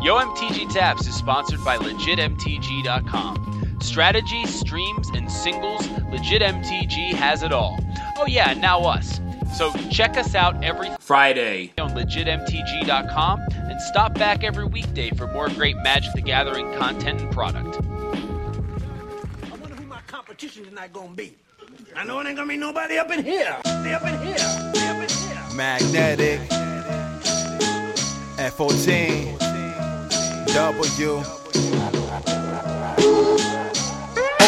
Yo 0.00 0.16
MTG 0.16 0.72
Taps 0.72 1.08
is 1.08 1.16
sponsored 1.16 1.64
by 1.64 1.76
LegitMTG.com. 1.76 3.78
Strategy, 3.80 4.46
streams, 4.46 5.08
and 5.08 5.28
singles, 5.30 5.88
LegitMTG 6.12 7.14
has 7.14 7.42
it 7.42 7.52
all. 7.52 7.80
Oh 8.16 8.26
yeah, 8.26 8.54
now 8.54 8.82
us. 8.82 9.20
So 9.56 9.72
check 9.90 10.16
us 10.16 10.36
out 10.36 10.62
every 10.62 10.88
Friday 11.00 11.72
on 11.78 11.90
LegitMTG.com 11.90 13.40
and 13.50 13.80
stop 13.80 14.14
back 14.14 14.44
every 14.44 14.66
weekday 14.66 15.10
for 15.10 15.26
more 15.26 15.48
great 15.48 15.76
Magic 15.78 16.12
the 16.14 16.22
Gathering 16.22 16.72
content 16.76 17.20
and 17.20 17.32
product. 17.32 17.78
I 17.82 19.56
wonder 19.56 19.74
who 19.74 19.84
my 19.86 20.00
competition 20.06 20.64
tonight 20.64 20.92
gonna 20.92 21.08
be. 21.08 21.34
I 21.96 22.04
know 22.04 22.20
it 22.20 22.26
ain't 22.28 22.36
gonna 22.36 22.48
be 22.48 22.56
nobody 22.56 22.98
up 22.98 23.10
in 23.10 23.24
here. 23.24 23.56
They 23.64 23.94
up 23.94 24.04
in 24.04 24.16
here. 24.24 24.70
They 24.74 24.86
up 24.86 25.02
in 25.02 25.08
here. 25.08 25.42
Magnetic 25.56 26.38
F14 28.38 29.47
W 30.54 31.22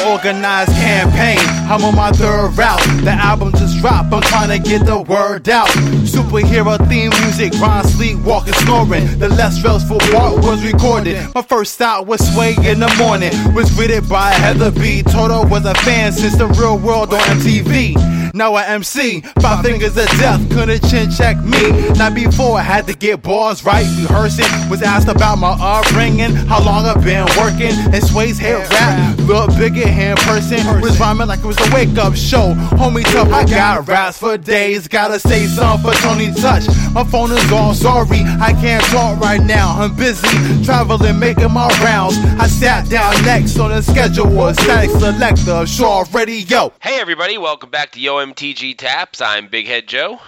Organized 0.09 0.73
campaign, 0.73 1.39
I'm 1.69 1.85
on 1.85 1.95
my 1.95 2.11
third 2.13 2.57
route. 2.57 2.81
The 3.05 3.11
album 3.11 3.53
just 3.53 3.79
dropped, 3.79 4.13
I'm 4.13 4.23
trying 4.23 4.49
to 4.49 4.59
get 4.59 4.87
the 4.87 5.03
word 5.03 5.49
out. 5.49 5.69
Superhero 6.09 6.79
theme 6.89 7.11
music, 7.23 7.53
Ron 7.61 7.85
Sleep, 7.85 8.19
walking, 8.21 8.55
snoring. 8.55 9.19
The 9.19 9.29
less 9.29 9.59
stressful 9.59 9.99
part 9.99 10.43
was 10.43 10.65
recorded. 10.65 11.19
My 11.35 11.43
first 11.43 11.75
stop 11.75 12.07
was 12.07 12.21
Sway 12.33 12.55
in 12.65 12.81
the 12.81 12.93
morning, 12.99 13.33
was 13.55 13.71
greeted 13.73 14.09
by 14.09 14.31
Heather 14.31 14.71
B. 14.71 15.03
Toto 15.03 15.47
was 15.47 15.67
a 15.67 15.75
fan 15.75 16.13
since 16.13 16.37
the 16.37 16.47
real 16.47 16.79
world 16.79 17.13
on 17.13 17.21
MTV. 17.21 18.30
Now 18.33 18.55
I 18.55 18.65
MC, 18.67 19.23
five 19.41 19.65
fingers 19.65 19.97
of 19.97 20.07
death, 20.19 20.41
couldn't 20.51 20.89
chin 20.89 21.11
check 21.11 21.37
me. 21.43 21.71
Not 21.99 22.15
before 22.15 22.59
I 22.59 22.63
had 22.63 22.87
to 22.87 22.95
get 22.95 23.23
bars 23.23 23.65
right, 23.65 23.87
rehearsing. 23.99 24.47
Was 24.71 24.83
asked 24.83 25.09
about 25.09 25.39
my 25.39 25.57
upbringing, 25.61 26.35
how 26.35 26.65
long 26.65 26.87
I've 26.87 27.03
been 27.03 27.27
working. 27.37 27.73
And 27.93 28.03
Sway's 28.03 28.39
head 28.39 28.71
rap, 28.71 29.19
look 29.21 29.51
bigger 29.59 29.89
in 29.89 30.17
person. 30.19 30.81
Was 30.81 30.99
rhyming 31.01 31.27
like 31.27 31.41
it 31.41 31.47
was 31.47 31.59
a 31.59 31.75
wake 31.75 31.99
up 31.99 32.15
show. 32.15 32.55
Homie 32.79 33.03
tough, 33.13 33.33
I 33.33 33.45
got 33.45 33.89
raps 33.89 34.19
for 34.19 34.39
days. 34.39 34.87
Gotta 34.87 35.19
say 35.19 35.47
something 35.47 35.91
for 35.91 35.97
Tony 35.99 36.33
Touch. 36.33 36.69
My 36.93 37.05
phone 37.05 37.33
is 37.33 37.53
on, 37.53 37.75
sorry, 37.75 38.21
I 38.41 38.53
can't 38.61 38.85
talk 38.85 39.19
right 39.21 39.43
now. 39.43 39.75
I'm 39.81 39.97
busy 39.97 40.29
traveling, 40.65 41.19
making 41.19 41.53
my 41.53 41.69
rounds. 41.83 42.17
I 42.39 42.47
sat 42.47 42.89
down 42.89 43.13
next 43.25 43.59
on 43.59 43.71
the 43.71 43.83
schedule 43.83 44.31
Statik 44.31 44.91
Selektah, 44.91 45.67
Shaw 45.67 46.05
Radio. 46.13 46.73
Hey 46.81 47.01
everybody, 47.01 47.37
welcome 47.37 47.71
back 47.71 47.91
to 47.93 48.01
Yo 48.01 48.20
MTG 48.21 48.77
Taps. 48.77 49.21
I'm 49.23 49.49
Big 49.49 49.67
Head 49.67 49.87
Joe. 49.87 50.21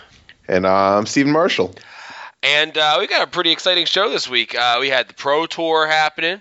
And 0.49 0.67
I'm 0.67 1.05
Stephen 1.07 1.31
Marshall. 1.33 1.75
And 2.43 2.77
uh, 2.77 2.97
we 2.99 3.07
got 3.07 3.23
a 3.23 3.31
pretty 3.31 3.53
exciting 3.53 3.85
show 3.87 4.09
this 4.09 4.29
week. 4.29 4.55
Uh, 4.55 4.79
we 4.81 4.89
had 4.89 5.09
the 5.09 5.15
Pro 5.15 5.47
Tour 5.47 5.87
happening. 5.87 6.41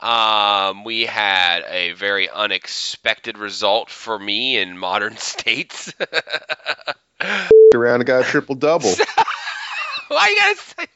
Um, 0.00 0.84
we 0.84 1.06
had 1.06 1.62
a 1.68 1.92
very 1.92 2.28
unexpected 2.28 3.38
result 3.38 3.88
for 3.88 4.18
me 4.18 4.58
in 4.58 4.76
Modern 4.76 5.16
States. 5.18 5.92
Around 7.74 8.00
and 8.00 8.06
got 8.06 8.20
a 8.22 8.24
triple 8.24 8.54
double. 8.54 8.90
Why 10.08 10.28
you 10.28 10.36
guys 10.36 10.60
say 10.60 10.86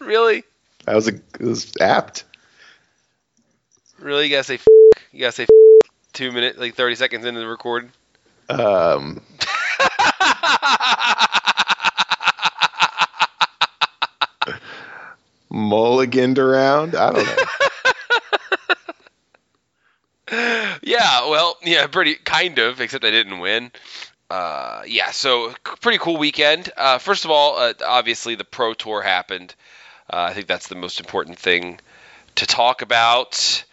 really? 0.00 0.44
That 0.84 0.94
was 0.94 1.08
a 1.08 1.14
it 1.14 1.40
was 1.40 1.72
apt. 1.80 2.24
Really, 3.98 4.24
you 4.24 4.30
gotta 4.30 4.44
say 4.44 4.54
f- 4.56 4.66
you 5.12 5.20
gotta 5.20 5.32
say 5.32 5.44
f- 5.44 5.90
two 6.12 6.30
minutes, 6.30 6.58
like 6.58 6.74
thirty 6.74 6.94
seconds 6.94 7.24
into 7.24 7.40
the 7.40 7.46
recording. 7.46 7.90
Um, 8.48 9.20
mulliganed 15.52 16.38
around. 16.38 16.94
I 16.94 17.12
don't 17.12 17.26
know. 17.26 17.44
Yeah, 20.82 21.28
well, 21.28 21.56
yeah, 21.64 21.86
pretty 21.88 22.14
kind 22.14 22.58
of, 22.60 22.80
except 22.80 23.04
I 23.04 23.10
didn't 23.10 23.40
win. 23.40 23.72
Uh, 24.30 24.82
yeah, 24.86 25.10
so 25.10 25.52
pretty 25.80 25.98
cool 25.98 26.16
weekend. 26.16 26.70
Uh, 26.76 26.98
first 26.98 27.24
of 27.24 27.30
all, 27.32 27.58
uh, 27.58 27.72
obviously 27.84 28.36
the 28.36 28.44
Pro 28.44 28.72
Tour 28.72 29.02
happened. 29.02 29.54
Uh, 30.08 30.28
I 30.30 30.34
think 30.34 30.46
that's 30.46 30.68
the 30.68 30.76
most 30.76 31.00
important 31.00 31.38
thing 31.38 31.80
to 32.36 32.46
talk 32.46 32.82
about. 32.82 33.64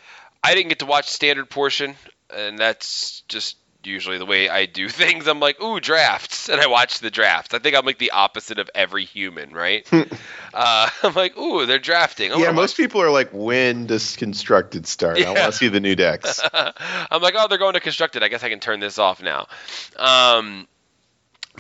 I 0.44 0.56
didn't 0.56 0.70
get 0.70 0.80
to 0.80 0.86
watch 0.88 1.08
standard 1.08 1.50
portion, 1.50 1.96
and 2.36 2.58
that's 2.58 3.22
just 3.28 3.58
usually 3.86 4.18
the 4.18 4.26
way 4.26 4.50
I 4.50 4.66
do 4.66 4.90
things. 4.90 5.28
I'm 5.28 5.40
like, 5.40 5.62
ooh, 5.62 5.80
drafts, 5.80 6.50
and 6.50 6.60
I 6.62 6.68
watch 6.68 7.00
the 7.00 7.12
drafts. 7.12 7.54
I 7.54 7.60
think 7.60 7.76
I'm 7.76 7.86
like 7.86 7.98
the 7.98 8.12
opposite 8.12 8.60
of 8.60 8.70
every 8.76 9.06
human, 9.06 9.52
right? 9.52 9.88
uh, 10.54 10.90
I'm 11.04 11.14
like, 11.14 11.38
ooh, 11.38 11.66
they're 11.66 11.80
drafting. 11.80 12.32
I 12.32 12.36
yeah, 12.38 12.46
wanna 12.46 12.54
most 12.54 12.78
people 12.78 13.02
are 13.02 13.10
like, 13.12 13.30
when 13.32 13.88
does 13.88 14.16
constructed 14.16 14.88
start? 14.88 15.18
I 15.18 15.22
Yeah. 15.22 15.32
want 15.32 15.52
to 15.52 15.52
see 15.52 15.68
the 15.68 15.80
new 15.80 15.96
decks. 15.96 16.42
I'm 16.54 17.22
like, 17.22 17.36
oh, 17.38 17.48
they're 17.48 17.58
going 17.58 17.74
to 17.74 17.80
constructed. 17.80 18.24
I 18.24 18.28
guess 18.28 18.44
I 18.44 18.50
can 18.50 18.60
turn 18.60 18.80
this 18.80 18.98
off 19.00 19.22
now. 19.22 19.48
Um, 19.98 20.68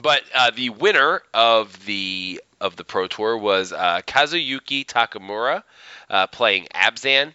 but 0.01 0.23
uh, 0.33 0.51
the 0.55 0.69
winner 0.69 1.21
of 1.33 1.85
the 1.85 2.41
of 2.59 2.75
the 2.77 2.83
Pro 2.83 3.07
Tour 3.07 3.37
was 3.37 3.71
uh, 3.73 4.01
Kazuyuki 4.07 4.85
Takimura 4.85 5.63
uh, 6.09 6.27
playing 6.27 6.67
Abzan, 6.73 7.33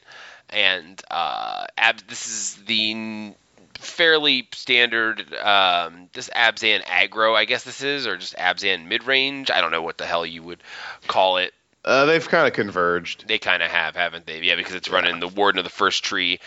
and 0.50 1.00
uh, 1.10 1.66
Ab- 1.76 2.06
this 2.08 2.26
is 2.26 2.54
the 2.64 3.32
fairly 3.78 4.48
standard 4.52 5.32
um, 5.34 6.08
this 6.12 6.28
Abzan 6.30 6.82
aggro, 6.84 7.34
I 7.34 7.44
guess 7.44 7.64
this 7.64 7.82
is, 7.82 8.06
or 8.06 8.16
just 8.16 8.36
Abzan 8.36 8.86
mid 8.86 9.04
range. 9.04 9.50
I 9.50 9.60
don't 9.60 9.70
know 9.70 9.82
what 9.82 9.98
the 9.98 10.06
hell 10.06 10.26
you 10.26 10.42
would 10.42 10.62
call 11.06 11.38
it 11.38 11.52
Uh, 11.84 12.04
they've 12.04 12.28
kind 12.28 12.46
of 12.46 12.52
converged. 12.52 13.26
they 13.28 13.38
kind 13.38 13.62
of 13.62 13.70
have, 13.70 13.96
haven't 13.96 14.26
they? 14.26 14.40
Yeah, 14.42 14.56
because 14.56 14.74
it's 14.74 14.88
running 14.90 15.20
the 15.20 15.28
Warden 15.28 15.58
of 15.58 15.64
the 15.64 15.70
First 15.70 16.04
Tree 16.04 16.40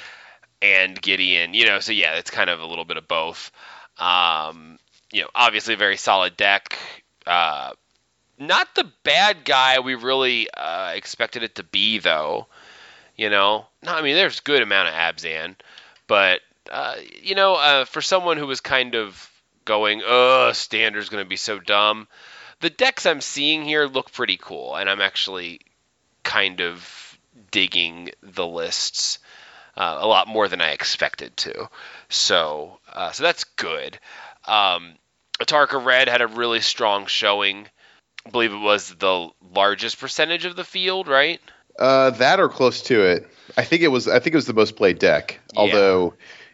and 0.61 1.01
Gideon, 1.01 1.53
you 1.53 1.65
know. 1.65 1.79
So 1.79 1.91
yeah, 1.91 2.15
it's 2.15 2.29
kind 2.31 2.49
of 2.49 2.59
a 2.59 2.65
little 2.65 2.85
bit 2.85 2.97
of 2.97 3.07
both. 3.07 3.51
Um, 3.97 4.77
you 5.11 5.21
know, 5.21 5.29
obviously 5.33 5.73
a 5.73 5.77
very 5.77 5.97
solid 5.97 6.37
deck. 6.37 6.77
Uh, 7.25 7.71
not 8.37 8.73
the 8.75 8.89
bad 9.03 9.45
guy 9.45 9.79
we 9.79 9.95
really 9.95 10.49
uh, 10.51 10.91
expected 10.95 11.43
it 11.43 11.55
to 11.55 11.63
be, 11.63 11.99
though. 11.99 12.47
You 13.15 13.29
know, 13.29 13.67
no, 13.83 13.93
I 13.93 14.01
mean, 14.01 14.15
there's 14.15 14.39
good 14.39 14.61
amount 14.61 14.87
of 14.87 14.95
Abzan, 14.95 15.55
but 16.07 16.41
uh, 16.71 16.95
you 17.21 17.35
know, 17.35 17.55
uh, 17.55 17.85
for 17.85 18.01
someone 18.01 18.37
who 18.37 18.47
was 18.47 18.61
kind 18.61 18.95
of 18.95 19.29
going, 19.65 20.01
"Ugh, 20.05 20.55
standard's 20.55 21.09
going 21.09 21.23
to 21.23 21.29
be 21.29 21.35
so 21.35 21.59
dumb," 21.59 22.07
the 22.61 22.69
decks 22.69 23.05
I'm 23.05 23.21
seeing 23.21 23.63
here 23.63 23.85
look 23.85 24.11
pretty 24.11 24.37
cool, 24.37 24.75
and 24.75 24.89
I'm 24.89 25.01
actually 25.01 25.61
kind 26.23 26.61
of 26.61 27.17
digging 27.51 28.11
the 28.23 28.47
lists 28.47 29.19
uh, 29.75 29.97
a 29.99 30.07
lot 30.07 30.27
more 30.27 30.47
than 30.47 30.61
I 30.61 30.71
expected 30.71 31.35
to. 31.37 31.69
So, 32.09 32.79
uh, 32.91 33.11
so 33.11 33.23
that's 33.23 33.43
good. 33.43 33.99
Um, 34.45 34.93
Atarka 35.39 35.83
Red 35.83 36.07
had 36.07 36.21
a 36.21 36.27
really 36.27 36.61
strong 36.61 37.05
showing. 37.07 37.67
I 38.25 38.29
believe 38.29 38.53
it 38.53 38.57
was 38.57 38.89
the 38.89 39.29
largest 39.53 39.99
percentage 39.99 40.45
of 40.45 40.55
the 40.55 40.63
field, 40.63 41.07
right? 41.07 41.41
Uh, 41.79 42.11
that 42.11 42.39
or 42.39 42.49
close 42.49 42.83
to 42.83 43.01
it. 43.01 43.27
I 43.57 43.63
think 43.63 43.81
it 43.81 43.87
was. 43.87 44.07
I 44.07 44.19
think 44.19 44.33
it 44.33 44.37
was 44.37 44.45
the 44.45 44.53
most 44.53 44.75
played 44.75 44.99
deck. 44.99 45.39
Yeah. 45.55 46.09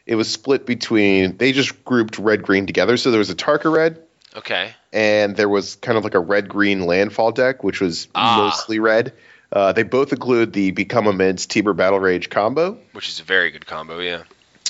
It 0.08 0.16
was 0.16 0.32
split 0.32 0.66
between. 0.66 1.38
They 1.38 1.52
just 1.52 1.84
grouped 1.86 2.18
red 2.18 2.42
green 2.42 2.66
together. 2.66 2.98
So 2.98 3.12
there 3.12 3.20
was 3.20 3.30
Atarka 3.30 3.72
red, 3.72 4.02
Okay. 4.36 4.74
and 4.94 5.36
there 5.36 5.50
was 5.50 5.76
kind 5.76 5.98
of 5.98 6.04
like 6.06 6.16
a 6.16 6.20
red 6.20 6.48
green 6.48 6.86
landfall 6.86 7.32
deck, 7.34 7.64
which 7.64 7.82
was 7.82 8.08
Ah. 8.16 8.38
mostly 8.38 8.80
red. 8.80 9.14
Uh, 9.52 9.74
they 9.74 9.84
both 9.84 10.12
include 10.14 10.54
the 10.54 10.72
Become 10.72 11.08
Immense 11.08 11.46
Temur 11.46 11.76
Battle 11.76 12.00
Rage 12.00 12.30
combo. 12.30 12.78
Which 12.94 13.10
is 13.10 13.20
a 13.20 13.24
very 13.24 13.52
good 13.52 13.66
combo, 13.66 14.00
yeah. 14.00 14.24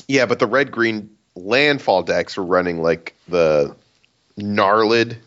Yeah, 0.08 0.26
but 0.26 0.40
the 0.40 0.48
red 0.48 0.72
green 0.72 1.12
landfall 1.36 2.02
decks 2.04 2.36
were 2.36 2.44
running 2.46 2.82
like 2.82 3.14
the 3.28 3.76
Gnarlid, 4.40 5.18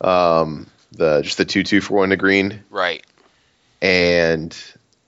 um, 0.00 0.66
the 0.92 1.22
just 1.22 1.38
the 1.38 1.44
two 1.44 1.62
two 1.62 1.80
for 1.80 1.94
one 1.98 2.10
to 2.10 2.16
green, 2.16 2.62
Right. 2.70 3.04
and 3.82 4.56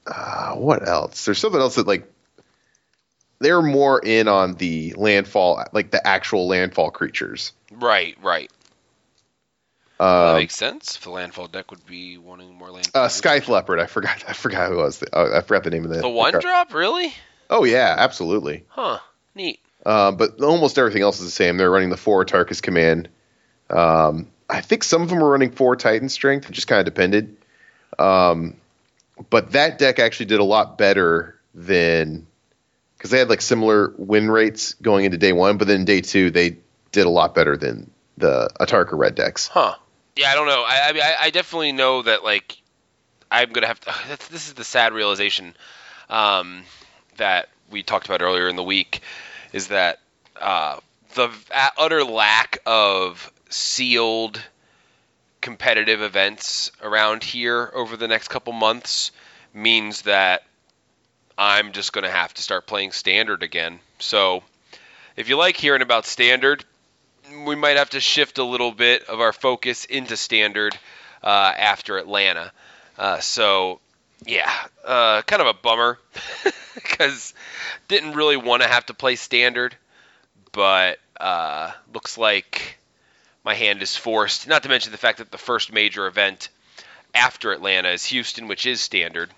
uh, 0.07 0.55
what 0.55 0.87
else? 0.87 1.25
There's 1.25 1.39
something 1.39 1.61
else 1.61 1.75
that 1.77 1.87
like 1.87 2.11
they're 3.41 3.63
more 3.63 4.01
in 4.05 4.29
on 4.29 4.55
the 4.55 4.95
landfall, 4.97 5.65
like 5.73 5.91
the 5.91 6.07
actual 6.07 6.47
landfall 6.49 6.91
creatures. 6.91 7.53
Right, 7.73 8.17
right. 8.23 8.51
that 9.99 10.05
Um, 10.05 10.37
makes 10.37 10.55
sense. 10.57 10.97
If 10.97 11.03
the 11.03 11.11
landfall 11.11 11.49
deck 11.49 11.71
would 11.71 11.85
be 11.87 12.19
wanting 12.19 12.55
more 12.55 12.71
land. 12.71 12.89
uh, 12.95 13.09
Scythe 13.09 13.49
Leopard, 13.49 13.81
I 13.81 13.87
forgot. 13.87 14.25
I 14.29 14.33
forgot 14.33 14.69
who 14.71 14.79
it 14.81 14.83
was. 14.83 15.03
Uh, 15.03 15.31
I 15.35 15.41
forgot 15.41 15.65
the 15.65 15.71
name 15.71 15.85
of 15.85 15.91
the 15.91 16.01
The 16.01 16.09
one 16.09 16.35
drop, 16.39 16.73
really? 16.75 17.13
Oh 17.51 17.65
yeah, 17.65 17.95
absolutely. 17.99 18.65
Huh. 18.69 18.99
Neat. 19.35 19.61
Um, 19.87 20.17
but 20.17 20.41
almost 20.43 20.79
everything 20.79 21.03
else 21.03 21.19
is 21.19 21.25
the 21.25 21.31
same. 21.31 21.57
They're 21.57 21.71
running 21.71 21.91
the 21.91 21.97
four 21.97 22.25
Tarkus 22.25 22.61
command. 22.63 23.09
Um, 23.71 24.29
I 24.51 24.61
think 24.61 24.85
some 24.85 25.03
of 25.03 25.09
them 25.09 25.23
are 25.23 25.29
running 25.31 25.51
four 25.51 25.77
Titan 25.77 26.09
strength. 26.09 26.49
It 26.49 26.53
just 26.53 26.67
kind 26.69 26.79
of 26.81 26.85
depended. 26.87 27.37
Um, 27.99 28.57
but 29.31 29.53
that 29.53 29.79
deck 29.79 29.99
actually 29.99 30.27
did 30.27 30.41
a 30.41 30.45
lot 30.45 30.79
better 30.79 31.37
than 31.55 32.27
because 32.99 33.11
they 33.11 33.19
had 33.19 33.29
like 33.29 33.41
similar 33.41 33.95
win 33.97 34.31
rates 34.31 34.75
going 34.75 35.05
into 35.05 35.17
day 35.17 35.33
one, 35.33 35.57
but 35.57 35.69
then 35.69 35.85
day 35.85 36.01
two 36.01 36.31
they 36.31 36.59
did 36.91 37.07
a 37.07 37.11
lot 37.11 37.35
better 37.35 37.57
than 37.57 37.91
the 38.17 38.51
Atarka 38.61 38.93
red 38.93 39.15
decks. 39.15 39.47
Huh. 39.47 39.77
Yeah, 40.17 40.31
I 40.31 40.35
don't 40.35 40.49
know. 40.49 40.65
I, 40.67 40.93
I 40.95 41.17
I, 41.27 41.31
definitely 41.31 41.71
know 41.71 42.03
that 42.03 42.25
like 42.25 42.61
I'm 43.31 43.53
gonna 43.53 43.69
have 43.69 43.81
to. 43.81 43.95
This 44.31 44.49
is 44.49 44.55
the 44.55 44.65
sad 44.65 44.93
realization 44.93 45.55
um, 46.11 46.65
that 47.17 47.49
we 47.71 47.83
talked 47.83 48.07
about 48.07 48.21
earlier 48.21 48.49
in 48.49 48.57
the 48.57 48.65
week, 48.65 49.01
is 49.53 49.69
that 49.69 50.01
uh, 50.41 50.81
the 51.15 51.31
utter 51.77 52.03
lack 52.03 52.59
of 52.67 53.33
sealed 53.49 54.43
competitive 55.41 56.03
events 56.03 56.73
around 56.83 57.23
here 57.23 57.71
over 57.75 57.97
the 57.97 58.09
next 58.09 58.29
couple 58.29 58.53
months 58.53 59.13
means 59.55 60.03
that 60.03 60.43
I'm 61.39 61.71
just 61.71 61.93
going 61.93 62.05
to 62.05 62.11
have 62.11 62.35
to 62.35 62.43
start 62.43 62.67
playing 62.67 62.91
standard 62.91 63.45
again. 63.45 63.79
So, 64.01 64.43
if 65.17 65.29
you 65.29 65.37
like 65.37 65.57
hearing 65.57 65.83
about 65.83 66.05
standard, 66.05 66.65
we 67.47 67.55
might 67.55 67.77
have 67.77 67.91
to 67.91 68.01
shift 68.01 68.39
a 68.39 68.45
little 68.45 68.73
bit 68.73 69.05
of 69.05 69.21
our 69.21 69.33
focus 69.33 69.85
into 69.85 70.17
standard 70.17 70.77
uh, 71.23 71.53
after 71.57 71.97
Atlanta. 71.97 72.51
Uh, 72.99 73.21
so, 73.21 73.79
yeah, 74.27 74.53
uh, 74.85 75.23
kind 75.23 75.41
of 75.41 75.47
a 75.47 75.55
bummer 75.55 76.01
because 76.75 77.35
didn't 77.87 78.15
really 78.15 78.37
want 78.37 78.63
to 78.63 78.69
have 78.69 78.87
to 78.87 78.95
play 78.95 79.15
standard, 79.15 79.77
but 80.51 80.99
uh, 81.21 81.71
looks 81.95 82.19
like 82.19 82.79
my 83.45 83.55
hand 83.55 83.81
is 83.81 83.97
forced. 83.97 84.49
Not 84.49 84.65
to 84.65 84.69
mention 84.69 84.91
the 84.91 84.99
fact 84.99 85.19
that 85.19 85.31
the 85.31 85.39
first 85.39 85.73
major 85.73 86.09
event 86.09 86.49
after 87.15 87.53
Atlanta 87.53 87.91
is 87.91 88.05
Houston, 88.07 88.49
which 88.49 88.67
is 88.67 88.81
standard. 88.81 89.31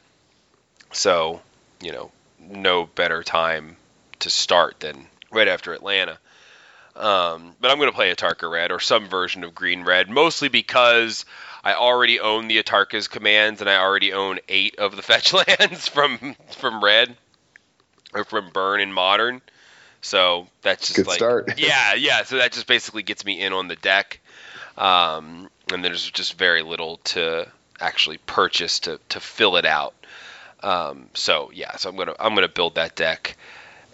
So, 0.93 1.43
you 1.81 1.93
know, 1.93 2.11
no 2.39 2.87
better 2.87 3.23
time 3.23 3.77
to 4.21 4.31
start 4.31 4.81
than 4.81 5.07
right 5.31 5.49
after 5.49 5.73
Atlanta. 5.73 6.19
Um, 6.97 7.55
but 7.61 7.71
I'm 7.71 7.79
going 7.79 7.89
to 7.89 7.95
play 7.95 8.15
Atarka 8.15 8.51
Red 8.51 8.73
or 8.73 8.81
some 8.81 9.09
version 9.09 9.45
of 9.45 9.55
Green 9.55 9.85
Red, 9.85 10.11
mostly 10.11 10.49
because 10.49 11.25
I 11.63 11.75
already 11.75 12.21
own 12.21 12.49
the 12.49 12.63
Atarka's 12.63 13.09
commands 13.09 13.61
and 13.61 13.71
I 13.71 13.77
already 13.77 14.13
own 14.13 14.41
eight 14.49 14.79
of 14.79 14.97
the 14.97 15.03
fetch 15.03 15.33
lands 15.33 15.89
from 15.89 16.37
from 16.57 16.83
Red 16.83 17.17
or 18.13 18.25
from 18.25 18.51
Burn 18.51 18.81
in 18.81 18.93
Modern. 18.93 19.41
So 20.03 20.49
that's 20.63 20.89
just 20.89 20.97
Good 20.97 21.07
like 21.07 21.17
start. 21.17 21.55
yeah, 21.59 21.95
yeah. 21.95 22.25
So 22.25 22.39
that 22.39 22.53
just 22.53 22.67
basically 22.67 23.03
gets 23.03 23.25
me 23.25 23.41
in 23.41 23.53
on 23.53 23.69
the 23.69 23.77
deck, 23.77 24.21
um, 24.79 25.51
and 25.73 25.85
there's 25.85 26.11
just 26.11 26.39
very 26.39 26.63
little 26.63 26.99
to 26.99 27.47
actually 27.79 28.19
purchase 28.19 28.81
to 28.81 28.99
to 29.11 29.21
fill 29.21 29.57
it 29.57 29.67
out. 29.67 29.95
Um, 30.63 31.09
so 31.15 31.51
yeah, 31.53 31.77
so 31.77 31.89
I'm 31.89 31.97
gonna 31.97 32.15
I'm 32.19 32.35
gonna 32.35 32.49
build 32.49 32.75
that 32.75 32.97
deck, 32.97 33.37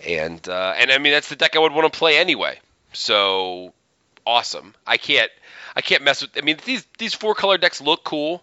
and 0.06 0.46
uh, 0.48 0.74
and 0.76 0.90
I 0.90 0.98
mean 0.98 1.12
that's 1.12 1.28
the 1.28 1.36
deck 1.36 1.56
I 1.56 1.58
would 1.60 1.72
want 1.72 1.92
to 1.92 1.96
play 1.96 2.18
anyway. 2.18 2.58
So 2.92 3.72
awesome. 4.26 4.74
I 4.86 4.96
can't 4.96 5.30
I 5.74 5.80
can't 5.80 6.02
mess 6.02 6.22
with. 6.22 6.36
I 6.36 6.40
mean 6.40 6.58
these 6.64 6.84
these 6.98 7.14
four 7.14 7.34
color 7.34 7.58
decks 7.58 7.80
look 7.80 8.04
cool. 8.04 8.42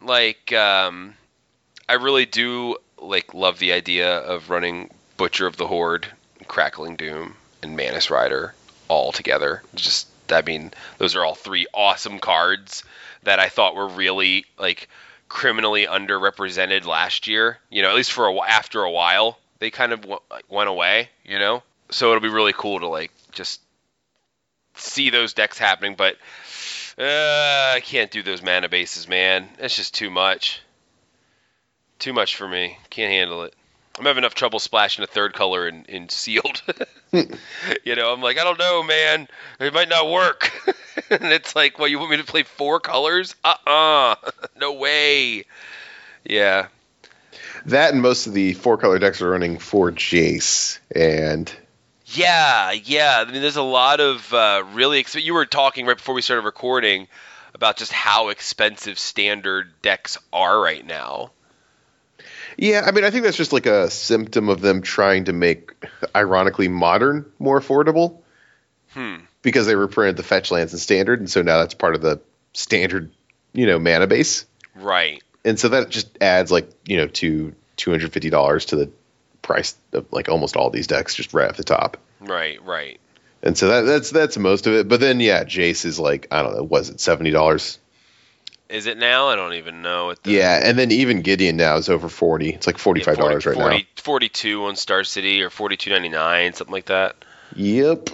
Like 0.00 0.52
um, 0.52 1.14
I 1.88 1.94
really 1.94 2.26
do 2.26 2.76
like 2.98 3.34
love 3.34 3.58
the 3.58 3.72
idea 3.72 4.18
of 4.18 4.50
running 4.50 4.90
Butcher 5.16 5.46
of 5.46 5.56
the 5.56 5.66
Horde, 5.66 6.06
Crackling 6.48 6.96
Doom, 6.96 7.34
and 7.62 7.76
Mantis 7.76 8.10
Rider 8.10 8.54
all 8.88 9.12
together. 9.12 9.62
Just 9.74 10.08
I 10.30 10.42
mean 10.42 10.72
those 10.98 11.14
are 11.14 11.24
all 11.24 11.34
three 11.34 11.66
awesome 11.72 12.18
cards 12.18 12.82
that 13.22 13.38
I 13.38 13.48
thought 13.48 13.76
were 13.76 13.88
really 13.88 14.44
like 14.58 14.88
criminally 15.32 15.86
underrepresented 15.86 16.84
last 16.84 17.26
year. 17.26 17.58
You 17.70 17.82
know, 17.82 17.88
at 17.88 17.96
least 17.96 18.12
for 18.12 18.26
a 18.26 18.40
after 18.42 18.82
a 18.82 18.90
while, 18.90 19.38
they 19.58 19.70
kind 19.70 19.92
of 19.92 20.02
w- 20.02 20.20
went 20.48 20.68
away. 20.68 21.08
You 21.24 21.38
know, 21.38 21.62
so 21.90 22.08
it'll 22.08 22.20
be 22.20 22.28
really 22.28 22.52
cool 22.52 22.80
to 22.80 22.86
like 22.86 23.12
just 23.32 23.60
see 24.74 25.10
those 25.10 25.32
decks 25.32 25.58
happening. 25.58 25.94
But 25.96 26.16
uh, 26.98 27.72
I 27.76 27.80
can't 27.82 28.10
do 28.10 28.22
those 28.22 28.42
mana 28.42 28.68
bases, 28.68 29.08
man. 29.08 29.48
It's 29.58 29.74
just 29.74 29.94
too 29.94 30.10
much. 30.10 30.60
Too 31.98 32.12
much 32.12 32.36
for 32.36 32.46
me. 32.46 32.78
Can't 32.90 33.12
handle 33.12 33.44
it. 33.44 33.54
I'm 33.98 34.04
having 34.04 34.22
enough 34.22 34.34
trouble 34.34 34.58
splashing 34.58 35.04
a 35.04 35.06
third 35.06 35.34
color 35.34 35.68
in, 35.68 35.84
in 35.84 36.08
sealed. 36.08 36.62
you 37.12 37.94
know, 37.94 38.12
I'm 38.12 38.22
like, 38.22 38.38
I 38.38 38.44
don't 38.44 38.58
know, 38.58 38.82
man. 38.82 39.28
It 39.60 39.74
might 39.74 39.88
not 39.88 40.10
work. 40.10 40.50
and 41.20 41.32
it's 41.32 41.54
like, 41.54 41.78
well, 41.78 41.88
you 41.88 41.98
want 41.98 42.10
me 42.10 42.16
to 42.18 42.24
play 42.24 42.42
four 42.42 42.80
colors? 42.80 43.34
Uh-uh. 43.44 44.14
no 44.60 44.72
way. 44.74 45.44
Yeah. 46.24 46.68
That 47.66 47.92
and 47.92 48.02
most 48.02 48.26
of 48.26 48.34
the 48.34 48.54
four 48.54 48.76
color 48.78 48.98
decks 48.98 49.22
are 49.22 49.30
running 49.30 49.58
for 49.58 49.92
Jace, 49.92 50.78
and 50.94 51.52
Yeah, 52.06 52.72
yeah. 52.72 53.24
I 53.26 53.30
mean, 53.30 53.40
there's 53.42 53.56
a 53.56 53.62
lot 53.62 54.00
of 54.00 54.32
uh, 54.34 54.64
really. 54.72 55.02
Exp- 55.02 55.22
you 55.22 55.34
were 55.34 55.46
talking 55.46 55.86
right 55.86 55.96
before 55.96 56.14
we 56.14 56.22
started 56.22 56.44
recording 56.44 57.06
about 57.54 57.76
just 57.76 57.92
how 57.92 58.28
expensive 58.30 58.98
standard 58.98 59.72
decks 59.82 60.18
are 60.32 60.60
right 60.60 60.84
now. 60.84 61.30
yeah, 62.56 62.82
I 62.86 62.90
mean, 62.92 63.04
I 63.04 63.10
think 63.10 63.24
that's 63.24 63.36
just 63.36 63.52
like 63.52 63.66
a 63.66 63.90
symptom 63.90 64.48
of 64.48 64.60
them 64.60 64.82
trying 64.82 65.24
to 65.24 65.32
make, 65.32 65.72
ironically, 66.14 66.68
modern 66.68 67.30
more 67.38 67.60
affordable. 67.60 68.20
Hmm. 68.90 69.16
Because 69.42 69.66
they 69.66 69.74
reprinted 69.74 70.16
the 70.16 70.22
fetch 70.22 70.50
lands 70.50 70.72
in 70.72 70.78
standard, 70.78 71.18
and 71.18 71.28
so 71.28 71.42
now 71.42 71.58
that's 71.58 71.74
part 71.74 71.94
of 71.94 72.00
the 72.02 72.20
standard, 72.52 73.10
you 73.52 73.66
know, 73.66 73.78
mana 73.78 74.06
base, 74.06 74.46
Right. 74.74 75.22
and 75.44 75.58
so 75.58 75.68
that 75.70 75.88
just 75.90 76.16
adds 76.22 76.50
like 76.52 76.70
you 76.86 76.96
know 76.98 77.08
to 77.08 77.54
two 77.76 77.90
hundred 77.90 78.12
fifty 78.12 78.30
dollars 78.30 78.66
to 78.66 78.76
the 78.76 78.90
price 79.42 79.74
of 79.92 80.06
like 80.12 80.28
almost 80.28 80.56
all 80.56 80.70
these 80.70 80.86
decks 80.86 81.14
just 81.16 81.34
right 81.34 81.50
off 81.50 81.56
the 81.56 81.64
top. 81.64 81.96
Right. 82.20 82.62
Right. 82.64 83.00
And 83.42 83.58
so 83.58 83.66
that, 83.68 83.80
that's 83.82 84.10
that's 84.10 84.38
most 84.38 84.68
of 84.68 84.74
it. 84.74 84.86
But 84.88 85.00
then 85.00 85.18
yeah, 85.18 85.42
Jace 85.42 85.84
is 85.84 85.98
like 85.98 86.28
I 86.30 86.42
don't 86.44 86.54
know, 86.56 86.62
was 86.62 86.90
it 86.90 87.00
seventy 87.00 87.32
dollars? 87.32 87.80
Is 88.68 88.86
it 88.86 88.96
now? 88.96 89.28
I 89.28 89.36
don't 89.36 89.54
even 89.54 89.82
know. 89.82 90.14
The, 90.22 90.30
Yeah, 90.30 90.60
and 90.62 90.78
then 90.78 90.92
even 90.92 91.20
Gideon 91.22 91.56
now 91.56 91.76
is 91.76 91.88
over 91.88 92.08
forty. 92.08 92.50
It's 92.50 92.66
like 92.68 92.78
forty 92.78 93.02
five 93.02 93.18
dollars 93.18 93.44
right 93.44 93.56
40, 93.56 93.86
42 93.96 94.64
on 94.66 94.76
Star 94.76 95.02
City 95.04 95.42
or 95.42 95.50
42.99, 95.50 96.54
something 96.54 96.72
like 96.72 96.86
that. 96.86 97.16
Yep, 97.56 98.08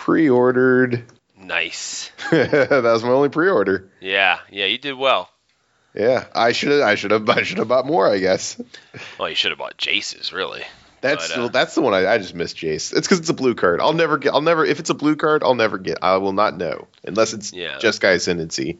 pre-ordered. 0.00 1.04
Nice. 1.38 2.10
that 2.30 2.70
was 2.82 3.02
my 3.02 3.10
only 3.10 3.28
pre-order. 3.28 3.90
Yeah. 4.00 4.38
Yeah. 4.50 4.64
You 4.64 4.78
did 4.78 4.94
well. 4.94 5.30
Yeah, 5.94 6.24
I 6.34 6.52
should 6.52 6.70
have 6.70 6.82
I 6.82 6.94
should 6.94 7.10
have 7.10 7.28
I 7.28 7.42
should 7.42 7.58
have 7.58 7.68
bought 7.68 7.84
more. 7.84 8.08
I 8.08 8.18
guess 8.18 8.60
Well, 9.18 9.28
you 9.28 9.34
should 9.34 9.50
have 9.50 9.58
bought 9.58 9.76
Jace's, 9.76 10.32
really. 10.32 10.62
that's 11.00 11.28
But, 11.28 11.38
uh, 11.38 11.48
that's 11.48 11.74
the 11.74 11.82
one 11.82 11.92
I, 11.94 12.06
I 12.06 12.18
just 12.18 12.34
missed. 12.34 12.56
Jace. 12.56 12.96
It's 12.96 13.06
because 13.06 13.18
it's 13.18 13.28
a 13.28 13.34
blue 13.34 13.54
card. 13.54 13.80
I'll 13.80 13.92
never 13.92 14.16
get. 14.16 14.32
I'll 14.32 14.40
never 14.40 14.64
if 14.64 14.78
it's 14.80 14.90
a 14.90 14.94
blue 14.94 15.16
card. 15.16 15.42
I'll 15.42 15.54
never 15.56 15.78
get. 15.78 15.98
I 16.02 16.16
will 16.18 16.32
not 16.32 16.56
know 16.56 16.86
unless 17.04 17.32
it's 17.34 17.52
Yeah. 17.52 17.78
Jeskai 17.78 18.14
ascendancy. 18.14 18.78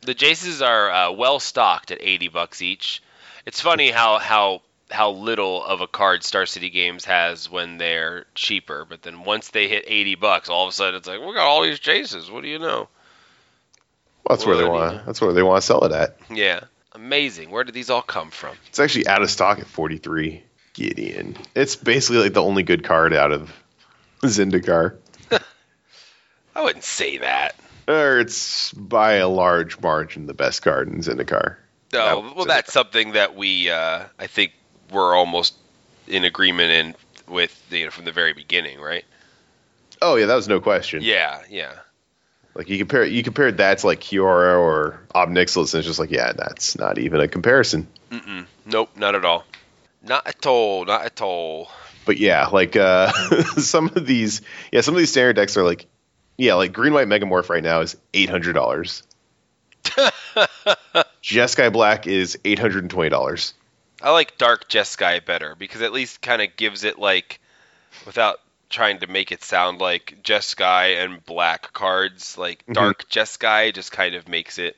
The 0.00 0.14
Jaces 0.14 0.66
are 0.66 0.90
uh, 0.90 1.12
well 1.12 1.38
stocked 1.40 1.90
at 1.90 1.98
80 2.00 2.28
bucks 2.28 2.60
each. 2.62 3.02
It's 3.46 3.60
funny 3.60 3.90
how 3.90 4.18
how 4.18 4.62
how 4.94 5.10
little 5.10 5.62
of 5.64 5.80
a 5.80 5.86
card 5.86 6.24
Star 6.24 6.46
City 6.46 6.70
Games 6.70 7.04
has 7.04 7.50
when 7.50 7.78
they're 7.78 8.24
cheaper, 8.34 8.86
but 8.88 9.02
then 9.02 9.24
once 9.24 9.50
they 9.50 9.68
hit 9.68 9.84
80 9.86 10.14
bucks, 10.14 10.48
all 10.48 10.64
of 10.64 10.70
a 10.70 10.72
sudden 10.72 10.94
it's 10.94 11.08
like 11.08 11.20
we 11.20 11.34
got 11.34 11.46
all 11.46 11.62
these 11.62 11.80
Jaces. 11.80 12.30
What 12.30 12.42
do 12.42 12.48
you 12.48 12.58
know? 12.58 12.88
Well, 14.24 14.36
that's 14.36 14.46
where 14.46 14.56
they 14.56 14.64
want. 14.64 15.04
That's 15.04 15.20
where 15.20 15.32
they 15.32 15.42
want 15.42 15.60
to 15.60 15.66
sell 15.66 15.84
it 15.84 15.92
at. 15.92 16.16
Yeah, 16.30 16.60
amazing. 16.92 17.50
Where 17.50 17.64
did 17.64 17.74
these 17.74 17.90
all 17.90 18.02
come 18.02 18.30
from? 18.30 18.56
It's 18.68 18.80
actually 18.80 19.06
out 19.06 19.20
of 19.20 19.30
stock 19.30 19.58
at 19.58 19.66
43. 19.66 20.42
Gideon. 20.74 21.36
It's 21.54 21.76
basically 21.76 22.18
like 22.18 22.34
the 22.34 22.42
only 22.42 22.62
good 22.62 22.84
card 22.84 23.14
out 23.14 23.32
of 23.32 23.50
Zendikar. 24.22 24.96
I 26.54 26.62
wouldn't 26.62 26.84
say 26.84 27.18
that. 27.18 27.54
Or 27.88 28.18
it's 28.18 28.72
by 28.72 29.14
a 29.14 29.28
large 29.28 29.80
margin 29.80 30.26
the 30.26 30.34
best 30.34 30.62
card 30.62 30.88
in 30.88 30.98
Zendikar. 30.98 31.56
No, 31.92 32.22
That 32.22 32.36
well, 32.36 32.44
that's 32.44 32.72
something 32.72 33.12
that 33.12 33.36
we, 33.36 33.70
uh, 33.70 34.04
I 34.18 34.26
think, 34.26 34.52
we're 34.90 35.14
almost 35.14 35.54
in 36.06 36.24
agreement 36.24 36.70
in 36.70 36.94
with 37.32 37.66
you 37.70 37.84
know, 37.84 37.90
from 37.90 38.04
the 38.04 38.12
very 38.12 38.32
beginning, 38.32 38.80
right? 38.80 39.04
Oh 40.02 40.16
yeah, 40.16 40.26
that 40.26 40.34
was 40.34 40.48
no 40.48 40.60
question. 40.60 41.02
Yeah, 41.02 41.40
yeah. 41.48 41.72
Like 42.54 42.68
you 42.68 42.78
compare 42.78 43.04
you 43.04 43.22
compared 43.22 43.56
that 43.58 43.78
to 43.78 43.86
like 43.86 44.00
Kiora 44.00 44.58
or 44.58 45.00
Ob 45.14 45.28
Nixilis, 45.30 45.74
and 45.74 45.80
it's 45.80 45.86
just 45.86 45.98
like 45.98 46.10
yeah, 46.10 46.32
that's 46.32 46.78
not 46.78 46.98
even 46.98 47.20
a 47.20 47.28
comparison. 47.28 47.88
Mm-mm. 48.10 48.46
Nope, 48.66 48.90
not 48.96 49.14
at 49.14 49.24
all. 49.24 49.44
Not 50.02 50.26
at 50.26 50.46
all. 50.46 50.84
Not 50.84 51.04
at 51.04 51.20
all. 51.20 51.70
But 52.04 52.18
yeah, 52.18 52.46
like 52.46 52.76
uh 52.76 53.10
some 53.56 53.86
of 53.86 54.06
these 54.06 54.42
yeah, 54.70 54.82
some 54.82 54.94
of 54.94 54.98
these 54.98 55.10
standard 55.10 55.36
decks 55.36 55.56
are 55.56 55.64
like 55.64 55.86
yeah, 56.36 56.54
like 56.54 56.72
Green 56.72 56.92
White 56.92 57.08
Megamorph 57.08 57.48
right 57.48 57.62
now 57.62 57.80
is 57.80 57.96
eight 58.12 58.28
hundred 58.28 58.52
dollars. 58.52 59.02
Jeskai 61.22 61.72
Black 61.72 62.06
is 62.06 62.38
eight 62.44 62.58
hundred 62.58 62.84
and 62.84 62.90
twenty 62.90 63.10
dollars. 63.10 63.54
I 64.04 64.10
like 64.10 64.36
Dark 64.36 64.68
Jeskai 64.68 65.24
better 65.24 65.54
because 65.58 65.80
at 65.80 65.90
least 65.94 66.20
kind 66.20 66.42
of 66.42 66.54
gives 66.56 66.84
it 66.84 66.98
like, 66.98 67.40
without 68.04 68.38
trying 68.68 68.98
to 69.00 69.06
make 69.06 69.32
it 69.32 69.42
sound 69.42 69.80
like 69.80 70.18
Jeskai 70.22 71.02
and 71.02 71.24
black 71.24 71.72
cards, 71.72 72.36
like 72.36 72.66
Mhm. 72.66 72.74
Dark 72.74 73.08
Jeskai 73.08 73.72
just 73.72 73.92
kind 73.92 74.14
of 74.14 74.28
makes 74.28 74.58
it 74.58 74.76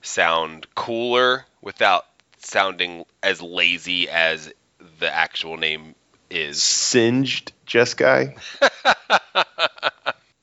sound 0.00 0.68
cooler 0.76 1.44
without 1.60 2.06
sounding 2.38 3.04
as 3.20 3.42
lazy 3.42 4.08
as 4.08 4.52
the 5.00 5.12
actual 5.12 5.56
name 5.56 5.96
is. 6.30 6.62
Singed 6.62 7.52
Jeskai. 7.66 8.36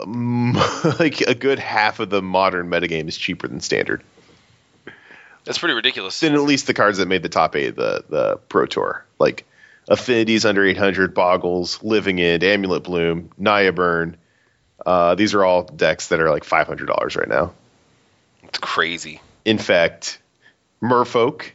um, 0.01 0.53
like 0.99 1.21
a 1.21 1.35
good 1.35 1.59
half 1.59 2.01
of 2.01 2.09
the 2.09 2.21
modern 2.21 2.69
metagame 2.69 3.07
is 3.07 3.15
cheaper 3.15 3.47
than 3.47 3.61
standard. 3.61 4.03
That's 5.45 5.57
pretty 5.59 5.75
ridiculous. 5.75 6.19
than 6.19 6.33
at 6.33 6.41
least 6.41 6.67
the 6.67 6.73
cards 6.73 6.97
that 6.99 7.07
made 7.07 7.23
the 7.23 7.29
top 7.29 7.55
eight 7.55 7.75
the 7.75 8.03
the 8.09 8.37
Pro 8.49 8.65
Tour, 8.65 9.05
like 9.19 9.45
Affinities 9.87 10.45
under 10.45 10.65
800, 10.65 11.13
Boggles, 11.13 11.83
Living 11.83 12.19
End, 12.21 12.43
Amulet 12.43 12.83
Bloom, 12.83 13.31
Naya 13.37 13.73
Burn. 13.73 14.15
Uh, 14.85 15.15
these 15.15 15.33
are 15.33 15.43
all 15.43 15.63
decks 15.63 16.07
that 16.09 16.19
are 16.19 16.29
like 16.29 16.43
five 16.43 16.67
hundred 16.67 16.87
dollars 16.87 17.15
right 17.15 17.27
now. 17.27 17.53
It's 18.43 18.59
crazy. 18.59 19.21
In 19.45 19.57
fact, 19.57 20.19
Merfolk, 20.81 21.51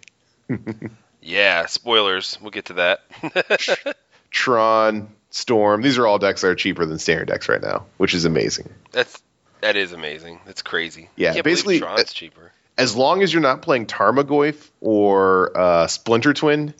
Yeah, 1.20 1.66
spoilers. 1.66 2.38
We'll 2.40 2.50
get 2.50 2.66
to 2.66 2.74
that. 2.74 3.96
Tron, 4.30 5.08
Storm. 5.30 5.82
These 5.82 5.98
are 5.98 6.06
all 6.06 6.18
decks 6.18 6.40
that 6.42 6.48
are 6.48 6.54
cheaper 6.54 6.86
than 6.86 6.98
standard 6.98 7.28
decks 7.28 7.48
right 7.48 7.60
now, 7.60 7.86
which 7.96 8.14
is 8.14 8.24
amazing. 8.24 8.68
That's 8.92 9.22
that 9.60 9.76
is 9.76 9.92
amazing. 9.92 10.40
That's 10.46 10.62
crazy. 10.62 11.10
Yeah, 11.16 11.40
basically, 11.42 11.80
Tron's 11.80 12.00
uh, 12.00 12.04
cheaper. 12.04 12.52
As 12.78 12.94
long 12.94 13.22
as 13.22 13.32
you're 13.32 13.42
not 13.42 13.60
playing 13.60 13.86
Tarmogoyf 13.86 14.70
or 14.80 15.50
uh, 15.58 15.86
Splinter 15.88 16.32
Twin, 16.32 16.72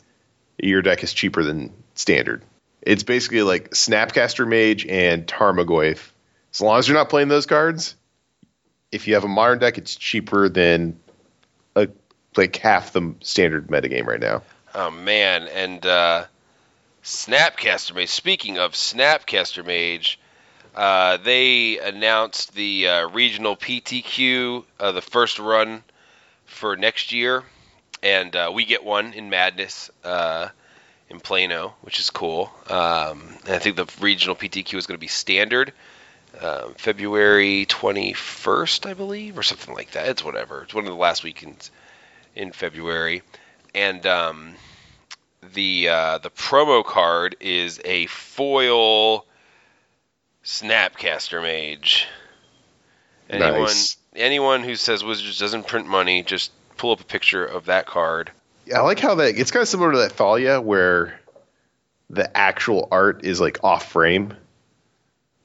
your 0.57 0.81
deck 0.81 1.03
is 1.03 1.13
cheaper 1.13 1.43
than 1.43 1.73
standard. 1.93 2.41
It's 2.81 3.03
basically 3.03 3.41
like 3.41 3.71
Snapcaster 3.71 4.47
Mage 4.47 4.85
and 4.85 5.27
Tarmogoyf. 5.27 6.09
As 6.53 6.61
long 6.61 6.79
as 6.79 6.87
you're 6.87 6.97
not 6.97 7.09
playing 7.09 7.27
those 7.27 7.45
cards, 7.45 7.95
if 8.93 9.07
you 9.07 9.15
have 9.15 9.25
a 9.25 9.27
modern 9.27 9.59
deck, 9.59 9.77
it's 9.77 9.93
cheaper 9.93 10.47
than 10.47 10.97
a, 11.75 11.89
like 12.37 12.55
half 12.55 12.93
the 12.93 13.13
standard 13.19 13.67
metagame 13.67 14.05
right 14.05 14.21
now. 14.21 14.41
Oh 14.73 14.91
man, 14.91 15.49
and 15.49 15.85
uh, 15.85 16.25
Snapcaster 17.03 17.93
Mage. 17.93 18.09
Speaking 18.09 18.57
of 18.57 18.71
Snapcaster 18.71 19.65
Mage, 19.65 20.17
uh, 20.75 21.17
they 21.17 21.79
announced 21.79 22.53
the 22.53 22.87
uh, 22.87 23.09
regional 23.09 23.57
PTQ, 23.57 24.63
uh, 24.79 24.91
the 24.93 25.01
first 25.01 25.39
run 25.39 25.83
for 26.49 26.75
next 26.75 27.11
year, 27.11 27.43
and 28.03 28.35
uh, 28.35 28.51
we 28.53 28.65
get 28.65 28.83
one 28.83 29.13
in 29.13 29.29
Madness 29.29 29.89
uh, 30.03 30.49
in 31.09 31.19
Plano, 31.19 31.75
which 31.81 31.99
is 31.99 32.09
cool. 32.09 32.51
Um, 32.67 33.37
and 33.45 33.55
I 33.55 33.59
think 33.59 33.75
the 33.75 33.87
regional 34.01 34.35
PTQ 34.35 34.75
is 34.75 34.87
going 34.87 34.97
to 34.97 35.01
be 35.01 35.07
standard. 35.07 35.73
Um, 36.39 36.75
February 36.75 37.65
21st, 37.67 38.85
I 38.85 38.93
believe, 38.93 39.37
or 39.37 39.43
something 39.43 39.73
like 39.73 39.91
that. 39.91 40.09
It's 40.09 40.23
whatever. 40.23 40.63
It's 40.63 40.73
one 40.73 40.85
of 40.85 40.91
the 40.91 40.97
last 40.97 41.23
weekends 41.23 41.71
in 42.35 42.51
February, 42.51 43.23
and 43.73 44.05
um, 44.05 44.53
the 45.53 45.89
uh, 45.89 46.17
the 46.19 46.29
promo 46.29 46.85
card 46.85 47.35
is 47.39 47.81
a 47.83 48.05
foil 48.07 49.25
Snapcaster 50.43 51.41
Mage. 51.41 52.07
Anyone 53.29 53.61
Nice. 53.61 53.97
Anyone 54.19 54.63
who 54.63 54.75
says 54.75 55.03
Wizards 55.03 55.39
doesn't 55.39 55.67
print 55.67 55.87
money, 55.87 56.23
just 56.23 56.51
pull 56.77 56.91
up 56.91 57.01
a 57.01 57.05
picture 57.05 57.45
of 57.45 57.65
that 57.65 57.85
card. 57.85 58.31
I 58.73 58.79
like 58.81 58.99
how 58.99 59.15
that 59.15 59.35
it's 59.37 59.51
kind 59.51 59.61
of 59.61 59.67
similar 59.67 59.91
to 59.93 59.97
that 59.99 60.11
Thalia 60.11 60.61
where 60.61 61.19
the 62.09 62.35
actual 62.37 62.87
art 62.91 63.25
is 63.25 63.39
like 63.41 63.63
off 63.63 63.91
frame. 63.91 64.33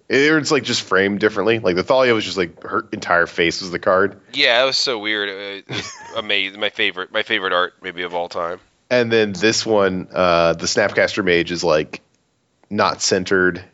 It's 0.06 0.50
like 0.50 0.64
just 0.64 0.82
framed 0.82 1.20
differently. 1.20 1.58
Like 1.58 1.76
the 1.76 1.82
Thalia 1.82 2.12
was 2.12 2.24
just 2.24 2.36
like 2.36 2.62
her 2.62 2.86
entire 2.92 3.26
face 3.26 3.62
was 3.62 3.70
the 3.70 3.78
card, 3.78 4.20
Yeah, 4.34 4.62
it 4.62 4.66
was 4.66 4.76
so 4.76 4.98
weird. 4.98 5.30
It 5.30 5.68
was 5.68 5.92
amazing. 6.16 6.60
My 6.60 6.68
favorite, 6.68 7.10
my 7.12 7.22
favorite 7.22 7.54
art 7.54 7.74
maybe 7.82 8.02
of 8.02 8.14
all 8.14 8.28
time. 8.28 8.60
and 8.90 9.10
then 9.10 9.32
this 9.32 9.64
one, 9.64 10.08
uh, 10.12 10.52
the 10.52 10.66
Snapcaster 10.66 11.24
Mage 11.24 11.50
is 11.50 11.64
like 11.64 12.02
not 12.68 13.00
centered, 13.00 13.64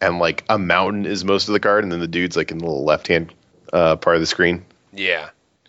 and 0.00 0.20
like 0.20 0.44
a 0.48 0.58
mountain 0.58 1.06
is 1.06 1.24
most 1.24 1.48
of 1.48 1.54
the 1.54 1.60
card, 1.60 1.82
and 1.82 1.90
then 1.92 2.00
the 2.00 2.06
dude's 2.08 2.36
like 2.36 2.52
in 2.52 2.58
the 2.58 2.64
little 2.64 2.84
left 2.84 3.08
hand 3.08 3.34
uh, 3.74 3.96
part 3.96 4.16
of 4.16 4.22
the 4.22 4.26
screen. 4.26 4.64
Yeah, 4.94 5.28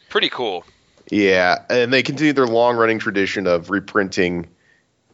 pretty 0.10 0.30
cool. 0.30 0.64
Yeah, 1.12 1.64
and 1.70 1.92
they 1.92 2.04
continue 2.04 2.32
their 2.34 2.48
long 2.48 2.78
running 2.78 3.00
tradition 3.00 3.46
of 3.48 3.70
reprinting 3.70 4.48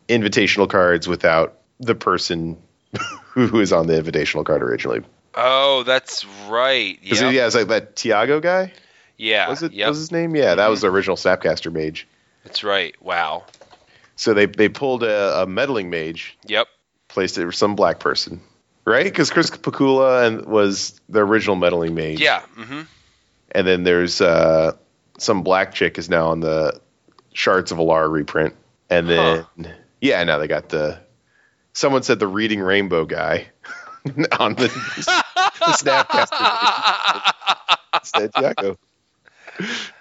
invitational 0.08 0.70
cards 0.70 1.08
without 1.08 1.58
the 1.80 1.96
person 1.96 2.58
who 3.34 3.60
is 3.60 3.74
on 3.74 3.88
the 3.88 3.94
invitational 3.94 4.46
card 4.46 4.62
originally. 4.62 5.02
Oh, 5.34 5.84
that's 5.84 6.26
right. 6.50 7.00
Because 7.02 7.22
Yeah, 7.22 7.30
yeah, 7.30 7.46
it's 7.48 7.56
like 7.56 7.70
that 7.70 7.96
Tiago 7.96 8.40
guy. 8.42 8.74
yeah, 9.18 9.48
Was 9.50 9.64
it 9.64 9.72
yep. 9.72 9.90
was 9.90 9.98
his 9.98 10.12
name? 10.12 10.36
Yeah, 10.36 10.56
that 10.56 10.68
was 10.68 10.82
the 10.82 10.90
original 10.92 11.16
Snapcaster 11.16 11.72
mage. 11.72 12.08
That's 12.44 12.64
right. 12.64 12.96
Wow. 13.02 13.46
So 14.18 14.34
they 14.34 14.46
they 14.46 14.68
pulled 14.70 15.04
a, 15.04 15.44
a 15.44 15.48
meddling 15.48 15.90
mage, 15.90 16.38
Yep. 16.48 16.68
placed 17.08 17.38
it 17.38 17.46
for 17.46 17.52
some 17.52 17.76
black 17.76 18.00
person, 18.00 18.42
right? 18.86 19.04
Because 19.06 19.30
Chris 19.30 19.50
Pikula 19.50 20.28
and 20.28 20.46
was 20.46 21.00
the 21.10 21.20
original 21.20 21.56
meddling 21.56 21.96
mage. 21.96 22.20
Yeah. 22.20 22.42
Mm-hmm. 22.58 22.82
and 23.52 23.68
then 23.68 23.84
there's 23.84 24.22
uh, 24.22 24.74
some 25.18 25.44
black 25.44 25.74
chick 25.74 25.98
is 25.98 26.10
now 26.10 26.30
on 26.32 26.40
the 26.40 26.80
Shards 27.34 27.72
of 27.72 27.78
Alara 27.78 28.12
reprint, 28.12 28.56
and 28.90 29.10
then 29.10 29.46
yeah, 30.02 30.24
now 30.24 30.38
they 30.38 30.48
got 30.48 30.70
the. 30.70 31.00
Someone 31.74 32.04
said 32.04 32.20
the 32.20 32.28
Reading 32.28 32.60
Rainbow 32.60 33.06
guy 33.06 33.48
on 34.40 34.56
the, 34.56 34.68
the 34.68 35.72
Snapcaster. 36.32 37.34
Said 38.04 38.34
Tiago. 38.34 38.78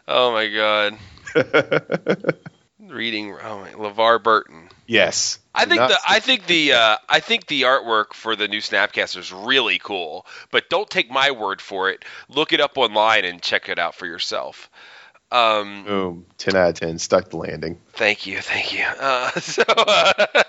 Oh 0.09 0.33
my 0.33 0.49
god. 0.49 0.99
Reading. 2.81 3.37
Oh 3.43 3.61
my. 3.61 3.71
Levar 3.73 4.23
Burton. 4.23 4.69
Yes, 4.87 5.39
I 5.55 5.65
think 5.65 5.81
the 5.81 5.99
I 6.09 6.21
think 6.21 6.47
the 6.47 6.73
uh, 6.75 6.97
I 7.09 7.21
think 7.21 7.47
the 7.47 7.63
artwork 7.63 8.15
for 8.15 8.37
the 8.37 8.47
new 8.47 8.61
Snapcaster 8.61 9.19
is 9.19 9.33
really 9.33 9.79
cool, 9.79 10.27
but 10.51 10.71
don't 10.71 10.89
take 10.89 11.11
my 11.11 11.33
word 11.33 11.61
for 11.61 11.91
it. 11.91 12.05
Look 12.29 12.53
it 12.53 12.61
up 12.61 12.79
online 12.79 13.25
and 13.25 13.43
check 13.43 13.69
it 13.69 13.79
out 13.79 13.95
for 13.95 14.07
yourself. 14.07 14.71
Um, 15.33 15.85
boom, 15.85 16.27
ten 16.39 16.57
out 16.57 16.71
of 16.71 16.75
ten, 16.75 16.99
stuck 16.99 17.31
the 17.31 17.37
landing. 17.37 17.79
Thank 17.93 18.27
you, 18.27 18.39
thank 18.39 18.73
you. 18.73 18.85
Uh, 18.85 19.31
so, 19.41 19.63
uh, 19.67 20.41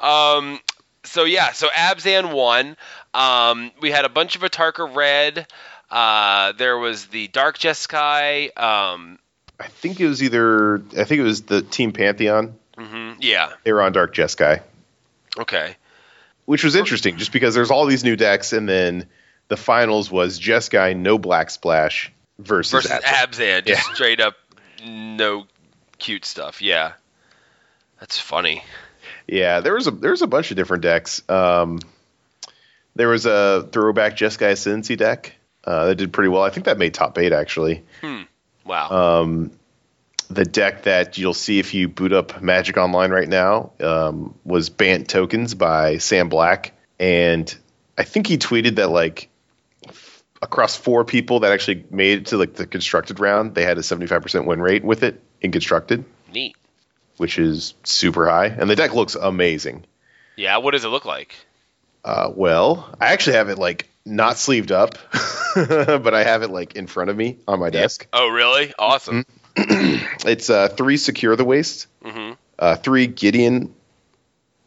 um, 0.38 0.60
so 1.04 1.24
yeah, 1.24 1.52
so 1.52 1.68
Abzan 1.68 2.32
won. 2.32 2.76
Um, 3.14 3.72
we 3.80 3.90
had 3.90 4.04
a 4.04 4.10
bunch 4.10 4.36
of 4.36 4.42
Atarka 4.42 4.94
red. 4.94 5.46
Uh, 5.90 6.52
there 6.52 6.78
was 6.78 7.06
the 7.06 7.28
Dark 7.28 7.58
Jeskai. 7.58 8.56
Um, 8.58 9.18
I 9.60 9.68
think 9.68 10.00
it 10.00 10.06
was 10.06 10.22
either 10.22 10.82
I 10.96 11.04
think 11.04 11.20
it 11.20 11.24
was 11.24 11.42
the 11.42 11.62
Team 11.62 11.92
Pantheon. 11.92 12.58
Mhm, 12.76 13.16
yeah. 13.20 13.52
They 13.64 13.72
were 13.72 13.82
on 13.82 13.92
Dark 13.92 14.14
Jeskai. 14.14 14.62
Okay. 15.38 15.76
which 16.44 16.62
was 16.64 16.74
interesting 16.74 17.16
just 17.16 17.32
because 17.32 17.54
there's 17.54 17.70
all 17.70 17.86
these 17.86 18.04
new 18.04 18.16
decks 18.16 18.52
and 18.52 18.68
then 18.68 19.06
the 19.48 19.56
finals 19.56 20.10
was 20.10 20.38
Jeskai 20.40 20.96
no 20.96 21.16
black 21.18 21.50
splash 21.50 22.12
versus, 22.38 22.72
Versus 22.86 22.90
Abzan. 23.04 23.66
Just 23.66 23.94
straight 23.94 24.20
up 24.20 24.34
no 24.84 25.46
cute 25.98 26.24
stuff. 26.24 26.60
Yeah. 26.60 26.92
That's 28.00 28.18
funny. 28.18 28.64
yeah 29.28 29.60
there 29.60 29.74
was 29.74 29.86
a 29.86 29.90
there 29.92 30.10
was 30.10 30.22
a 30.22 30.26
bunch 30.26 30.50
of 30.50 30.56
different 30.56 30.82
decks 30.82 31.22
um, 31.30 31.78
there 32.96 33.08
was 33.08 33.24
a 33.26 33.68
throwback 33.72 34.16
Jeskai 34.16 34.52
Ascendancy 34.52 34.96
deck 34.96 35.34
uh, 35.64 35.86
that 35.86 35.94
did 35.94 36.12
pretty 36.12 36.28
well 36.28 36.42
I 36.42 36.50
think 36.50 36.66
that 36.66 36.76
made 36.78 36.92
top 36.94 37.16
eight 37.18 37.32
actually 37.32 37.84
Wow. 38.64 39.20
um, 39.22 39.50
the 40.34 40.44
deck 40.44 40.82
that 40.84 41.18
you'll 41.18 41.34
see 41.34 41.58
if 41.58 41.74
you 41.74 41.88
boot 41.88 42.12
up 42.12 42.42
Magic 42.42 42.76
Online 42.76 43.10
right 43.10 43.28
now 43.28 43.72
um, 43.80 44.38
was 44.44 44.70
Bant 44.70 45.08
Tokens 45.08 45.54
by 45.54 45.98
Sam 45.98 46.28
Black, 46.28 46.72
and 46.98 47.54
I 47.96 48.04
think 48.04 48.26
he 48.26 48.38
tweeted 48.38 48.76
that 48.76 48.88
like 48.88 49.28
f- 49.88 50.22
across 50.40 50.76
four 50.76 51.04
people 51.04 51.40
that 51.40 51.52
actually 51.52 51.84
made 51.90 52.18
it 52.18 52.26
to 52.26 52.38
like 52.38 52.54
the 52.54 52.66
constructed 52.66 53.20
round, 53.20 53.54
they 53.54 53.64
had 53.64 53.78
a 53.78 53.82
seventy 53.82 54.06
five 54.06 54.22
percent 54.22 54.46
win 54.46 54.60
rate 54.60 54.84
with 54.84 55.02
it 55.02 55.22
in 55.40 55.52
constructed, 55.52 56.04
Neat. 56.32 56.56
which 57.16 57.38
is 57.38 57.74
super 57.84 58.28
high, 58.28 58.46
and 58.46 58.68
the 58.68 58.76
deck 58.76 58.94
looks 58.94 59.14
amazing. 59.14 59.84
Yeah. 60.36 60.56
What 60.58 60.70
does 60.72 60.84
it 60.84 60.88
look 60.88 61.04
like? 61.04 61.34
Uh, 62.04 62.32
well, 62.34 62.94
I 63.00 63.12
actually 63.12 63.36
have 63.36 63.48
it 63.48 63.58
like 63.58 63.88
not 64.04 64.36
sleeved 64.38 64.72
up, 64.72 64.96
but 65.54 66.14
I 66.14 66.24
have 66.24 66.42
it 66.42 66.50
like 66.50 66.74
in 66.74 66.86
front 66.86 67.10
of 67.10 67.16
me 67.16 67.38
on 67.46 67.60
my 67.60 67.70
desk. 67.70 68.06
Oh, 68.12 68.28
really? 68.28 68.72
Awesome. 68.78 69.24
It's 70.24 70.50
uh, 70.50 70.68
three 70.68 70.96
secure 70.96 71.34
the 71.36 71.44
waste, 71.44 71.86
Mhm. 72.04 72.36
uh, 72.58 72.76
three 72.76 73.06
Gideon. 73.06 73.74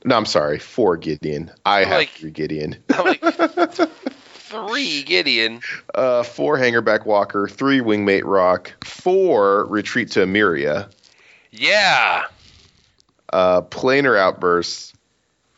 No, 0.04 0.16
I'm 0.18 0.26
sorry, 0.26 0.60
four 0.60 0.98
Gideon. 0.98 1.50
I 1.66 1.80
have 1.86 1.98
Like- 2.00 2.10
three 2.10 2.32
Gideon. 2.32 2.78
I'm 2.94 3.06
like, 3.06 3.22
three 4.34 5.04
Gideon. 5.04 5.62
Uh, 5.94 6.24
four 6.24 6.58
Hangerback 6.58 7.06
Walker, 7.06 7.48
three 7.48 7.80
Wingmate 7.80 8.24
Roc, 8.26 8.74
four 8.84 9.66
Retreat 9.66 10.12
to 10.12 10.20
Emeria, 10.22 10.90
Yeah. 11.52 12.24
uh, 13.32 13.62
Planar 13.62 14.18
Outbursts, 14.20 14.94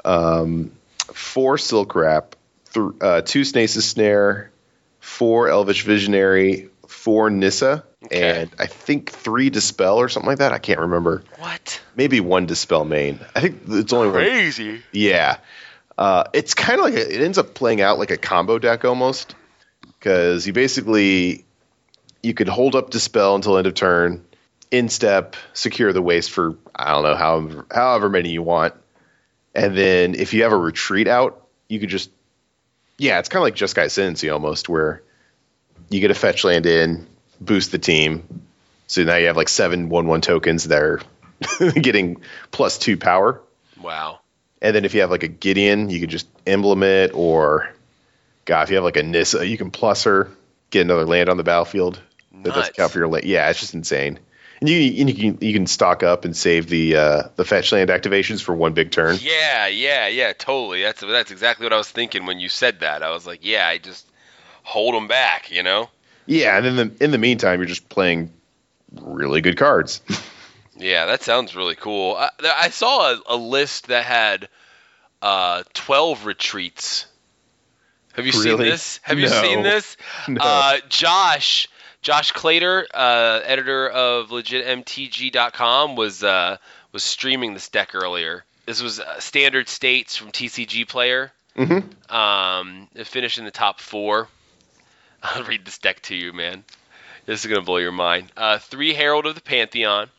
um, 0.05 0.71
four 1.13 1.57
Silk 1.57 1.95
Wrap, 1.95 2.35
th- 2.73 2.85
uh, 3.01 3.21
two 3.21 3.43
Stasis 3.43 3.85
Snare, 3.85 4.51
four 4.99 5.49
Elvish 5.49 5.83
Visionary, 5.83 6.69
four 6.87 7.29
Nissa, 7.29 7.83
Okay. 8.05 8.41
and 8.41 8.51
I 8.59 8.67
think 8.67 9.09
three 9.09 9.49
Dispel 9.49 9.97
or 9.97 10.07
something 10.07 10.27
like 10.27 10.37
that. 10.37 10.51
I 10.51 10.59
can't 10.59 10.79
remember. 10.79 11.23
What? 11.39 11.81
Maybe 11.95 12.19
one 12.19 12.45
Dispel 12.45 12.85
main. 12.85 13.19
I 13.35 13.41
think 13.41 13.63
it's 13.67 13.91
only 13.91 14.07
one. 14.09 14.17
Crazy. 14.17 14.83
Yeah. 14.91 15.37
Uh, 15.97 16.25
it's 16.33 16.53
kind 16.53 16.79
of 16.79 16.85
like 16.85 16.93
a, 16.93 17.15
it 17.15 17.21
ends 17.21 17.39
up 17.39 17.55
playing 17.55 17.81
out 17.81 17.97
like 17.97 18.11
a 18.11 18.17
combo 18.17 18.59
deck 18.59 18.85
almost 18.85 19.33
because 19.81 20.45
you 20.45 20.53
basically 20.53 21.43
you 22.21 22.35
could 22.35 22.47
hold 22.47 22.75
up 22.75 22.91
dispel 22.91 23.33
until 23.33 23.57
end 23.57 23.65
of 23.65 23.73
turn. 23.73 24.23
instep, 24.69 25.35
secure 25.53 25.91
the 25.93 26.01
waste 26.01 26.29
for 26.31 26.55
I 26.75 26.91
don't 26.93 27.03
know 27.03 27.15
however 27.15 27.65
however 27.71 28.09
many 28.09 28.29
you 28.29 28.43
want, 28.43 28.75
and 29.55 29.75
then 29.75 30.13
if 30.13 30.35
you 30.35 30.43
have 30.43 30.51
a 30.51 30.57
retreat 30.57 31.07
out, 31.07 31.47
you 31.67 31.79
could 31.79 31.89
just 31.89 32.11
yeah, 32.99 33.17
it's 33.19 33.29
kind 33.29 33.39
of 33.39 33.43
like 33.43 33.55
Jeskai 33.55 33.85
Ascendancy 33.85 34.29
almost, 34.29 34.69
where 34.69 35.01
you 35.89 35.99
get 35.99 36.11
a 36.11 36.15
fetch 36.15 36.43
land 36.43 36.65
in, 36.65 37.07
boost 37.39 37.71
the 37.71 37.79
team, 37.79 38.43
so 38.87 39.03
now 39.03 39.15
you 39.15 39.27
have 39.27 39.37
like 39.37 39.49
seven 39.49 39.89
one 39.89 40.07
one 40.07 40.21
tokens 40.21 40.65
that 40.65 40.81
are 40.81 41.01
getting 41.73 42.21
plus 42.51 42.77
two 42.77 42.97
power. 42.97 43.41
Wow. 43.81 44.19
And 44.61 44.75
then 44.75 44.85
if 44.85 44.93
you 44.93 45.01
have 45.01 45.11
like 45.11 45.23
a 45.23 45.27
Gideon, 45.27 45.89
you 45.89 45.99
can 45.99 46.09
just 46.09 46.27
emblem 46.45 46.83
it, 46.83 47.11
or 47.13 47.69
God, 48.45 48.63
if 48.63 48.69
you 48.69 48.75
have 48.75 48.83
like 48.83 48.97
a 48.97 49.03
Nissa, 49.03 49.45
you 49.45 49.57
can 49.57 49.71
plus 49.71 50.03
her, 50.05 50.31
get 50.71 50.81
another 50.81 51.05
land 51.05 51.29
on 51.29 51.37
the 51.37 51.43
battlefield. 51.43 52.01
That 52.43 52.53
doesn't 52.53 52.75
count 52.75 52.91
for 52.91 52.99
your 52.99 53.07
land. 53.07 53.25
Yeah, 53.25 53.49
it's 53.49 53.59
just 53.59 53.73
insane. 53.73 54.19
And 54.59 54.69
you, 54.69 55.01
and 55.01 55.09
you 55.09 55.15
can 55.15 55.47
you 55.47 55.53
can 55.53 55.67
stock 55.67 56.01
up 56.01 56.25
and 56.25 56.35
save 56.35 56.67
the 56.67 56.95
uh, 56.95 57.23
the 57.35 57.45
fetch 57.45 57.71
land 57.71 57.89
activations 57.89 58.41
for 58.41 58.55
one 58.55 58.73
big 58.73 58.91
turn. 58.91 59.17
Yeah, 59.21 59.67
yeah, 59.67 60.07
yeah, 60.07 60.33
totally. 60.33 60.81
That's 60.81 61.01
that's 61.01 61.29
exactly 61.29 61.65
what 61.65 61.73
I 61.73 61.77
was 61.77 61.89
thinking 61.89 62.25
when 62.25 62.39
you 62.39 62.49
said 62.49 62.79
that. 62.79 63.03
I 63.03 63.11
was 63.11 63.27
like, 63.27 63.39
yeah, 63.43 63.67
I 63.67 63.77
just 63.77 64.07
hold 64.63 64.95
them 64.95 65.07
back, 65.07 65.51
you 65.51 65.63
know? 65.63 65.89
Yeah, 66.27 66.57
and 66.57 66.65
then 66.65 66.75
the, 66.75 67.03
in 67.03 67.11
the 67.11 67.17
meantime, 67.17 67.59
you're 67.59 67.67
just 67.67 67.89
playing 67.89 68.31
really 69.01 69.41
good 69.41 69.57
cards. 69.57 70.01
Yeah, 70.79 71.07
that 71.07 71.23
sounds 71.23 71.55
really 71.55 71.75
cool. 71.75 72.15
I, 72.15 72.29
I 72.43 72.69
saw 72.69 73.13
a, 73.13 73.21
a 73.29 73.35
list 73.35 73.87
that 73.87 74.05
had 74.05 74.47
uh, 75.21 75.63
12 75.73 76.25
retreats. 76.25 77.07
Have 78.13 78.25
you 78.25 78.31
seen 78.31 78.57
this? 78.57 78.99
Have 79.03 79.19
you 79.19 79.27
seen 79.27 79.63
this? 79.63 79.97
No. 80.27 80.41
Uh, 80.41 80.77
Josh, 80.89 81.67
Josh 82.01 82.31
Clater, 82.31 82.85
uh, 82.93 83.41
editor 83.43 83.89
of 83.89 84.29
legitmtg.com, 84.29 85.95
was 85.95 86.23
uh, 86.23 86.57
was 86.91 87.03
streaming 87.03 87.53
this 87.53 87.69
deck 87.69 87.95
earlier. 87.95 88.43
This 88.65 88.81
was 88.81 88.99
uh, 88.99 89.19
standard 89.19 89.69
states 89.69 90.15
from 90.15 90.31
TCG 90.31 90.87
Player. 90.87 91.31
Mm-hmm. 91.55 92.15
Um, 92.15 92.87
it 92.93 93.07
finished 93.07 93.37
in 93.37 93.45
the 93.45 93.51
top 93.51 93.79
four. 93.79 94.27
I'll 95.23 95.43
read 95.43 95.65
this 95.65 95.77
deck 95.77 96.01
to 96.03 96.15
you, 96.15 96.33
man. 96.33 96.63
This 97.25 97.43
is 97.43 97.49
gonna 97.49 97.61
blow 97.61 97.77
your 97.77 97.91
mind. 97.91 98.31
Uh, 98.37 98.59
three 98.59 98.93
Herald 98.93 99.25
of 99.25 99.35
the 99.35 99.41
Pantheon, 99.41 100.09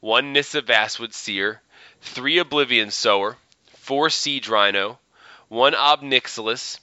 one 0.00 0.32
Nissa 0.32 0.62
Vastwood 0.62 1.14
Seer, 1.14 1.60
three 2.02 2.38
Oblivion 2.38 2.90
Sower, 2.90 3.36
four 3.76 4.10
Siege 4.10 4.48
Rhino, 4.48 4.98
one 5.48 5.74
Ob 5.74 6.02
Nixilis, 6.02 6.78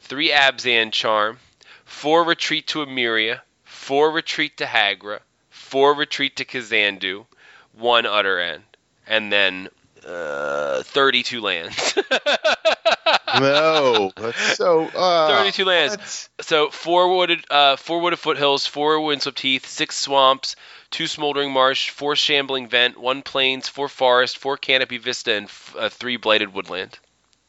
three 0.00 0.30
Abzan 0.30 0.92
Charm, 0.92 1.38
four 1.84 2.24
Retreat 2.24 2.66
to 2.68 2.82
Emeria, 2.82 3.40
four 3.64 4.10
Retreat 4.10 4.58
to 4.58 4.66
Hagra, 4.66 5.20
four 5.50 5.94
Retreat 5.94 6.36
to 6.36 6.44
Kazandu, 6.44 7.26
one 7.72 8.06
Utter 8.06 8.38
End, 8.38 8.62
and 9.06 9.32
then 9.32 9.68
uh, 10.06 10.82
32 10.82 11.40
lands. 11.40 11.94
no, 13.34 14.12
that's 14.16 14.56
so. 14.56 14.86
Uh, 14.86 15.28
32 15.28 15.64
lands. 15.64 16.28
So 16.40 16.70
four 16.70 17.16
wooded, 17.16 17.44
uh, 17.50 17.76
four 17.76 18.00
wooded 18.00 18.18
foothills, 18.18 18.66
four 18.66 19.00
windswept 19.00 19.40
heath, 19.40 19.66
six 19.66 19.96
swamps, 19.96 20.56
two 20.90 21.06
smoldering 21.06 21.52
marsh, 21.52 21.90
four 21.90 22.16
shambling 22.16 22.68
vent, 22.68 22.98
one 22.98 23.22
plains, 23.22 23.68
four 23.68 23.88
forest, 23.88 24.38
four 24.38 24.56
canopy 24.56 24.98
vista, 24.98 25.34
and 25.34 25.46
f- 25.46 25.74
uh, 25.78 25.88
three 25.88 26.16
blighted 26.16 26.52
woodland. 26.52 26.98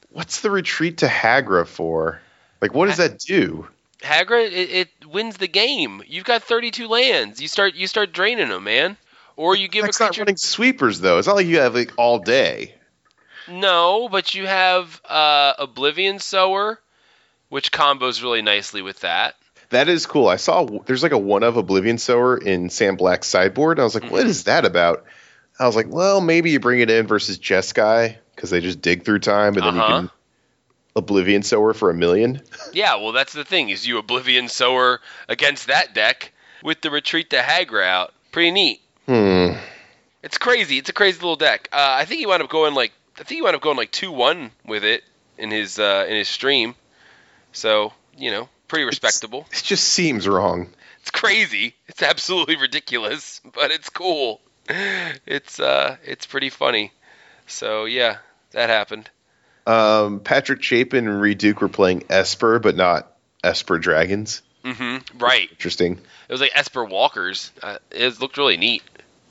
What's 0.10 0.41
the 0.41 0.51
retreat 0.51 1.00
to 1.00 1.07
Hagra 1.07 1.67
for? 1.67 2.22
Like, 2.62 2.74
what 2.74 2.88
does 2.88 2.98
that 2.98 3.19
do? 3.19 3.67
Hagra, 4.01 4.46
it, 4.46 4.69
it 4.72 4.89
wins 5.05 5.38
the 5.38 5.48
game. 5.48 6.03
You've 6.07 6.25
got 6.25 6.43
32 6.43 6.88
lands. 6.88 7.41
You 7.41 7.48
start, 7.48 7.75
you 7.75 7.88
start 7.88 8.13
draining 8.13 8.50
them, 8.50 8.63
man. 8.63 8.98
Or 9.36 9.55
you 9.55 9.67
give 9.67 9.86
That's 9.86 10.00
a 10.00 10.05
not 10.05 10.17
running 10.17 10.38
sweepers 10.38 11.00
though. 11.00 11.19
It's 11.19 11.27
not 11.27 11.36
like 11.36 11.46
you 11.46 11.60
have 11.60 11.75
like 11.75 11.93
all 11.98 12.17
day. 12.17 12.74
No, 13.50 14.10
but 14.10 14.34
you 14.36 14.46
have 14.48 15.01
uh, 15.06 15.54
Oblivion 15.60 16.20
Sower, 16.20 16.79
which 17.50 17.72
combos 17.72 18.22
really 18.22 18.42
nicely 18.42 18.81
with 18.81 19.00
that. 19.01 19.36
That 19.70 19.90
is 19.90 20.05
cool. 20.05 20.27
I 20.27 20.38
saw 20.38 20.66
there's 20.86 21.03
like 21.03 21.12
a 21.12 21.18
one 21.18 21.44
of 21.44 21.57
Oblivion 21.57 21.98
Sower 21.98 22.38
in 22.38 22.70
Sam 22.70 22.96
Black's 22.96 23.27
sideboard. 23.27 23.77
And 23.77 23.81
I 23.81 23.86
was 23.86 23.96
like, 23.96 24.10
what 24.12 24.22
Mm-hmm. 24.22 24.29
is 24.29 24.44
that 24.46 24.66
about? 24.66 25.05
I 25.60 25.66
was 25.66 25.75
like, 25.75 25.88
well, 25.90 26.22
maybe 26.22 26.51
you 26.51 26.60
bring 26.60 26.79
it 26.79 26.90
in 26.90 27.07
versus 27.07 27.38
Jeskai 27.40 28.16
because 28.36 28.50
they 28.50 28.62
just 28.62 28.81
dig 28.81 29.03
through 29.03 29.20
time 29.20 29.55
and 29.55 29.64
then 29.66 29.77
Uh-huh. 29.77 29.94
you 29.94 30.00
can 30.01 30.12
Oblivion 30.96 31.44
Sower 31.44 31.74
for 31.74 31.90
a 31.90 31.94
million. 31.94 32.42
Yeah, 32.74 32.96
well, 32.96 33.12
that's 33.12 33.33
the 33.33 33.46
thing 33.46 33.70
is 33.70 33.86
you 33.88 33.98
Oblivion 33.98 34.50
Sower 34.50 35.00
against 35.27 35.68
that 35.68 35.94
deck 35.94 36.31
with 36.64 36.81
the 36.81 36.90
Retreat 36.92 37.29
to 37.31 37.38
Hagra 37.38 37.83
out. 37.86 38.14
Pretty 38.31 38.51
neat. 38.51 38.81
Hmm. 39.05 39.53
It's 40.24 40.38
crazy. 40.38 40.77
It's 40.77 40.90
a 40.90 40.94
crazy 40.94 41.18
little 41.18 41.36
deck. 41.36 41.70
Uh, 41.72 41.77
I 42.00 42.05
think 42.05 42.20
he 42.20 42.25
wound 42.25 42.44
up 42.44 42.50
going 42.50 42.74
like 42.74 42.92
I 43.20 43.24
think 43.24 43.38
he 43.38 43.42
wound 43.42 43.56
up 43.56 43.62
going 43.62 43.77
like 43.77 43.92
two 43.92 44.12
one 44.12 44.51
with 44.66 44.84
it 44.84 45.03
in 45.38 45.51
his 45.51 45.80
uh, 45.80 46.06
in 46.08 46.16
his 46.16 46.27
stream. 46.27 46.75
So 47.51 47.94
you 48.18 48.32
know, 48.32 48.50
pretty 48.68 48.86
respectable. 48.86 49.46
It 49.51 49.64
just 49.64 49.86
seems 49.88 50.27
wrong. 50.27 50.70
It's 51.01 51.12
crazy. 51.12 51.74
It's 51.88 52.03
absolutely 52.03 52.58
ridiculous, 52.58 53.42
but 53.53 53.72
it's 53.72 53.90
cool. 53.90 54.42
It's 54.70 55.60
uh, 55.60 55.98
it's 56.03 56.25
pretty 56.25 56.50
funny. 56.50 56.92
So 57.48 57.86
yeah, 57.86 58.18
that 58.51 58.70
happened. 58.70 59.10
Um, 59.66 60.20
Patrick 60.22 60.64
Chapin 60.64 61.08
and 61.08 61.22
Reed 61.22 61.40
Duke 61.40 61.62
were 61.62 61.68
playing 61.68 62.03
Esper, 62.10 62.60
but 62.60 62.75
not 62.75 63.12
Esper 63.44 63.80
Dragons. 63.80 64.42
hmm 64.64 64.98
Right. 65.18 65.50
Interesting. 65.51 65.94
It 65.94 66.32
was 66.32 66.42
like 66.42 66.51
Esper 66.56 66.86
Walkers. 66.86 67.51
Uh, 67.62 67.77
it 67.92 68.20
looked 68.22 68.38
really 68.38 68.58
neat. 68.58 68.84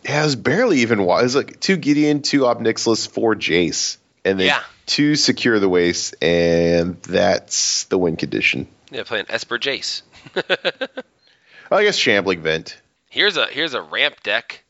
Yeah, 0.08 0.20
it 0.20 0.24
was 0.24 0.36
barely 0.36 0.78
even. 0.80 1.02
wa- 1.04 1.18
It 1.18 1.24
was 1.24 1.34
like 1.36 1.58
two 1.60 1.76
Gideon, 1.76 2.22
two 2.22 2.46
Ob 2.46 2.60
Nixilis, 2.60 3.08
four 3.08 3.34
Jace, 3.34 3.96
and 4.24 4.38
then 4.38 4.46
Yeah. 4.46 4.62
two 4.86 5.16
Secure 5.16 5.58
the 5.58 5.68
Waste, 5.68 6.14
and 6.22 7.00
that's 7.02 7.84
the 7.84 7.98
win 7.98 8.16
condition. 8.16 8.68
Yeah, 8.90 9.02
playing 9.02 9.26
Esper 9.28 9.58
Jace. 9.58 10.02
I 11.70 11.82
guess 11.82 11.96
Shambling 11.96 12.42
Vent. 12.42 12.80
Here's 13.08 13.36
a 13.36 13.46
here's 13.46 13.74
a 13.74 13.82
ramp 13.82 14.22
deck 14.22 14.62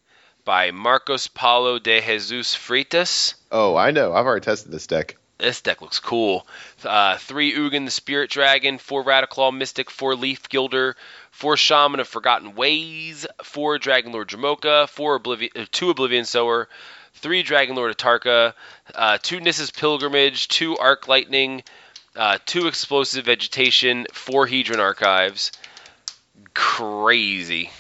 by 0.45 0.71
Marcos 0.71 1.29
Paulo 1.29 1.79
de 1.79 2.01
Jesus 2.01 2.55
Freitas. 2.57 3.35
Oh, 3.53 3.77
I 3.77 3.91
know. 3.91 4.13
I've 4.15 4.25
already 4.27 4.45
tested 4.45 4.73
this 4.73 4.87
deck. 4.87 5.17
This 5.39 5.61
deck 5.61 5.83
looks 5.83 5.99
cool. 5.99 6.47
Uh, 6.83 7.19
three 7.19 7.53
Ugin 7.55 7.85
the 7.85 7.91
Spirit 7.91 8.31
Dragon, 8.31 8.79
four 8.79 9.05
Rattleclaw 9.05 9.55
Mystic, 9.55 9.91
four 9.91 10.15
Leaf 10.15 10.49
Gilder, 10.49 10.97
four 11.37 11.59
Shaman 11.59 12.01
of 12.01 12.09
Forgotten 12.09 12.55
Ways, 12.55 13.27
four 13.43 13.79
Dragon 13.79 14.11
Lord 14.11 14.29
Dromoka, 14.29 14.89
four 14.89 15.17
Oblivion, 15.17 15.51
uh, 15.55 15.67
two 15.71 15.91
Oblivion 15.91 16.25
Sower, 16.25 16.67
three 17.13 17.43
Dragon 17.43 17.77
Lord 17.77 17.95
Atarka, 17.95 18.55
uh, 18.95 19.19
two 19.21 19.41
Nissa's 19.41 19.71
Pilgrimage, 19.71 20.49
two 20.49 20.79
Arc 20.79 21.09
Lightning, 21.09 21.63
uh, 22.17 22.39
two 22.47 22.69
Explosive 22.69 23.27
Vegetation, 23.27 24.07
four 24.15 24.47
Hedron 24.47 24.79
Archives. 24.79 25.53
Crazy. 26.55 27.71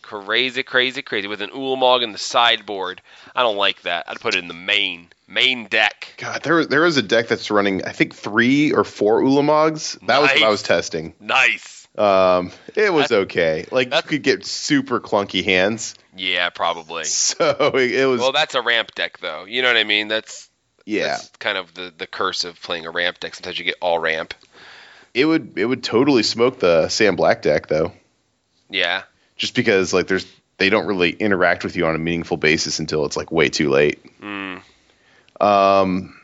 Crazy, 0.00 0.62
crazy, 0.62 1.02
crazy. 1.02 1.28
With 1.28 1.42
an 1.42 1.50
Ulamog 1.50 2.02
in 2.02 2.12
the 2.12 2.18
sideboard. 2.18 3.02
I 3.36 3.42
don't 3.42 3.58
like 3.58 3.82
that. 3.82 4.06
I'd 4.08 4.18
put 4.18 4.34
it 4.34 4.38
in 4.38 4.48
the 4.48 4.54
main. 4.54 5.08
Main 5.26 5.66
deck. 5.66 6.14
God, 6.16 6.42
there 6.42 6.64
there 6.64 6.86
is 6.86 6.96
a 6.96 7.02
deck 7.02 7.28
that's 7.28 7.50
running. 7.50 7.84
I 7.84 7.92
think 7.92 8.14
three 8.14 8.72
or 8.72 8.82
four 8.82 9.20
Ulamogs. 9.20 10.00
That 10.06 10.22
was 10.22 10.30
what 10.30 10.42
I 10.42 10.48
was 10.48 10.62
testing. 10.62 11.12
Nice. 11.20 11.77
Um, 11.98 12.52
it 12.76 12.92
was 12.92 13.08
That- 13.08 13.18
okay. 13.22 13.66
Like 13.72 13.92
you 13.94 14.02
could 14.02 14.22
get 14.22 14.46
super 14.46 15.00
clunky 15.00 15.44
hands. 15.44 15.94
Yeah, 16.16 16.48
probably. 16.50 17.04
So 17.08 17.72
it, 17.74 17.92
it 17.92 18.06
was. 18.06 18.20
Well, 18.20 18.32
that's 18.32 18.54
a 18.54 18.62
ramp 18.62 18.94
deck, 18.94 19.18
though. 19.18 19.44
You 19.44 19.62
know 19.62 19.68
what 19.68 19.76
I 19.76 19.84
mean? 19.84 20.08
That's 20.08 20.48
yeah, 20.86 21.08
that's 21.08 21.28
kind 21.38 21.58
of 21.58 21.74
the, 21.74 21.92
the 21.96 22.06
curse 22.06 22.44
of 22.44 22.60
playing 22.62 22.86
a 22.86 22.90
ramp 22.90 23.20
deck. 23.20 23.34
Sometimes 23.34 23.58
you 23.58 23.64
get 23.64 23.76
all 23.80 23.98
ramp. 23.98 24.32
it 25.14 25.24
would 25.26 25.58
it 25.58 25.64
would 25.66 25.82
totally 25.84 26.22
smoke 26.22 26.60
the 26.60 26.88
Sam 26.88 27.16
Black 27.16 27.42
deck 27.42 27.66
though. 27.66 27.92
Yeah. 28.70 29.02
just 29.36 29.54
because 29.54 29.92
like 29.92 30.06
there's 30.06 30.26
they 30.58 30.70
don't 30.70 30.86
really 30.86 31.10
interact 31.10 31.62
with 31.64 31.76
you 31.76 31.86
on 31.86 31.94
a 31.94 31.98
meaningful 31.98 32.36
basis 32.36 32.78
until 32.80 33.04
it's 33.06 33.16
like 33.16 33.30
way 33.32 33.48
too 33.48 33.70
late. 33.70 34.00
Mm. 34.20 34.60
Um, 35.40 36.18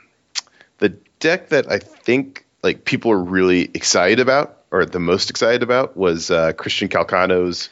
the 0.78 0.90
deck 1.20 1.50
that 1.50 1.70
I 1.70 1.78
think 1.78 2.44
like 2.62 2.84
people 2.84 3.12
are 3.12 3.18
really 3.22 3.62
excited 3.74 4.18
about, 4.20 4.58
or 4.74 4.84
the 4.84 4.98
most 5.00 5.30
excited 5.30 5.62
about, 5.62 5.96
was 5.96 6.30
uh, 6.30 6.52
Christian 6.52 6.88
Calcano's 6.88 7.68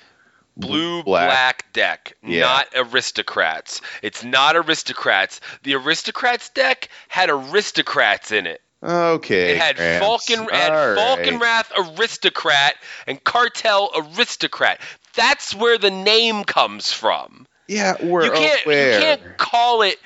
Blue 0.56 1.02
black, 1.02 1.72
deck, 1.72 2.12
Yeah. 2.22 2.40
not 2.42 2.68
aristocrats. 2.76 3.80
It's 4.02 4.22
not 4.22 4.54
aristocrats. 4.54 5.40
The 5.62 5.74
aristocrats 5.76 6.50
deck 6.50 6.88
had 7.08 7.30
aristocrats 7.30 8.30
in 8.32 8.46
it. 8.46 8.60
Okay, 8.82 9.52
It 9.52 9.58
had 9.58 9.76
Gramps. 9.76 10.26
Falcon, 10.26 10.48
had 10.52 10.72
All 10.72 10.94
Falcon 10.94 11.34
right. 11.38 11.42
Wrath 11.42 11.72
aristocrat 11.98 12.74
and 13.06 13.22
Cartel 13.24 13.90
aristocrat. 13.96 14.80
That's 15.14 15.54
where 15.54 15.78
the 15.78 15.90
name 15.90 16.44
comes 16.44 16.92
from. 16.92 17.46
Yeah, 17.66 17.94
we're 18.04 18.24
you 18.26 18.32
can't 18.32 18.64
aware. 18.66 18.94
you 18.94 19.00
can't 19.00 19.38
call 19.38 19.82
it 19.82 19.98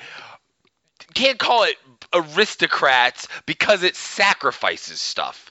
can't 1.13 1.37
call 1.39 1.63
it 1.63 1.75
aristocrats 2.13 3.27
because 3.45 3.83
it 3.83 3.95
sacrifices 3.95 5.01
stuff. 5.01 5.46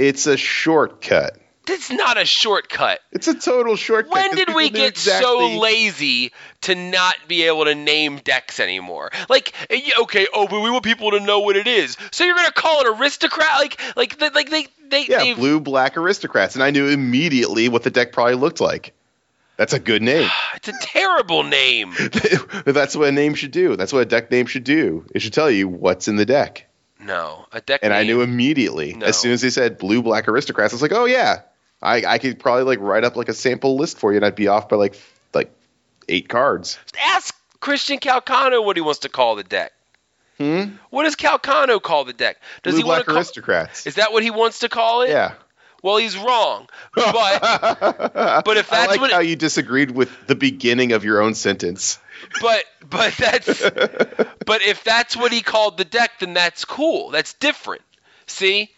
It's 0.00 0.26
a 0.26 0.36
shortcut. 0.38 1.36
That's 1.66 1.90
not 1.90 2.16
a 2.16 2.24
shortcut. 2.24 3.00
It's 3.12 3.28
a 3.28 3.34
total 3.34 3.76
shortcut. 3.76 4.12
When 4.12 4.34
did 4.34 4.54
we 4.54 4.70
get 4.70 4.96
so 4.96 5.58
lazy 5.60 6.32
to 6.62 6.74
not 6.74 7.14
be 7.28 7.42
able 7.44 7.66
to 7.66 7.74
name 7.74 8.16
decks 8.16 8.60
anymore? 8.60 9.10
Like, 9.28 9.52
eh, 9.68 9.82
okay, 10.00 10.26
oh, 10.32 10.48
but 10.48 10.62
we 10.62 10.70
want 10.70 10.84
people 10.84 11.10
to 11.10 11.20
know 11.20 11.40
what 11.40 11.56
it 11.56 11.66
is. 11.66 11.98
So 12.12 12.24
you're 12.24 12.34
gonna 12.34 12.50
call 12.50 12.80
it 12.80 12.98
aristocrat? 12.98 13.58
Like, 13.58 13.78
like, 13.94 14.20
like 14.34 14.50
they, 14.50 14.66
they, 14.88 15.04
Yeah, 15.06 15.18
they've- 15.18 15.36
blue 15.36 15.60
black 15.60 15.98
aristocrats, 15.98 16.54
and 16.54 16.64
I 16.64 16.70
knew 16.70 16.88
immediately 16.88 17.68
what 17.68 17.82
the 17.82 17.90
deck 17.90 18.12
probably 18.12 18.34
looked 18.36 18.60
like. 18.62 18.94
That's 19.58 19.74
a 19.74 19.78
good 19.78 20.00
name. 20.02 20.30
It's 20.56 20.68
a 20.68 20.72
terrible 20.80 21.42
name. 21.42 21.94
That's 22.64 22.96
what 22.96 23.08
a 23.08 23.12
name 23.12 23.34
should 23.34 23.52
do. 23.52 23.76
That's 23.76 23.92
what 23.92 24.00
a 24.02 24.06
deck 24.06 24.30
name 24.30 24.46
should 24.46 24.64
do. 24.64 25.04
It 25.14 25.20
should 25.20 25.34
tell 25.34 25.50
you 25.50 25.68
what's 25.68 26.08
in 26.08 26.16
the 26.16 26.26
deck. 26.26 26.66
No, 27.02 27.46
a 27.52 27.60
deck. 27.60 27.80
And 27.82 27.92
I 27.94 28.02
knew 28.04 28.20
immediately 28.22 28.94
No. 28.94 29.06
as 29.06 29.18
soon 29.18 29.32
as 29.32 29.40
they 29.40 29.50
said 29.50 29.78
blue 29.78 30.02
black 30.02 30.28
aristocrats. 30.28 30.72
I 30.72 30.76
was 30.76 30.82
like, 30.82 30.92
oh 30.92 31.06
yeah, 31.06 31.42
I, 31.82 32.04
I 32.04 32.18
could 32.18 32.38
probably 32.38 32.64
like 32.64 32.78
write 32.80 33.04
up 33.04 33.16
like 33.16 33.28
a 33.28 33.34
sample 33.34 33.76
list 33.76 33.98
for 33.98 34.12
you, 34.12 34.16
and 34.16 34.24
I'd 34.26 34.34
be 34.34 34.48
off 34.48 34.68
by 34.68 34.76
like 34.76 35.00
like 35.32 35.50
eight 36.08 36.28
cards. 36.28 36.78
Ask 37.14 37.34
Christian 37.60 37.98
Calcano 37.98 38.64
what 38.64 38.76
he 38.76 38.80
wants 38.82 39.00
to 39.00 39.08
call 39.08 39.36
the 39.36 39.44
deck. 39.44 39.72
Hmm? 40.38 40.64
What 40.90 41.04
does 41.04 41.16
Calcano 41.16 41.80
call 41.82 42.04
the 42.04 42.12
deck? 42.14 42.38
Does 42.62 42.72
blue 42.74 42.82
he 42.82 42.84
want 42.84 42.96
black 42.96 43.00
to 43.04 43.10
call? 43.10 43.16
aristocrats. 43.18 43.86
Is 43.86 43.94
that 43.96 44.12
what 44.12 44.22
he 44.22 44.30
wants 44.30 44.60
to 44.60 44.68
call 44.68 45.02
it? 45.02 45.10
yeah. 45.10 45.34
Well, 45.82 45.96
he's 45.96 46.16
wrong. 46.18 46.68
But 46.94 47.40
but 48.44 48.56
if 48.58 48.70
I 48.72 48.76
that's 48.76 48.88
like 48.90 49.00
what- 49.00 49.12
how 49.12 49.20
you 49.20 49.36
disagreed 49.36 49.90
with 49.90 50.10
the 50.26 50.34
beginning 50.34 50.92
of 50.92 51.04
your 51.04 51.22
own 51.22 51.34
sentence. 51.34 51.98
But 52.40 52.64
but 52.88 53.14
that's 53.14 53.62
but 54.46 54.62
if 54.62 54.84
that's 54.84 55.16
what 55.16 55.32
he 55.32 55.42
called 55.42 55.76
the 55.76 55.84
deck, 55.84 56.18
then 56.20 56.34
that's 56.34 56.64
cool. 56.64 57.10
That's 57.10 57.34
different. 57.34 57.82
See? 58.26 58.70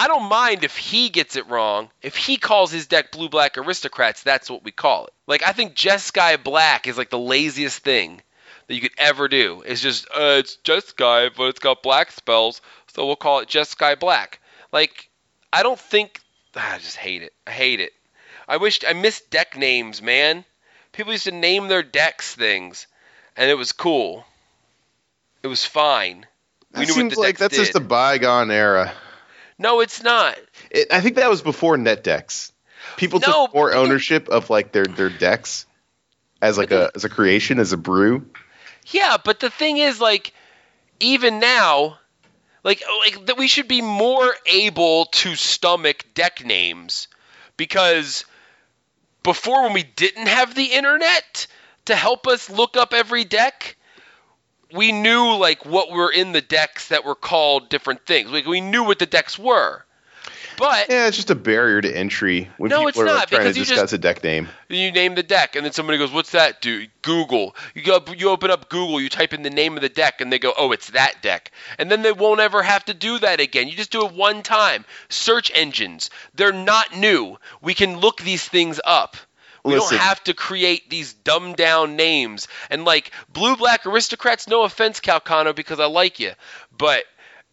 I 0.00 0.06
don't 0.06 0.28
mind 0.28 0.62
if 0.62 0.76
he 0.76 1.08
gets 1.08 1.34
it 1.34 1.48
wrong. 1.48 1.90
If 2.02 2.16
he 2.16 2.36
calls 2.36 2.70
his 2.70 2.86
deck 2.86 3.10
blue 3.10 3.28
black 3.28 3.58
aristocrats, 3.58 4.22
that's 4.22 4.48
what 4.48 4.62
we 4.62 4.70
call 4.70 5.06
it. 5.06 5.12
Like 5.26 5.42
I 5.42 5.52
think 5.52 5.74
Jeskai 5.74 6.42
Black 6.42 6.86
is 6.86 6.96
like 6.96 7.10
the 7.10 7.18
laziest 7.18 7.80
thing 7.80 8.22
that 8.68 8.74
you 8.74 8.80
could 8.80 8.96
ever 8.96 9.26
do. 9.26 9.62
It's 9.66 9.80
just 9.80 10.06
uh 10.10 10.38
it's 10.38 10.56
Jeskai, 10.64 11.30
but 11.36 11.48
it's 11.48 11.58
got 11.58 11.82
black 11.82 12.12
spells, 12.12 12.60
so 12.86 13.06
we'll 13.06 13.16
call 13.16 13.40
it 13.40 13.48
Jeskai 13.48 13.98
Black. 13.98 14.40
Like 14.72 15.10
I 15.52 15.64
don't 15.64 15.80
think 15.80 16.20
I 16.54 16.78
just 16.78 16.96
hate 16.96 17.22
it. 17.22 17.32
I 17.46 17.50
hate 17.50 17.80
it. 17.80 17.92
I 18.46 18.56
wish 18.58 18.80
I 18.86 18.92
miss 18.92 19.20
deck 19.20 19.56
names, 19.56 20.00
man. 20.00 20.44
People 20.98 21.12
used 21.12 21.24
to 21.26 21.30
name 21.30 21.68
their 21.68 21.84
decks 21.84 22.34
things, 22.34 22.88
and 23.36 23.48
it 23.48 23.54
was 23.54 23.70
cool. 23.70 24.26
It 25.44 25.46
was 25.46 25.64
fine. 25.64 26.26
We 26.74 26.80
That 26.80 26.88
knew 26.88 26.92
seems 26.92 27.10
what 27.16 27.22
the 27.22 27.28
like 27.28 27.38
that's 27.38 27.54
did. 27.54 27.60
just 27.66 27.76
a 27.76 27.80
bygone 27.80 28.50
era. 28.50 28.92
No, 29.58 29.78
it's 29.78 30.02
not. 30.02 30.36
It, 30.72 30.88
I 30.92 31.00
think 31.00 31.14
that 31.14 31.30
was 31.30 31.40
before 31.40 31.76
net 31.76 32.02
decks. 32.02 32.52
People 32.96 33.20
No, 33.20 33.46
took 33.46 33.54
more 33.54 33.72
ownership 33.72 34.28
of 34.28 34.50
like 34.50 34.72
their 34.72 34.86
their 34.86 35.08
decks 35.08 35.66
as 36.42 36.58
like 36.58 36.72
a 36.72 36.90
as 36.96 37.04
a 37.04 37.08
creation 37.08 37.60
as 37.60 37.72
a 37.72 37.76
brew. 37.76 38.28
Yeah, 38.88 39.18
but 39.22 39.38
the 39.38 39.50
thing 39.50 39.76
is, 39.76 40.00
like, 40.00 40.34
even 40.98 41.38
now, 41.38 42.00
like, 42.64 42.82
oh, 42.84 43.02
like 43.06 43.26
that 43.26 43.38
we 43.38 43.46
should 43.46 43.68
be 43.68 43.82
more 43.82 44.34
able 44.46 45.04
to 45.04 45.36
stomach 45.36 46.06
deck 46.14 46.44
names 46.44 47.06
because 47.56 48.24
before, 49.28 49.64
when 49.64 49.74
we 49.74 49.82
didn't 49.82 50.26
have 50.26 50.54
the 50.54 50.72
internet 50.72 51.46
to 51.84 51.94
help 51.94 52.26
us 52.26 52.48
look 52.48 52.78
up 52.78 52.94
every 52.94 53.24
deck, 53.24 53.76
we 54.72 54.90
knew 54.90 55.36
like 55.36 55.66
what 55.66 55.90
were 55.90 56.10
in 56.10 56.32
the 56.32 56.40
decks 56.40 56.88
that 56.88 57.04
were 57.04 57.14
called 57.14 57.68
different 57.68 58.06
things. 58.06 58.30
Like 58.30 58.46
we 58.46 58.62
knew 58.62 58.84
what 58.84 58.98
the 58.98 59.04
decks 59.04 59.38
were, 59.38 59.84
but 60.58 60.90
Yeah, 60.90 61.06
it's 61.06 61.16
just 61.16 61.30
a 61.30 61.34
barrier 61.34 61.80
to 61.80 61.90
entry 61.96 62.50
when 62.58 62.68
No, 62.68 62.78
people 62.78 62.88
it's 62.88 62.98
are 62.98 63.04
not, 63.06 63.28
trying 63.28 63.44
to 63.44 63.52
discuss 63.54 63.78
just- 63.78 63.92
a 63.94 63.98
deck 63.98 64.22
name. 64.22 64.48
you 64.68 64.92
name 64.92 65.14
the 65.14 65.22
deck, 65.22 65.56
and 65.56 65.64
then 65.64 65.72
somebody 65.72 65.96
goes, 65.98 66.10
"What's 66.10 66.32
that, 66.32 66.60
dude?" 66.60 66.90
Google. 67.00 67.56
You 67.74 67.82
go, 67.82 68.04
you 68.16 68.28
open 68.28 68.50
up 68.50 68.68
Google, 68.68 69.00
you 69.00 69.08
type 69.08 69.32
in 69.32 69.42
the 69.42 69.50
name 69.50 69.76
of 69.76 69.80
the 69.82 69.88
deck, 69.88 70.20
and 70.20 70.30
they 70.30 70.38
go, 70.38 70.52
"Oh, 70.56 70.72
it's 70.72 70.88
that 70.90 71.22
deck," 71.22 71.50
and 71.78 71.90
then 71.90 72.02
they 72.02 72.12
won't 72.12 72.40
ever 72.40 72.62
have 72.62 72.84
to 72.86 72.94
do 72.94 73.18
that 73.20 73.40
again. 73.40 73.68
You 73.68 73.76
just 73.76 73.90
do 73.92 74.04
it 74.04 74.12
one 74.12 74.42
time. 74.42 74.84
Search 75.08 75.50
engines, 75.54 76.10
they're 76.34 76.52
not 76.52 76.94
new. 76.94 77.38
We 77.62 77.72
can 77.74 78.00
look 78.00 78.20
these 78.20 78.44
things 78.44 78.80
up. 78.84 79.16
We 79.64 79.74
Listen. 79.74 79.98
don't 79.98 80.06
have 80.06 80.22
to 80.24 80.34
create 80.34 80.88
these 80.88 81.12
dumbed 81.12 81.56
down 81.56 81.96
names. 81.96 82.46
And 82.70 82.84
like 82.84 83.10
blue 83.28 83.56
black 83.56 83.84
aristocrats, 83.86 84.46
no 84.48 84.62
offense, 84.62 85.00
Calcano, 85.00 85.54
because 85.54 85.80
I 85.80 85.86
like 85.86 86.20
you, 86.20 86.32
but 86.76 87.04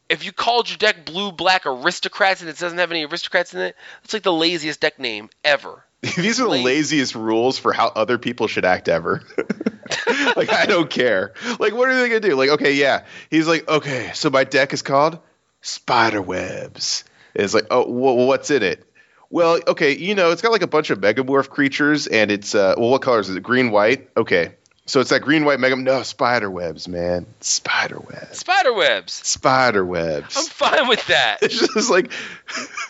if 0.09 0.25
you 0.25 0.31
called 0.31 0.69
your 0.69 0.77
deck 0.77 1.05
blue 1.05 1.31
black 1.31 1.65
aristocrats 1.65 2.41
and 2.41 2.49
it 2.49 2.57
doesn't 2.57 2.77
have 2.77 2.91
any 2.91 3.05
aristocrats 3.05 3.53
in 3.53 3.61
it, 3.61 3.75
it's 4.03 4.13
like 4.13 4.23
the 4.23 4.33
laziest 4.33 4.79
deck 4.79 4.99
name 4.99 5.29
ever. 5.43 5.83
These 6.01 6.39
are 6.39 6.43
the 6.43 6.63
laziest 6.63 7.15
rules 7.15 7.57
for 7.57 7.73
how 7.73 7.87
other 7.87 8.17
people 8.17 8.47
should 8.47 8.65
act 8.65 8.87
ever. 8.87 9.23
like 10.35 10.51
I 10.53 10.65
don't 10.65 10.89
care. 10.89 11.33
Like 11.59 11.73
what 11.73 11.89
are 11.89 11.95
they 11.95 12.07
gonna 12.07 12.19
do? 12.19 12.35
Like 12.35 12.49
okay, 12.51 12.73
yeah. 12.73 13.05
He's 13.29 13.47
like 13.47 13.67
okay, 13.67 14.11
so 14.13 14.29
my 14.29 14.43
deck 14.43 14.73
is 14.73 14.81
called 14.81 15.19
Spider 15.61 16.21
Webs. 16.21 17.03
It's 17.33 17.53
like 17.53 17.67
oh, 17.71 17.85
wh- 17.85 18.27
what's 18.27 18.51
in 18.51 18.61
it? 18.63 18.87
Well, 19.31 19.59
okay, 19.67 19.97
you 19.97 20.13
know 20.13 20.31
it's 20.31 20.41
got 20.41 20.51
like 20.51 20.61
a 20.61 20.67
bunch 20.67 20.91
of 20.91 20.99
megamorph 20.99 21.49
creatures, 21.49 22.05
and 22.05 22.29
it's 22.29 22.53
uh, 22.53 22.75
well, 22.77 22.91
what 22.91 23.01
colors 23.01 23.27
is 23.29 23.35
it? 23.35 23.43
Green, 23.43 23.71
white. 23.71 24.09
Okay, 24.15 24.53
so 24.87 24.99
it's 24.99 25.09
that 25.09 25.21
green, 25.21 25.45
white 25.45 25.59
mega. 25.59 25.75
No, 25.75 26.03
spider 26.03 26.49
webs, 26.49 26.87
man. 26.87 27.25
Spider 27.39 27.99
webs. 27.99 28.37
Spider 28.37 28.71
webs. 28.71 29.13
Spider 29.13 29.83
webs. 29.83 30.37
I'm 30.37 30.45
fine 30.45 30.87
with 30.87 31.05
that. 31.07 31.39
It's 31.41 31.73
just 31.73 31.89
like, 31.89 32.11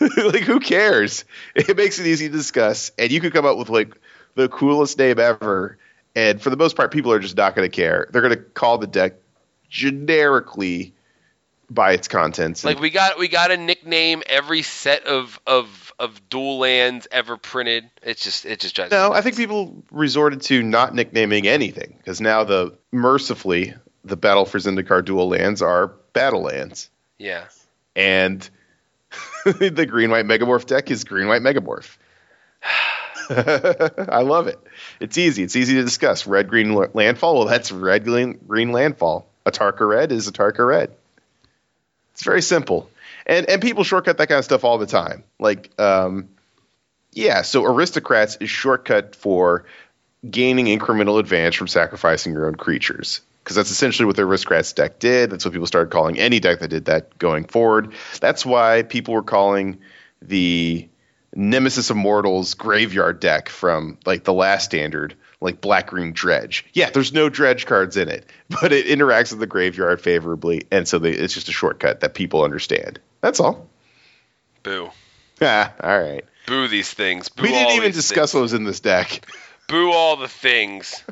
like 0.00 0.42
who 0.42 0.60
cares? 0.60 1.24
It 1.54 1.74
makes 1.76 1.98
it 1.98 2.06
easy 2.06 2.28
to 2.28 2.36
discuss, 2.36 2.92
and 2.98 3.10
you 3.10 3.20
could 3.20 3.32
come 3.32 3.46
up 3.46 3.56
with 3.56 3.70
like 3.70 3.96
the 4.34 4.48
coolest 4.48 4.98
name 4.98 5.18
ever. 5.18 5.78
And 6.14 6.40
for 6.40 6.50
the 6.50 6.56
most 6.56 6.76
part, 6.76 6.92
people 6.92 7.12
are 7.12 7.18
just 7.18 7.36
not 7.36 7.54
going 7.54 7.68
to 7.68 7.74
care. 7.74 8.08
They're 8.10 8.22
going 8.22 8.34
to 8.34 8.42
call 8.42 8.78
the 8.78 8.86
deck 8.86 9.14
generically 9.68 10.94
by 11.70 11.92
its 11.92 12.08
contents. 12.08 12.64
Like 12.64 12.78
we 12.78 12.90
got 12.90 13.18
we 13.18 13.28
got 13.28 13.48
to 13.48 13.56
nickname 13.56 14.22
every 14.26 14.62
set 14.62 15.06
of 15.06 15.40
of 15.46 15.85
of 15.98 16.28
dual 16.28 16.58
lands 16.58 17.08
ever 17.10 17.36
printed. 17.36 17.88
It's 18.02 18.22
just 18.22 18.44
it 18.46 18.60
just 18.60 18.74
drives. 18.76 18.90
no, 18.92 19.12
I 19.12 19.20
think 19.22 19.36
people 19.36 19.82
resorted 19.90 20.42
to 20.42 20.62
not 20.62 20.94
nicknaming 20.94 21.46
anything 21.46 21.94
because 21.98 22.20
now 22.20 22.44
the 22.44 22.74
mercifully 22.92 23.74
the 24.04 24.16
battle 24.16 24.44
for 24.44 24.58
Zendikar 24.58 25.04
dual 25.04 25.28
lands 25.28 25.62
are 25.62 25.88
battle 26.12 26.42
lands, 26.42 26.90
Yeah. 27.18 27.44
and 27.96 28.48
the 29.44 29.86
green 29.88 30.10
white 30.10 30.26
megamorph 30.26 30.66
deck 30.66 30.90
is 30.90 31.04
green 31.04 31.26
white 31.28 31.42
megamorph. 31.42 31.96
I 33.28 34.20
love 34.22 34.46
it. 34.46 34.58
It's 35.00 35.18
easy. 35.18 35.42
It's 35.42 35.56
easy 35.56 35.74
to 35.74 35.82
discuss. 35.82 36.26
Red 36.28 36.48
green 36.48 36.74
landfall. 36.94 37.34
Well, 37.34 37.46
that's 37.46 37.72
red 37.72 38.04
green, 38.04 38.38
green 38.46 38.70
landfall. 38.70 39.26
Atarka 39.44 39.88
red 39.88 40.12
is 40.12 40.30
Atarka 40.30 40.64
red. 40.66 40.92
It's 42.12 42.22
very 42.24 42.40
simple, 42.42 42.88
and 43.26 43.48
and 43.48 43.60
people 43.60 43.84
shortcut 43.84 44.18
that 44.18 44.28
kind 44.28 44.38
of 44.38 44.44
stuff 44.44 44.64
all 44.64 44.78
the 44.78 44.86
time. 44.86 45.24
Like, 45.38 45.70
um, 45.78 46.30
yeah. 47.12 47.42
So 47.42 47.64
aristocrats 47.64 48.36
is 48.36 48.48
shortcut 48.48 49.14
for 49.14 49.66
gaining 50.28 50.66
incremental 50.66 51.18
advantage 51.18 51.56
from 51.56 51.68
sacrificing 51.68 52.32
your 52.32 52.46
own 52.46 52.54
creatures. 52.54 53.20
Because 53.42 53.56
that's 53.56 53.70
essentially 53.70 54.06
what 54.06 54.16
the 54.16 54.22
aristocrats 54.22 54.72
deck 54.72 54.98
did. 54.98 55.30
That's 55.30 55.44
what 55.44 55.52
people 55.52 55.68
started 55.68 55.92
calling 55.92 56.18
any 56.18 56.40
deck 56.40 56.60
that 56.60 56.68
did 56.68 56.86
that 56.86 57.16
going 57.16 57.44
forward. 57.44 57.92
That's 58.20 58.44
why 58.44 58.82
people 58.82 59.14
were 59.14 59.22
calling 59.22 59.78
the 60.20 60.88
Nemesis 61.34 61.90
of 61.90 61.96
Mortals 61.96 62.54
graveyard 62.54 63.20
deck 63.20 63.48
from 63.48 63.98
like 64.04 64.24
the 64.24 64.32
last 64.32 64.64
standard, 64.64 65.14
like 65.40 65.60
black 65.60 65.88
green 65.88 66.12
dredge. 66.12 66.64
Yeah, 66.72 66.90
there's 66.90 67.12
no 67.12 67.28
dredge 67.28 67.66
cards 67.66 67.96
in 67.96 68.08
it, 68.08 68.26
but 68.60 68.72
it 68.72 68.86
interacts 68.86 69.30
with 69.30 69.40
the 69.40 69.46
graveyard 69.46 70.00
favorably, 70.00 70.66
and 70.72 70.88
so 70.88 70.98
they, 70.98 71.12
it's 71.12 71.34
just 71.34 71.48
a 71.48 71.52
shortcut 71.52 72.00
that 72.00 72.14
people 72.14 72.42
understand. 72.42 72.98
That's 73.20 73.40
all. 73.40 73.68
Boo. 74.62 74.90
Ah, 75.40 75.72
all 75.80 76.00
right. 76.00 76.24
Boo 76.46 76.68
these 76.68 76.92
things. 76.92 77.28
Boo 77.28 77.42
we 77.42 77.48
didn't 77.50 77.72
even 77.76 77.92
discuss 77.92 78.32
things. 78.32 78.34
what 78.34 78.42
was 78.42 78.52
in 78.52 78.64
this 78.64 78.80
deck. 78.80 79.26
Boo 79.68 79.90
all 79.90 80.16
the 80.16 80.28
things. 80.28 81.02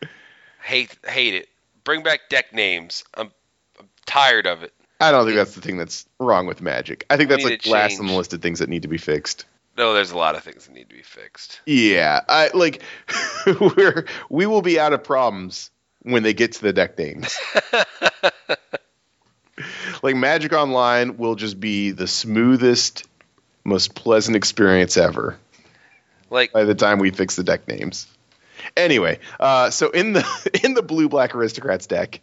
hate 0.62 0.96
hate 1.06 1.34
it. 1.34 1.48
Bring 1.84 2.02
back 2.02 2.28
deck 2.28 2.54
names. 2.54 3.04
I'm, 3.14 3.32
I'm 3.78 3.88
tired 4.06 4.46
of 4.46 4.62
it. 4.62 4.72
I 5.00 5.10
don't 5.10 5.24
think 5.24 5.36
that's 5.36 5.56
the 5.56 5.60
thing 5.60 5.78
that's 5.78 6.06
wrong 6.20 6.46
with 6.46 6.62
Magic. 6.62 7.04
I 7.10 7.16
think 7.16 7.28
that's 7.28 7.42
like 7.42 7.66
last 7.66 7.98
on 7.98 8.06
the 8.06 8.12
list 8.12 8.32
of 8.34 8.40
things 8.40 8.60
that 8.60 8.68
need 8.68 8.82
to 8.82 8.88
be 8.88 8.98
fixed. 8.98 9.46
No, 9.76 9.94
there's 9.94 10.12
a 10.12 10.18
lot 10.18 10.36
of 10.36 10.44
things 10.44 10.66
that 10.66 10.72
need 10.72 10.90
to 10.90 10.94
be 10.94 11.02
fixed. 11.02 11.60
Yeah, 11.66 12.20
I 12.28 12.50
like 12.54 12.82
we're 13.60 14.06
we 14.28 14.46
will 14.46 14.62
be 14.62 14.78
out 14.78 14.92
of 14.92 15.02
problems 15.02 15.70
when 16.02 16.22
they 16.22 16.34
get 16.34 16.52
to 16.52 16.62
the 16.62 16.72
deck 16.72 16.96
names. 16.98 17.36
Like 20.02 20.16
Magic 20.16 20.52
Online 20.52 21.16
will 21.16 21.34
just 21.34 21.58
be 21.58 21.90
the 21.90 22.06
smoothest, 22.06 23.04
most 23.64 23.94
pleasant 23.94 24.36
experience 24.36 24.96
ever 24.96 25.38
Like 26.30 26.52
by 26.52 26.64
the 26.64 26.74
time 26.74 26.98
we 26.98 27.10
fix 27.10 27.36
the 27.36 27.44
deck 27.44 27.68
names. 27.68 28.06
Anyway, 28.76 29.18
uh, 29.40 29.70
so 29.70 29.90
in 29.90 30.12
the 30.12 30.60
in 30.64 30.74
the 30.74 30.82
blue 30.82 31.08
black 31.08 31.34
aristocrats 31.34 31.86
deck, 31.86 32.20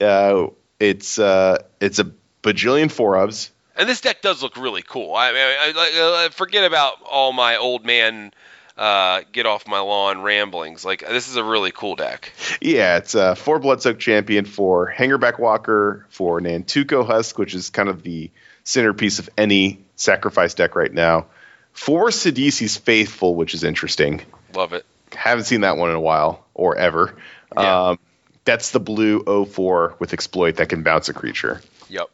uh, 0.00 0.48
it's 0.78 1.18
uh, 1.18 1.62
it's 1.80 1.98
a 1.98 2.10
bajillion 2.42 2.90
four 2.90 3.14
ofs, 3.14 3.50
And 3.76 3.88
this 3.88 4.00
deck 4.00 4.22
does 4.22 4.42
look 4.42 4.56
really 4.56 4.82
cool. 4.82 5.14
I 5.14 5.30
I, 5.30 5.72
I, 5.76 6.24
I 6.26 6.28
forget 6.30 6.64
about 6.64 7.02
all 7.02 7.32
my 7.32 7.56
old 7.56 7.84
man 7.84 8.32
uh, 8.76 9.22
get 9.32 9.46
off 9.46 9.66
my 9.66 9.80
lawn 9.80 10.22
ramblings. 10.22 10.84
Like 10.84 11.00
this 11.00 11.28
is 11.28 11.36
a 11.36 11.44
really 11.44 11.72
cool 11.72 11.96
deck. 11.96 12.32
Yeah, 12.60 12.98
it's 12.98 13.14
uh, 13.14 13.34
four 13.34 13.60
Bloodsoak 13.60 13.98
Champion, 13.98 14.44
for 14.44 14.92
Hangerback 14.94 15.38
Walker, 15.38 16.06
for 16.10 16.40
Nantuko 16.40 17.06
Husk, 17.06 17.38
which 17.38 17.54
is 17.54 17.70
kind 17.70 17.88
of 17.88 18.02
the 18.02 18.30
centerpiece 18.64 19.18
of 19.18 19.30
any 19.38 19.84
sacrifice 19.96 20.54
deck 20.54 20.76
right 20.76 20.92
now. 20.92 21.26
For 21.72 22.08
Sidisi's 22.08 22.76
Faithful, 22.76 23.34
which 23.34 23.54
is 23.54 23.64
interesting. 23.64 24.22
Love 24.54 24.72
it. 24.72 24.84
Haven't 25.14 25.44
seen 25.44 25.62
that 25.62 25.76
one 25.76 25.90
in 25.90 25.96
a 25.96 26.00
while 26.00 26.44
or 26.54 26.76
ever. 26.76 27.14
Yeah. 27.54 27.88
Um, 27.88 27.98
that's 28.44 28.70
the 28.70 28.80
blue 28.80 29.46
04 29.46 29.96
with 29.98 30.12
exploit 30.12 30.56
that 30.56 30.68
can 30.68 30.82
bounce 30.82 31.08
a 31.08 31.12
creature. 31.12 31.60
Yep. 31.88 32.10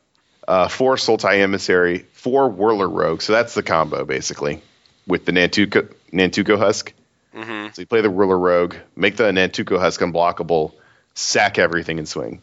Uh, 0.48 0.68
four 0.68 0.96
Sultai 0.96 1.40
Emissary, 1.40 2.06
four 2.12 2.48
Whirler 2.48 2.88
Rogue. 2.88 3.22
So 3.22 3.32
that's 3.32 3.54
the 3.54 3.62
combo 3.62 4.04
basically 4.04 4.62
with 5.06 5.24
the 5.24 5.32
Nantuko 5.32 5.92
Nantuko 6.12 6.58
Husk. 6.58 6.92
hmm 7.34 7.68
So 7.72 7.82
you 7.82 7.86
play 7.86 8.00
the 8.00 8.10
Whirler 8.10 8.38
Rogue, 8.38 8.74
make 8.96 9.16
the 9.16 9.24
Nantuko 9.24 9.78
Husk 9.78 10.00
unblockable, 10.00 10.72
sack 11.14 11.58
everything 11.58 11.98
and 11.98 12.08
swing. 12.08 12.42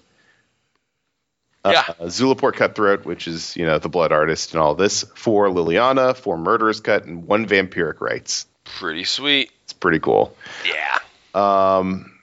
Yeah. 1.65 1.83
Uh, 1.87 2.05
Zulaport 2.05 2.53
Cutthroat, 2.53 3.05
which 3.05 3.27
is 3.27 3.55
you 3.57 3.65
know 3.65 3.79
the 3.79 3.89
Blood 3.89 4.11
Artist 4.11 4.53
and 4.53 4.61
all 4.61 4.75
this. 4.75 5.03
Four 5.15 5.47
Liliana, 5.47 6.15
four 6.15 6.37
Murderous 6.37 6.79
Cut, 6.79 7.05
and 7.05 7.27
one 7.27 7.45
Vampiric 7.45 7.99
Rites. 7.99 8.45
Pretty 8.63 9.03
sweet. 9.03 9.51
It's 9.63 9.73
pretty 9.73 9.99
cool. 9.99 10.35
Yeah. 10.65 10.99
Um, 11.33 12.17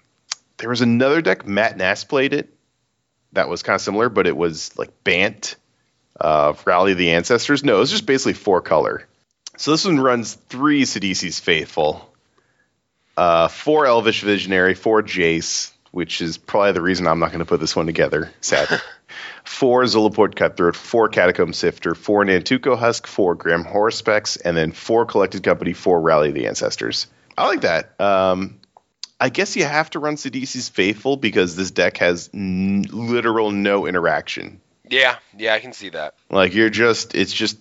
there 0.58 0.70
was 0.70 0.80
another 0.80 1.20
deck. 1.20 1.46
Matt 1.46 1.76
Nass 1.76 2.04
played 2.04 2.32
it. 2.32 2.52
That 3.32 3.48
was 3.48 3.62
kind 3.62 3.74
of 3.74 3.82
similar, 3.82 4.08
but 4.08 4.26
it 4.26 4.36
was 4.36 4.76
like 4.78 4.90
Bant, 5.04 5.56
uh, 6.18 6.54
Rally 6.64 6.94
the 6.94 7.10
Ancestors. 7.10 7.62
No, 7.62 7.76
it 7.76 7.80
was 7.80 7.90
just 7.90 8.06
basically 8.06 8.32
four 8.32 8.62
color. 8.62 9.06
So 9.56 9.70
this 9.70 9.84
one 9.84 10.00
runs 10.00 10.34
three 10.34 10.82
Sidisi's 10.82 11.40
Faithful, 11.40 12.12
uh, 13.16 13.48
four 13.48 13.86
Elvish 13.86 14.22
Visionary, 14.22 14.74
four 14.74 15.02
Jace, 15.02 15.72
which 15.90 16.20
is 16.20 16.36
probably 16.36 16.72
the 16.72 16.82
reason 16.82 17.06
I'm 17.06 17.18
not 17.18 17.30
going 17.30 17.38
to 17.38 17.46
put 17.46 17.60
this 17.60 17.74
one 17.74 17.86
together. 17.86 18.30
Sad. 18.40 18.82
four 19.44 19.84
Zulaport 19.84 20.36
Cutthroat, 20.36 20.76
four 20.76 21.08
Catacomb 21.08 21.52
Sifter, 21.52 21.94
four 21.94 22.24
Nantuko 22.24 22.76
Husk, 22.76 23.06
four 23.06 23.34
Grim 23.34 23.64
Haruspex, 23.64 24.38
and 24.44 24.56
then 24.56 24.72
four 24.72 25.06
Collected 25.06 25.42
Company, 25.42 25.72
four 25.72 26.00
Rally 26.00 26.32
the 26.32 26.46
Ancestors. 26.48 27.06
I 27.38 27.46
like 27.46 27.62
that. 27.62 27.98
Um, 28.00 28.60
I 29.18 29.30
guess 29.30 29.56
you 29.56 29.64
have 29.64 29.88
to 29.90 29.98
run 29.98 30.16
Sidisi's 30.16 30.68
Faithful 30.68 31.16
because 31.16 31.56
this 31.56 31.70
deck 31.70 31.96
has 31.98 32.28
n- 32.34 32.82
literal 32.90 33.50
no 33.50 33.86
interaction. 33.86 34.60
Yeah. 34.88 35.16
Yeah. 35.36 35.54
I 35.54 35.60
can 35.60 35.72
see 35.72 35.88
that. 35.88 36.14
Like 36.30 36.54
you're 36.54 36.70
just, 36.70 37.14
it's 37.14 37.32
just 37.32 37.58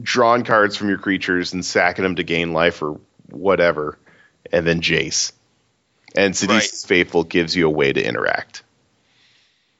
drawing 0.00 0.44
cards 0.44 0.76
from 0.76 0.88
your 0.88 0.98
creatures 0.98 1.52
and 1.52 1.64
sacking 1.64 2.02
them 2.02 2.16
to 2.16 2.22
gain 2.22 2.52
life 2.52 2.82
or 2.82 3.00
whatever, 3.30 3.98
and 4.52 4.66
then 4.66 4.80
Jace. 4.80 5.32
And 6.14 6.34
Sidisi's 6.34 6.48
Right. 6.48 6.88
Faithful 6.88 7.24
gives 7.24 7.54
you 7.54 7.66
a 7.66 7.70
way 7.70 7.92
to 7.92 8.04
interact. 8.04 8.62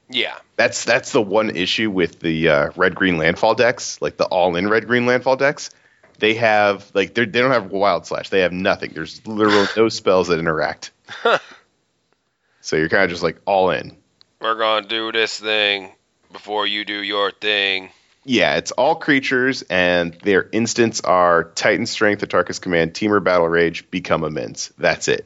Yeah. 0.09 0.35
That's 0.55 0.85
that's 0.85 1.11
the 1.11 1.21
one 1.21 1.55
issue 1.55 1.89
with 1.89 2.19
the 2.19 2.49
uh, 2.49 2.71
red 2.75 2.95
green 2.95 3.17
landfall 3.17 3.55
decks, 3.55 4.01
like 4.01 4.17
the 4.17 4.25
all 4.25 4.55
in 4.55 4.69
red 4.69 4.87
green 4.87 5.05
landfall 5.05 5.35
decks. 5.35 5.71
They 6.19 6.35
have 6.35 6.89
like 6.93 7.13
they 7.15 7.25
don't 7.25 7.51
have 7.51 7.71
wild 7.71 8.05
slash. 8.05 8.29
They 8.29 8.41
have 8.41 8.51
nothing. 8.51 8.91
There's 8.93 9.25
literally 9.25 9.67
no 9.75 9.89
spells 9.89 10.27
that 10.27 10.39
interact. 10.39 10.91
so 12.61 12.75
you're 12.75 12.89
kind 12.89 13.03
of 13.03 13.09
just 13.09 13.23
like 13.23 13.41
all 13.45 13.71
in. 13.71 13.97
We're 14.39 14.57
gonna 14.57 14.87
do 14.87 15.11
this 15.11 15.39
thing 15.39 15.91
before 16.31 16.67
you 16.67 16.85
do 16.85 17.01
your 17.01 17.31
thing. 17.31 17.89
Yeah, 18.23 18.57
it's 18.57 18.71
all 18.71 18.95
creatures, 18.95 19.63
and 19.63 20.13
their 20.13 20.47
instants 20.51 21.01
are 21.01 21.45
Titan 21.55 21.87
Strength, 21.87 22.21
Atarka's 22.27 22.59
Command, 22.59 22.93
Temur 22.93 23.23
Battle 23.23 23.47
Rage, 23.47 23.89
Become 23.89 24.23
Immense. 24.23 24.71
That's 24.77 25.07
it. 25.07 25.25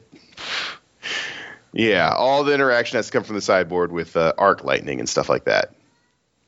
Yeah, 1.72 2.10
all 2.10 2.44
the 2.44 2.54
interaction 2.54 2.96
has 2.96 3.06
to 3.06 3.12
come 3.12 3.22
from 3.22 3.34
the 3.36 3.42
sideboard 3.42 3.92
with 3.92 4.16
uh, 4.16 4.32
Arc 4.38 4.64
Lightning 4.64 4.98
and 4.98 5.08
stuff 5.08 5.28
like 5.28 5.44
that. 5.44 5.74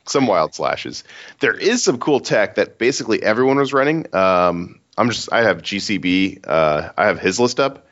Some 0.07 0.27
wild 0.27 0.55
slashes. 0.55 1.05
There 1.41 1.53
is 1.53 1.85
some 1.85 1.99
cool 1.99 2.21
tech 2.21 2.55
that 2.55 2.79
basically 2.79 3.23
everyone 3.23 3.59
was 3.59 3.75
running. 3.75 4.07
Um, 4.15 4.81
I'm 4.97 5.11
just 5.11 5.31
I 5.31 5.43
have 5.43 5.61
GCB. 5.61 6.47
Uh, 6.47 6.93
I 6.97 7.07
have 7.07 7.21
his 7.21 7.39
list 7.39 7.61
up. 7.61 7.87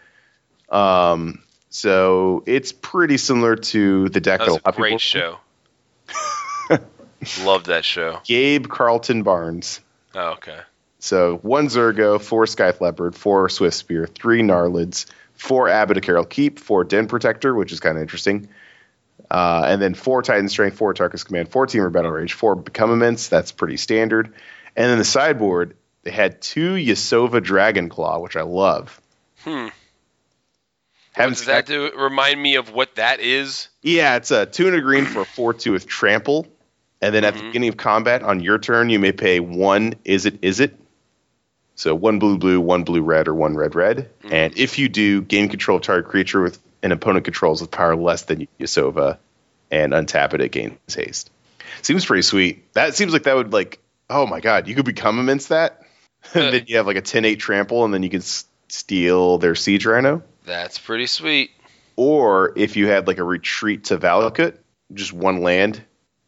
Um, 0.70 1.42
so 1.68 2.42
it's 2.46 2.72
pretty 2.72 3.18
similar 3.18 3.56
to 3.56 4.08
the 4.08 4.20
deck 4.20 4.40
That 4.40 4.48
was 4.48 4.54
that 4.54 4.62
a 4.62 4.64
lot 4.64 4.68
of 4.70 4.74
people- 4.76 4.82
great 4.88 5.00
show. 5.02 5.38
Loved 7.44 7.66
that 7.66 7.84
show. 7.84 8.20
Gabe 8.24 8.68
Carlton 8.68 9.22
Barnes. 9.22 9.80
Oh, 10.14 10.32
okay. 10.32 10.58
So 10.98 11.36
one 11.36 11.68
Zurgo, 11.68 12.20
four 12.20 12.46
Scythe 12.46 12.80
Leopard, 12.80 13.14
four 13.14 13.48
Swift 13.48 13.76
Spear, 13.76 14.06
three 14.06 14.42
Gnarlids, 14.42 15.06
four 15.34 15.68
Abbot 15.68 15.98
of 15.98 16.02
Keral 16.02 16.28
Keep, 16.28 16.58
four 16.58 16.84
Den 16.84 17.06
Protector, 17.06 17.54
which 17.54 17.72
is 17.72 17.80
kind 17.80 17.96
of 17.96 18.02
interesting, 18.02 18.48
uh, 19.30 19.64
and 19.66 19.80
then 19.80 19.94
four 19.94 20.22
Titan 20.22 20.48
Strength, 20.48 20.76
four 20.76 20.94
Tarkus 20.94 21.24
Command, 21.24 21.50
four 21.50 21.66
Temur 21.66 21.92
Battle 21.92 22.10
Rage, 22.10 22.32
four 22.32 22.54
Become 22.54 22.92
Immense. 22.92 23.28
That's 23.28 23.52
pretty 23.52 23.76
standard. 23.76 24.32
And 24.74 24.90
then 24.90 24.98
the 24.98 25.04
sideboard, 25.04 25.76
they 26.02 26.10
had 26.10 26.40
two 26.40 26.74
Yasova 26.74 27.42
Dragon 27.42 27.88
Claw, 27.88 28.18
which 28.20 28.36
I 28.36 28.42
love. 28.42 29.00
Hmm. 29.38 29.68
Haven't 31.12 31.38
Does 31.38 31.46
that 31.46 31.64
do 31.64 31.90
remind 31.96 32.40
me 32.40 32.56
of 32.56 32.70
what 32.72 32.96
that 32.96 33.20
is? 33.20 33.68
Yeah, 33.80 34.16
it's 34.16 34.30
a 34.30 34.44
two 34.44 34.66
and 34.66 34.76
a 34.76 34.82
green 34.82 35.06
for 35.06 35.20
a 35.20 35.24
four 35.24 35.54
two 35.54 35.72
with 35.72 35.86
trample, 35.86 36.46
and 37.00 37.14
then 37.14 37.24
at 37.24 37.34
the 37.34 37.40
Mhm. 37.40 37.46
beginning 37.46 37.68
of 37.70 37.76
combat 37.76 38.22
on 38.22 38.40
your 38.40 38.58
turn, 38.58 38.88
you 38.90 38.98
may 38.98 39.12
pay 39.12 39.40
one. 39.40 39.94
Is 40.04 40.26
it? 40.26 40.38
Is 40.42 40.60
it? 40.60 40.74
So 41.74 41.94
one 41.94 42.18
blue 42.18 42.38
blue, 42.38 42.60
one 42.60 42.84
blue 42.84 43.02
red, 43.02 43.28
or 43.28 43.34
one 43.34 43.54
red 43.56 43.74
red. 43.74 44.08
And 44.30 44.56
if 44.58 44.78
you 44.78 44.88
do, 44.88 45.20
gain 45.20 45.48
control 45.48 45.76
of 45.76 45.82
target 45.82 46.10
creature 46.10 46.40
with 46.42 46.58
an 46.82 46.92
opponent 46.92 47.24
controls 47.24 47.60
with 47.60 47.70
power 47.70 47.94
less 47.96 48.22
than 48.22 48.48
Yasova, 48.58 49.18
and 49.70 49.92
untap 49.92 50.32
it, 50.34 50.40
it 50.40 50.52
gains 50.52 50.94
haste. 50.94 51.30
Seems 51.82 52.04
pretty 52.06 52.22
sweet. 52.22 52.72
That 52.74 52.94
seems 52.94 53.12
like 53.12 53.24
that 53.24 53.36
would 53.36 53.52
like. 53.52 53.78
Oh 54.08 54.26
my 54.26 54.40
god, 54.40 54.68
you 54.68 54.74
could 54.74 54.84
become 54.86 55.18
immense 55.18 55.48
that. 55.48 55.82
and 56.34 56.52
then 56.54 56.64
you 56.66 56.78
have 56.78 56.86
like 56.86 56.96
a 56.96 57.02
10-8 57.02 57.38
trample, 57.38 57.84
and 57.84 57.92
then 57.92 58.02
you 58.02 58.08
can 58.10 58.20
s- 58.20 58.46
steal 58.68 59.38
their 59.38 59.54
siege 59.54 59.84
rhino. 59.84 60.22
That's 60.44 60.78
pretty 60.78 61.06
sweet. 61.06 61.50
Or 61.96 62.52
if 62.56 62.76
you 62.76 62.88
had 62.88 63.06
like 63.06 63.18
a 63.18 63.24
retreat 63.24 63.84
to 63.84 63.98
Valakut, 63.98 64.56
just 64.94 65.12
one 65.12 65.40
land, 65.42 65.82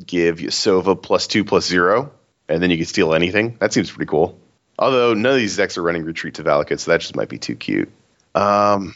give 0.05 0.39
Yasova 0.39 1.01
plus 1.01 1.27
two 1.27 1.45
plus 1.45 1.67
zero, 1.67 2.13
and 2.49 2.63
then 2.63 2.71
you 2.71 2.77
can 2.77 2.87
steal 2.87 3.15
anything. 3.15 3.57
That 3.61 3.73
seems 3.73 3.91
pretty 3.91 4.09
cool. 4.09 4.39
Although 4.79 5.15
none 5.15 5.33
of 5.33 5.39
these 5.39 5.57
decks 5.57 5.77
are 5.77 5.83
running 5.83 6.05
retreat 6.05 6.35
to 6.35 6.45
Valakut, 6.45 6.79
so 6.79 6.91
that 6.91 7.01
just 7.01 7.17
might 7.17 7.29
be 7.29 7.39
too 7.39 7.57
cute. 7.57 7.91
Um, 8.35 8.95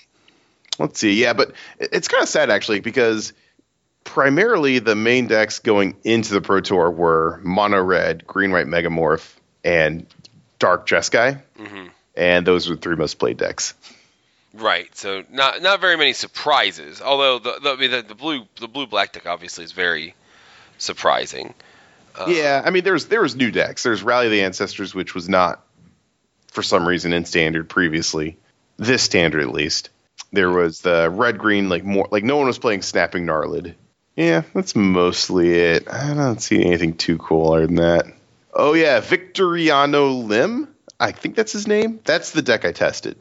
let's 0.79 1.01
see. 1.01 1.21
Yeah, 1.21 1.33
but 1.33 1.53
it's 1.79 2.09
kind 2.09 2.23
of 2.23 2.29
sad 2.29 2.51
actually 2.51 2.81
because 2.81 3.33
primarily 4.05 4.79
the 4.79 4.95
main 4.95 5.27
decks 5.27 5.59
going 5.59 5.97
into 6.05 6.35
the 6.35 6.41
Pro 6.41 6.61
Tour 6.61 6.91
were 6.91 7.41
mono 7.43 7.83
red, 7.83 8.27
green 8.27 8.53
white 8.53 8.67
megamorph, 8.67 9.35
and 9.65 10.07
dark 10.59 10.87
Jeskai, 10.87 11.43
hmm 11.57 11.87
and 12.15 12.47
those 12.47 12.69
were 12.69 12.75
the 12.75 12.81
three 12.83 12.97
most 12.97 13.15
played 13.15 13.39
decks. 13.39 13.75
Right. 14.55 14.95
So 14.95 15.25
not 15.31 15.63
not 15.63 15.81
very 15.81 15.97
many 15.97 16.13
surprises. 16.13 17.01
Although 17.01 17.39
the 17.39 17.59
the, 17.59 17.71
I 17.71 17.77
mean, 17.77 17.91
the, 17.91 18.03
the 18.03 18.15
blue 18.15 18.47
the 18.61 18.69
blue 18.69 18.87
black 18.87 19.13
deck 19.13 19.27
obviously 19.27 19.65
is 19.65 19.73
very 19.73 20.15
surprising. 20.79 21.55
Uh, 22.15 22.27
yeah, 22.29 22.63
I 22.65 22.71
mean, 22.71 22.85
there's 22.85 23.07
there 23.07 23.23
was 23.23 23.37
new 23.37 23.51
decks. 23.51 23.83
There's 23.83 24.03
Rally 24.03 24.29
the 24.29 24.43
Ancestors, 24.43 24.95
which 24.95 25.15
was 25.15 25.29
not 25.29 25.65
for 26.49 26.63
some 26.63 26.87
reason 26.87 27.13
in 27.13 27.25
standard 27.25 27.69
previously. 27.69 28.37
This 28.77 29.03
standard, 29.03 29.43
at 29.43 29.53
least. 29.53 29.91
There 30.33 30.51
was 30.51 30.81
the 30.81 31.11
red 31.11 31.39
green, 31.39 31.69
like 31.69 31.85
more 31.85 32.09
like 32.11 32.25
no 32.25 32.37
one 32.37 32.47
was 32.47 32.59
playing 32.59 32.83
Snapping 32.83 33.27
Gnarlid. 33.27 33.75
Yeah, 34.17 34.43
that's 34.55 34.77
mostly 34.77 35.53
it. 35.55 35.89
I 35.91 36.13
don't 36.13 36.41
see 36.41 36.63
anything 36.65 36.97
too 36.97 37.17
cool 37.19 37.53
other 37.53 37.67
than 37.67 37.77
that. 37.77 38.07
Oh 38.53 38.75
yeah, 38.75 39.01
Victoriano 39.01 40.27
Lim. 40.27 40.69
I 41.01 41.13
think 41.13 41.35
that's 41.35 41.53
his 41.53 41.67
name. 41.67 42.01
That's 42.05 42.31
the 42.31 42.43
deck 42.43 42.65
I 42.65 42.73
tested. 42.73 43.19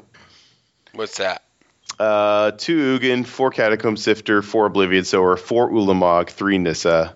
What's 0.94 1.18
that? 1.18 1.44
Uh, 1.98 2.52
two 2.52 3.00
Ugin, 3.00 3.26
four 3.26 3.52
Catacomb 3.52 3.98
Sifter, 3.98 4.42
four 4.42 4.66
Oblivion 4.66 5.06
Sower, 5.06 5.38
four 5.38 5.70
Ulamog, 5.70 6.30
three 6.30 6.58
Nissa, 6.58 7.16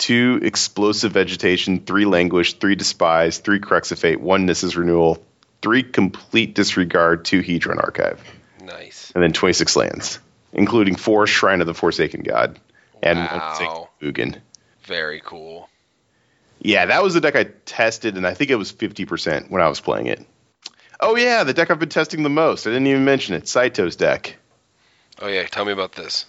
two 0.00 0.40
Explosive 0.42 1.12
Vegetation, 1.12 1.80
three 1.80 2.06
Languish, 2.06 2.54
three 2.54 2.74
Despise, 2.74 3.38
three 3.38 3.60
Crux 3.60 3.92
of 3.92 3.98
Fate, 3.98 4.20
one 4.20 4.46
Nissa's 4.46 4.76
Renewal, 4.76 5.22
three 5.62 5.82
Complete 5.82 6.54
Disregard, 6.54 7.24
two 7.24 7.40
Hedron 7.42 7.76
Archive, 7.76 8.20
Nice. 8.64 9.12
and 9.14 9.22
then 9.22 9.32
26 9.32 9.76
lands, 9.76 10.18
including 10.52 10.96
four 10.96 11.26
Shrine 11.26 11.60
of 11.60 11.66
the 11.66 11.74
Forsaken 11.74 12.22
God 12.22 12.58
and 13.02 13.18
Wow. 13.18 13.90
Ugin. 14.02 14.40
Very 14.84 15.20
cool. 15.24 15.68
Yeah, 16.62 16.86
that 16.86 17.02
was 17.02 17.14
the 17.14 17.20
deck 17.20 17.36
I 17.36 17.44
tested, 17.64 18.16
and 18.16 18.26
I 18.26 18.34
think 18.34 18.50
it 18.50 18.56
was 18.56 18.72
50% 18.72 19.50
when 19.50 19.62
I 19.62 19.68
was 19.68 19.80
playing 19.80 20.06
it. 20.06 20.26
Oh, 20.98 21.16
yeah, 21.16 21.44
the 21.44 21.54
deck 21.54 21.70
I've 21.70 21.78
been 21.78 21.88
testing 21.88 22.22
the 22.22 22.28
most. 22.28 22.66
I 22.66 22.70
didn't 22.70 22.86
even 22.88 23.04
mention 23.04 23.34
it 23.34 23.44
Saito's 23.44 23.96
deck. 23.96 24.36
Oh 25.22 25.28
yeah, 25.28 25.44
tell 25.44 25.64
me 25.64 25.72
about 25.72 25.92
this. 25.92 26.24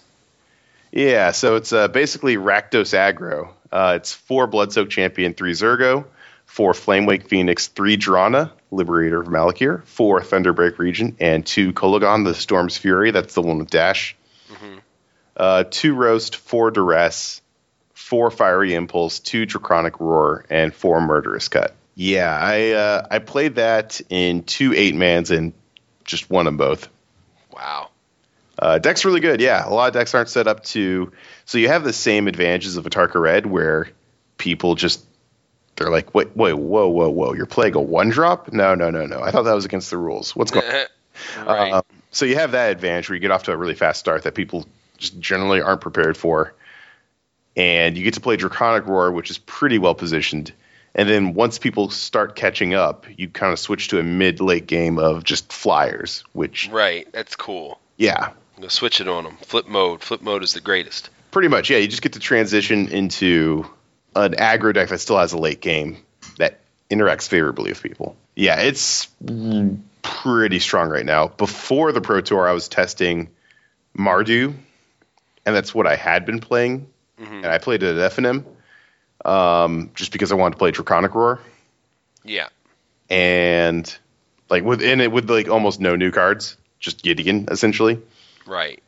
Yeah, 0.90 1.30
so 1.30 1.56
it's 1.56 1.72
uh, 1.72 1.88
basically 1.88 2.36
Rakdos 2.36 2.92
aggro. 2.94 3.48
Uh, 3.72 3.94
it's 3.96 4.12
four 4.12 4.46
Bloodsoak 4.46 4.90
Champion, 4.90 5.34
three 5.34 5.52
Zurgo, 5.52 6.04
four 6.44 6.72
Flamewake 6.72 7.28
Phoenix, 7.28 7.68
three 7.68 7.96
Drana, 7.96 8.50
Liberator 8.70 9.20
of 9.20 9.28
Malakir, 9.28 9.84
four 9.84 10.20
Thunderbreak 10.20 10.78
Regent, 10.78 11.16
and 11.20 11.44
two 11.44 11.72
Kolaghan, 11.72 12.24
the 12.24 12.34
Storm's 12.34 12.76
Fury. 12.76 13.10
That's 13.10 13.34
the 13.34 13.42
one 13.42 13.58
with 13.58 13.70
Dash. 13.70 14.16
Uh, 15.36 15.64
two 15.70 15.94
Roast, 15.94 16.36
four 16.36 16.70
Duress, 16.70 17.40
four 17.94 18.30
Fiery 18.30 18.74
Impulse, 18.74 19.18
two 19.18 19.46
Draconic 19.46 19.98
Roar, 19.98 20.44
and 20.50 20.74
four 20.74 21.00
Murderous 21.00 21.48
Cut. 21.48 21.74
Yeah, 21.94 22.38
I 22.38 22.70
uh, 22.72 23.06
I 23.10 23.18
played 23.18 23.56
that 23.56 24.00
in 24.10 24.42
two 24.42 24.74
eight 24.74 24.94
mans 24.94 25.30
and 25.30 25.52
just 26.04 26.28
won 26.30 26.44
them 26.44 26.56
both. 26.56 26.88
Wow. 27.52 27.88
Uh, 28.62 28.78
deck's 28.78 29.04
really 29.04 29.18
good. 29.18 29.40
Yeah, 29.40 29.66
a 29.66 29.74
lot 29.74 29.88
of 29.88 29.92
decks 29.92 30.14
aren't 30.14 30.28
set 30.28 30.46
up 30.46 30.62
to. 30.66 31.10
So 31.46 31.58
you 31.58 31.66
have 31.66 31.82
the 31.82 31.92
same 31.92 32.28
advantages 32.28 32.76
of 32.76 32.84
Atarka 32.84 33.20
Red, 33.20 33.44
where 33.44 33.88
people 34.38 34.76
just 34.76 35.04
they're 35.74 35.90
like, 35.90 36.14
wait, 36.14 36.36
wait, 36.36 36.52
whoa, 36.52 36.86
whoa, 36.86 37.10
whoa, 37.10 37.32
you're 37.32 37.46
playing 37.46 37.74
a 37.74 37.80
one 37.80 38.10
drop? 38.10 38.52
No, 38.52 38.76
no, 38.76 38.90
no, 38.90 39.04
no. 39.04 39.20
I 39.20 39.32
thought 39.32 39.42
that 39.46 39.54
was 39.54 39.64
against 39.64 39.90
the 39.90 39.98
rules. 39.98 40.36
What's 40.36 40.52
going? 40.52 40.64
on? 41.38 41.46
right. 41.46 41.72
Um, 41.72 41.82
so 42.12 42.24
you 42.24 42.36
have 42.36 42.52
that 42.52 42.70
advantage 42.70 43.08
where 43.08 43.16
you 43.16 43.20
get 43.20 43.32
off 43.32 43.42
to 43.44 43.52
a 43.52 43.56
really 43.56 43.74
fast 43.74 43.98
start 43.98 44.22
that 44.22 44.36
people 44.36 44.64
just 44.96 45.18
generally 45.18 45.60
aren't 45.60 45.80
prepared 45.80 46.16
for, 46.16 46.54
and 47.56 47.98
you 47.98 48.04
get 48.04 48.14
to 48.14 48.20
play 48.20 48.36
Draconic 48.36 48.86
Roar, 48.86 49.10
which 49.10 49.28
is 49.28 49.38
pretty 49.38 49.80
well 49.80 49.96
positioned. 49.96 50.52
And 50.94 51.08
then 51.08 51.34
once 51.34 51.58
people 51.58 51.90
start 51.90 52.36
catching 52.36 52.74
up, 52.74 53.06
you 53.16 53.28
kind 53.28 53.52
of 53.52 53.58
switch 53.58 53.88
to 53.88 53.98
a 53.98 54.04
mid 54.04 54.40
late 54.40 54.68
game 54.68 55.00
of 55.00 55.24
just 55.24 55.52
flyers, 55.52 56.22
which 56.32 56.68
right. 56.70 57.08
That's 57.10 57.34
cool. 57.34 57.80
yeah, 57.96 58.28
switch 58.70 59.00
it 59.00 59.08
on 59.08 59.24
them. 59.24 59.36
Flip 59.42 59.66
mode. 59.68 60.02
Flip 60.02 60.22
mode 60.22 60.42
is 60.42 60.52
the 60.54 60.60
greatest. 60.60 61.10
pretty 61.30 61.48
much 61.48 61.70
yeah. 61.70 61.78
You 61.78 61.88
just 61.88 62.02
get 62.02 62.12
to 62.14 62.18
transition 62.20 62.88
into 62.88 63.66
an 64.14 64.32
aggro 64.34 64.72
deck 64.74 64.88
that 64.90 64.98
still 65.00 65.18
has 65.18 65.32
a 65.32 65.38
late 65.38 65.60
game 65.60 65.96
that 66.38 66.60
interacts 66.90 67.26
favorably 67.28 67.70
with 67.70 67.82
people. 67.82 68.16
Yeah, 68.36 68.60
it's 68.60 69.08
pretty 70.02 70.58
strong 70.58 70.88
right 70.90 71.04
now. 71.06 71.28
Before 71.28 71.92
the 71.92 72.00
Pro 72.00 72.20
Tour, 72.20 72.46
I 72.48 72.52
was 72.52 72.68
testing 72.68 73.28
Mardu, 73.96 74.54
and 75.46 75.56
that's 75.56 75.74
what 75.74 75.86
I 75.86 75.96
had 75.96 76.24
been 76.26 76.40
playing, 76.40 76.88
and 77.18 77.46
I 77.46 77.58
played 77.58 77.82
it 77.82 77.96
at 77.96 78.12
FNM 78.12 78.44
um, 79.24 79.90
just 79.94 80.12
because 80.12 80.32
I 80.32 80.34
wanted 80.34 80.52
to 80.52 80.58
play 80.58 80.70
Draconic 80.72 81.14
Roar, 81.14 81.40
Yeah. 82.24 82.48
and 83.10 83.96
like 84.50 84.64
within 84.64 85.00
it 85.00 85.12
with 85.12 85.30
like 85.30 85.48
almost 85.48 85.80
no 85.80 85.96
new 85.96 86.10
cards, 86.10 86.56
just 86.80 87.02
Gideon 87.02 87.48
essentially. 87.50 88.00
Right. 88.46 88.82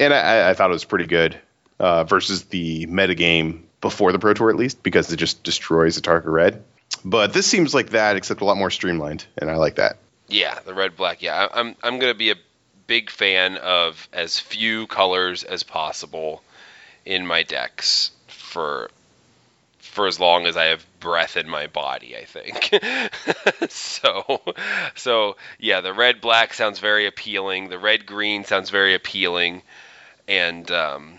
and 0.00 0.12
I, 0.12 0.50
I 0.50 0.54
thought 0.54 0.70
it 0.70 0.72
was 0.74 0.84
pretty 0.84 1.06
good 1.06 1.38
uh, 1.78 2.04
versus 2.04 2.44
the 2.44 2.86
metagame 2.86 3.62
before 3.80 4.12
the 4.12 4.18
Pro 4.18 4.34
Tour, 4.34 4.50
at 4.50 4.56
least, 4.56 4.82
because 4.82 5.12
it 5.12 5.16
just 5.16 5.42
destroys 5.42 5.96
the 5.96 6.02
Atarka 6.02 6.26
Red. 6.26 6.62
But 7.04 7.32
this 7.32 7.46
seems 7.46 7.74
like 7.74 7.90
that, 7.90 8.16
except 8.16 8.40
a 8.42 8.44
lot 8.44 8.56
more 8.56 8.70
streamlined, 8.70 9.24
and 9.36 9.50
I 9.50 9.56
like 9.56 9.76
that. 9.76 9.96
Yeah, 10.28 10.58
the 10.64 10.74
red 10.74 10.96
black. 10.96 11.20
Yeah, 11.22 11.48
I- 11.50 11.60
I'm 11.60 11.74
I'm 11.82 11.98
gonna 11.98 12.14
be 12.14 12.30
a 12.30 12.36
big 12.86 13.10
fan 13.10 13.56
of 13.56 14.08
as 14.12 14.38
few 14.38 14.86
colors 14.86 15.42
as 15.44 15.62
possible 15.62 16.42
in 17.04 17.26
my 17.26 17.42
decks 17.42 18.12
for 18.28 18.90
for 19.92 20.06
as 20.06 20.18
long 20.18 20.46
as 20.46 20.56
I 20.56 20.64
have 20.64 20.84
breath 21.00 21.36
in 21.36 21.48
my 21.48 21.66
body. 21.66 22.16
I 22.16 22.24
think. 22.24 22.74
so 23.70 24.40
so 24.94 25.36
yeah, 25.58 25.82
the 25.82 25.92
red 25.92 26.20
black 26.20 26.54
sounds 26.54 26.78
very 26.78 27.06
appealing. 27.06 27.68
The 27.68 27.78
red 27.78 28.06
green 28.06 28.44
sounds 28.44 28.70
very 28.70 28.94
appealing, 28.94 29.62
and 30.26 30.68
um, 30.70 31.18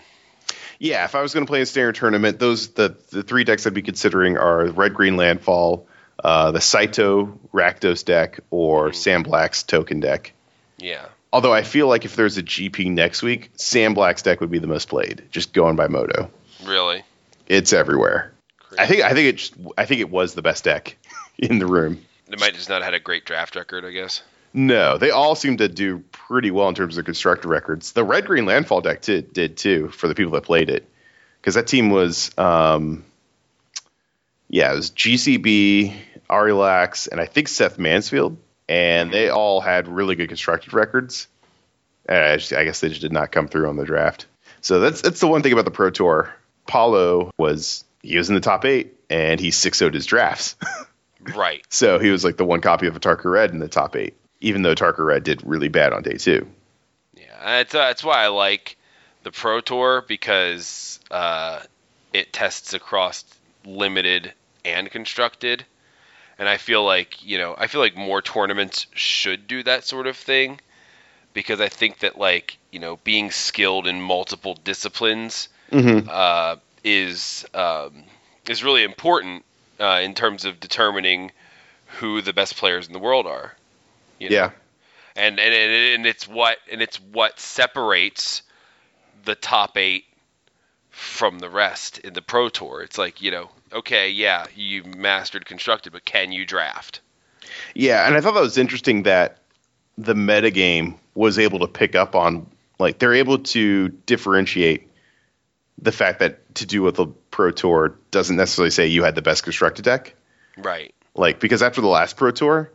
Yeah, 0.78 1.04
if 1.04 1.14
I 1.14 1.22
was 1.22 1.32
going 1.32 1.46
to 1.46 1.50
play 1.50 1.62
a 1.62 1.66
standard 1.66 1.94
tournament, 1.94 2.38
those 2.40 2.70
the 2.70 2.96
the 3.10 3.22
three 3.22 3.44
decks 3.44 3.66
I'd 3.66 3.74
be 3.74 3.82
considering 3.82 4.36
are 4.36 4.66
Red 4.66 4.92
Green 4.92 5.16
Landfall, 5.16 5.86
uh, 6.22 6.50
the 6.50 6.60
Saito 6.60 7.38
Rakdos 7.52 8.04
deck, 8.04 8.40
or 8.50 8.92
Sam 8.92 9.22
Black's 9.22 9.62
token 9.62 10.00
deck. 10.00 10.32
yeah. 10.78 11.06
Although 11.32 11.52
I 11.52 11.64
feel 11.64 11.88
like 11.88 12.04
if 12.04 12.14
there's 12.14 12.38
a 12.38 12.44
GP 12.44 12.92
next 12.92 13.20
week, 13.20 13.50
Sam 13.56 13.92
Black's 13.94 14.22
deck 14.22 14.40
would 14.40 14.52
be 14.52 14.60
the 14.60 14.68
most 14.68 14.88
played, 14.88 15.24
just 15.32 15.52
going 15.52 15.74
by 15.74 15.88
Moto. 15.88 16.30
Really. 16.64 17.02
It's 17.48 17.72
everywhere. 17.72 18.33
I 18.78 18.86
think 18.86 19.02
I 19.02 19.14
think 19.14 19.34
it 19.34 19.50
I 19.78 19.84
think 19.84 20.00
it 20.00 20.10
was 20.10 20.34
the 20.34 20.42
best 20.42 20.64
deck 20.64 20.96
in 21.38 21.58
the 21.58 21.66
room. 21.66 22.04
They 22.28 22.36
might 22.36 22.54
just 22.54 22.68
not 22.68 22.82
had 22.82 22.94
a 22.94 23.00
great 23.00 23.24
draft 23.24 23.56
record, 23.56 23.84
I 23.84 23.90
guess. 23.90 24.22
No, 24.56 24.98
they 24.98 25.10
all 25.10 25.34
seem 25.34 25.56
to 25.56 25.68
do 25.68 25.98
pretty 26.12 26.52
well 26.52 26.68
in 26.68 26.76
terms 26.76 26.96
of 26.96 27.04
constructed 27.04 27.48
records. 27.48 27.92
The 27.92 28.04
red 28.04 28.24
green 28.24 28.46
landfall 28.46 28.80
deck 28.80 29.02
t- 29.02 29.20
did 29.20 29.56
too 29.56 29.88
for 29.88 30.06
the 30.06 30.14
people 30.14 30.32
that 30.32 30.44
played 30.44 30.70
it, 30.70 30.88
because 31.40 31.54
that 31.54 31.66
team 31.66 31.90
was, 31.90 32.30
um, 32.38 33.04
yeah, 34.48 34.72
it 34.72 34.76
was 34.76 34.92
GCB, 34.92 35.96
Ari 36.30 36.52
Lax, 36.52 37.08
and 37.08 37.20
I 37.20 37.26
think 37.26 37.48
Seth 37.48 37.78
Manfield, 37.78 38.36
and 38.68 39.12
they 39.12 39.28
all 39.28 39.60
had 39.60 39.88
really 39.88 40.14
good 40.14 40.28
constructed 40.28 40.72
records. 40.72 41.26
I, 42.08 42.36
just, 42.36 42.52
I 42.52 42.64
guess 42.64 42.80
they 42.80 42.90
just 42.90 43.00
did 43.00 43.12
not 43.12 43.32
come 43.32 43.48
through 43.48 43.68
on 43.68 43.76
the 43.76 43.84
draft. 43.84 44.26
So 44.60 44.78
that's 44.80 45.02
that's 45.02 45.20
the 45.20 45.26
one 45.26 45.42
thing 45.42 45.52
about 45.52 45.64
the 45.64 45.70
Pro 45.70 45.90
Tour. 45.90 46.34
Paulo 46.66 47.30
was 47.36 47.83
he 48.04 48.18
was 48.18 48.28
in 48.28 48.34
the 48.34 48.40
top 48.40 48.64
eight, 48.64 48.94
and 49.08 49.40
he 49.40 49.50
6 49.50 49.80
0'd 49.80 49.94
his 49.94 50.06
drafts. 50.06 50.56
Right. 51.34 51.64
So 51.70 51.98
he 51.98 52.10
was 52.10 52.22
like 52.22 52.36
the 52.36 52.44
one 52.44 52.60
copy 52.60 52.86
of 52.86 52.94
Atarka 52.94 53.30
Red 53.30 53.50
in 53.50 53.58
the 53.58 53.66
top 53.66 53.96
eight, 53.96 54.14
even 54.40 54.60
though 54.60 54.74
Atarka 54.74 54.98
Red 55.04 55.24
did 55.24 55.42
really 55.42 55.68
bad 55.68 55.94
on 55.94 56.02
day 56.02 56.18
two. 56.18 56.46
Yeah, 57.14 57.24
that's 57.42 57.72
that's 57.72 58.04
why 58.04 58.22
I 58.22 58.28
like 58.28 58.76
the 59.22 59.30
Pro 59.30 59.62
Tour 59.62 60.04
because 60.06 61.00
uh, 61.10 61.60
it 62.12 62.30
tests 62.32 62.74
across 62.74 63.24
limited 63.64 64.34
and 64.66 64.90
constructed, 64.90 65.64
and 66.38 66.46
I 66.46 66.58
feel 66.58 66.84
like 66.84 67.24
you 67.24 67.38
know 67.38 67.54
I 67.56 67.68
feel 67.68 67.80
like 67.80 67.96
more 67.96 68.20
tournaments 68.20 68.86
should 68.92 69.46
do 69.46 69.62
that 69.62 69.84
sort 69.84 70.06
of 70.06 70.18
thing 70.18 70.60
because 71.32 71.60
I 71.60 71.70
think 71.70 72.00
that 72.00 72.18
like 72.18 72.58
you 72.70 72.80
know 72.80 72.98
being 73.02 73.30
skilled 73.30 73.86
in 73.86 74.02
multiple 74.02 74.58
disciplines 74.62 75.48
uh, 76.08 76.56
is 76.84 77.44
um, 77.54 78.04
is 78.48 78.62
really 78.62 78.84
important 78.84 79.44
uh, 79.80 80.00
in 80.02 80.14
terms 80.14 80.44
of 80.44 80.60
determining 80.60 81.32
who 81.98 82.20
the 82.20 82.32
best 82.32 82.56
players 82.56 82.86
in 82.86 82.92
the 82.92 82.98
world 82.98 83.26
are. 83.26 83.54
you 84.18 84.30
know? 84.30 84.36
Yeah. 84.36 84.50
and 85.16 85.40
and 85.40 85.54
and 85.54 86.06
it's 86.06 86.28
what 86.28 86.58
and 86.70 86.82
it's 86.82 87.00
what 87.00 87.40
separates 87.40 88.42
the 89.24 89.34
top 89.34 89.76
eight 89.76 90.04
from 90.90 91.38
the 91.38 91.50
rest 91.50 91.98
in 91.98 92.12
the 92.12 92.22
pro 92.22 92.48
tour. 92.48 92.82
It's 92.82 92.98
like 92.98 93.22
you 93.22 93.30
know, 93.30 93.50
okay, 93.72 94.10
yeah, 94.10 94.46
you 94.54 94.84
mastered 94.84 95.46
constructed, 95.46 95.92
but 95.92 96.04
can 96.04 96.32
you 96.32 96.44
draft? 96.44 97.00
Yeah, 97.74 98.06
and 98.06 98.16
I 98.16 98.20
thought 98.20 98.34
that 98.34 98.40
was 98.40 98.58
interesting 98.58 99.04
that 99.04 99.38
the 99.96 100.14
metagame 100.14 100.96
was 101.14 101.38
able 101.38 101.60
to 101.60 101.68
pick 101.68 101.94
up 101.94 102.14
on 102.14 102.46
like 102.78 102.98
they're 102.98 103.14
able 103.14 103.38
to 103.38 103.88
differentiate 103.88 104.88
the 105.78 105.92
fact 105.92 106.20
that 106.20 106.54
to 106.56 106.66
do 106.66 106.82
with 106.82 106.96
the 106.96 107.06
Pro 107.06 107.50
Tour 107.50 107.98
doesn't 108.10 108.36
necessarily 108.36 108.70
say 108.70 108.86
you 108.86 109.02
had 109.04 109.14
the 109.14 109.22
best 109.22 109.42
constructed 109.42 109.84
deck. 109.84 110.14
Right. 110.56 110.94
Like 111.14 111.40
because 111.40 111.62
after 111.62 111.80
the 111.80 111.88
last 111.88 112.16
Pro 112.16 112.30
Tour, 112.30 112.70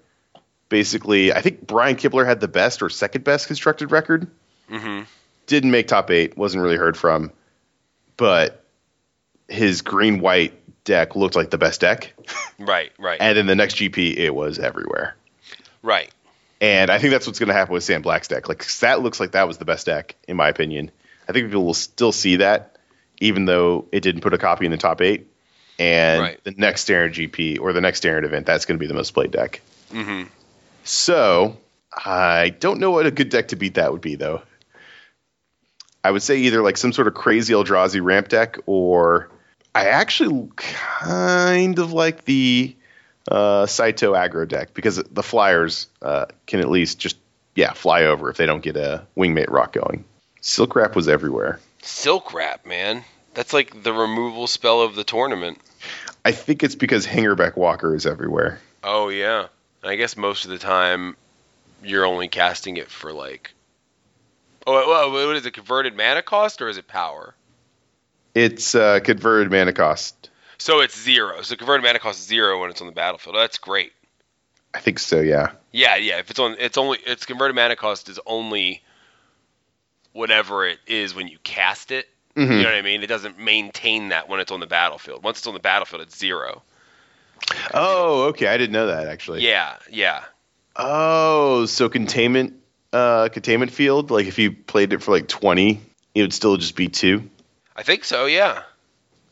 basically 0.69 1.33
I 1.33 1.41
think 1.41 1.65
Brian 1.65 1.95
Kibler 1.95 2.25
had 2.25 2.39
the 2.39 2.47
best 2.47 2.81
or 2.81 2.89
second 2.89 3.23
best 3.23 3.47
constructed 3.47 3.91
record. 3.91 4.29
hmm 4.69 5.01
Didn't 5.47 5.71
make 5.71 5.88
top 5.88 6.12
eight, 6.12 6.38
wasn't 6.38 6.63
really 6.63 6.77
heard 6.77 6.97
from, 6.97 7.31
but 8.17 8.63
his 9.47 9.81
green 9.81 10.19
white 10.19 10.53
deck 10.83 11.15
looked 11.15 11.35
like 11.35 11.49
the 11.49 11.57
best 11.57 11.81
deck. 11.81 12.13
Right. 12.59 12.91
Right. 12.99 13.17
And 13.21 13.38
in 13.38 13.45
the 13.45 13.55
next 13.55 13.75
GP, 13.77 14.17
it 14.17 14.31
was 14.31 14.59
everywhere. 14.59 15.15
right. 15.81 16.12
And 16.59 16.91
I 16.91 16.99
think 16.99 17.12
that's 17.12 17.25
what's 17.25 17.39
going 17.39 17.47
to 17.47 17.53
happen 17.53 17.73
with 17.73 17.85
Sam 17.85 18.01
Black's 18.01 18.27
deck. 18.27 18.49
Like 18.49 18.67
that 18.81 19.01
looks 19.01 19.17
like 19.17 19.31
that 19.31 19.47
was 19.47 19.57
the 19.59 19.63
best 19.63 19.85
deck 19.85 20.15
in 20.27 20.35
my 20.35 20.49
opinion. 20.49 20.91
I 21.29 21.31
think 21.31 21.47
people 21.47 21.63
will 21.63 21.73
still 21.73 22.12
see 22.12 22.35
that, 22.38 22.77
even 23.19 23.45
though 23.45 23.88
it 23.91 24.01
didn't 24.01 24.21
put 24.21 24.34
a 24.34 24.38
copy 24.38 24.65
in 24.65 24.71
the 24.71 24.77
top 24.77 25.01
eight. 25.01 25.27
And 25.77 26.19
Right. 26.21 26.43
the 26.43 26.51
next 26.51 26.82
standard 26.82 27.13
GP 27.13 27.60
or 27.60 27.71
the 27.71 27.82
next 27.82 27.99
standard 27.99 28.25
event, 28.25 28.45
that's 28.45 28.65
going 28.65 28.77
to 28.77 28.79
be 28.79 28.88
the 28.88 28.93
most 28.93 29.12
played 29.12 29.32
deck. 29.32 29.62
hmm 29.91 30.23
So 30.84 31.57
I 31.93 32.49
don't 32.49 32.80
know 32.80 32.91
what 32.91 33.05
a 33.05 33.11
good 33.11 33.30
deck 33.30 33.49
to 33.49 33.55
beat 33.55 33.76
that 33.76 33.91
would 33.91 34.01
be 34.01 34.15
though. 34.15 34.41
I 36.03 36.11
would 36.11 36.22
say 36.24 36.38
either 36.38 36.61
like 36.61 36.78
some 36.78 36.93
sort 36.93 37.07
of 37.07 37.13
crazy 37.13 37.53
Eldrazi 37.53 38.01
ramp 38.01 38.30
deck, 38.30 38.57
or 38.65 39.30
I 39.76 39.88
actually 39.88 40.49
kind 40.55 41.78
of 41.78 41.91
like 41.93 42.26
the 42.26 42.76
uh, 43.30 43.65
Saito 43.65 44.13
aggro 44.13 44.47
deck 44.47 44.74
because 44.74 44.95
the 44.97 45.24
flyers 45.24 45.88
uh, 46.01 46.26
can 46.47 46.61
at 46.61 46.70
least 46.70 46.99
just 46.99 47.17
yeah 47.55 47.74
fly 47.74 48.03
over 48.05 48.30
if 48.30 48.38
they 48.38 48.45
don't 48.45 48.63
get 48.63 48.78
a 48.78 49.05
Wingmate 49.17 49.49
Roc 49.49 49.74
going. 49.74 50.05
Silk 50.41 50.76
wrap 50.76 50.95
was 50.95 51.09
everywhere. 51.09 51.59
Silk 51.89 52.33
wrap, 52.33 52.65
man. 52.65 53.03
That's 53.33 53.51
like 53.51 53.83
the 53.83 53.91
removal 53.91 54.47
spell 54.47 54.81
of 54.81 54.95
the 54.95 55.03
tournament. 55.03 55.59
I 56.23 56.31
think 56.31 56.63
it's 56.63 56.75
because 56.75 57.05
Hangerback 57.05 57.57
Walker 57.57 57.95
is 57.95 58.05
everywhere. 58.05 58.59
Oh 58.83 59.09
yeah. 59.09 59.47
I 59.83 59.95
guess 59.95 60.15
most 60.15 60.45
of 60.45 60.51
the 60.51 60.59
time 60.59 61.17
you're 61.83 62.05
only 62.05 62.27
casting 62.27 62.77
it 62.77 62.89
for 62.89 63.11
like. 63.11 63.53
Oh, 64.67 65.11
what 65.11 65.35
is 65.35 65.45
it? 65.45 65.53
Converted 65.53 65.97
mana 65.97 66.21
cost 66.21 66.61
or 66.61 66.69
is 66.69 66.77
it 66.77 66.87
power? 66.87 67.33
It's 68.35 68.75
uh, 68.75 68.99
converted 68.99 69.51
mana 69.51 69.73
cost. 69.73 70.29
So 70.59 70.81
it's 70.81 71.01
zero. 71.01 71.41
So 71.41 71.55
converted 71.55 71.83
mana 71.83 71.99
cost 71.99 72.19
is 72.19 72.27
zero 72.27 72.61
when 72.61 72.69
it's 72.69 72.81
on 72.81 72.87
the 72.87 72.93
battlefield. 72.93 73.35
That's 73.35 73.57
great. 73.57 73.93
I 74.73 74.79
think 74.79 74.99
so. 74.99 75.19
Yeah. 75.19 75.51
Yeah, 75.71 75.95
yeah. 75.95 76.19
If 76.19 76.29
it's 76.29 76.39
on, 76.39 76.55
it's 76.59 76.77
only 76.77 76.99
it's 77.05 77.25
converted 77.25 77.55
mana 77.55 77.75
cost 77.75 78.09
is 78.09 78.19
only 78.27 78.83
whatever 80.14 80.68
it 80.68 80.80
is 80.88 81.16
when 81.16 81.28
you 81.28 81.38
cast 81.43 81.91
it. 81.91 82.07
You 82.36 82.43
mm-hmm. 82.43 82.57
know 82.57 82.64
what 82.64 82.74
I 82.74 82.82
mean? 82.82 83.03
It 83.03 83.07
doesn't 83.07 83.39
maintain 83.39 84.10
that 84.10 84.30
when 84.30 84.39
it's 84.39 84.51
on 84.51 84.60
the 84.60 84.68
battlefield. 84.68 85.24
Once 85.24 85.39
it's 85.39 85.47
on 85.47 85.53
the 85.53 85.60
battlefield, 85.60 86.03
it's 86.03 86.18
zero. 86.18 86.62
Oh, 87.74 88.26
okay. 88.30 88.47
I 88.47 88.57
didn't 88.57 88.74
know 88.74 88.88
that 88.88 89.07
actually. 89.07 89.41
Yeah, 89.45 89.76
yeah. 89.89 90.24
Oh, 90.76 91.66
so 91.66 91.89
containment, 91.89 92.53
uh, 92.93 93.30
containment 93.30 93.72
field. 93.72 94.12
Like 94.12 94.28
if 94.28 94.39
you 94.39 94.51
played 94.51 94.93
it 94.93 95.01
for 95.01 95.12
like 95.12 95.28
twenty, 95.28 95.82
it 96.14 96.22
would 96.22 96.34
still 96.34 96.57
just 96.57 96.76
be 96.76 96.88
two. 96.88 97.30
I 97.76 97.84
think 97.84 98.03
so. 98.03 98.26
Yeah. 98.26 98.64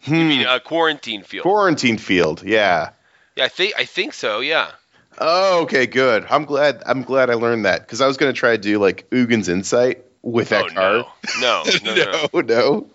You 0.04 0.16
hmm. 0.16 0.28
mean 0.28 0.48
a 0.48 0.60
quarantine 0.60 1.24
field? 1.24 1.44
Quarantine 1.44 1.98
field. 1.98 2.44
Yeah. 2.44 2.92
yeah, 3.36 3.46
I 3.46 3.50
think 3.50 3.74
I 3.78 3.86
think 3.86 4.14
so. 4.14 4.40
Yeah. 4.40 4.72
Oh, 5.20 5.64
okay, 5.64 5.86
good. 5.88 6.26
I'm 6.30 6.46
glad. 6.46 6.84
I'm 6.86 7.04
glad 7.04 7.30
I 7.30 7.34
learned 7.36 7.66
that 7.66 7.82
because 7.82 8.02
I 8.02 8.08
was 8.08 8.18
gonna 8.18 8.34
try 8.34 8.52
to 8.52 8.58
do 8.58 8.80
like 8.80 9.08
Ugin's 9.12 9.50
Insight 9.50 10.04
with 10.22 10.50
that 10.50 10.66
oh 10.66 10.70
card. 10.70 11.06
no, 11.40 11.64
no, 11.84 11.94
no, 11.96 12.40
no. 12.42 12.42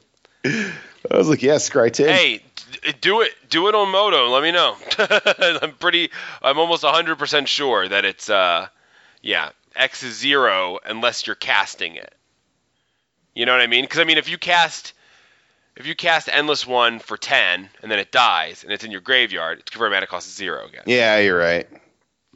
no. 0.45 0.73
I 1.11 1.17
was 1.17 1.29
like, 1.29 1.43
yeah, 1.43 1.57
Scry 1.57 1.93
10. 1.93 2.09
Hey, 2.09 2.43
do 3.01 3.21
it. 3.23 3.33
Do 3.49 3.69
it 3.69 3.75
on 3.75 3.91
Moto. 3.91 4.29
Let 4.29 4.43
me 4.43 4.53
know. 4.53 4.77
I'm 5.63 5.73
pretty. 5.73 6.11
I'm 6.43 6.59
almost 6.59 6.83
100 6.83 7.19
percent 7.19 7.49
sure 7.49 7.87
that 7.89 8.05
it's. 8.05 8.31
uh 8.31 8.69
Yeah, 9.21 9.51
X 9.77 10.03
is 10.03 10.17
zero 10.17 10.79
unless 10.85 11.27
you're 11.27 11.37
casting 11.37 11.97
it. 11.97 12.15
You 13.35 13.47
know 13.47 13.53
what 13.53 13.61
I 13.61 13.67
mean? 13.67 13.85
Because 13.85 14.01
I 14.01 14.05
mean, 14.05 14.19
if 14.19 14.29
you 14.29 14.39
cast. 14.39 14.95
If 15.75 15.87
you 15.87 15.95
cast 15.95 16.29
Endless 16.31 16.67
One 16.67 16.99
for 16.99 17.17
10 17.17 17.71
and 17.81 17.91
then 17.91 17.99
it 17.99 18.13
dies 18.13 18.63
and 18.63 18.71
it's 18.75 18.85
in 18.85 18.91
your 18.91 19.01
graveyard, 19.01 19.61
its 19.61 19.71
converted 19.71 19.95
mana 19.95 20.07
cost 20.07 20.27
is 20.27 20.35
zero 20.35 20.67
again. 20.67 20.83
Yeah, 20.85 21.17
you're 21.19 21.39
right. 21.39 21.67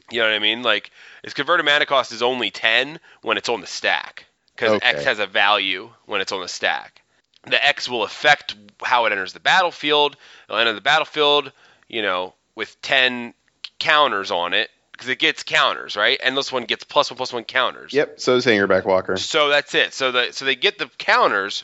You 0.09 0.21
know 0.21 0.25
what 0.25 0.33
I 0.33 0.39
mean? 0.39 0.63
Like, 0.63 0.89
its 1.23 1.35
converted 1.35 1.63
mana 1.63 1.85
cost 1.85 2.11
is 2.11 2.23
only 2.23 2.49
10 2.49 2.99
when 3.21 3.37
it's 3.37 3.47
on 3.47 3.61
the 3.61 3.67
stack. 3.67 4.25
Because 4.57 4.73
Okay. 4.73 4.87
X 4.87 5.03
has 5.05 5.19
a 5.19 5.27
value 5.27 5.89
when 6.07 6.19
it's 6.19 6.31
on 6.31 6.41
the 6.41 6.47
stack. 6.47 7.01
The 7.45 7.63
X 7.63 7.87
will 7.87 8.03
affect 8.03 8.55
how 8.81 9.05
it 9.05 9.11
enters 9.11 9.31
the 9.33 9.39
battlefield. 9.39 10.17
It'll 10.49 10.59
enter 10.59 10.73
the 10.73 10.81
battlefield, 10.81 11.51
you 11.87 12.01
know, 12.01 12.33
with 12.55 12.81
10 12.81 13.35
counters 13.79 14.31
on 14.31 14.53
it. 14.53 14.69
Because 14.91 15.09
it 15.09 15.19
gets 15.19 15.43
counters, 15.43 15.95
right? 15.95 16.19
Endless 16.23 16.51
one 16.51 16.63
gets 16.63 16.83
plus 16.83 17.11
one 17.11 17.17
plus 17.17 17.31
one 17.31 17.43
counters. 17.43 17.93
Yep. 17.93 18.19
So 18.19 18.35
is 18.35 18.47
Hangerback 18.47 18.83
Walker. 18.83 19.15
So 19.17 19.47
that's 19.49 19.75
it. 19.75 19.93
So 19.93 20.11
the 20.11 20.31
so 20.31 20.43
they 20.43 20.55
get 20.55 20.79
the 20.79 20.89
counters, 20.97 21.63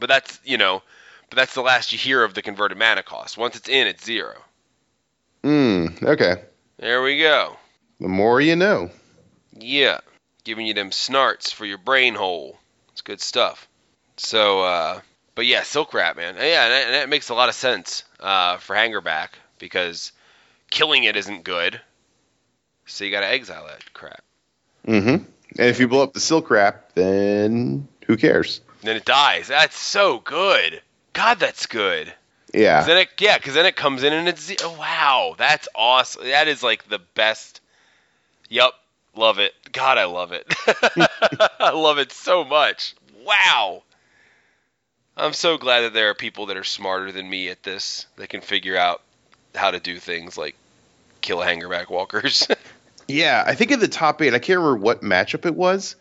but 0.00 0.08
that's 0.08 0.40
you 0.44 0.58
know, 0.58 0.82
but 1.30 1.36
that's 1.36 1.54
the 1.54 1.60
last 1.62 1.92
you 1.92 1.98
hear 1.98 2.24
of 2.24 2.34
the 2.34 2.42
converted 2.42 2.76
mana 2.76 3.04
cost. 3.04 3.38
Once 3.38 3.54
it's 3.54 3.68
in, 3.68 3.86
it's 3.86 4.04
zero. 4.04 4.34
Hmm. 5.44 5.86
okay. 6.02 6.42
There 6.78 7.02
we 7.02 7.20
go. 7.20 7.56
The 8.00 8.08
more 8.08 8.40
you 8.40 8.56
know. 8.56 8.90
Yeah, 9.56 10.00
giving 10.48 10.66
you 10.66 10.72
them 10.72 10.90
snarts 10.90 11.52
for 11.52 11.66
your 11.66 11.76
brain 11.76 12.14
hole. 12.14 12.58
It's 12.92 13.02
good 13.02 13.20
stuff. 13.20 13.68
So, 14.16 14.62
uh, 14.62 15.00
but 15.34 15.44
yeah, 15.44 15.62
Silk 15.62 15.92
wrap, 15.92 16.16
man. 16.16 16.36
Yeah, 16.36 16.64
and 16.64 16.72
that, 16.72 16.86
and 16.86 16.94
that 16.94 17.08
makes 17.10 17.28
a 17.28 17.34
lot 17.34 17.50
of 17.50 17.54
sense 17.54 18.02
uh, 18.18 18.56
for 18.56 18.74
Hangerback 18.74 19.28
because 19.58 20.10
killing 20.70 21.04
it 21.04 21.16
isn't 21.16 21.44
good. 21.44 21.78
So 22.86 23.04
you 23.04 23.10
got 23.10 23.20
to 23.20 23.28
exile 23.28 23.66
that 23.66 23.92
crap. 23.92 24.24
Mm-hmm. 24.86 25.08
And 25.08 25.26
if 25.68 25.78
you 25.80 25.86
blow 25.86 26.02
up 26.02 26.14
the 26.14 26.20
silk 26.20 26.50
wrap, 26.50 26.94
then 26.94 27.86
who 28.06 28.16
cares? 28.16 28.62
Then 28.82 28.96
it 28.96 29.04
dies. 29.04 29.48
That's 29.48 29.76
so 29.76 30.18
good. 30.18 30.80
God, 31.12 31.38
that's 31.38 31.66
good. 31.66 32.10
Yeah. 32.54 32.84
Then 32.84 32.96
it, 32.96 33.08
yeah, 33.20 33.36
because 33.36 33.52
then 33.52 33.66
it 33.66 33.76
comes 33.76 34.02
in 34.02 34.14
and 34.14 34.28
it's 34.28 34.50
oh, 34.64 34.76
wow, 34.78 35.34
that's 35.36 35.68
awesome. 35.74 36.24
That 36.24 36.48
is 36.48 36.62
like 36.62 36.88
the 36.88 37.00
best. 37.14 37.60
Yup, 38.48 38.72
love 39.18 39.38
it. 39.38 39.52
God, 39.72 39.98
I 39.98 40.04
love 40.04 40.32
it. 40.32 40.46
I 41.60 41.72
love 41.72 41.98
it 41.98 42.12
so 42.12 42.44
much. 42.44 42.94
Wow. 43.24 43.82
I'm 45.16 45.32
so 45.32 45.58
glad 45.58 45.80
that 45.82 45.92
there 45.92 46.10
are 46.10 46.14
people 46.14 46.46
that 46.46 46.56
are 46.56 46.64
smarter 46.64 47.10
than 47.12 47.28
me 47.28 47.48
at 47.48 47.62
this 47.62 48.06
that 48.16 48.28
can 48.28 48.40
figure 48.40 48.76
out 48.76 49.02
how 49.54 49.72
to 49.72 49.80
do 49.80 49.98
things 49.98 50.38
like 50.38 50.54
kill 51.20 51.38
hangerback 51.38 51.90
walkers. 51.90 52.46
Yeah, 53.10 53.42
I 53.46 53.54
think 53.54 53.70
in 53.70 53.80
the 53.80 53.88
top 53.88 54.20
eight, 54.20 54.34
I 54.34 54.38
can't 54.38 54.58
remember 54.58 54.76
what 54.76 55.00
matchup 55.00 55.46
it 55.46 55.54
was. 55.54 55.96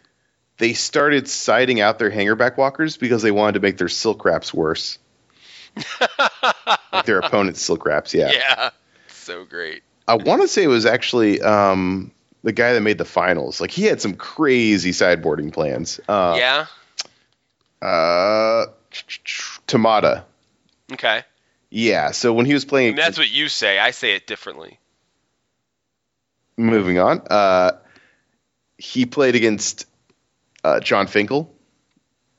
They 0.58 0.74
started 0.74 1.30
siding 1.30 1.80
out 1.80 2.00
their 2.00 2.12
hangerback 2.12 2.58
walkers 2.58 2.98
because 2.98 3.22
they 3.22 3.32
wanted 3.32 3.54
to 3.54 3.60
make 3.62 3.78
their 3.78 3.88
silk 3.88 4.26
wraps 4.26 4.54
worse. 4.54 5.00
like 6.92 7.06
their 7.06 7.20
opponent's 7.24 7.62
silk 7.62 7.86
wraps, 7.86 8.14
yeah. 8.14 8.32
yeah, 8.34 8.70
so 9.08 9.46
great. 9.46 9.84
I 10.06 10.16
want 10.16 10.42
to 10.42 10.50
say 10.50 10.64
it 10.64 10.68
was 10.68 10.86
actually 10.86 11.42
um, 11.42 12.12
the 12.44 12.52
guy 12.52 12.74
that 12.74 12.82
made 12.82 12.98
the 12.98 13.06
finals. 13.06 13.60
Like 13.62 13.72
he 13.72 13.84
had 13.84 14.02
some 14.02 14.16
crazy 14.16 14.92
sideboarding 14.92 15.52
plans. 15.54 16.00
Uh, 16.08 16.36
yeah. 16.38 16.66
Uh, 17.82 18.68
Tamada. 19.68 20.24
Okay. 20.94 21.24
Yeah. 21.70 22.12
So 22.12 22.34
when 22.34 22.46
he 22.46 22.54
was 22.54 22.66
playing, 22.66 22.90
And 22.90 22.98
that's 22.98 23.18
what 23.18 23.30
you 23.30 23.50
say. 23.50 23.78
I 23.80 23.92
say 23.92 24.16
it 24.16 24.26
differently. 24.28 24.80
moving 26.56 27.00
on, 27.00 27.22
uh, 27.30 27.72
he 28.78 29.06
played 29.06 29.36
against 29.36 29.86
uh, 30.64 30.80
Jon 30.80 31.08
Finkel 31.08 31.54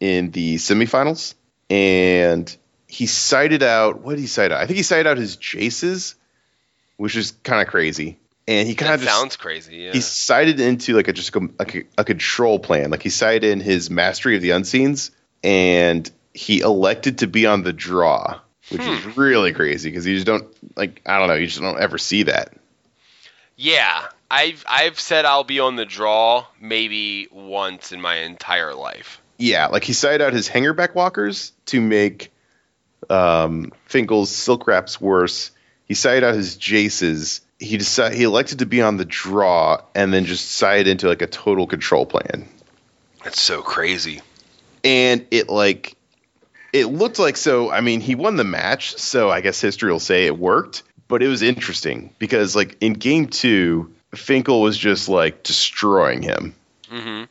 in 0.01 0.31
the 0.31 0.57
semifinals, 0.57 1.35
and 1.69 2.57
he 2.87 3.07
cited 3.07 3.63
out 3.63 4.01
what 4.01 4.15
did 4.15 4.21
he 4.21 4.27
cite 4.27 4.53
out? 4.53 4.61
I 4.61 4.67
think 4.67 4.77
he 4.77 4.83
cited 4.83 5.07
out 5.07 5.19
his 5.19 5.37
Jaces, 5.37 6.15
which 6.97 7.17
is 7.17 7.33
kind 7.43 7.61
of 7.61 7.69
crazy. 7.69 8.19
And 8.49 8.67
he 8.67 8.75
kind 8.75 8.89
That 8.89 8.95
of 8.95 9.01
just 9.03 9.15
sounds 9.17 9.37
crazy. 9.37 9.77
Yeah. 9.77 9.93
he 9.93 10.01
cited 10.01 10.59
into 10.59 10.95
like 10.95 11.07
a 11.07 11.13
just 11.13 11.37
a, 11.37 11.51
a, 11.61 11.85
a 11.99 12.05
control 12.05 12.59
plan. 12.59 12.91
Like 12.91 13.03
he 13.03 13.11
cited 13.11 13.45
in 13.45 13.61
his 13.61 13.91
mastery 13.91 14.37
of 14.37 14.43
the 14.43 14.51
unseens, 14.51 15.11
and 15.45 16.11
he 16.33 16.61
elected 16.61 17.19
to 17.19 17.27
be 17.27 17.45
on 17.45 17.63
the 17.63 17.75
draw, 17.75 18.41
which 18.71 18.81
is 18.81 19.05
really 19.19 19.53
crazy 19.53 19.91
because 19.91 20.07
you 20.07 20.15
just 20.15 20.27
don't 20.27 20.47
like 20.77 21.03
I 21.05 21.19
don't 21.19 21.29
know, 21.29 21.35
you 21.35 21.47
just 21.47 21.61
don't 21.61 21.79
ever 21.79 21.99
see 21.99 22.23
that. 22.23 22.55
Yeah, 23.57 24.07
I've 24.31 24.65
I've 24.67 24.99
said 24.99 25.27
I'll 25.27 25.45
be 25.45 25.61
on 25.61 25.77
the 25.77 25.85
draw 25.85 26.47
maybe 26.59 27.29
once 27.31 27.93
in 27.93 28.01
my 28.01 28.17
entire 28.21 28.75
life. 28.75 29.21
Yeah, 29.37 29.67
like 29.67 29.85
he 29.85 29.93
cited 29.93 30.23
out 30.23 30.33
his 30.33 30.49
hangerback 30.49 30.95
walkers 30.95 31.53
to 31.67 31.83
make 31.83 32.33
um, 33.11 33.73
Finkel's 33.85 34.31
silk 34.31 34.67
wraps 34.67 34.99
worse. 35.01 35.51
He 35.85 35.93
cited 35.93 36.25
out 36.25 36.35
his 36.35 36.57
Jaces. 36.57 37.41
He 37.59 37.77
decided 37.77 38.17
he 38.17 38.25
elected 38.25 38.61
to 38.61 38.67
be 38.67 38.83
on 38.83 38.97
the 38.97 39.05
draw 39.05 39.81
and 39.95 40.13
then 40.13 40.25
just 40.27 40.51
sided 40.51 40.87
into 40.87 41.09
like 41.09 41.23
a 41.23 41.27
total 41.27 41.67
control 41.67 42.07
plan. 42.07 42.49
That's 43.25 43.41
so 43.41 43.63
crazy. 43.63 44.21
and 44.85 45.27
it 45.31 45.49
like 45.49 45.97
it 46.73 46.85
looked 46.87 47.19
like 47.19 47.37
so 47.37 47.71
i 47.71 47.81
mean 47.81 48.01
he 48.01 48.15
won 48.15 48.37
the 48.37 48.45
match 48.45 48.95
so 48.97 49.29
i 49.29 49.41
guess 49.41 49.61
history 49.61 49.91
will 49.91 49.99
say 49.99 50.27
it 50.27 50.39
worked 50.39 50.83
but 51.09 51.23
it 51.23 51.27
was 51.29 51.43
interesting 51.43 52.15
because 52.19 52.55
like 52.55 52.77
in 52.81 52.93
game 52.93 53.27
two 53.27 53.93
finkel 54.15 54.61
was 54.61 54.79
just 54.79 55.09
like 55.09 55.43
destroying 55.43 56.23
him 56.23 56.55
hmm 56.89 57.25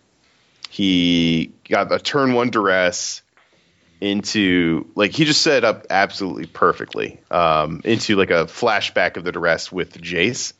he 0.69 1.51
got 1.69 1.91
a 1.91 1.99
turn 1.99 2.33
one 2.33 2.49
duress 2.49 3.21
into 4.01 4.87
like 4.95 5.11
he 5.11 5.25
just 5.25 5.41
set 5.41 5.63
up 5.63 5.87
absolutely 5.89 6.45
perfectly 6.45 7.19
um, 7.31 7.81
into 7.83 8.15
like 8.15 8.29
a 8.31 8.45
flashback 8.45 9.17
of 9.17 9.23
the 9.23 9.31
duress 9.31 9.71
with 9.71 9.99
jace 10.01 10.53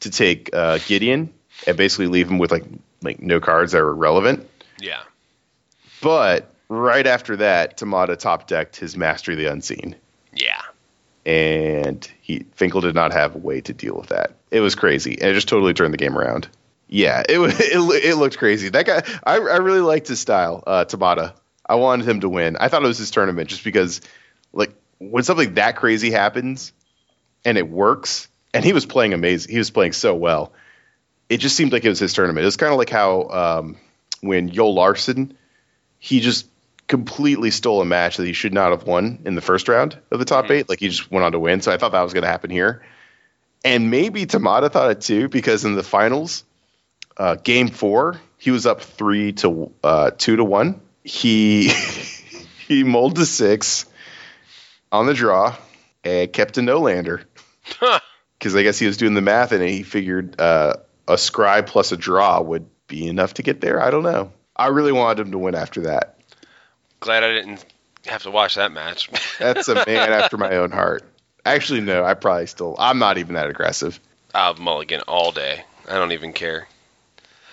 to 0.00 0.10
take 0.10 0.50
uh, 0.54 0.78
gideon 0.86 1.32
and 1.66 1.76
basically 1.76 2.06
leave 2.08 2.28
him 2.30 2.38
with 2.38 2.50
like 2.50 2.64
like 3.02 3.20
no 3.20 3.40
cards 3.40 3.72
that 3.72 3.82
were 3.82 3.94
relevant 3.94 4.48
Yeah. 4.80 5.00
but 6.02 6.50
right 6.68 7.06
after 7.06 7.36
that, 7.36 7.76
Tamada 7.78 8.18
top 8.18 8.46
decked 8.46 8.76
his 8.76 8.96
Mastery 8.96 9.34
of 9.34 9.38
the 9.38 9.46
Unseen, 9.46 9.94
Yeah. 10.34 10.60
and 11.26 12.10
he 12.20 12.46
Finkel 12.54 12.80
did 12.80 12.94
not 12.94 13.12
have 13.12 13.34
a 13.34 13.38
way 13.38 13.60
to 13.62 13.72
deal 13.72 13.94
with 13.94 14.08
that. 14.08 14.32
It 14.50 14.60
was 14.60 14.74
crazy, 14.74 15.12
and 15.20 15.30
it 15.30 15.34
just 15.34 15.48
totally 15.48 15.74
turned 15.74 15.92
the 15.92 15.98
game 15.98 16.16
around. 16.16 16.48
Yeah, 16.88 17.22
it 17.28 17.38
was 17.38 17.54
it, 17.60 18.04
it 18.04 18.16
looked 18.16 18.38
crazy. 18.38 18.68
That 18.68 18.86
guy, 18.86 19.02
I, 19.24 19.34
I 19.36 19.56
really 19.56 19.80
liked 19.80 20.08
his 20.08 20.20
style, 20.20 20.62
uh, 20.66 20.84
Tamada. 20.84 21.34
I 21.66 21.76
wanted 21.76 22.08
him 22.08 22.20
to 22.20 22.28
win. 22.28 22.56
I 22.58 22.68
thought 22.68 22.84
it 22.84 22.88
was 22.88 22.98
his 22.98 23.10
tournament 23.10 23.48
just 23.48 23.64
because, 23.64 24.00
like, 24.52 24.74
when 24.98 25.24
something 25.24 25.54
that 25.54 25.76
crazy 25.76 26.10
happens 26.10 26.72
and 27.44 27.58
it 27.58 27.68
works, 27.68 28.28
and 28.52 28.64
he 28.64 28.72
was 28.72 28.86
playing 28.86 29.12
amazing. 29.12 29.50
He 29.50 29.58
was 29.58 29.70
playing 29.70 29.92
so 29.92 30.14
well. 30.14 30.52
It 31.28 31.38
just 31.38 31.56
seemed 31.56 31.72
like 31.72 31.84
it 31.84 31.88
was 31.88 31.98
his 31.98 32.12
tournament. 32.12 32.42
It 32.42 32.46
was 32.46 32.56
kind 32.56 32.72
of 32.72 32.78
like 32.78 32.90
how 32.90 33.28
um, 33.28 33.76
when 34.20 34.50
Joel 34.50 34.74
Larsson, 34.74 35.36
he 35.98 36.20
just 36.20 36.46
completely 36.86 37.50
stole 37.50 37.80
a 37.80 37.84
match 37.84 38.18
that 38.18 38.26
he 38.26 38.32
should 38.32 38.52
not 38.52 38.70
have 38.70 38.84
won 38.84 39.20
in 39.24 39.34
the 39.34 39.40
first 39.40 39.68
round 39.68 39.98
of 40.10 40.18
the 40.18 40.24
top 40.24 40.50
eight. 40.50 40.68
Like 40.68 40.80
he 40.80 40.88
just 40.88 41.10
went 41.10 41.24
on 41.24 41.32
to 41.32 41.38
win. 41.38 41.62
So 41.62 41.72
I 41.72 41.78
thought 41.78 41.92
that 41.92 42.02
was 42.02 42.12
going 42.12 42.24
to 42.24 42.30
happen 42.30 42.50
here. 42.50 42.82
And 43.64 43.90
maybe 43.90 44.26
Tamada 44.26 44.70
thought 44.70 44.90
it 44.90 45.00
too, 45.00 45.28
because 45.28 45.64
in 45.64 45.74
the 45.74 45.82
finals, 45.82 46.44
uh, 47.16 47.36
game 47.36 47.68
four, 47.68 48.20
he 48.36 48.50
was 48.50 48.66
up 48.66 48.82
three 48.82 49.32
to 49.32 49.72
uh, 49.82 50.10
two 50.16 50.36
to 50.36 50.44
one. 50.44 50.80
He 51.04 51.68
he 52.66 52.82
mulled 52.82 53.16
to 53.16 53.26
six 53.26 53.86
on 54.90 55.06
the 55.06 55.14
draw 55.14 55.56
and 56.02 56.32
kept 56.32 56.58
a 56.58 56.62
no 56.62 56.80
lander 56.80 57.24
Huh. 57.64 58.00
because 58.38 58.54
I 58.56 58.62
guess 58.62 58.78
he 58.78 58.86
was 58.86 58.96
doing 58.96 59.14
the 59.14 59.20
math 59.22 59.52
and 59.52 59.62
he 59.62 59.82
figured 59.82 60.40
uh, 60.40 60.74
a 61.08 61.14
scry 61.14 61.66
plus 61.66 61.92
a 61.92 61.96
draw 61.96 62.40
would 62.40 62.66
be 62.88 63.06
enough 63.06 63.34
to 63.34 63.42
get 63.42 63.60
there. 63.60 63.80
I 63.82 63.90
don't 63.90 64.02
know. 64.02 64.32
I 64.56 64.68
really 64.68 64.92
wanted 64.92 65.26
him 65.26 65.32
to 65.32 65.38
win 65.38 65.54
after 65.54 65.82
that. 65.82 66.18
Glad 67.00 67.24
I 67.24 67.32
didn't 67.32 67.64
have 68.06 68.22
to 68.24 68.30
watch 68.30 68.54
that 68.56 68.72
match. 68.72 69.10
That's 69.38 69.68
a 69.68 69.74
man 69.74 70.12
after 70.12 70.36
my 70.36 70.56
own 70.56 70.70
heart. 70.70 71.02
Actually, 71.46 71.80
no, 71.80 72.04
I 72.04 72.14
probably 72.14 72.46
still. 72.46 72.76
I'm 72.78 72.98
not 72.98 73.18
even 73.18 73.34
that 73.34 73.48
aggressive. 73.50 73.98
I'll 74.34 74.54
mulligan 74.54 75.00
all 75.08 75.32
day. 75.32 75.64
I 75.88 75.94
don't 75.94 76.12
even 76.12 76.32
care. 76.32 76.68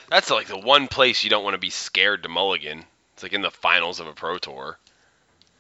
That's 0.09 0.29
like 0.29 0.47
the 0.47 0.59
one 0.59 0.87
place 0.87 1.23
you 1.23 1.29
don't 1.29 1.43
want 1.43 1.53
to 1.55 1.59
be 1.59 1.69
scared 1.69 2.23
to 2.23 2.29
mulligan. 2.29 2.83
It's 3.21 3.23
like 3.23 3.33
in 3.33 3.43
the 3.43 3.51
finals 3.51 3.99
of 3.99 4.07
a 4.07 4.13
pro 4.13 4.39
tour. 4.39 4.79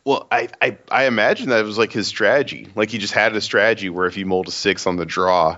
Well, 0.03 0.25
I, 0.31 0.49
I 0.59 0.77
I 0.89 1.05
imagine 1.05 1.49
that 1.49 1.59
it 1.59 1.63
was 1.63 1.77
like 1.77 1.91
his 1.91 2.07
strategy. 2.07 2.67
Like 2.73 2.89
he 2.89 2.97
just 2.97 3.13
had 3.13 3.35
a 3.35 3.41
strategy 3.41 3.87
where 3.87 4.07
if 4.07 4.17
you 4.17 4.25
mold 4.25 4.47
a 4.47 4.51
six 4.51 4.87
on 4.87 4.95
the 4.95 5.05
draw, 5.05 5.57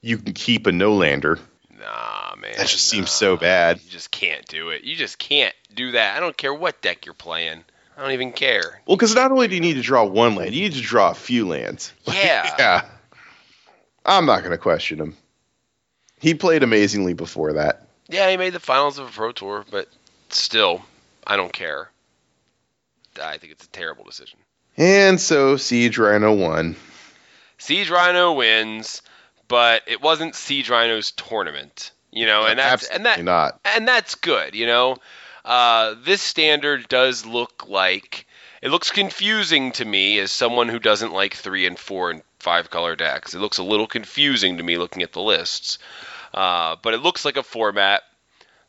you 0.00 0.18
can 0.18 0.32
keep 0.32 0.68
a 0.68 0.72
no 0.72 0.94
lander. 0.94 1.40
Nah, 1.76 2.36
man. 2.36 2.52
That 2.56 2.68
just 2.68 2.88
seems 2.88 3.10
so 3.10 3.36
bad. 3.36 3.80
You 3.82 3.90
just 3.90 4.12
can't 4.12 4.46
do 4.46 4.68
it. 4.68 4.84
You 4.84 4.94
just 4.94 5.18
can't 5.18 5.52
do 5.74 5.90
that. 5.90 6.16
I 6.16 6.20
don't 6.20 6.36
care 6.36 6.54
what 6.54 6.80
deck 6.82 7.04
you're 7.04 7.16
playing. 7.16 7.64
I 7.96 8.02
don't 8.02 8.12
even 8.12 8.30
care. 8.30 8.80
Well, 8.86 8.96
because 8.96 9.16
not 9.16 9.32
only 9.32 9.48
do 9.48 9.56
you 9.56 9.60
need 9.60 9.74
to 9.74 9.82
draw 9.82 10.04
one 10.04 10.36
land, 10.36 10.54
you 10.54 10.62
need 10.62 10.74
to 10.74 10.80
draw 10.80 11.10
a 11.10 11.14
few 11.14 11.48
lands. 11.48 11.92
Yeah. 12.06 12.54
Yeah. 12.60 12.84
I'm 14.06 14.24
not 14.24 14.38
going 14.38 14.52
to 14.52 14.58
question 14.58 15.00
him. 15.00 15.16
He 16.20 16.34
played 16.34 16.62
amazingly 16.62 17.12
before 17.12 17.54
that. 17.54 17.88
Yeah, 18.08 18.30
he 18.30 18.36
made 18.36 18.52
the 18.52 18.60
finals 18.60 18.98
of 19.00 19.08
a 19.08 19.10
pro 19.10 19.32
tour, 19.32 19.64
but 19.70 19.88
still, 20.30 20.82
I 21.26 21.36
don't 21.36 21.52
care. 21.52 21.90
I 23.22 23.38
think 23.38 23.52
it's 23.52 23.64
a 23.64 23.68
terrible 23.70 24.04
decision. 24.04 24.38
And 24.76 25.20
so 25.20 25.56
Siege 25.56 25.98
Rhino 25.98 26.34
won. 26.34 26.76
Siege 27.58 27.90
Rhino 27.90 28.32
wins, 28.32 29.02
but 29.48 29.82
it 29.86 30.00
wasn't 30.00 30.34
Siege 30.34 30.70
Rhino's 30.70 31.10
tournament, 31.10 31.90
you 32.10 32.24
know, 32.24 32.46
and 32.46 32.58
that's 32.58 32.86
and 32.88 33.04
that 33.04 33.18
Absolutely 33.18 33.32
not. 33.32 33.60
and 33.64 33.86
that's 33.86 34.14
good, 34.14 34.54
you 34.54 34.66
know. 34.66 34.96
Uh, 35.44 35.94
this 36.04 36.22
standard 36.22 36.88
does 36.88 37.26
look 37.26 37.68
like 37.68 38.26
it 38.62 38.70
looks 38.70 38.90
confusing 38.90 39.72
to 39.72 39.84
me 39.84 40.18
as 40.18 40.30
someone 40.30 40.68
who 40.68 40.78
doesn't 40.78 41.12
like 41.12 41.34
three 41.34 41.66
and 41.66 41.78
four 41.78 42.10
and 42.10 42.22
five 42.38 42.70
color 42.70 42.96
decks. 42.96 43.34
It 43.34 43.40
looks 43.40 43.58
a 43.58 43.62
little 43.62 43.86
confusing 43.86 44.56
to 44.58 44.62
me 44.62 44.78
looking 44.78 45.02
at 45.02 45.12
the 45.12 45.20
lists, 45.22 45.78
uh, 46.32 46.76
but 46.82 46.94
it 46.94 47.02
looks 47.02 47.24
like 47.24 47.36
a 47.36 47.42
format 47.42 48.02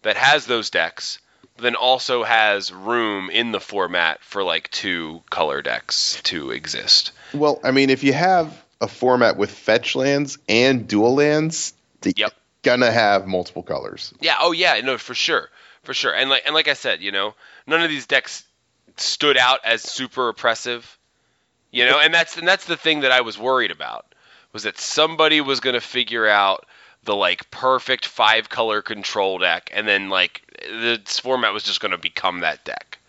that 0.01 0.17
has 0.17 0.45
those 0.45 0.69
decks, 0.69 1.19
but 1.61 1.67
then 1.67 1.75
also 1.75 2.23
has 2.23 2.73
room 2.73 3.29
in 3.29 3.51
the 3.51 3.59
format 3.59 4.19
for 4.23 4.41
like 4.41 4.71
two 4.71 5.21
color 5.29 5.61
decks 5.61 6.19
to 6.23 6.49
exist. 6.49 7.11
Well, 7.35 7.59
I 7.63 7.69
mean, 7.69 7.91
if 7.91 8.03
you 8.03 8.13
have 8.13 8.59
a 8.81 8.87
format 8.87 9.37
with 9.37 9.51
fetch 9.51 9.95
lands 9.95 10.39
and 10.49 10.87
dual 10.87 11.13
lands, 11.13 11.75
you're 12.03 12.31
gonna 12.63 12.91
have 12.91 13.27
multiple 13.27 13.61
colors. 13.61 14.11
Yeah. 14.19 14.37
Oh, 14.39 14.53
yeah. 14.53 14.81
No, 14.81 14.97
for 14.97 15.13
sure, 15.13 15.49
for 15.83 15.93
sure. 15.93 16.15
And 16.15 16.31
like 16.31 16.43
and 16.47 16.55
like 16.55 16.67
I 16.67 16.73
said, 16.73 17.01
you 17.01 17.11
know, 17.11 17.35
none 17.67 17.83
of 17.83 17.89
these 17.91 18.07
decks 18.07 18.43
stood 18.97 19.37
out 19.37 19.59
as 19.63 19.83
super 19.83 20.29
oppressive. 20.29 20.97
You 21.69 21.85
know, 21.85 21.99
and 21.99 22.11
that's 22.11 22.37
and 22.37 22.47
that's 22.47 22.65
the 22.65 22.75
thing 22.75 23.01
that 23.01 23.11
I 23.11 23.21
was 23.21 23.37
worried 23.37 23.71
about 23.71 24.15
was 24.51 24.63
that 24.63 24.79
somebody 24.79 25.41
was 25.41 25.59
to 25.59 25.79
figure 25.79 26.27
out 26.27 26.65
the 27.03 27.15
like 27.15 27.49
perfect 27.51 28.05
five 28.05 28.49
color 28.49 28.81
control 28.81 29.37
deck, 29.37 29.69
and 29.73 29.87
then 29.87 30.09
like 30.09 30.41
this 30.69 31.19
format 31.19 31.53
was 31.53 31.63
just 31.63 31.79
going 31.79 31.91
to 31.91 31.97
become 31.97 32.41
that 32.41 32.63
deck, 32.65 32.99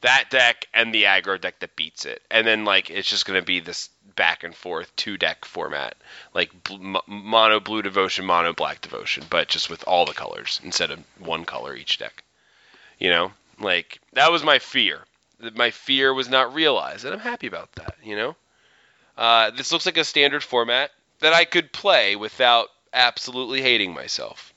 that 0.00 0.30
deck 0.30 0.66
and 0.72 0.94
the 0.94 1.04
aggro 1.04 1.40
deck 1.40 1.60
that 1.60 1.76
beats 1.76 2.04
it, 2.04 2.22
and 2.30 2.46
then 2.46 2.64
like 2.64 2.90
it's 2.90 3.08
just 3.08 3.26
going 3.26 3.40
to 3.40 3.44
be 3.44 3.60
this 3.60 3.90
back 4.16 4.44
and 4.44 4.54
forth 4.54 4.94
two 4.96 5.16
deck 5.16 5.44
format, 5.44 5.94
like 6.34 6.50
mono 7.06 7.60
blue 7.60 7.82
devotion, 7.82 8.24
mono 8.24 8.52
black 8.52 8.80
devotion, 8.80 9.24
but 9.30 9.48
just 9.48 9.70
with 9.70 9.84
all 9.86 10.04
the 10.04 10.12
colors 10.12 10.60
instead 10.64 10.90
of 10.90 11.00
one 11.18 11.44
color 11.44 11.74
each 11.74 11.98
deck. 11.98 12.24
You 12.98 13.10
know, 13.10 13.32
like 13.58 14.00
that 14.12 14.32
was 14.32 14.44
my 14.44 14.58
fear. 14.58 15.00
My 15.54 15.70
fear 15.70 16.12
was 16.12 16.28
not 16.28 16.54
realized, 16.54 17.04
and 17.04 17.14
I'm 17.14 17.20
happy 17.20 17.46
about 17.46 17.72
that. 17.76 17.94
You 18.02 18.16
know, 18.16 18.36
uh, 19.16 19.50
this 19.50 19.72
looks 19.72 19.86
like 19.86 19.96
a 19.96 20.04
standard 20.04 20.42
format 20.42 20.90
that 21.20 21.32
I 21.32 21.44
could 21.44 21.72
play 21.72 22.16
without 22.16 22.68
absolutely 22.92 23.62
hating 23.62 23.94
myself, 23.94 24.52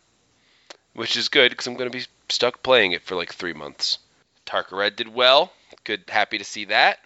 which 0.93 1.15
is 1.15 1.29
good 1.29 1.51
because 1.51 1.67
I'm 1.67 1.75
going 1.75 1.91
to 1.91 1.97
be 1.97 2.05
stuck 2.33 2.63
playing 2.63 2.91
it 2.91 3.03
for 3.03 3.15
like 3.15 3.33
three 3.33 3.53
months. 3.53 3.99
Atarka 4.45 4.71
Red 4.71 4.95
did 4.95 5.13
well. 5.13 5.53
Good, 5.83 6.03
happy 6.07 6.37
to 6.37 6.43
see 6.43 6.65
that. 6.65 6.99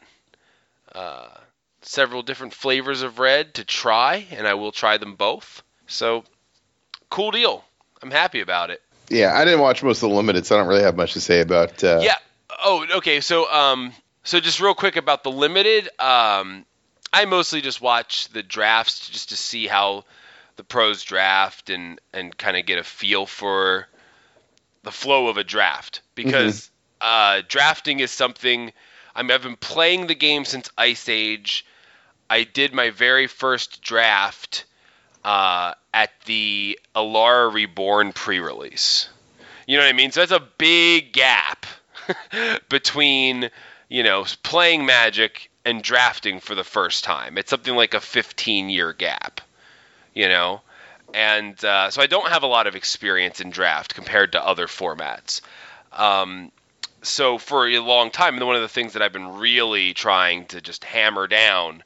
Uh, 0.94 1.28
several 1.82 2.24
different 2.24 2.54
flavors 2.54 3.02
of 3.02 3.20
red 3.20 3.56
to 3.56 3.66
try, 3.66 4.26
and 4.32 4.48
I 4.48 4.56
will 4.56 4.72
try 4.72 4.98
them 4.98 5.16
both. 5.16 5.64
So, 5.88 6.24
cool 7.10 7.32
deal. 7.32 7.64
I'm 8.02 8.12
happy 8.12 8.42
about 8.42 8.70
it. 8.70 8.82
Yeah, 9.10 9.34
I 9.34 9.46
didn't 9.46 9.62
watch 9.62 9.84
most 9.84 10.04
of 10.04 10.10
the 10.10 10.16
limited, 10.16 10.46
so 10.46 10.56
I 10.56 10.60
don't 10.60 10.68
really 10.68 10.84
have 10.84 10.98
much 10.98 11.14
to 11.14 11.22
say 11.22 11.42
about. 11.42 11.84
Uh, 11.84 12.00
Yeah. 12.02 12.16
Oh, 12.64 12.86
okay. 12.98 13.22
So, 13.22 13.52
um, 13.52 13.94
so 14.24 14.40
just 14.40 14.60
real 14.60 14.74
quick 14.74 14.96
about 14.96 15.24
the 15.24 15.32
limited. 15.32 15.88
Um, 16.00 16.66
I 17.14 17.26
mostly 17.26 17.62
just 17.62 17.82
watch 17.82 18.28
the 18.30 18.44
drafts 18.44 19.10
just 19.10 19.30
to 19.30 19.38
see 19.38 19.68
how 19.68 20.04
the 20.58 20.64
pros 20.64 21.04
draft 21.04 21.70
and 21.70 22.02
and 22.12 22.36
kind 22.36 22.58
of 22.58 22.66
get 22.66 22.80
a 22.80 22.84
feel 22.84 23.26
for 23.26 23.88
the 24.88 24.92
flow 24.94 25.28
of 25.28 25.36
a 25.36 25.44
draft 25.44 26.00
because 26.16 26.72
uh, 27.02 27.42
drafting 27.50 28.00
is 28.00 28.10
something. 28.10 28.72
I 29.14 29.22
mean, 29.22 29.32
I've 29.32 29.44
been 29.44 29.58
playing 29.58 30.08
the 30.08 30.16
game 30.16 30.46
since 30.46 30.70
Ice 30.78 31.10
Age. 31.10 31.66
I 32.30 32.46
did 32.46 32.74
my 32.74 32.92
very 32.92 33.28
first 33.28 33.82
draft 33.82 34.64
uh, 35.26 35.74
at 35.94 36.12
the 36.24 36.80
Alara 36.96 37.54
Reborn 37.54 38.14
pre-release. 38.14 39.10
You 39.68 39.76
know 39.76 39.84
what 39.84 39.90
I 39.90 39.94
mean? 39.94 40.14
So 40.14 40.22
that's 40.22 40.32
a 40.32 40.48
big 40.58 41.12
gap 41.12 41.66
between, 42.70 43.50
you 43.90 44.04
know, 44.04 44.26
playing 44.42 44.86
Magic 44.86 45.52
and 45.66 45.84
drafting 45.84 46.40
for 46.40 46.56
the 46.56 46.64
first 46.64 47.04
time. 47.04 47.38
It's 47.38 47.50
something 47.50 47.76
like 47.76 47.94
a 47.94 48.00
15 48.00 48.70
year 48.70 48.94
gap, 48.94 49.42
you 50.14 50.30
know? 50.30 50.62
And 51.14 51.64
uh, 51.64 51.90
so 51.90 52.02
I 52.02 52.08
don't 52.08 52.28
have 52.28 52.44
a 52.44 52.48
lot 52.48 52.68
of 52.68 52.76
experience 52.76 53.42
in 53.42 53.50
draft 53.50 53.96
compared 53.96 54.34
to 54.34 54.46
other 54.46 54.68
formats. 54.68 55.42
Um, 55.92 56.52
so 57.02 57.38
for 57.38 57.68
a 57.68 57.80
long 57.80 58.12
time, 58.12 58.36
and 58.36 58.46
one 58.46 58.56
of 58.56 58.62
the 58.62 58.68
things 58.68 58.94
that 58.94 59.02
I've 59.02 59.14
been 59.14 59.38
really 59.38 59.94
trying 59.94 60.46
to 60.48 60.62
just 60.62 60.84
hammer 60.84 61.28
down 61.28 61.84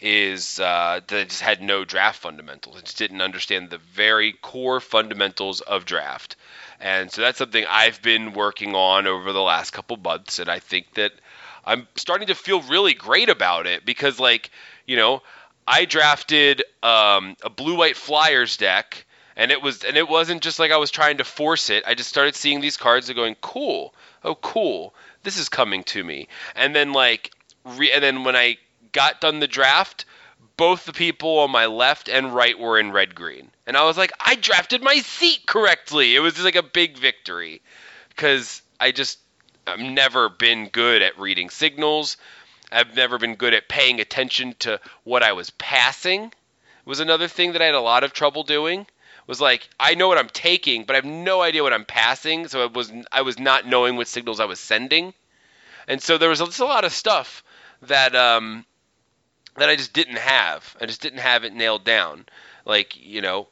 is 0.00 0.58
uh, 0.60 1.00
that 1.06 1.18
I 1.18 1.24
just 1.24 1.40
had 1.40 1.62
no 1.62 1.84
draft 1.84 2.20
fundamentals. 2.20 2.76
I 2.76 2.80
just 2.80 2.98
didn't 2.98 3.22
understand 3.22 3.70
the 3.70 3.78
very 3.78 4.32
core 4.32 4.80
fundamentals 4.80 5.60
of 5.60 5.84
draft. 5.84 6.36
And 6.80 7.10
so 7.10 7.22
that's 7.22 7.38
something 7.38 7.64
I've 7.68 8.02
been 8.02 8.32
working 8.32 8.74
on 8.74 9.06
over 9.06 9.32
the 9.32 9.40
last 9.40 9.70
couple 9.70 9.96
months, 9.96 10.38
and 10.38 10.50
I 10.50 10.58
think 10.58 10.92
that 10.94 11.12
I'm 11.64 11.88
starting 11.94 12.26
to 12.26 12.34
feel 12.34 12.60
really 12.62 12.92
great 12.92 13.30
about 13.30 13.66
it 13.66 13.86
because, 13.86 14.20
like, 14.20 14.50
you 14.86 14.96
know, 14.96 15.22
I 15.66 15.84
drafted 15.84 16.62
um, 16.82 17.36
a 17.42 17.50
blue 17.50 17.76
white 17.76 17.96
flyers 17.96 18.56
deck, 18.56 19.06
and 19.36 19.50
it 19.50 19.62
was 19.62 19.84
and 19.84 19.96
it 19.96 20.08
wasn't 20.08 20.42
just 20.42 20.58
like 20.58 20.70
I 20.70 20.76
was 20.76 20.90
trying 20.90 21.18
to 21.18 21.24
force 21.24 21.70
it. 21.70 21.84
I 21.86 21.94
just 21.94 22.10
started 22.10 22.34
seeing 22.34 22.60
these 22.60 22.76
cards 22.76 23.08
and 23.08 23.16
going, 23.16 23.36
cool, 23.40 23.94
oh 24.22 24.34
cool, 24.36 24.94
this 25.22 25.38
is 25.38 25.48
coming 25.48 25.84
to 25.84 26.04
me. 26.04 26.28
And 26.54 26.74
then 26.74 26.92
like, 26.92 27.30
re- 27.64 27.92
and 27.92 28.02
then 28.02 28.24
when 28.24 28.36
I 28.36 28.58
got 28.92 29.20
done 29.20 29.40
the 29.40 29.48
draft, 29.48 30.04
both 30.56 30.84
the 30.84 30.92
people 30.92 31.38
on 31.40 31.50
my 31.50 31.66
left 31.66 32.08
and 32.08 32.34
right 32.34 32.58
were 32.58 32.78
in 32.78 32.92
red 32.92 33.14
green, 33.14 33.50
and 33.66 33.76
I 33.76 33.84
was 33.84 33.96
like, 33.96 34.12
I 34.20 34.34
drafted 34.36 34.82
my 34.82 34.96
seat 34.96 35.46
correctly. 35.46 36.14
It 36.14 36.20
was 36.20 36.34
just 36.34 36.44
like 36.44 36.56
a 36.56 36.62
big 36.62 36.98
victory 36.98 37.62
because 38.10 38.60
I 38.78 38.92
just 38.92 39.18
I've 39.66 39.80
never 39.80 40.28
been 40.28 40.68
good 40.68 41.02
at 41.02 41.18
reading 41.18 41.48
signals. 41.48 42.16
I've 42.74 42.96
never 42.96 43.18
been 43.18 43.36
good 43.36 43.54
at 43.54 43.68
paying 43.68 44.00
attention 44.00 44.54
to 44.60 44.80
what 45.04 45.22
I 45.22 45.32
was 45.32 45.50
passing. 45.50 46.32
Was 46.84 47.00
another 47.00 47.28
thing 47.28 47.52
that 47.52 47.62
I 47.62 47.66
had 47.66 47.74
a 47.74 47.80
lot 47.80 48.04
of 48.04 48.12
trouble 48.12 48.42
doing. 48.42 48.86
Was 49.26 49.40
like 49.40 49.68
I 49.80 49.94
know 49.94 50.08
what 50.08 50.18
I'm 50.18 50.28
taking, 50.28 50.84
but 50.84 50.94
I 50.94 50.98
have 50.98 51.04
no 51.04 51.40
idea 51.40 51.62
what 51.62 51.72
I'm 51.72 51.86
passing. 51.86 52.48
So 52.48 52.64
it 52.64 52.74
was 52.74 52.92
I 53.10 53.22
was 53.22 53.38
not 53.38 53.66
knowing 53.66 53.96
what 53.96 54.08
signals 54.08 54.38
I 54.38 54.44
was 54.44 54.60
sending, 54.60 55.14
and 55.88 56.02
so 56.02 56.18
there 56.18 56.28
was 56.28 56.40
just 56.40 56.60
a 56.60 56.66
lot 56.66 56.84
of 56.84 56.92
stuff 56.92 57.42
that 57.82 58.14
um 58.14 58.66
that 59.56 59.70
I 59.70 59.76
just 59.76 59.94
didn't 59.94 60.18
have. 60.18 60.76
I 60.80 60.86
just 60.86 61.00
didn't 61.00 61.20
have 61.20 61.44
it 61.44 61.54
nailed 61.54 61.84
down. 61.84 62.26
Like 62.66 62.96
you 62.96 63.22
know 63.22 63.48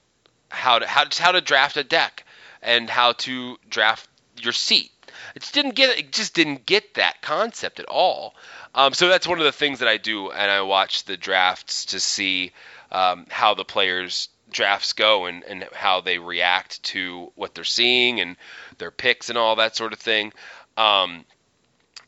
how 0.50 0.78
to 0.78 0.86
how 0.86 1.06
just 1.06 1.20
how 1.20 1.32
to 1.32 1.40
draft 1.40 1.78
a 1.78 1.84
deck 1.84 2.24
and 2.60 2.90
how 2.90 3.12
to 3.12 3.56
draft 3.68 4.08
your 4.40 4.52
seat. 4.52 4.91
It 5.34 5.42
just 5.42 5.54
didn't 5.54 5.74
get 5.74 5.98
it 5.98 6.12
just 6.12 6.34
didn't 6.34 6.66
get 6.66 6.94
that 6.94 7.22
concept 7.22 7.80
at 7.80 7.86
all. 7.86 8.34
Um, 8.74 8.94
so 8.94 9.08
that's 9.08 9.26
one 9.28 9.38
of 9.38 9.44
the 9.44 9.52
things 9.52 9.80
that 9.80 9.88
I 9.88 9.98
do, 9.98 10.30
and 10.30 10.50
I 10.50 10.62
watch 10.62 11.04
the 11.04 11.16
drafts 11.16 11.86
to 11.86 12.00
see 12.00 12.52
um, 12.90 13.26
how 13.28 13.54
the 13.54 13.64
players 13.64 14.28
drafts 14.50 14.92
go 14.92 15.26
and, 15.26 15.42
and 15.44 15.66
how 15.72 16.00
they 16.00 16.18
react 16.18 16.82
to 16.82 17.32
what 17.34 17.54
they're 17.54 17.64
seeing 17.64 18.20
and 18.20 18.36
their 18.78 18.90
picks 18.90 19.28
and 19.30 19.38
all 19.38 19.56
that 19.56 19.76
sort 19.76 19.92
of 19.92 19.98
thing. 19.98 20.32
Um, 20.76 21.24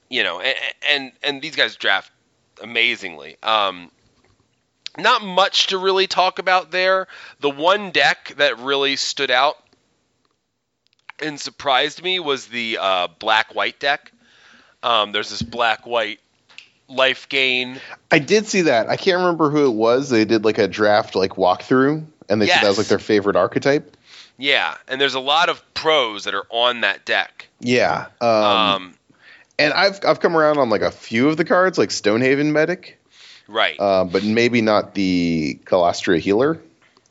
you 0.09 0.23
know, 0.23 0.41
and, 0.41 0.57
and 0.91 1.13
and 1.23 1.43
these 1.43 1.57
guys 1.57 1.77
draft 1.77 2.11
amazingly. 2.63 3.37
Um, 3.43 3.91
not 4.97 5.23
much 5.23 5.69
to 5.69 5.79
really 5.79 6.07
talk 6.07 6.39
about 6.39 6.71
there. 6.71 7.09
The 7.41 7.51
one 7.51 7.91
deck 7.91 8.35
that 8.37 8.59
really 8.59 8.97
stood 8.97 9.31
out 9.31 9.57
and 11.21 11.41
surprised 11.41 12.03
me 12.03 12.21
was 12.21 12.47
the 12.47 12.79
uh, 12.81 13.09
black 13.19 13.55
white 13.55 13.79
deck. 13.79 14.13
Um, 14.83 15.13
there's 15.13 15.31
this 15.31 15.43
black 15.43 15.87
white 15.87 16.21
life 16.89 17.29
gain. 17.29 17.81
I 18.11 18.19
did 18.19 18.47
see 18.47 18.63
that. 18.63 18.89
I 18.89 18.97
can't 18.97 19.19
remember 19.19 19.51
who 19.51 19.67
it 19.67 19.75
was. 19.75 20.11
They 20.11 20.25
did 20.25 20.45
like 20.45 20.59
a 20.59 20.69
draft 20.69 21.15
like 21.15 21.33
walkthrough, 21.33 22.05
and 22.29 22.43
they 22.43 22.47
said 22.47 22.63
that 22.63 22.69
was 22.69 22.79
like 22.79 22.89
their 22.89 22.99
favorite 22.99 23.37
archetype. 23.37 23.97
Yeah, 24.37 24.77
and 24.89 25.01
there's 25.01 25.15
a 25.15 25.21
lot 25.21 25.49
of 25.49 25.63
pros 25.75 26.25
that 26.25 26.35
are 26.35 26.47
on 26.51 26.81
that 26.81 27.05
deck. 27.05 27.49
Yeah. 27.61 28.07
Um, 28.21 28.29
Um, 28.29 28.95
and 29.59 29.73
I've 29.73 30.01
I've 30.05 30.21
come 30.21 30.37
around 30.37 30.59
on 30.59 30.71
like 30.71 30.83
a 30.83 30.91
few 30.91 31.29
of 31.29 31.37
the 31.37 31.45
cards, 31.45 31.79
like 31.79 31.91
Stonehaven 31.91 32.53
Medic, 32.53 33.01
right. 33.47 33.77
uh, 33.79 34.05
but 34.05 34.25
maybe 34.25 34.61
not 34.61 34.95
the 34.95 35.59
Kalastria 35.65 36.19
Healer. 36.19 36.61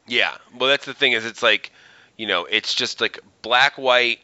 Yeah. 0.08 0.36
Well, 0.58 0.70
that's 0.70 0.86
the 0.86 0.94
thing 0.94 1.14
is 1.14 1.26
it's 1.26 1.42
like, 1.42 1.72
you 2.18 2.28
know, 2.28 2.46
it's 2.46 2.74
just 2.74 3.00
like 3.00 3.20
black 3.44 3.78
white 3.78 4.20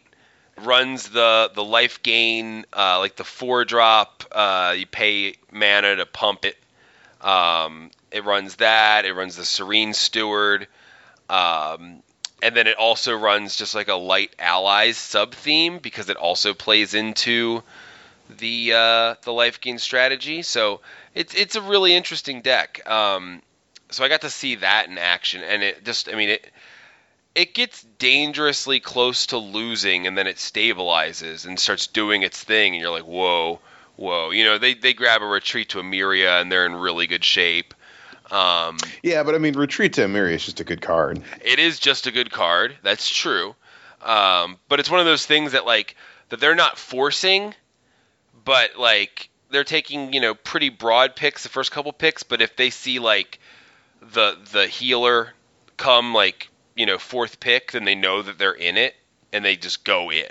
runs 0.63 1.09
the 1.09 1.51
the 1.53 1.63
life 1.63 2.01
gain 2.01 2.65
uh, 2.73 2.97
like 2.97 3.15
the 3.15 3.23
four 3.23 3.65
drop. 3.65 4.23
Uh, 4.31 4.73
you 4.75 4.87
pay 4.87 5.35
mana 5.51 5.97
to 5.97 6.07
pump 6.07 6.45
it. 6.45 6.57
Um, 7.21 7.91
it 8.11 8.25
runs 8.25 8.55
that. 8.55 9.05
It 9.05 9.13
runs 9.13 9.35
the 9.35 9.45
Serene 9.45 9.93
Steward. 9.93 10.67
Um, 11.29 12.01
and 12.41 12.55
then 12.55 12.67
it 12.67 12.77
also 12.77 13.15
runs 13.15 13.55
just 13.55 13.75
like 13.75 13.89
a 13.89 13.95
light 13.95 14.33
allies 14.39 14.97
sub 14.97 15.33
theme 15.33 15.79
because 15.79 16.09
it 16.09 16.17
also 16.17 16.53
plays 16.53 16.93
into 16.93 17.61
the 18.29 18.73
uh, 18.73 19.15
the 19.23 19.33
life 19.33 19.61
gain 19.61 19.77
strategy. 19.77 20.41
So 20.41 20.81
it's 21.13 21.35
it's 21.35 21.55
a 21.55 21.61
really 21.61 21.93
interesting 21.93 22.41
deck. 22.41 22.87
Um, 22.89 23.41
so 23.91 24.03
I 24.03 24.07
got 24.07 24.21
to 24.21 24.29
see 24.29 24.55
that 24.55 24.87
in 24.87 24.97
action, 24.97 25.41
and 25.43 25.63
it 25.63 25.83
just 25.83 26.09
I 26.09 26.15
mean 26.15 26.29
it 26.29 26.51
it 27.35 27.53
gets 27.53 27.83
dangerously 27.97 28.79
close 28.79 29.27
to 29.27 29.37
losing, 29.37 30.07
and 30.07 30.17
then 30.17 30.27
it 30.27 30.37
stabilizes 30.37 31.45
and 31.45 31.59
starts 31.59 31.87
doing 31.87 32.23
its 32.23 32.43
thing, 32.43 32.73
and 32.73 32.81
you're 32.81 32.91
like, 32.91 33.05
whoa, 33.05 33.59
whoa. 33.95 34.31
You 34.31 34.45
know, 34.45 34.57
they 34.57 34.73
they 34.73 34.93
grab 34.93 35.21
a 35.21 35.25
retreat 35.25 35.69
to 35.69 35.79
Emeria, 35.79 36.41
and 36.41 36.51
they're 36.51 36.65
in 36.65 36.75
really 36.75 37.07
good 37.07 37.23
shape. 37.23 37.73
Um, 38.31 38.77
Yeah, 39.01 39.23
but 39.23 39.33
I 39.33 39.39
mean, 39.39 39.55
Retreat 39.55 39.93
to 39.93 40.01
Emeria 40.01 40.35
is 40.35 40.45
just 40.45 40.59
a 40.59 40.63
good 40.63 40.81
card. 40.81 41.21
it 41.43 41.59
is 41.59 41.79
just 41.79 42.05
a 42.07 42.11
good 42.11 42.31
card. 42.31 42.77
That's 42.83 43.09
true. 43.09 43.55
Um, 44.03 44.57
but 44.67 44.79
it's 44.79 44.89
one 44.89 44.99
of 44.99 45.05
those 45.05 45.25
things 45.25 45.53
that 45.53 45.65
like 45.65 45.95
that 46.29 46.39
they're 46.39 46.55
not 46.55 46.77
forcing, 46.77 47.53
but 48.45 48.77
like 48.77 49.29
they're 49.49 49.63
taking 49.63 50.13
you 50.13 50.21
know 50.21 50.35
pretty 50.35 50.69
broad 50.69 51.15
picks 51.15 51.43
the 51.43 51.49
first 51.49 51.71
couple 51.71 51.91
picks. 51.91 52.23
But 52.23 52.41
if 52.41 52.55
they 52.55 52.69
see 52.69 52.99
like 52.99 53.39
the 54.01 54.37
the 54.51 54.67
healer 54.67 55.33
come 55.77 56.13
like 56.13 56.49
you 56.79 56.85
know 56.85 56.97
fourth 56.97 57.39
pick, 57.39 57.73
then 57.73 57.83
they 57.83 57.95
know 57.95 58.21
that 58.21 58.37
they're 58.37 58.53
in 58.53 58.77
it 58.77 58.95
and 59.33 59.43
they 59.43 59.55
just 59.55 59.83
go 59.83 60.11
in. 60.11 60.29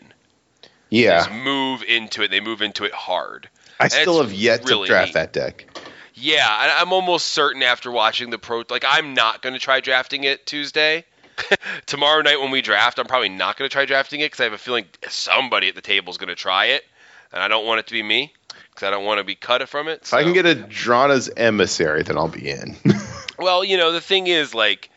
They 0.62 0.68
Yeah, 0.90 1.18
just 1.18 1.30
move 1.30 1.82
into 1.82 2.22
it. 2.22 2.30
They 2.30 2.40
move 2.40 2.62
into 2.62 2.84
it 2.84 2.92
hard. 2.92 3.50
I 3.78 3.88
still 3.88 4.20
have 4.22 4.32
yet 4.32 4.64
really 4.64 4.88
to 4.88 4.92
draft 4.94 5.08
neat. 5.08 5.14
that 5.14 5.32
deck. 5.32 5.66
Yeah, 6.14 6.46
I, 6.48 6.80
I'm 6.80 6.92
almost 6.92 7.28
certain 7.28 7.62
after 7.62 7.92
watching 7.92 8.30
the 8.30 8.38
pro, 8.38 8.64
like 8.70 8.84
I'm 8.88 9.14
not 9.14 9.42
going 9.42 9.52
to 9.52 9.60
try 9.60 9.80
drafting 9.80 10.24
it 10.24 10.46
Tuesday. 10.46 11.04
Tomorrow 11.86 12.22
night 12.22 12.40
when 12.40 12.50
we 12.50 12.62
draft, 12.62 12.98
I'm 12.98 13.06
probably 13.06 13.28
not 13.28 13.56
going 13.56 13.68
to 13.68 13.72
try 13.72 13.84
drafting 13.84 14.20
it 14.20 14.26
because 14.26 14.40
I 14.40 14.44
have 14.44 14.52
a 14.54 14.58
feeling 14.58 14.86
somebody 15.08 15.68
at 15.68 15.76
the 15.76 15.82
table 15.82 16.10
is 16.10 16.16
going 16.16 16.28
to 16.30 16.34
try 16.34 16.66
it, 16.66 16.82
and 17.32 17.40
I 17.40 17.46
don't 17.46 17.64
want 17.64 17.78
it 17.78 17.86
to 17.88 17.92
be 17.92 18.02
me 18.02 18.32
because 18.52 18.88
I 18.88 18.90
don't 18.90 19.04
want 19.04 19.18
to 19.18 19.24
be 19.24 19.36
cut 19.36 19.68
from 19.68 19.86
it. 19.86 20.00
If 20.02 20.14
I 20.14 20.24
can 20.24 20.32
get 20.32 20.46
a 20.46 20.56
Drana's 20.56 21.30
emissary, 21.36 22.02
then 22.02 22.16
I'll 22.16 22.28
be 22.28 22.50
in. 22.50 22.76
Well, 23.38 23.62
you 23.62 23.76
know, 23.76 23.92
the 23.92 24.00
thing 24.00 24.26
is, 24.26 24.52
like, 24.52 24.90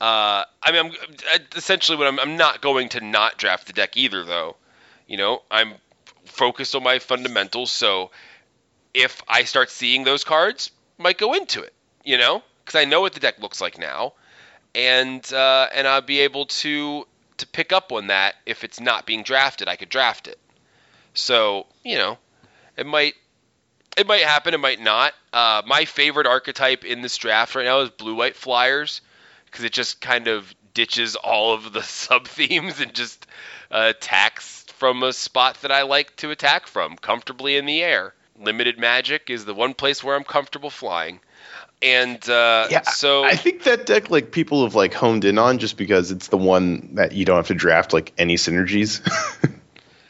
uh, 0.00 0.44
I 0.62 0.72
mean, 0.72 0.92
I'm 1.32 1.40
essentially 1.56 1.98
what 1.98 2.06
I'm, 2.06 2.20
I'm 2.20 2.36
not 2.36 2.62
going 2.62 2.90
to 2.90 3.00
not 3.00 3.36
draft 3.36 3.66
the 3.66 3.72
deck 3.72 3.96
either, 3.96 4.24
though. 4.24 4.56
You 5.06 5.16
know, 5.16 5.42
I'm 5.50 5.74
focused 6.24 6.74
on 6.74 6.84
my 6.84 7.00
fundamentals, 7.00 7.72
so 7.72 8.10
if 8.94 9.22
I 9.26 9.44
start 9.44 9.70
seeing 9.70 10.04
those 10.04 10.22
cards, 10.22 10.70
might 10.98 11.18
go 11.18 11.34
into 11.34 11.62
it. 11.62 11.72
You 12.04 12.16
know, 12.16 12.42
because 12.64 12.80
I 12.80 12.84
know 12.84 13.00
what 13.00 13.12
the 13.14 13.20
deck 13.20 13.40
looks 13.40 13.60
like 13.60 13.78
now, 13.78 14.12
and 14.74 15.30
uh, 15.32 15.68
and 15.74 15.88
I'll 15.88 16.00
be 16.00 16.20
able 16.20 16.46
to 16.46 17.06
to 17.38 17.46
pick 17.46 17.72
up 17.72 17.90
on 17.90 18.06
that 18.06 18.36
if 18.46 18.62
it's 18.62 18.80
not 18.80 19.04
being 19.04 19.24
drafted. 19.24 19.68
I 19.68 19.76
could 19.76 19.88
draft 19.88 20.28
it. 20.28 20.38
So 21.12 21.66
you 21.82 21.98
know, 21.98 22.18
it 22.76 22.86
might 22.86 23.14
it 23.96 24.06
might 24.06 24.22
happen, 24.22 24.54
it 24.54 24.60
might 24.60 24.80
not. 24.80 25.12
Uh, 25.32 25.62
my 25.66 25.84
favorite 25.84 26.28
archetype 26.28 26.84
in 26.84 27.02
this 27.02 27.16
draft 27.16 27.56
right 27.56 27.64
now 27.64 27.80
is 27.80 27.90
blue 27.90 28.14
white 28.14 28.36
flyers 28.36 29.00
because 29.50 29.64
it 29.64 29.72
just 29.72 30.00
kind 30.00 30.28
of 30.28 30.54
ditches 30.74 31.16
all 31.16 31.54
of 31.54 31.72
the 31.72 31.82
sub 31.84 32.26
themes 32.26 32.80
and 32.80 32.94
just 32.94 33.26
uh, 33.70 33.92
attacks 33.96 34.64
from 34.76 35.02
a 35.02 35.12
spot 35.12 35.60
that 35.62 35.72
I 35.72 35.82
like 35.82 36.14
to 36.16 36.30
attack 36.30 36.66
from, 36.66 36.96
comfortably 36.96 37.56
in 37.56 37.66
the 37.66 37.82
air. 37.82 38.14
Limited 38.40 38.78
magic 38.78 39.30
is 39.30 39.44
the 39.44 39.54
one 39.54 39.74
place 39.74 40.04
where 40.04 40.14
I'm 40.14 40.22
comfortable 40.22 40.70
flying, 40.70 41.18
and 41.82 42.28
uh, 42.28 42.68
yeah, 42.70 42.82
so 42.82 43.24
I 43.24 43.34
think 43.34 43.64
that 43.64 43.84
deck 43.84 44.10
like 44.10 44.30
people 44.30 44.62
have 44.62 44.76
like 44.76 44.94
honed 44.94 45.24
in 45.24 45.38
on 45.38 45.58
just 45.58 45.76
because 45.76 46.12
it's 46.12 46.28
the 46.28 46.36
one 46.36 46.94
that 46.94 47.10
you 47.10 47.24
don't 47.24 47.34
have 47.34 47.48
to 47.48 47.54
draft 47.54 47.92
like 47.92 48.12
any 48.16 48.36
synergies. 48.36 49.00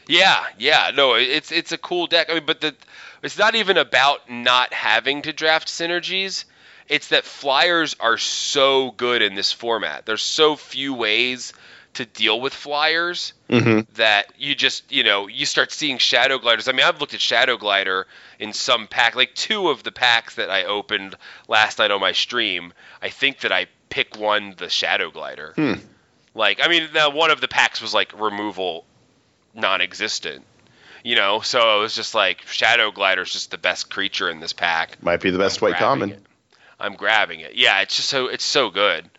Yeah, 0.09 0.43
yeah, 0.57 0.89
no, 0.95 1.13
it's 1.13 1.51
it's 1.51 1.71
a 1.71 1.77
cool 1.77 2.07
deck. 2.07 2.31
I 2.31 2.33
mean, 2.33 2.43
but 2.47 2.61
the 2.61 2.75
it's 3.21 3.37
not 3.37 3.53
even 3.53 3.77
about 3.77 4.27
not 4.27 4.73
having 4.73 5.21
to 5.21 5.31
draft 5.31 5.67
synergies. 5.67 6.45
It's 6.89 7.09
that 7.09 7.23
flyers 7.23 7.95
are 7.99 8.17
so 8.17 8.91
good 8.91 9.21
in 9.21 9.35
this 9.35 9.51
format. 9.51 10.05
There's 10.05 10.23
so 10.23 10.55
few 10.55 10.93
ways 10.93 11.53
to 11.93 12.05
deal 12.05 12.39
with 12.39 12.53
flyers 12.53 13.33
mm-hmm. 13.49 13.81
that 13.95 14.31
you 14.37 14.55
just 14.55 14.91
you 14.91 15.03
know 15.03 15.27
you 15.27 15.45
start 15.45 15.71
seeing 15.71 15.97
shadow 15.97 16.37
gliders. 16.37 16.67
I 16.67 16.71
mean, 16.71 16.85
I've 16.85 16.99
looked 16.99 17.13
at 17.13 17.21
shadow 17.21 17.57
glider 17.57 18.07
in 18.39 18.53
some 18.53 18.87
pack, 18.87 19.15
like 19.15 19.33
two 19.35 19.69
of 19.69 19.83
the 19.83 19.91
packs 19.91 20.35
that 20.35 20.49
I 20.49 20.65
opened 20.65 21.15
last 21.47 21.79
night 21.79 21.91
on 21.91 21.99
my 21.99 22.11
stream. 22.11 22.73
I 23.01 23.09
think 23.09 23.41
that 23.41 23.51
I 23.51 23.67
pick 23.89 24.17
one 24.17 24.55
the 24.57 24.69
shadow 24.69 25.11
glider. 25.11 25.53
Hmm. 25.55 25.73
Like, 26.35 26.59
I 26.63 26.67
mean, 26.67 26.89
now 26.93 27.09
one 27.09 27.31
of 27.31 27.41
the 27.41 27.47
packs 27.47 27.81
was 27.81 27.93
like 27.93 28.19
removal 28.19 28.85
non-existent. 29.53 30.45
You 31.03 31.15
know, 31.15 31.39
so 31.39 31.77
it 31.77 31.81
was 31.81 31.95
just 31.95 32.13
like 32.13 32.41
Shadow 32.47 32.91
Glider's 32.91 33.31
just 33.31 33.51
the 33.51 33.57
best 33.57 33.89
creature 33.89 34.29
in 34.29 34.41
this 34.41 34.51
pack. 34.51 35.01
Might 35.01 35.21
be 35.21 35.29
the 35.29 35.37
best 35.37 35.61
white 35.61 35.75
common. 35.75 36.11
it. 36.11 36.23
I'm 36.79 36.95
grabbing 36.95 37.41
it. 37.41 37.55
Yeah, 37.55 37.81
it's 37.81 37.95
just 37.95 38.09
so 38.09 38.27
it's 38.27 38.43
so 38.43 38.69
good. 38.69 39.09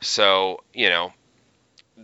So 0.00 0.62
you 0.72 0.88
know, 0.88 1.12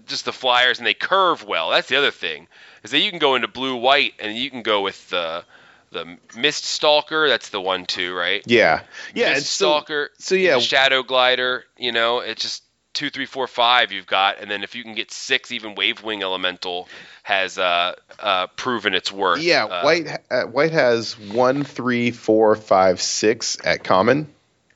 just 0.07 0.25
the 0.25 0.33
flyers 0.33 0.79
and 0.79 0.87
they 0.87 0.95
curve 0.95 1.45
well. 1.45 1.71
That's 1.71 1.89
the 1.89 1.97
other 1.97 2.11
thing 2.11 2.49
is 2.83 2.91
that 2.91 2.99
you 2.99 3.11
can 3.11 3.19
go 3.19 3.35
into 3.35 3.49
blue 3.49 3.77
white 3.77 4.15
and 4.19 4.37
you 4.37 4.51
can 4.51 4.63
go 4.63 4.83
with 4.83 5.09
the 5.11 5.45
the 5.91 6.19
Mist 6.37 6.65
Stalker. 6.65 7.29
That's 7.29 7.49
the 7.49 7.61
one 7.61 7.87
too, 7.87 8.15
right? 8.15 8.43
Yeah, 8.47 8.83
yeah. 9.15 9.31
Mist 9.31 9.41
it's 9.41 9.51
so, 9.51 9.67
Stalker. 9.67 10.11
so 10.19 10.35
yeah, 10.35 10.59
Shadow 10.59 11.03
Glider. 11.03 11.65
You 11.77 11.93
know, 11.93 12.21
it's 12.21 12.43
just 12.43 12.63
two, 12.93 13.11
three, 13.11 13.27
four, 13.27 13.47
five. 13.47 13.93
You've 13.93 14.07
got, 14.07 14.41
and 14.41 14.51
then 14.51 14.63
if 14.63 14.75
you 14.75 14.83
can 14.83 14.95
get 14.95 15.11
six, 15.11 15.53
even 15.53 15.75
Wave 15.75 16.03
Wing 16.03 16.23
Elemental 16.23 16.89
has 17.23 17.59
uh, 17.59 17.95
uh, 18.19 18.49
proven 18.49 18.95
its 18.95 19.13
worth. 19.13 19.41
yeah. 19.43 19.65
Uh, 19.65 19.83
white 19.83 20.07
uh, 20.31 20.43
white 20.45 20.73
has 20.73 21.19
one, 21.19 21.65
three, 21.65 22.11
four, 22.11 22.55
five, 22.57 23.01
six 23.01 23.57
at 23.65 23.85
common. 23.85 24.29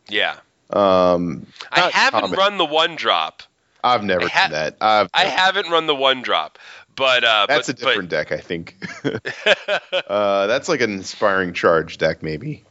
Yeah, 0.09 0.37
Um, 0.71 1.47
I 1.71 1.91
haven't 1.91 2.21
common. 2.21 2.39
run 2.39 2.59
the 2.59 2.65
one 2.65 2.97
drop. 2.97 3.43
I've 3.85 4.05
never 4.05 4.29
ha- 4.29 4.43
done 4.49 4.53
that. 4.53 4.77
I've, 4.81 5.09
I 5.13 5.25
haven't 5.25 5.71
run 5.71 5.87
the 5.87 5.95
one 5.95 6.23
drop, 6.23 6.59
but 6.95 7.25
uh, 7.25 7.47
that's 7.49 7.69
but, 7.69 7.81
a 7.81 7.85
different 7.85 8.09
deck, 8.11 8.31
I 8.33 8.39
think. 8.39 8.77
uh, 10.09 10.47
that's 10.47 10.69
like 10.69 10.81
an 10.81 10.93
inspiring 10.93 11.53
charge 11.53 11.99
deck, 11.99 12.23
maybe. 12.23 12.65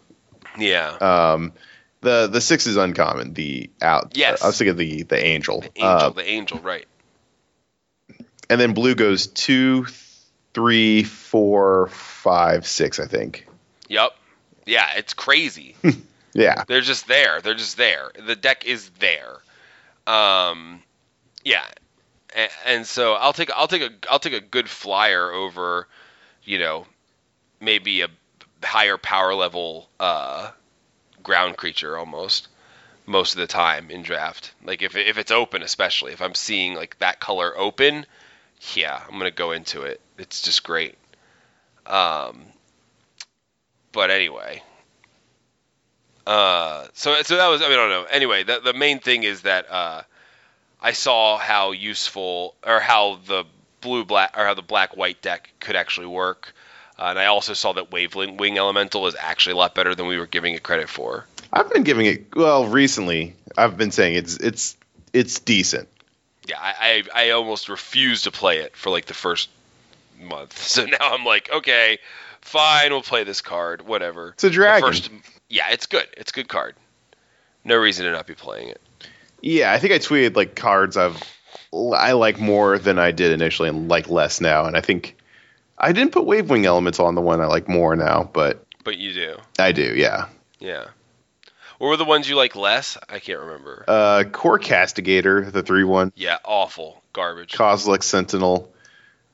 Yeah, 0.57 0.89
Um, 1.01 1.53
the 2.01 2.27
the 2.27 2.41
six 2.41 2.67
is 2.67 2.75
uncommon. 2.77 3.33
The 3.33 3.69
out. 3.81 4.17
Yes. 4.17 4.41
I 4.43 4.47
was 4.47 4.57
thinking 4.57 4.75
the 4.77 5.03
the 5.03 5.23
angel. 5.23 5.61
The 5.61 5.71
angel, 5.75 5.87
Uh, 5.87 6.09
the 6.09 6.27
angel, 6.29 6.59
right? 6.59 6.85
and 8.49 8.59
then 8.59 8.73
blue 8.73 8.95
goes 8.95 9.27
two, 9.27 9.85
three, 10.53 11.03
four, 11.03 11.87
five, 11.87 12.65
six. 12.67 12.99
I 12.99 13.05
think. 13.05 13.47
Yep. 13.87 14.11
Yeah, 14.65 14.87
it's 14.97 15.13
crazy. 15.13 15.75
Yeah. 16.33 16.63
They're 16.67 16.81
just 16.81 17.07
there. 17.07 17.41
They're 17.41 17.55
just 17.55 17.77
there. 17.77 18.11
The 18.25 18.35
deck 18.35 18.65
is 18.65 18.89
there. 18.99 19.39
Um, 20.07 20.81
yeah, 21.43 21.63
and, 22.35 22.51
and 22.65 22.87
so 22.87 23.13
I'll 23.13 23.33
take 23.33 23.51
I'll 23.51 23.67
take 23.67 23.81
a 23.81 23.91
I'll 24.09 24.19
take 24.19 24.33
a 24.33 24.41
good 24.41 24.69
flyer 24.69 25.31
over, 25.31 25.87
you 26.43 26.59
know, 26.59 26.85
maybe 27.59 28.01
a 28.01 28.07
higher 28.63 28.97
power 28.97 29.33
level 29.33 29.89
uh, 29.99 30.51
ground 31.23 31.57
creature 31.57 31.97
almost 31.97 32.47
most 33.05 33.33
of 33.33 33.39
the 33.39 33.47
time 33.47 33.91
in 33.91 34.01
draft. 34.01 34.53
Like 34.63 34.81
if 34.81 34.95
if 34.95 35.17
it's 35.17 35.31
open, 35.31 35.61
especially 35.61 36.13
if 36.13 36.21
I'm 36.21 36.35
seeing 36.35 36.73
like 36.75 36.97
that 36.99 37.19
color 37.19 37.57
open, 37.57 38.05
yeah, 38.73 39.01
I'm 39.07 39.17
gonna 39.17 39.31
go 39.31 39.51
into 39.51 39.83
it. 39.83 40.01
It's 40.17 40.41
just 40.41 40.63
great. 40.63 40.97
Um, 41.85 42.45
but 43.91 44.09
anyway. 44.09 44.63
Uh, 46.25 46.87
so 46.93 47.21
so 47.23 47.37
that 47.37 47.47
was 47.47 47.61
I 47.61 47.65
mean 47.69 47.73
I 47.73 47.75
don't 47.77 47.89
know. 47.89 48.03
Anyway, 48.11 48.43
the 48.43 48.59
the 48.59 48.73
main 48.73 48.99
thing 48.99 49.23
is 49.23 49.41
that 49.41 49.71
uh, 49.71 50.03
I 50.81 50.91
saw 50.93 51.37
how 51.37 51.71
useful 51.71 52.55
or 52.65 52.79
how 52.79 53.19
the 53.27 53.45
blue 53.81 54.05
black 54.05 54.35
or 54.37 54.45
how 54.45 54.53
the 54.53 54.61
black 54.61 54.95
white 54.95 55.21
deck 55.21 55.51
could 55.59 55.75
actually 55.75 56.07
work. 56.07 56.53
Uh, 56.99 57.05
and 57.05 57.19
I 57.19 57.25
also 57.25 57.53
saw 57.53 57.73
that 57.73 57.91
Wavelength 57.91 58.39
Wing 58.39 58.57
Elemental 58.59 59.07
is 59.07 59.15
actually 59.19 59.53
a 59.53 59.57
lot 59.57 59.73
better 59.73 59.95
than 59.95 60.05
we 60.05 60.19
were 60.19 60.27
giving 60.27 60.53
it 60.53 60.61
credit 60.61 60.87
for. 60.87 61.25
I've 61.51 61.69
been 61.71 61.83
giving 61.83 62.05
it 62.05 62.35
well 62.35 62.67
recently. 62.67 63.35
I've 63.57 63.75
been 63.77 63.91
saying 63.91 64.15
it's 64.15 64.37
it's 64.37 64.77
it's 65.13 65.39
decent. 65.39 65.89
Yeah, 66.47 66.57
I, 66.59 67.03
I, 67.13 67.27
I 67.27 67.29
almost 67.31 67.69
refused 67.69 68.23
to 68.25 68.31
play 68.31 68.59
it 68.59 68.75
for 68.75 68.89
like 68.89 69.05
the 69.05 69.13
first 69.13 69.49
month. 70.21 70.57
So 70.67 70.85
now 70.85 70.97
I'm 71.01 71.25
like, 71.25 71.49
okay, 71.51 71.97
fine, 72.41 72.91
we'll 72.91 73.01
play 73.01 73.23
this 73.23 73.41
card, 73.41 73.81
whatever. 73.81 74.29
It's 74.29 74.43
a 74.43 74.47
The 74.49 74.53
dragon. 74.53 74.87
first- 74.87 75.09
yeah, 75.51 75.69
it's 75.71 75.85
good. 75.85 76.07
It's 76.17 76.31
a 76.31 76.33
good 76.33 76.47
card. 76.47 76.75
No 77.63 77.75
reason 77.75 78.05
to 78.05 78.11
not 78.11 78.25
be 78.25 78.33
playing 78.33 78.69
it. 78.69 78.81
Yeah, 79.41 79.71
I 79.71 79.79
think 79.79 79.93
I 79.93 79.97
tweeted 79.99 80.35
like 80.35 80.55
cards 80.55 80.97
I've 80.97 81.21
I 81.73 82.13
like 82.13 82.39
more 82.39 82.77
than 82.77 82.97
I 82.99 83.11
did 83.11 83.31
initially 83.31 83.69
and 83.69 83.87
like 83.87 84.09
less 84.09 84.41
now. 84.41 84.65
And 84.65 84.75
I 84.75 84.81
think 84.81 85.17
I 85.77 85.91
didn't 85.91 86.11
put 86.11 86.25
Wavewing 86.25 86.65
elements 86.65 86.99
on 86.99 87.15
the 87.15 87.21
one 87.21 87.41
I 87.41 87.45
like 87.45 87.67
more 87.67 87.95
now, 87.95 88.29
but 88.31 88.65
But 88.83 88.97
you 88.97 89.13
do. 89.13 89.37
I 89.59 89.71
do. 89.71 89.93
Yeah. 89.95 90.27
Yeah. 90.59 90.85
What 91.77 91.87
were 91.87 91.97
the 91.97 92.05
ones 92.05 92.29
you 92.29 92.35
like 92.35 92.55
less? 92.55 92.97
I 93.09 93.19
can't 93.19 93.39
remember. 93.39 93.83
Uh, 93.87 94.23
Kor 94.31 94.59
Castigator, 94.59 95.49
the 95.51 95.63
three 95.63 95.83
one, 95.83 96.13
yeah, 96.15 96.37
awful. 96.45 97.01
Garbage. 97.11 97.53
Kozilek 97.53 98.03
Sentinel. 98.03 98.71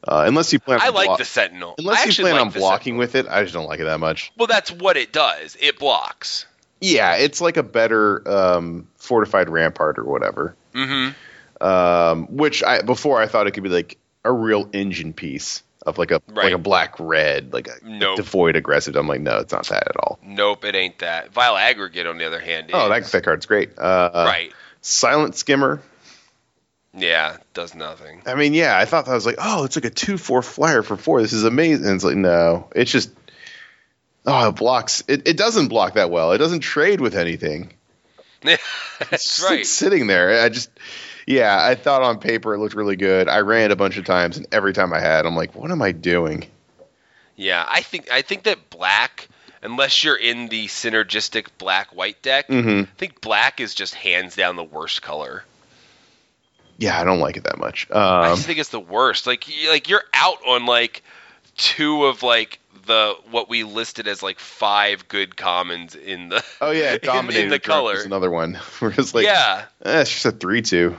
Uh, 0.04 0.24
unless 0.28 0.54
you 0.54 0.60
plan, 0.60 0.80
I 0.82 0.88
on 0.89 0.93
like 0.93 1.18
the 1.18 1.26
Sentinel. 1.26 1.72
I 1.72 1.76
Unless 1.80 2.18
you 2.18 2.24
plan 2.24 2.36
like 2.36 2.41
on 2.45 2.52
blocking 2.52 2.93
Sentinel. 2.93 3.00
with 3.00 3.16
it, 3.16 3.28
I 3.28 3.41
just 3.43 3.54
don't 3.54 3.66
like 3.66 3.80
it 3.80 3.86
that 3.86 4.00
much. 4.00 4.32
Well, 4.38 4.48
that's 4.48 4.72
what 4.72 4.95
it 4.98 5.12
does. 5.12 5.58
It 5.60 5.80
blocks. 5.80 6.45
Yeah, 6.80 7.16
it's 7.16 7.41
like 7.41 7.58
a 7.58 7.64
better 7.64 8.22
um, 8.30 8.88
fortified 8.98 9.50
rampart 9.50 9.98
or 9.98 10.04
whatever. 10.04 10.56
Mm-hmm. 10.74 11.66
Um, 11.66 12.28
which 12.28 12.64
I 12.64 12.82
before 12.84 13.20
I 13.20 13.26
thought 13.28 13.48
it 13.48 13.52
could 13.52 13.64
be 13.64 13.70
like 13.70 13.98
a 14.24 14.32
real 14.32 14.70
engine 14.74 15.14
piece 15.14 15.64
of 15.86 15.98
like 15.98 16.12
a 16.12 16.22
like 16.28 16.54
a 16.54 16.58
black 16.60 17.00
red 17.00 17.52
like 17.54 17.68
a 17.68 17.74
Nope. 17.84 18.18
devoid 18.18 18.56
aggressive. 18.56 18.95
I'm 18.95 19.08
like, 19.08 19.22
no, 19.22 19.39
it's 19.39 19.52
not 19.54 19.66
that 19.70 19.88
at 19.88 19.98
all. 19.98 20.20
Nope, 20.24 20.66
it 20.66 20.76
ain't 20.76 21.00
that. 21.00 21.34
Vile 21.34 21.58
Aggregate, 21.58 22.06
on 22.06 22.18
the 22.20 22.26
other 22.26 22.39
hand, 22.39 22.70
Oh, 22.74 22.91
is. 22.93 23.06
that 23.06 23.12
that 23.12 23.24
card's 23.24 23.48
great. 23.48 23.78
Uh, 23.80 24.12
right. 24.14 24.54
Silent 24.82 25.36
Skimmer. 25.36 25.82
Yeah, 26.98 27.38
does 27.54 27.76
nothing. 27.76 28.24
I 28.26 28.36
mean, 28.36 28.54
yeah, 28.54 28.78
I 28.78 28.86
thought 28.86 29.06
that 29.06 29.14
was 29.14 29.26
like, 29.26 29.38
oh, 29.38 29.66
it's 29.66 29.76
like 29.76 29.86
a 29.86 29.89
two 29.89 30.18
four 30.18 30.41
flyer 30.41 30.82
for 30.82 30.98
four. 30.98 31.22
This 31.22 31.34
is 31.34 31.43
amazing. 31.43 31.86
And 31.86 31.95
it's 31.95 32.04
like, 32.04 32.16
no, 32.16 32.68
it's 32.76 32.91
just, 32.91 33.12
oh, 34.26 34.50
it 34.50 34.56
blocks. 34.56 35.04
It, 35.08 35.28
it 35.28 35.38
doesn't 35.38 35.68
block 35.68 35.93
that 35.93 36.10
well. 36.10 36.32
It 36.32 36.39
doesn't 36.39 36.62
trade 36.62 37.00
with 37.02 37.16
anything. 37.16 37.72
It's 39.00 39.10
That's 39.12 39.24
just 39.24 39.43
like 39.43 39.52
right. 39.58 39.66
sitting 39.66 40.08
there. 40.08 40.41
I 40.41 40.50
just, 40.50 40.72
yeah, 41.28 41.60
I 41.62 41.76
thought 41.76 42.02
on 42.02 42.20
paper 42.20 42.56
it 42.56 42.60
looked 42.60 42.74
really 42.74 42.95
good. 42.95 43.28
I 43.28 43.41
ran 43.41 43.66
it 43.66 43.72
a 43.72 43.76
bunch 43.76 43.98
of 43.98 44.06
times, 44.06 44.38
and 44.38 44.48
every 44.52 44.74
time 44.74 44.91
I 44.91 45.00
had, 45.00 45.28
I'm 45.28 45.36
like, 45.36 45.54
what 45.54 45.70
am 45.70 45.84
I 45.84 45.91
doing? 45.91 46.45
Yeah, 47.36 47.64
I 47.70 47.82
think 47.82 48.10
I 48.12 48.24
think 48.24 48.43
that 48.43 48.72
black, 48.72 49.28
unless 49.62 50.04
you're 50.04 50.16
in 50.16 50.48
the 50.48 50.66
synergistic 50.66 51.48
black 51.60 51.95
white 51.95 52.22
deck, 52.24 52.48
hmm 52.48 52.82
I 52.82 52.98
think 52.98 53.22
black 53.22 53.60
is 53.60 53.76
just 53.76 53.93
hands 53.93 54.36
down 54.36 54.56
the 54.56 54.64
worst 54.64 55.04
color. 55.04 55.43
Yeah, 56.78 56.99
I 56.99 57.03
don't 57.03 57.19
like 57.19 57.38
it 57.38 57.43
that 57.45 57.57
much. 57.57 57.88
I 57.91 58.28
Um, 58.30 58.36
just 58.36 58.45
think 58.47 58.59
it's 58.59 58.69
the 58.69 58.80
worst. 58.80 59.25
Like 59.28 59.47
you, 59.47 59.69
like 59.69 59.89
you're 59.89 60.03
out 60.13 60.38
on 60.47 60.65
like 60.65 61.03
two 61.55 62.05
of 62.05 62.21
like 62.23 62.59
the 62.86 63.15
what 63.32 63.49
we 63.49 63.63
listed 63.63 64.07
as 64.07 64.21
like 64.23 64.39
five 64.39 65.07
good 65.07 65.36
commons 65.36 65.95
in 65.95 66.30
the 66.30 66.43
oh 66.61 66.71
yeah, 66.71 66.93
in- 67.19 67.32
in, 67.36 67.49
the 67.49 67.59
color. 67.59 67.95
is 67.95 68.05
another 68.05 68.30
one. 68.32 68.59
Like, 68.82 69.25
yeah, 69.25 69.65
eh, 69.84 70.01
it's 70.01 70.11
just 70.11 70.25
a 70.25 70.32
three 70.32 70.61
two. 70.61 70.95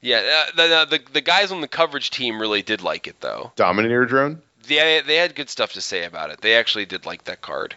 yeah. 0.00 0.44
Uh, 0.56 0.56
the, 0.56 0.98
the 0.98 1.12
the 1.14 1.20
guys 1.20 1.50
on 1.52 1.60
the 1.60 1.68
coverage 1.68 2.10
team 2.10 2.40
really 2.40 2.62
did 2.62 2.82
like 2.82 3.06
it 3.06 3.20
though. 3.20 3.52
Dominator 3.56 4.04
drone. 4.06 4.40
They 4.68 5.02
they 5.06 5.16
had 5.16 5.34
good 5.34 5.50
stuff 5.50 5.72
to 5.74 5.80
say 5.80 6.04
about 6.04 6.30
it. 6.30 6.40
They 6.40 6.54
actually 6.54 6.86
did 6.86 7.04
like 7.06 7.24
that 7.24 7.40
card. 7.42 7.74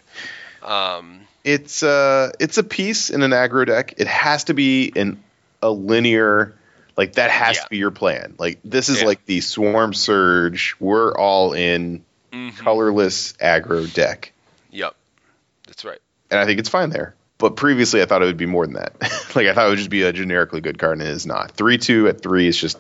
Um, 0.63 1.21
it's 1.43 1.83
uh 1.83 2.31
it's 2.39 2.57
a 2.57 2.63
piece 2.63 3.09
in 3.09 3.21
an 3.23 3.31
aggro 3.31 3.65
deck. 3.65 3.95
It 3.97 4.07
has 4.07 4.45
to 4.45 4.53
be 4.53 4.85
in 4.85 5.21
a 5.61 5.69
linear 5.71 6.53
like 6.97 7.13
that 7.13 7.29
has 7.29 7.55
Yeah. 7.57 7.63
to 7.63 7.69
be 7.69 7.77
your 7.77 7.91
plan. 7.91 8.35
Like 8.37 8.59
this 8.63 8.89
is 8.89 9.01
Yeah. 9.01 9.07
like 9.07 9.25
the 9.25 9.41
swarm 9.41 9.93
surge. 9.93 10.75
We're 10.79 11.13
all 11.15 11.53
in 11.53 12.03
mhm. 12.33 12.57
colorless 12.57 13.33
aggro 13.33 13.91
deck. 13.93 14.33
Yep, 14.71 14.95
that's 15.67 15.85
right. 15.85 15.99
And 16.29 16.39
I 16.39 16.45
think 16.45 16.59
it's 16.59 16.69
fine 16.69 16.89
there. 16.89 17.15
But 17.37 17.55
previously 17.55 18.01
I 18.01 18.05
thought 18.05 18.21
it 18.21 18.25
would 18.25 18.37
be 18.37 18.47
more 18.47 18.65
than 18.65 18.75
that. 18.75 18.95
like 19.35 19.47
I 19.47 19.53
thought 19.53 19.67
it 19.67 19.69
would 19.69 19.77
just 19.77 19.89
be 19.89 20.01
a 20.01 20.11
generically 20.11 20.59
good 20.61 20.79
card 20.79 20.97
and 20.99 21.07
it 21.07 21.11
is 21.11 21.25
not. 21.25 21.51
Three 21.51 21.77
two 21.77 22.07
at 22.07 22.21
three 22.21 22.47
is 22.47 22.57
just 22.59 22.77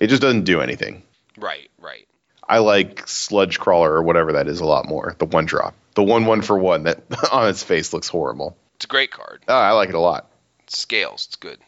it 0.00 0.08
just 0.08 0.22
doesn't 0.22 0.44
do 0.44 0.60
anything. 0.60 1.02
Right, 1.38 1.70
right. 1.78 2.06
I 2.48 2.58
like 2.58 3.06
Sludge 3.06 3.60
Crawler 3.60 3.92
or 3.92 4.02
whatever 4.02 4.32
that 4.32 4.48
is 4.48 4.60
a 4.60 4.64
lot 4.66 4.86
more. 4.88 5.14
The 5.18 5.24
one 5.24 5.46
drop. 5.46 5.74
The 5.94 6.02
one 6.02 6.26
one 6.26 6.42
for 6.42 6.58
one 6.58 6.82
that 6.84 7.02
on 7.32 7.48
its 7.48 7.62
face 7.62 7.92
looks 7.92 8.08
horrible. 8.08 8.56
It's 8.74 8.86
a 8.86 8.88
great 8.88 9.10
card. 9.12 9.42
Oh, 9.46 9.54
I 9.54 9.72
like 9.72 9.88
it 9.88 9.94
a 9.94 10.00
lot. 10.00 10.26
Scales, 10.66 11.26
it's 11.26 11.36
good. 11.36 11.58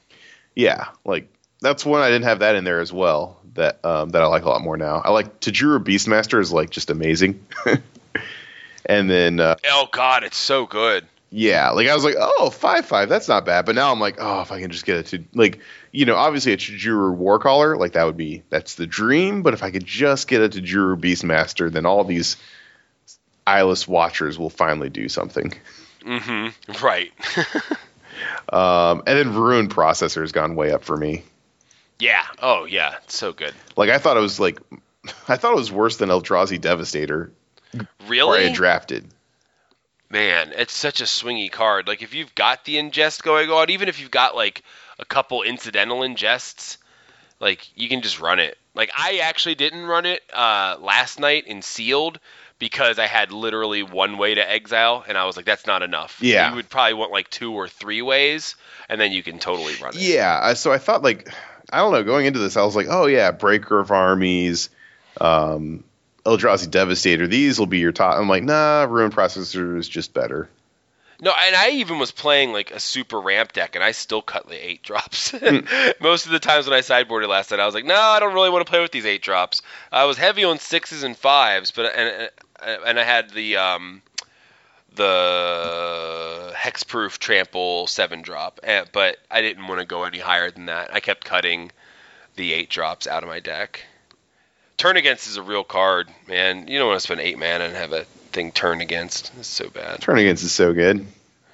Yeah, 0.54 0.88
like 1.04 1.31
that's 1.62 1.86
one 1.86 2.02
I 2.02 2.08
didn't 2.08 2.24
have 2.24 2.40
that 2.40 2.56
in 2.56 2.64
there 2.64 2.80
as 2.80 2.92
well. 2.92 3.38
That 3.54 3.84
um, 3.84 4.10
that 4.10 4.22
I 4.22 4.26
like 4.26 4.44
a 4.44 4.48
lot 4.48 4.60
more 4.62 4.76
now. 4.76 5.00
I 5.04 5.10
like 5.10 5.40
Tajuru 5.40 5.82
Beastmaster 5.82 6.40
is 6.40 6.52
like 6.52 6.70
just 6.70 6.90
amazing. 6.90 7.44
and 8.86 9.08
then 9.10 9.40
uh, 9.40 9.56
Oh 9.70 9.88
God, 9.92 10.24
it's 10.24 10.36
so 10.36 10.66
good. 10.66 11.06
yeah, 11.30 11.70
like 11.70 11.88
I 11.88 11.94
was 11.94 12.04
like, 12.04 12.16
oh 12.18 12.50
five 12.50 12.86
five, 12.86 13.08
that's 13.08 13.28
not 13.28 13.44
bad. 13.44 13.66
But 13.66 13.74
now 13.74 13.92
I'm 13.92 14.00
like, 14.00 14.16
oh, 14.18 14.40
if 14.40 14.52
I 14.52 14.60
can 14.60 14.70
just 14.70 14.84
get 14.86 14.96
it 14.98 15.06
to 15.06 15.24
like 15.34 15.60
you 15.92 16.06
know, 16.06 16.16
obviously 16.16 16.52
a 16.52 16.56
Tajuru 16.56 17.16
Warcaller, 17.16 17.78
like 17.78 17.92
that 17.92 18.04
would 18.04 18.16
be 18.16 18.42
that's 18.48 18.74
the 18.76 18.86
dream. 18.86 19.42
But 19.42 19.54
if 19.54 19.62
I 19.62 19.70
could 19.70 19.84
just 19.84 20.28
get 20.28 20.42
a 20.42 20.48
Tajuru 20.48 20.98
Beastmaster, 20.98 21.70
then 21.70 21.84
all 21.86 22.04
these 22.04 22.36
eyeless 23.46 23.86
watchers 23.86 24.38
will 24.38 24.50
finally 24.50 24.88
do 24.88 25.08
something. 25.08 25.52
Mm-hmm. 26.04 26.84
Right. 26.84 27.12
Um, 28.48 29.02
and 29.06 29.18
then 29.18 29.34
Ruin 29.34 29.68
Processor 29.68 30.20
has 30.20 30.32
gone 30.32 30.54
way 30.54 30.72
up 30.72 30.84
for 30.84 30.96
me. 30.96 31.24
Yeah. 32.02 32.24
Oh 32.40 32.64
yeah, 32.64 32.96
it's 33.04 33.16
so 33.16 33.32
good. 33.32 33.54
Like 33.76 33.88
I 33.88 33.98
thought 33.98 34.16
it 34.16 34.20
was 34.20 34.40
like, 34.40 34.58
I 35.28 35.36
thought 35.36 35.52
it 35.52 35.56
was 35.56 35.70
worse 35.70 35.98
than 35.98 36.08
Eldrazi 36.08 36.60
Devastator. 36.60 37.32
Really? 38.08 38.46
I 38.46 38.52
drafted. 38.52 39.08
Man, 40.10 40.52
it's 40.54 40.74
such 40.74 41.00
a 41.00 41.04
swingy 41.04 41.50
card. 41.50 41.86
Like 41.86 42.02
if 42.02 42.12
you've 42.12 42.34
got 42.34 42.64
the 42.64 42.74
ingest 42.74 43.22
going 43.22 43.50
on, 43.50 43.70
even 43.70 43.88
if 43.88 44.00
you've 44.00 44.10
got 44.10 44.34
like 44.34 44.62
a 44.98 45.04
couple 45.04 45.42
incidental 45.42 46.00
ingests, 46.00 46.76
like 47.40 47.70
you 47.76 47.88
can 47.88 48.02
just 48.02 48.20
run 48.20 48.40
it. 48.40 48.58
Like 48.74 48.90
I 48.98 49.18
actually 49.18 49.54
didn't 49.54 49.84
run 49.84 50.04
it 50.04 50.22
uh, 50.32 50.76
last 50.80 51.20
night 51.20 51.46
in 51.46 51.62
sealed 51.62 52.18
because 52.58 52.98
I 52.98 53.06
had 53.06 53.32
literally 53.32 53.82
one 53.82 54.18
way 54.18 54.36
to 54.36 54.50
exile, 54.50 55.04
and 55.08 55.18
I 55.18 55.24
was 55.24 55.36
like, 55.36 55.46
that's 55.46 55.66
not 55.66 55.82
enough. 55.82 56.18
Yeah. 56.20 56.50
you 56.50 56.54
would 56.54 56.68
probably 56.68 56.94
want 56.94 57.10
like 57.10 57.28
two 57.28 57.52
or 57.52 57.66
three 57.66 58.02
ways, 58.02 58.54
and 58.88 59.00
then 59.00 59.10
you 59.10 59.22
can 59.22 59.40
totally 59.40 59.74
run 59.82 59.96
it. 59.96 60.00
Yeah, 60.00 60.54
so 60.54 60.72
I 60.72 60.78
thought 60.78 61.02
like, 61.02 61.28
I 61.72 61.78
don't 61.78 61.92
know. 61.92 62.04
Going 62.04 62.26
into 62.26 62.38
this, 62.38 62.56
I 62.56 62.64
was 62.64 62.76
like, 62.76 62.86
oh 62.88 63.06
yeah, 63.06 63.30
Breaker 63.30 63.80
of 63.80 63.90
Armies, 63.90 64.68
um, 65.20 65.84
Eldrazi 66.24 66.70
Devastator. 66.70 67.26
These 67.26 67.58
will 67.58 67.66
be 67.66 67.78
your 67.78 67.92
top. 67.92 68.18
I'm 68.18 68.28
like, 68.28 68.44
nah, 68.44 68.86
Ruin 68.88 69.10
Processor 69.10 69.78
is 69.78 69.88
just 69.88 70.14
better. 70.14 70.48
No, 71.22 71.30
and 71.30 71.54
I 71.54 71.70
even 71.70 72.00
was 72.00 72.10
playing 72.10 72.52
like 72.52 72.72
a 72.72 72.80
super 72.80 73.20
ramp 73.20 73.52
deck, 73.52 73.76
and 73.76 73.84
I 73.84 73.92
still 73.92 74.22
cut 74.22 74.48
the 74.48 74.68
eight 74.68 74.82
drops. 74.82 75.32
Hmm. 75.42 75.60
Most 76.00 76.26
of 76.26 76.32
the 76.32 76.38
times 76.38 76.66
when 76.66 76.76
I 76.76 76.80
sideboarded 76.80 77.28
last 77.28 77.50
night, 77.50 77.60
I 77.60 77.66
was 77.66 77.74
like, 77.74 77.84
no, 77.84 77.94
I 77.94 78.20
don't 78.20 78.34
really 78.34 78.50
want 78.50 78.64
to 78.66 78.70
play 78.70 78.80
with 78.80 78.92
these 78.92 79.06
eight 79.06 79.22
drops. 79.22 79.62
I 79.90 80.04
was 80.04 80.18
heavy 80.18 80.44
on 80.44 80.58
sixes 80.58 81.02
and 81.02 81.16
fives, 81.16 81.70
but 81.70 81.94
and 81.96 82.30
and 82.86 82.98
I 82.98 83.02
had 83.04 83.30
the 83.30 83.56
um 83.56 84.02
the 84.94 86.52
hexproof 86.54 87.18
trample 87.18 87.86
seven 87.86 88.22
drop, 88.22 88.60
eh, 88.62 88.84
but 88.92 89.18
I 89.30 89.42
didn't 89.42 89.66
want 89.66 89.80
to 89.80 89.86
go 89.86 90.04
any 90.04 90.18
higher 90.18 90.50
than 90.50 90.66
that. 90.66 90.94
I 90.94 91.00
kept 91.00 91.24
cutting 91.24 91.70
the 92.36 92.52
eight 92.52 92.70
drops 92.70 93.06
out 93.06 93.22
of 93.22 93.28
my 93.28 93.40
deck. 93.40 93.84
Turn 94.76 94.96
against 94.96 95.28
is 95.28 95.36
a 95.36 95.42
real 95.42 95.64
card, 95.64 96.08
man. 96.26 96.66
You 96.68 96.78
don't 96.78 96.88
want 96.88 97.00
to 97.00 97.04
spend 97.04 97.20
eight 97.20 97.38
mana 97.38 97.64
and 97.64 97.76
have 97.76 97.92
a 97.92 98.04
thing 98.32 98.52
turn 98.52 98.80
against. 98.80 99.32
It's 99.38 99.48
so 99.48 99.68
bad. 99.68 100.00
Turn 100.00 100.18
Against 100.18 100.42
is 100.42 100.52
so 100.52 100.72
good. 100.72 101.06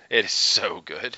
It 0.09 0.24
is 0.24 0.32
so 0.32 0.80
good. 0.84 1.16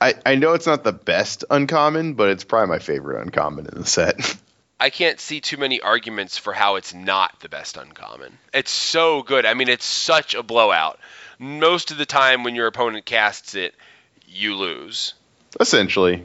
I, 0.00 0.14
I 0.24 0.34
know 0.36 0.54
it's 0.54 0.66
not 0.66 0.84
the 0.84 0.92
best 0.92 1.44
uncommon, 1.50 2.14
but 2.14 2.28
it's 2.28 2.44
probably 2.44 2.68
my 2.68 2.78
favorite 2.78 3.20
uncommon 3.22 3.66
in 3.66 3.78
the 3.80 3.86
set. 3.86 4.36
I 4.80 4.90
can't 4.90 5.20
see 5.20 5.40
too 5.40 5.56
many 5.56 5.80
arguments 5.80 6.36
for 6.36 6.52
how 6.52 6.76
it's 6.76 6.92
not 6.92 7.40
the 7.40 7.48
best 7.48 7.76
uncommon. 7.76 8.36
It's 8.52 8.70
so 8.70 9.22
good. 9.22 9.46
I 9.46 9.54
mean, 9.54 9.68
it's 9.68 9.84
such 9.84 10.34
a 10.34 10.42
blowout. 10.42 10.98
Most 11.38 11.90
of 11.90 11.98
the 11.98 12.06
time 12.06 12.44
when 12.44 12.54
your 12.54 12.66
opponent 12.66 13.04
casts 13.04 13.54
it, 13.54 13.74
you 14.26 14.56
lose. 14.56 15.14
Essentially, 15.60 16.24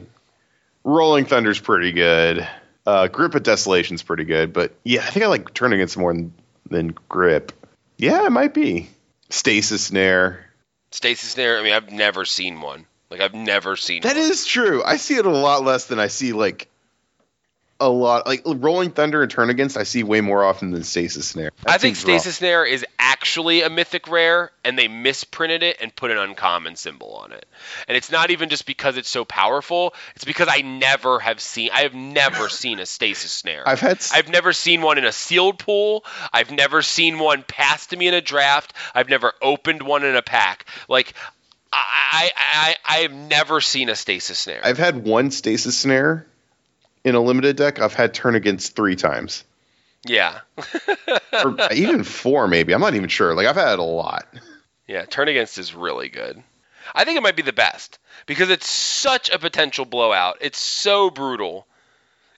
Rolling 0.84 1.24
Thunder's 1.24 1.60
pretty 1.60 1.92
good. 1.92 2.46
Uh, 2.86 3.08
Grip 3.08 3.34
of 3.34 3.42
Desolation's 3.42 4.02
pretty 4.02 4.24
good, 4.24 4.52
but 4.52 4.74
yeah, 4.84 5.02
I 5.02 5.10
think 5.10 5.24
I 5.24 5.28
like 5.28 5.52
Turn 5.52 5.72
Against 5.72 5.96
more 5.96 6.12
than, 6.12 6.32
than 6.68 6.94
Grip. 7.08 7.52
Yeah, 7.98 8.24
it 8.26 8.30
might 8.30 8.54
be. 8.54 8.88
Stasis 9.28 9.84
snare. 9.84 10.46
Stasis 10.90 11.30
snare. 11.30 11.58
I 11.58 11.62
mean, 11.62 11.72
I've 11.72 11.92
never 11.92 12.24
seen 12.24 12.60
one. 12.60 12.86
Like 13.10 13.20
I've 13.20 13.34
never 13.34 13.76
seen. 13.76 14.02
That 14.02 14.16
one. 14.16 14.30
is 14.30 14.46
true. 14.46 14.82
I 14.84 14.96
see 14.96 15.16
it 15.16 15.26
a 15.26 15.30
lot 15.30 15.64
less 15.64 15.86
than 15.86 15.98
I 15.98 16.06
see 16.06 16.32
like 16.32 16.68
a 17.80 17.88
lot 17.88 18.26
like 18.26 18.42
Rolling 18.44 18.90
Thunder 18.90 19.22
and 19.22 19.30
Turn 19.30 19.50
Against. 19.50 19.76
I 19.76 19.84
see 19.84 20.02
way 20.02 20.20
more 20.20 20.44
often 20.44 20.70
than 20.70 20.84
Stasis 20.84 21.26
Snare. 21.26 21.50
That 21.62 21.72
I 21.72 21.78
think. 21.78 21.96
Stasis 21.96 22.36
Snare 22.36 22.64
is 22.64 22.84
actually 22.98 23.62
a 23.62 23.70
mythic 23.70 24.08
rare, 24.08 24.52
and 24.62 24.78
they 24.78 24.86
misprinted 24.86 25.62
it 25.62 25.78
and 25.80 25.94
put 25.94 26.10
an 26.10 26.18
uncommon 26.18 26.76
symbol 26.76 27.14
on 27.14 27.32
it. 27.32 27.46
And 27.88 27.96
it's 27.96 28.12
not 28.12 28.30
even 28.30 28.50
just 28.50 28.66
because 28.66 28.96
it's 28.96 29.08
so 29.08 29.24
powerful; 29.24 29.94
it's 30.14 30.24
because 30.24 30.48
I 30.50 30.60
never 30.60 31.18
have 31.18 31.40
seen. 31.40 31.70
I 31.72 31.80
have 31.80 31.94
never 31.94 32.48
seen 32.50 32.78
a 32.78 32.86
Stasis 32.86 33.32
Snare. 33.32 33.62
I've 33.66 33.80
had 33.80 34.04
I've 34.12 34.28
never 34.28 34.52
seen 34.52 34.82
one 34.82 34.98
in 34.98 35.04
a 35.04 35.12
sealed 35.12 35.58
pool. 35.58 36.04
I've 36.32 36.50
never 36.50 36.82
seen 36.82 37.18
one 37.18 37.42
passed 37.42 37.90
to 37.90 37.96
me 37.96 38.08
in 38.08 38.14
a 38.14 38.20
draft. 38.20 38.74
I've 38.94 39.08
never 39.08 39.32
opened 39.40 39.82
one 39.82 40.04
in 40.04 40.14
a 40.14 40.22
pack. 40.22 40.66
Like. 40.88 41.14
I, 41.72 42.32
I, 42.36 42.74
I, 42.88 42.96
I 42.96 43.02
have 43.02 43.12
never 43.12 43.60
seen 43.60 43.90
a 43.90 43.94
stasis 43.94 44.40
snare. 44.40 44.60
I've 44.64 44.76
had 44.76 45.04
one 45.04 45.30
Stasis 45.30 45.78
Snare 45.78 46.26
in 47.04 47.14
a 47.14 47.20
limited 47.20 47.56
deck. 47.56 47.80
I've 47.80 47.94
had 47.94 48.14
Turn 48.14 48.34
Against 48.34 48.76
three 48.76 48.96
times, 48.96 49.44
yeah. 50.04 50.40
or 51.44 51.56
even 51.72 52.04
four 52.04 52.48
maybe. 52.48 52.72
I'm 52.72 52.80
not 52.80 52.94
even 52.94 53.08
sure. 53.08 53.34
Like 53.34 53.46
I've 53.46 53.56
had 53.56 53.78
a 53.78 53.84
lot. 53.84 54.26
Yeah, 54.86 55.04
Turn 55.04 55.28
Against 55.28 55.58
is 55.58 55.74
really 55.74 56.08
good. 56.08 56.42
I 56.94 57.04
think 57.04 57.16
it 57.16 57.22
might 57.22 57.36
be 57.36 57.42
the 57.42 57.52
best 57.52 57.98
because 58.26 58.50
it's 58.50 58.68
such 58.68 59.30
a 59.30 59.38
potential 59.38 59.84
blowout. 59.84 60.38
It's 60.40 60.58
so 60.58 61.10
brutal. 61.10 61.66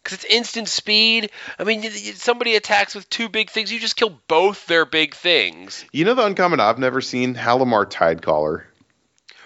Because 0.03 0.19
it's 0.19 0.35
instant 0.35 0.69
speed. 0.69 1.31
I 1.61 1.65
mean, 1.65 1.89
somebody 2.17 2.57
attacks 2.57 2.95
with 2.95 3.09
two 3.09 3.29
big 3.29 3.51
things, 3.51 3.73
you 3.73 3.79
just 3.79 3.97
kill 3.97 4.19
both 4.27 4.67
their 4.67 4.85
big 4.85 5.15
things. 5.15 5.85
You 5.93 6.05
know 6.05 6.15
the 6.15 6.27
uncommon 6.27 6.59
I've 6.59 6.81
never 6.81 7.01
seen? 7.01 7.37
Halimar 7.37 7.87
Tidecaller. 7.87 8.65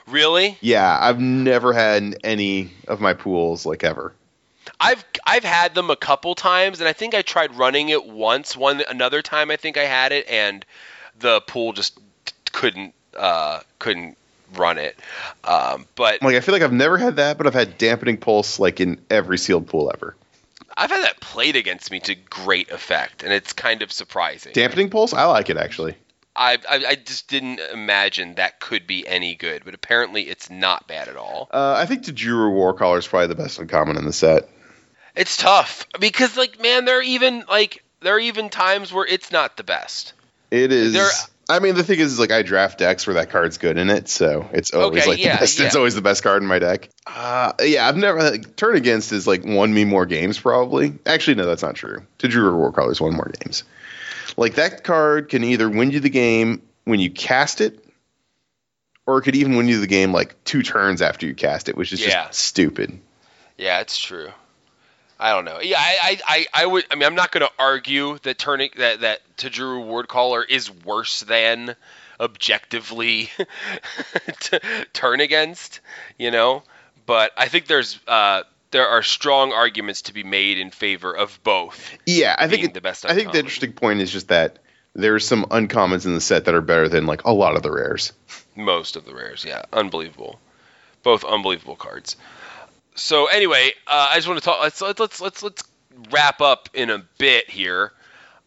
Really? 0.06 0.56
Yeah, 0.62 0.98
I've 0.98 1.20
never 1.20 1.74
had 1.74 2.16
any 2.24 2.70
of 2.88 3.00
my 3.00 3.12
pools 3.12 3.66
like 3.66 3.84
ever. 3.84 4.14
I've 4.80 5.04
I've 5.26 5.44
had 5.44 5.74
them 5.74 5.90
a 5.90 5.96
couple 5.96 6.34
times, 6.34 6.80
and 6.80 6.88
I 6.88 6.92
think 6.92 7.14
I 7.14 7.22
tried 7.22 7.54
running 7.56 7.88
it 7.88 8.06
once. 8.06 8.56
One 8.56 8.82
another 8.88 9.22
time, 9.22 9.50
I 9.50 9.56
think 9.56 9.76
I 9.76 9.84
had 9.84 10.12
it, 10.12 10.28
and 10.28 10.64
the 11.18 11.40
pool 11.40 11.72
just 11.72 11.98
couldn't 12.52 12.94
uh, 13.16 13.60
couldn't 13.78 14.16
run 14.54 14.78
it. 14.78 14.98
Um, 15.44 15.86
but 15.94 16.22
Like 16.22 16.36
I 16.36 16.40
feel 16.40 16.52
like 16.52 16.62
I've 16.62 16.72
never 16.72 16.98
had 16.98 17.16
that, 17.16 17.38
but 17.38 17.46
I've 17.46 17.54
had 17.54 17.78
dampening 17.78 18.18
pulse 18.18 18.58
like 18.58 18.80
in 18.80 19.00
every 19.10 19.38
sealed 19.38 19.66
pool 19.66 19.90
ever. 19.94 20.16
I've 20.76 20.90
had 20.90 21.04
that 21.04 21.20
played 21.20 21.56
against 21.56 21.90
me 21.90 22.00
to 22.00 22.14
great 22.14 22.70
effect, 22.70 23.22
and 23.22 23.32
it's 23.32 23.52
kind 23.52 23.82
of 23.82 23.90
surprising. 23.90 24.52
Dampening 24.52 24.90
pulse, 24.90 25.14
I 25.14 25.24
like 25.24 25.48
it 25.48 25.56
actually. 25.56 25.96
I, 26.38 26.58
I 26.68 26.84
I 26.86 26.94
just 26.96 27.28
didn't 27.28 27.60
imagine 27.72 28.34
that 28.34 28.60
could 28.60 28.86
be 28.86 29.06
any 29.06 29.34
good, 29.36 29.64
but 29.64 29.72
apparently 29.72 30.22
it's 30.22 30.50
not 30.50 30.86
bad 30.86 31.08
at 31.08 31.16
all. 31.16 31.48
Uh, 31.50 31.74
I 31.78 31.86
think 31.86 32.02
Tajuru 32.02 32.52
Warcaller 32.52 32.98
is 32.98 33.06
probably 33.06 33.28
the 33.28 33.34
best 33.34 33.58
uncommon 33.58 33.96
in 33.96 34.04
the 34.04 34.12
set. 34.12 34.48
It's 35.16 35.36
tough 35.36 35.86
because 35.98 36.36
like 36.36 36.60
man, 36.60 36.84
there 36.84 36.98
are 36.98 37.02
even 37.02 37.44
like 37.48 37.82
there 38.00 38.14
are 38.16 38.20
even 38.20 38.50
times 38.50 38.92
where 38.92 39.06
it's 39.06 39.32
not 39.32 39.56
the 39.56 39.64
best. 39.64 40.12
It 40.50 40.72
is. 40.72 40.92
There- 40.92 41.10
I 41.48 41.60
mean, 41.60 41.76
the 41.76 41.84
thing 41.84 42.00
is, 42.00 42.18
like, 42.18 42.32
I 42.32 42.42
draft 42.42 42.78
decks 42.78 43.06
where 43.06 43.14
that 43.14 43.30
card's 43.30 43.58
good 43.58 43.78
in 43.78 43.88
it, 43.88 44.08
so 44.08 44.48
it's 44.52 44.72
always 44.72 45.02
Okay, 45.02 45.10
like 45.10 45.20
yeah, 45.20 45.36
the 45.36 45.40
best. 45.42 45.60
It's 45.60 45.76
always 45.76 45.94
the 45.94 46.02
best 46.02 46.24
card 46.24 46.42
in 46.42 46.48
my 46.48 46.58
deck. 46.58 46.88
Uh, 47.06 47.52
yeah, 47.60 47.86
I've 47.86 47.96
never 47.96 48.20
like, 48.20 48.56
turn 48.56 48.74
against 48.74 49.12
is 49.12 49.28
like 49.28 49.44
won 49.44 49.72
me 49.72 49.84
more 49.84 50.06
games 50.06 50.40
probably. 50.40 50.94
Actually, 51.06 51.36
no, 51.36 51.46
that's 51.46 51.62
not 51.62 51.76
true. 51.76 52.02
Tajuru 52.18 52.52
Warcaller's 52.52 53.00
won 53.00 53.14
more 53.14 53.30
games. 53.40 53.62
Like 54.36 54.56
that 54.56 54.82
card 54.82 55.28
can 55.28 55.44
either 55.44 55.70
win 55.70 55.92
you 55.92 56.00
the 56.00 56.10
game 56.10 56.62
when 56.84 56.98
you 56.98 57.10
cast 57.12 57.60
it, 57.60 57.78
or 59.06 59.18
it 59.18 59.22
could 59.22 59.36
even 59.36 59.54
win 59.56 59.68
you 59.68 59.78
the 59.80 59.86
game 59.86 60.12
like 60.12 60.42
two 60.42 60.64
turns 60.64 61.00
after 61.00 61.26
you 61.26 61.34
cast 61.34 61.68
it, 61.68 61.76
which 61.76 61.92
is 61.92 62.00
Yeah. 62.00 62.26
just 62.26 62.40
stupid. 62.40 62.98
Yeah, 63.56 63.78
it's 63.82 63.96
true. 63.96 64.30
I 65.18 65.32
don't 65.32 65.44
know. 65.46 65.60
Yeah, 65.62 65.78
I, 65.78 65.96
I, 66.02 66.18
I, 66.26 66.46
I 66.62 66.66
would. 66.66 66.84
I 66.90 66.94
mean, 66.94 67.04
I'm 67.04 67.14
not 67.14 67.32
going 67.32 67.46
to 67.46 67.52
argue 67.58 68.18
that 68.22 68.38
turning 68.38 68.70
that 68.76 69.00
that 69.00 69.20
Tajuru 69.36 69.84
Warcaller 69.86 70.44
is 70.48 70.70
worse 70.70 71.20
than 71.20 71.74
objectively 72.20 73.30
to 74.40 74.60
turn 74.92 75.20
against. 75.20 75.80
You 76.18 76.30
know, 76.30 76.62
but 77.06 77.32
I 77.36 77.48
think 77.48 77.66
there's 77.66 77.98
uh, 78.06 78.42
there 78.72 78.86
are 78.88 79.02
strong 79.02 79.52
arguments 79.52 80.02
to 80.02 80.12
be 80.14 80.22
made 80.24 80.58
in 80.58 80.70
favor 80.70 81.16
of 81.16 81.38
both. 81.42 81.96
Yeah, 82.06 82.36
I 82.38 82.48
think 82.48 82.64
it- 82.64 82.74
the 82.74 82.80
best 82.80 83.06
I 83.06 83.14
think 83.14 83.32
the 83.32 83.38
interesting 83.38 83.72
point 83.72 84.00
is 84.00 84.10
just 84.12 84.28
that 84.28 84.58
there's 84.94 85.26
some 85.26 85.44
uncommons 85.46 86.06
in 86.06 86.14
the 86.14 86.20
set 86.20 86.44
that 86.46 86.54
are 86.54 86.60
better 86.62 86.88
than 86.88 87.06
like 87.06 87.24
a 87.24 87.32
lot 87.32 87.56
of 87.56 87.62
the 87.62 87.70
rares. 87.70 88.12
Most 88.54 88.96
of 88.96 89.04
the 89.04 89.14
rares, 89.14 89.44
yeah, 89.46 89.62
unbelievable. 89.72 90.40
Both 91.02 91.24
unbelievable 91.24 91.76
cards. 91.76 92.16
So 92.96 93.26
anyway, 93.26 93.72
uh, 93.86 94.08
I 94.10 94.16
just 94.16 94.26
want 94.26 94.40
to 94.40 94.44
talk. 94.44 94.60
Let's 94.60 94.80
let's 94.80 95.00
let's 95.00 95.20
let's, 95.20 95.42
let's 95.42 95.62
wrap 96.10 96.40
up 96.40 96.68
in 96.74 96.90
a 96.90 97.04
bit 97.18 97.48
here. 97.48 97.92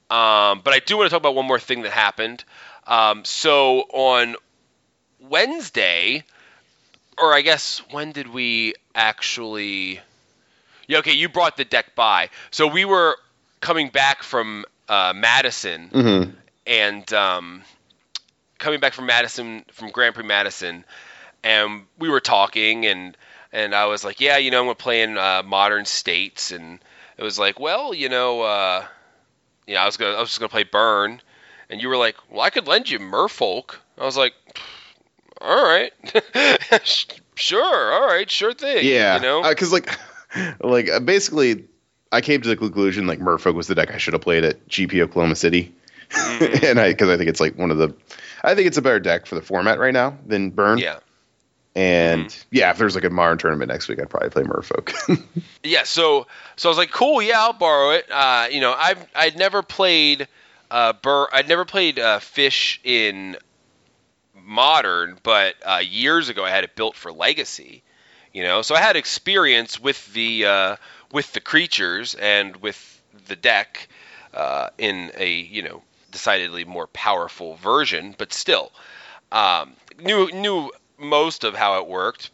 Um, 0.09 0.61
but 0.63 0.73
I 0.73 0.79
do 0.83 0.97
want 0.97 1.07
to 1.07 1.11
talk 1.11 1.21
about 1.21 1.35
one 1.35 1.45
more 1.45 1.59
thing 1.59 1.83
that 1.83 1.91
happened. 1.91 2.43
Um, 2.87 3.23
so 3.23 3.81
on 3.93 4.35
Wednesday, 5.19 6.23
or 7.17 7.33
I 7.33 7.41
guess 7.41 7.79
when 7.91 8.11
did 8.11 8.27
we 8.27 8.73
actually? 8.95 9.99
Yeah, 10.87 10.99
okay, 10.99 11.13
you 11.13 11.29
brought 11.29 11.55
the 11.57 11.65
deck 11.65 11.93
by. 11.95 12.29
So 12.49 12.65
we 12.65 12.85
were 12.85 13.15
coming 13.61 13.89
back 13.89 14.23
from 14.23 14.65
uh, 14.87 15.13
Madison, 15.15 15.89
Mm-hmm. 15.89 16.31
and 16.65 17.13
um, 17.13 17.61
coming 18.57 18.79
back 18.79 18.93
from 18.93 19.05
Madison, 19.05 19.63
from 19.71 19.91
Grand 19.91 20.15
Prix 20.15 20.25
Madison, 20.25 20.83
and 21.43 21.83
we 21.99 22.09
were 22.09 22.19
talking, 22.19 22.87
and 22.87 23.15
and 23.51 23.73
I 23.73 23.85
was 23.85 24.03
like, 24.03 24.19
yeah, 24.21 24.37
you 24.37 24.51
know, 24.51 24.69
I'm 24.69 24.75
playing 24.75 25.17
uh, 25.17 25.43
Modern 25.45 25.85
States, 25.85 26.51
and 26.51 26.79
it 27.17 27.23
was 27.23 27.39
like, 27.39 27.59
well, 27.59 27.93
you 27.93 28.09
know, 28.09 28.41
uh, 28.41 28.85
you 29.67 29.73
know, 29.75 29.81
I 29.81 29.85
was 29.85 29.97
gonna, 29.97 30.15
I 30.15 30.19
was 30.19 30.29
just 30.29 30.39
gonna 30.39 30.49
play 30.49 30.63
Burn, 30.63 31.21
and 31.69 31.81
you 31.81 31.87
were 31.89 31.97
like, 31.97 32.15
well, 32.29 32.41
I 32.41 32.49
could 32.49 32.67
lend 32.67 32.89
you 32.89 32.99
Merfolk. 32.99 33.75
I 33.97 34.05
was 34.05 34.17
like, 34.17 34.33
all 35.41 35.63
right, 35.63 35.91
sure, 37.35 37.93
all 37.93 38.07
right, 38.07 38.29
sure 38.29 38.53
thing. 38.53 38.85
Yeah, 38.85 39.15
you 39.15 39.21
know, 39.21 39.47
because 39.47 39.71
like, 39.71 39.89
like 40.61 40.89
uh, 40.89 40.99
basically, 40.99 41.65
I 42.11 42.21
came 42.21 42.41
to 42.41 42.49
the 42.49 42.57
conclusion 42.57 43.07
like 43.07 43.19
Merfolk 43.19 43.55
was 43.55 43.67
the 43.67 43.75
deck 43.75 43.91
I 43.91 43.97
should 43.97 44.13
have 44.13 44.21
played 44.21 44.43
at 44.43 44.67
GP 44.67 45.01
Oklahoma 45.01 45.35
City, 45.35 45.73
Mm-hmm. 46.09 46.65
and 46.65 46.79
I 46.79 46.89
because 46.89 47.09
I 47.09 47.17
think 47.17 47.29
it's 47.29 47.39
like 47.39 47.55
one 47.57 47.71
of 47.71 47.77
the, 47.77 47.93
I 48.43 48.55
think 48.55 48.67
it's 48.67 48.77
a 48.77 48.81
better 48.81 48.99
deck 48.99 49.25
for 49.25 49.35
the 49.35 49.41
format 49.41 49.79
right 49.79 49.93
now 49.93 50.17
than 50.25 50.49
Burn. 50.49 50.79
yeah. 50.79 50.99
And 51.75 52.27
Mm-hmm. 52.27 52.47
yeah, 52.51 52.71
if 52.71 52.77
there's 52.77 52.95
like 52.95 53.03
a 53.03 53.09
modern 53.09 53.37
tournament 53.37 53.69
next 53.69 53.87
week, 53.87 53.99
I'd 53.99 54.09
probably 54.09 54.29
play 54.29 54.43
Merfolk. 54.43 54.93
Yeah, 55.63 55.83
so 55.83 56.27
so 56.55 56.69
I 56.69 56.71
was 56.71 56.77
like, 56.77 56.91
cool, 56.91 57.21
yeah, 57.21 57.39
I'll 57.41 57.53
borrow 57.53 57.91
it. 57.91 58.09
Uh, 58.09 58.47
you 58.49 58.61
know, 58.61 58.73
I've 58.73 59.05
I'd 59.13 59.37
never 59.37 59.61
played 59.61 60.27
uh, 60.71 60.93
Bur- 60.93 61.27
I'd 61.33 61.49
never 61.49 61.65
played 61.65 61.99
uh, 61.99 62.19
Fish 62.19 62.79
in 62.83 63.35
Modern, 64.33 65.17
but 65.21 65.55
uh, 65.65 65.81
years 65.83 66.29
ago 66.29 66.43
I 66.45 66.49
had 66.49 66.63
it 66.63 66.75
built 66.75 66.95
for 66.95 67.11
Legacy. 67.11 67.83
You 68.33 68.43
know, 68.43 68.61
so 68.61 68.75
I 68.75 68.79
had 68.79 68.95
experience 68.95 69.79
with 69.79 70.11
the 70.13 70.45
uh, 70.45 70.75
with 71.11 71.33
the 71.33 71.41
creatures 71.41 72.15
and 72.15 72.55
with 72.57 73.01
the 73.27 73.35
deck 73.35 73.89
uh, 74.33 74.69
in 74.77 75.11
a 75.15 75.29
you 75.29 75.61
know 75.63 75.81
decidedly 76.11 76.63
more 76.63 76.87
powerful 76.87 77.55
version, 77.55 78.15
but 78.17 78.31
still 78.33 78.71
um, 79.31 79.73
knew 79.99 80.31
knew 80.31 80.71
most 80.99 81.43
of 81.43 81.55
how 81.55 81.79
it 81.79 81.87
worked. 81.87 82.31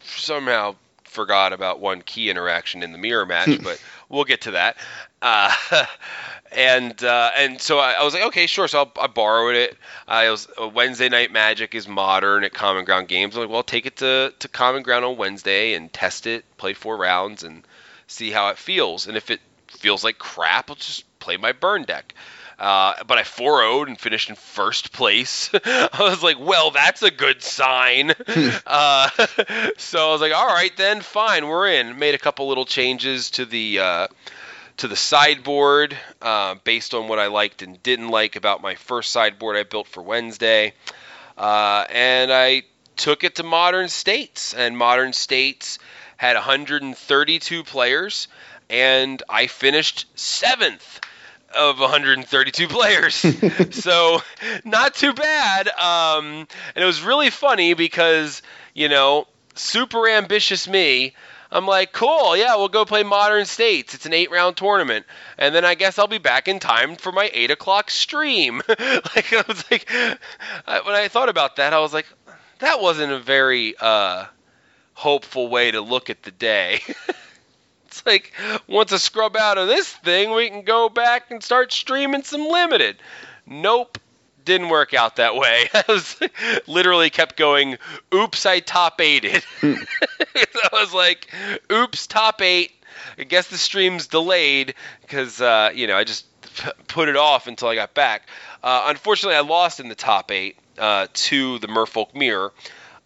Somehow 0.00 0.76
forgot 1.04 1.52
about 1.52 1.80
one 1.80 2.02
key 2.02 2.30
interaction 2.30 2.82
in 2.82 2.92
the 2.92 2.98
mirror 2.98 3.26
match, 3.26 3.60
but 3.62 3.82
we'll 4.08 4.24
get 4.24 4.42
to 4.42 4.52
that. 4.52 4.76
Uh, 5.20 5.52
and 6.52 7.02
uh, 7.02 7.30
and 7.36 7.60
so 7.60 7.78
I, 7.78 7.92
I 7.94 8.04
was 8.04 8.14
like, 8.14 8.24
okay, 8.24 8.46
sure. 8.46 8.68
So 8.68 8.80
I'll, 8.80 8.92
I 9.00 9.06
borrowed 9.06 9.56
it. 9.56 9.76
I 10.06 10.30
was 10.30 10.48
uh, 10.60 10.68
Wednesday 10.68 11.08
Night 11.08 11.32
Magic 11.32 11.74
is 11.74 11.88
modern 11.88 12.44
at 12.44 12.52
Common 12.52 12.84
Ground 12.84 13.08
Games. 13.08 13.34
I'm 13.34 13.42
like, 13.42 13.50
well, 13.50 13.62
take 13.62 13.86
it 13.86 13.96
to 13.96 14.32
to 14.38 14.48
Common 14.48 14.82
Ground 14.82 15.04
on 15.04 15.16
Wednesday 15.16 15.74
and 15.74 15.92
test 15.92 16.26
it, 16.26 16.44
play 16.56 16.74
four 16.74 16.96
rounds, 16.96 17.42
and 17.42 17.66
see 18.06 18.30
how 18.30 18.48
it 18.48 18.58
feels. 18.58 19.06
And 19.06 19.16
if 19.16 19.30
it 19.30 19.40
feels 19.66 20.04
like 20.04 20.18
crap, 20.18 20.70
I'll 20.70 20.76
just 20.76 21.04
play 21.18 21.36
my 21.36 21.52
burn 21.52 21.82
deck. 21.82 22.14
Uh, 22.58 22.94
but 23.06 23.18
I 23.18 23.22
4 23.22 23.62
0'd 23.62 23.88
and 23.88 23.98
finished 23.98 24.30
in 24.30 24.34
first 24.34 24.92
place. 24.92 25.50
I 25.64 25.88
was 26.00 26.22
like, 26.22 26.40
well, 26.40 26.72
that's 26.72 27.02
a 27.02 27.10
good 27.10 27.42
sign. 27.42 28.12
uh, 28.66 29.10
so 29.78 30.08
I 30.08 30.12
was 30.12 30.20
like, 30.20 30.34
all 30.34 30.46
right, 30.46 30.76
then, 30.76 31.00
fine, 31.00 31.46
we're 31.46 31.68
in. 31.68 31.98
Made 31.98 32.14
a 32.14 32.18
couple 32.18 32.48
little 32.48 32.66
changes 32.66 33.30
to 33.32 33.44
the. 33.44 33.78
Uh, 33.80 34.06
to 34.78 34.86
the 34.86 34.94
sideboard 34.94 35.96
uh, 36.22 36.54
based 36.62 36.94
on 36.94 37.08
what 37.08 37.18
I 37.18 37.26
liked 37.26 37.62
and 37.62 37.82
didn't 37.82 38.10
like 38.10 38.36
about 38.36 38.62
my 38.62 38.76
first 38.76 39.10
sideboard 39.10 39.56
I 39.56 39.64
built 39.64 39.88
for 39.88 40.04
Wednesday. 40.04 40.72
Uh, 41.36 41.84
and 41.90 42.32
I 42.32 42.62
took 42.94 43.24
it 43.24 43.36
to 43.36 43.42
Modern 43.42 43.88
States, 43.88 44.54
and 44.54 44.78
Modern 44.78 45.12
States 45.12 45.80
had 46.16 46.34
132 46.36 47.64
players, 47.64 48.28
and 48.70 49.22
I 49.28 49.46
finished 49.46 50.06
seventh. 50.14 51.00
Of 51.54 51.78
132 51.80 52.68
players. 52.68 53.14
so 53.74 54.20
not 54.64 54.94
too 54.94 55.12
bad. 55.12 55.68
Um, 55.68 56.46
and 56.74 56.82
it 56.82 56.84
was 56.84 57.02
really 57.02 57.30
funny 57.30 57.74
because, 57.74 58.42
you 58.74 58.88
know, 58.88 59.26
super 59.54 60.08
ambitious 60.08 60.68
me. 60.68 61.14
I'm 61.50 61.66
like, 61.66 61.92
cool, 61.92 62.36
yeah, 62.36 62.56
we'll 62.56 62.68
go 62.68 62.84
play 62.84 63.02
Modern 63.04 63.46
States. 63.46 63.94
It's 63.94 64.04
an 64.04 64.12
eight 64.12 64.30
round 64.30 64.56
tournament. 64.58 65.06
And 65.38 65.54
then 65.54 65.64
I 65.64 65.74
guess 65.76 65.98
I'll 65.98 66.06
be 66.06 66.18
back 66.18 66.46
in 66.46 66.58
time 66.58 66.96
for 66.96 67.10
my 67.10 67.30
eight 67.32 67.50
o'clock 67.50 67.90
stream. 67.90 68.60
like, 68.68 69.32
I 69.32 69.44
was 69.48 69.64
like, 69.70 69.90
I- 69.90 70.80
when 70.84 70.94
I 70.94 71.08
thought 71.08 71.30
about 71.30 71.56
that, 71.56 71.72
I 71.72 71.78
was 71.80 71.94
like, 71.94 72.06
that 72.58 72.82
wasn't 72.82 73.12
a 73.12 73.18
very 73.18 73.74
uh, 73.80 74.26
hopeful 74.92 75.48
way 75.48 75.70
to 75.70 75.80
look 75.80 76.10
at 76.10 76.22
the 76.22 76.30
day. 76.32 76.80
It's 77.98 78.06
like 78.06 78.32
once 78.66 78.92
I 78.92 78.96
scrub 78.96 79.36
out 79.36 79.58
of 79.58 79.66
this 79.68 79.88
thing, 79.88 80.32
we 80.32 80.48
can 80.48 80.62
go 80.62 80.88
back 80.88 81.30
and 81.30 81.42
start 81.42 81.72
streaming 81.72 82.22
some 82.22 82.48
limited. 82.48 82.96
Nope, 83.46 83.98
didn't 84.44 84.68
work 84.68 84.94
out 84.94 85.16
that 85.16 85.34
way. 85.34 85.68
I 85.74 85.84
was 85.88 86.16
literally 86.66 87.10
kept 87.10 87.36
going. 87.36 87.78
Oops, 88.14 88.46
I 88.46 88.60
top 88.60 89.00
eighted. 89.00 89.44
I 89.62 90.68
was 90.72 90.94
like, 90.94 91.32
oops, 91.72 92.06
top 92.06 92.40
eight. 92.40 92.72
I 93.18 93.24
guess 93.24 93.48
the 93.48 93.58
stream's 93.58 94.06
delayed 94.06 94.74
because 95.02 95.40
uh, 95.40 95.70
you 95.74 95.86
know 95.86 95.96
I 95.96 96.04
just 96.04 96.26
put 96.88 97.08
it 97.08 97.16
off 97.16 97.46
until 97.46 97.68
I 97.68 97.74
got 97.74 97.94
back. 97.94 98.28
Uh, 98.62 98.84
unfortunately, 98.86 99.36
I 99.36 99.40
lost 99.40 99.80
in 99.80 99.88
the 99.88 99.94
top 99.94 100.30
eight 100.30 100.56
uh, 100.78 101.08
to 101.12 101.58
the 101.58 101.68
Merfolk 101.68 102.14
Mirror. 102.14 102.52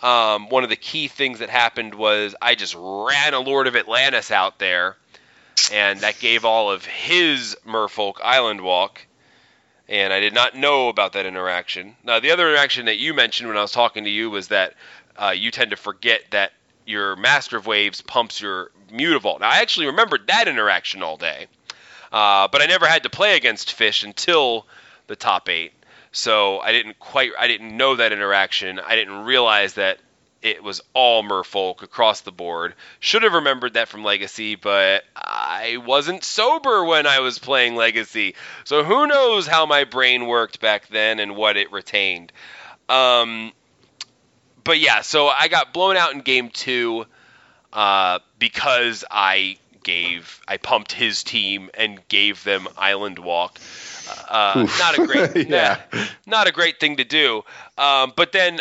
Um, 0.02 0.48
one 0.48 0.64
of 0.64 0.70
the 0.70 0.76
key 0.76 1.08
things 1.08 1.38
that 1.38 1.48
happened 1.48 1.94
was 1.94 2.34
I 2.42 2.56
just 2.56 2.74
ran 2.76 3.34
a 3.34 3.40
Lord 3.40 3.68
of 3.68 3.76
Atlantis 3.76 4.30
out 4.30 4.58
there, 4.58 4.96
and 5.72 6.00
that 6.00 6.18
gave 6.18 6.44
all 6.44 6.72
of 6.72 6.84
his 6.84 7.56
Merfolk 7.66 8.14
Island 8.22 8.60
Walk. 8.60 9.06
And 9.88 10.12
I 10.12 10.20
did 10.20 10.34
not 10.34 10.56
know 10.56 10.88
about 10.88 11.12
that 11.12 11.26
interaction. 11.26 11.96
Now, 12.02 12.18
the 12.18 12.30
other 12.30 12.48
interaction 12.48 12.86
that 12.86 12.96
you 12.96 13.14
mentioned 13.14 13.48
when 13.48 13.58
I 13.58 13.62
was 13.62 13.72
talking 13.72 14.04
to 14.04 14.10
you 14.10 14.30
was 14.30 14.48
that 14.48 14.74
uh, 15.16 15.34
you 15.36 15.50
tend 15.50 15.70
to 15.70 15.76
forget 15.76 16.22
that 16.30 16.52
your 16.86 17.14
Master 17.16 17.56
of 17.56 17.66
Waves 17.66 18.00
pumps 18.00 18.40
your 18.40 18.70
Mutavault. 18.90 19.40
Now, 19.40 19.50
I 19.50 19.58
actually 19.58 19.86
remembered 19.86 20.26
that 20.28 20.48
interaction 20.48 21.02
all 21.02 21.16
day, 21.16 21.46
uh, 22.12 22.48
but 22.48 22.62
I 22.62 22.66
never 22.66 22.86
had 22.86 23.04
to 23.04 23.10
play 23.10 23.36
against 23.36 23.72
Fish 23.72 24.02
until 24.02 24.66
the 25.06 25.16
top 25.16 25.48
eight. 25.48 25.72
So 26.12 26.60
I 26.60 26.72
didn't 26.72 26.98
quite, 26.98 27.32
I 27.38 27.48
didn't 27.48 27.76
know 27.76 27.96
that 27.96 28.12
interaction. 28.12 28.78
I 28.78 28.96
didn't 28.96 29.24
realize 29.24 29.74
that 29.74 29.98
it 30.42 30.62
was 30.62 30.82
all 30.92 31.22
Merfolk 31.22 31.82
across 31.82 32.20
the 32.20 32.32
board. 32.32 32.74
Should 33.00 33.22
have 33.22 33.32
remembered 33.32 33.74
that 33.74 33.88
from 33.88 34.04
Legacy, 34.04 34.56
but 34.56 35.04
I 35.16 35.78
wasn't 35.84 36.24
sober 36.24 36.84
when 36.84 37.06
I 37.06 37.20
was 37.20 37.38
playing 37.38 37.76
Legacy. 37.76 38.34
So 38.64 38.84
who 38.84 39.06
knows 39.06 39.46
how 39.46 39.66
my 39.66 39.84
brain 39.84 40.26
worked 40.26 40.60
back 40.60 40.88
then 40.88 41.20
and 41.20 41.36
what 41.36 41.56
it 41.56 41.72
retained. 41.72 42.32
Um, 42.88 43.52
but 44.64 44.80
yeah, 44.80 45.00
so 45.02 45.28
I 45.28 45.48
got 45.48 45.72
blown 45.72 45.96
out 45.96 46.12
in 46.12 46.20
game 46.20 46.50
two 46.50 47.06
uh, 47.72 48.18
because 48.38 49.04
I 49.10 49.56
gave, 49.82 50.40
I 50.46 50.56
pumped 50.56 50.92
his 50.92 51.22
team 51.24 51.70
and 51.74 52.00
gave 52.08 52.44
them 52.44 52.68
Island 52.76 53.18
Walk. 53.18 53.58
Uh, 54.28 54.66
not 54.78 54.98
a 54.98 55.06
great, 55.06 55.48
Yeah. 55.48 55.80
nah, 55.92 56.04
not 56.26 56.46
a 56.48 56.52
great 56.52 56.80
thing 56.80 56.96
to 56.96 57.04
do. 57.04 57.42
Um, 57.78 58.12
but 58.16 58.32
then, 58.32 58.60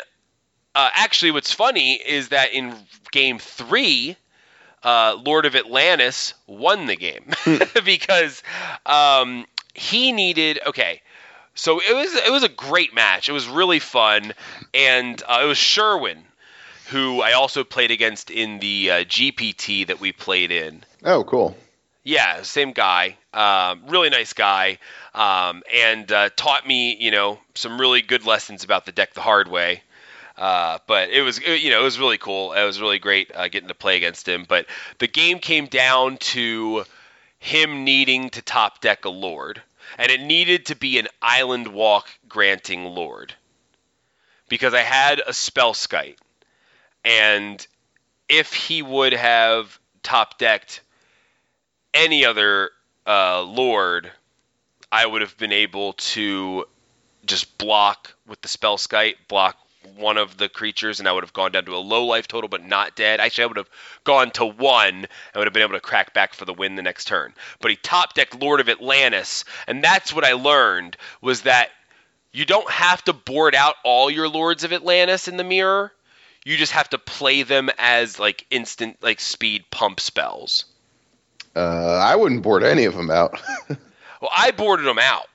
uh, 0.76 0.90
actually, 0.96 1.32
what's 1.32 1.52
funny 1.52 1.94
is 1.94 2.30
that 2.30 2.54
in 2.54 2.76
game 3.12 3.40
three, 3.40 4.16
uh, 4.84 5.18
Lord 5.24 5.46
of 5.46 5.56
Atlantis 5.56 6.34
won 6.48 6.86
the 6.86 6.96
game 6.96 7.32
because 7.86 8.42
um, 8.86 9.46
he 9.74 10.12
needed. 10.12 10.60
Okay, 10.66 11.02
so 11.56 11.80
it 11.80 11.94
was 11.96 12.14
it 12.16 12.32
was 12.32 12.44
a 12.44 12.50
great 12.50 12.94
match. 12.94 13.30
It 13.30 13.34
was 13.34 13.48
really 13.48 13.80
fun, 13.80 14.34
and 14.74 15.22
uh, 15.28 15.42
it 15.44 15.46
was 15.46 15.58
Sherwin 15.58 16.24
who 16.92 17.22
I 17.22 17.34
also 17.34 17.64
played 17.64 17.92
against 17.92 18.30
in 18.30 18.60
the 18.60 18.92
uh, 18.92 18.96
GPT 19.06 19.88
that 19.88 20.00
we 20.00 20.12
played 20.12 20.52
in. 20.52 20.84
Oh, 21.04 21.24
cool. 21.24 21.56
Yeah, 22.04 22.42
same 22.42 22.74
guy. 22.74 23.18
Um, 23.34 23.84
really 23.88 24.10
nice 24.10 24.34
guy, 24.34 24.80
um, 25.14 25.64
and 25.74 26.12
uh, 26.12 26.30
taught 26.36 26.68
me, 26.68 26.96
you 27.00 27.12
know, 27.12 27.40
some 27.56 27.80
really 27.80 28.02
good 28.02 28.26
lessons 28.26 28.64
about 28.64 28.86
the 28.86 28.92
deck 28.92 29.14
the 29.14 29.22
hard 29.22 29.48
way. 29.48 29.84
Uh, 30.38 30.80
but 30.88 31.10
it 31.12 31.22
was, 31.22 31.38
it- 31.38 31.62
you 31.62 31.70
know, 31.70 31.80
it 31.82 31.84
was 31.84 32.00
really 32.00 32.18
cool. 32.18 32.54
It 32.54 32.64
was 32.66 32.82
really 32.82 33.00
great 33.00 33.32
uh, 33.34 33.48
getting 33.48 33.68
to 33.70 33.76
play 33.76 33.98
against 33.98 34.28
him. 34.28 34.46
But 34.48 34.66
the 34.98 35.08
game 35.08 35.40
came 35.40 35.68
down 35.68 36.18
to 36.18 36.84
him 37.40 37.84
needing 37.84 38.30
to 38.32 38.42
top 38.42 38.82
deck 38.82 39.06
a 39.06 39.10
lord, 39.10 39.62
and 39.98 40.12
it 40.12 40.22
needed 40.22 40.66
to 40.68 40.76
be 40.76 40.98
an 41.00 41.08
island 41.22 41.68
walk 41.68 42.10
granting 42.28 42.84
lord 42.86 43.34
because 44.50 44.74
I 44.74 44.82
had 44.82 45.20
a 45.20 45.32
Spellskite, 45.32 46.18
and 47.04 47.66
if 48.30 48.54
he 48.54 48.82
would 48.82 49.14
have 49.14 49.80
top 50.04 50.38
decked 50.38 50.82
any 51.94 52.26
other 52.26 52.72
uh, 53.06 53.42
lord, 53.42 54.12
I 54.92 55.06
would 55.06 55.22
have 55.22 55.38
been 55.38 55.52
able 55.52 55.94
to 55.94 56.66
just 57.26 57.58
block 57.58 58.14
with 58.28 58.42
the 58.42 58.48
Spellskite, 58.48 59.16
block 59.28 59.58
one 59.96 60.18
of 60.18 60.38
the 60.38 60.50
creatures, 60.50 61.00
and 61.00 61.08
I 61.08 61.12
would 61.12 61.24
have 61.24 61.34
gone 61.34 61.52
down 61.52 61.66
to 61.66 61.76
a 61.76 61.78
low 61.78 62.06
life 62.06 62.28
total, 62.28 62.48
but 62.48 62.64
not 62.64 62.96
dead. 62.96 63.20
Actually, 63.20 63.44
I 63.44 63.48
would 63.48 63.58
have 63.58 63.70
gone 64.04 64.32
to 64.32 64.46
one 64.46 64.96
and 64.96 65.08
would 65.36 65.48
have 65.48 65.54
been 65.54 65.64
able 65.64 65.74
to 65.74 65.80
crack 65.80 66.14
back 66.14 66.34
for 66.34 66.46
the 66.46 66.54
win 66.54 66.76
the 66.76 66.82
next 66.82 67.06
turn. 67.06 67.34
But 67.60 67.72
he 67.72 67.78
top 67.78 68.14
decked 68.14 68.40
Lord 68.40 68.60
of 68.60 68.70
Atlantis, 68.70 69.44
and 69.68 69.84
that's 69.84 70.14
what 70.14 70.24
I 70.24 70.34
learned 70.34 70.98
was 71.22 71.42
that 71.42 71.70
you 72.32 72.46
don't 72.46 72.70
have 72.70 73.04
to 73.06 73.14
board 73.14 73.56
out 73.56 73.76
all 73.84 74.10
your 74.10 74.30
Lords 74.30 74.64
of 74.64 74.72
Atlantis 74.72 75.28
in 75.28 75.38
the 75.38 75.44
mirror. 75.44 75.92
You 76.44 76.58
just 76.58 76.72
have 76.72 76.90
to 76.90 76.98
play 76.98 77.44
them 77.44 77.70
as 77.78 78.20
like 78.20 78.46
instant 78.50 78.98
like 79.02 79.20
speed 79.20 79.66
pump 79.72 80.00
spells. 80.00 80.66
Uh, 81.56 81.60
I 82.02 82.16
wouldn't 82.16 82.42
board 82.44 82.64
any 82.64 82.86
of 82.86 82.96
them 82.96 83.10
out. 83.12 83.40
Well, 84.22 84.30
I 84.38 84.52
boarded 84.52 84.86
them 84.86 85.00
out 85.00 85.26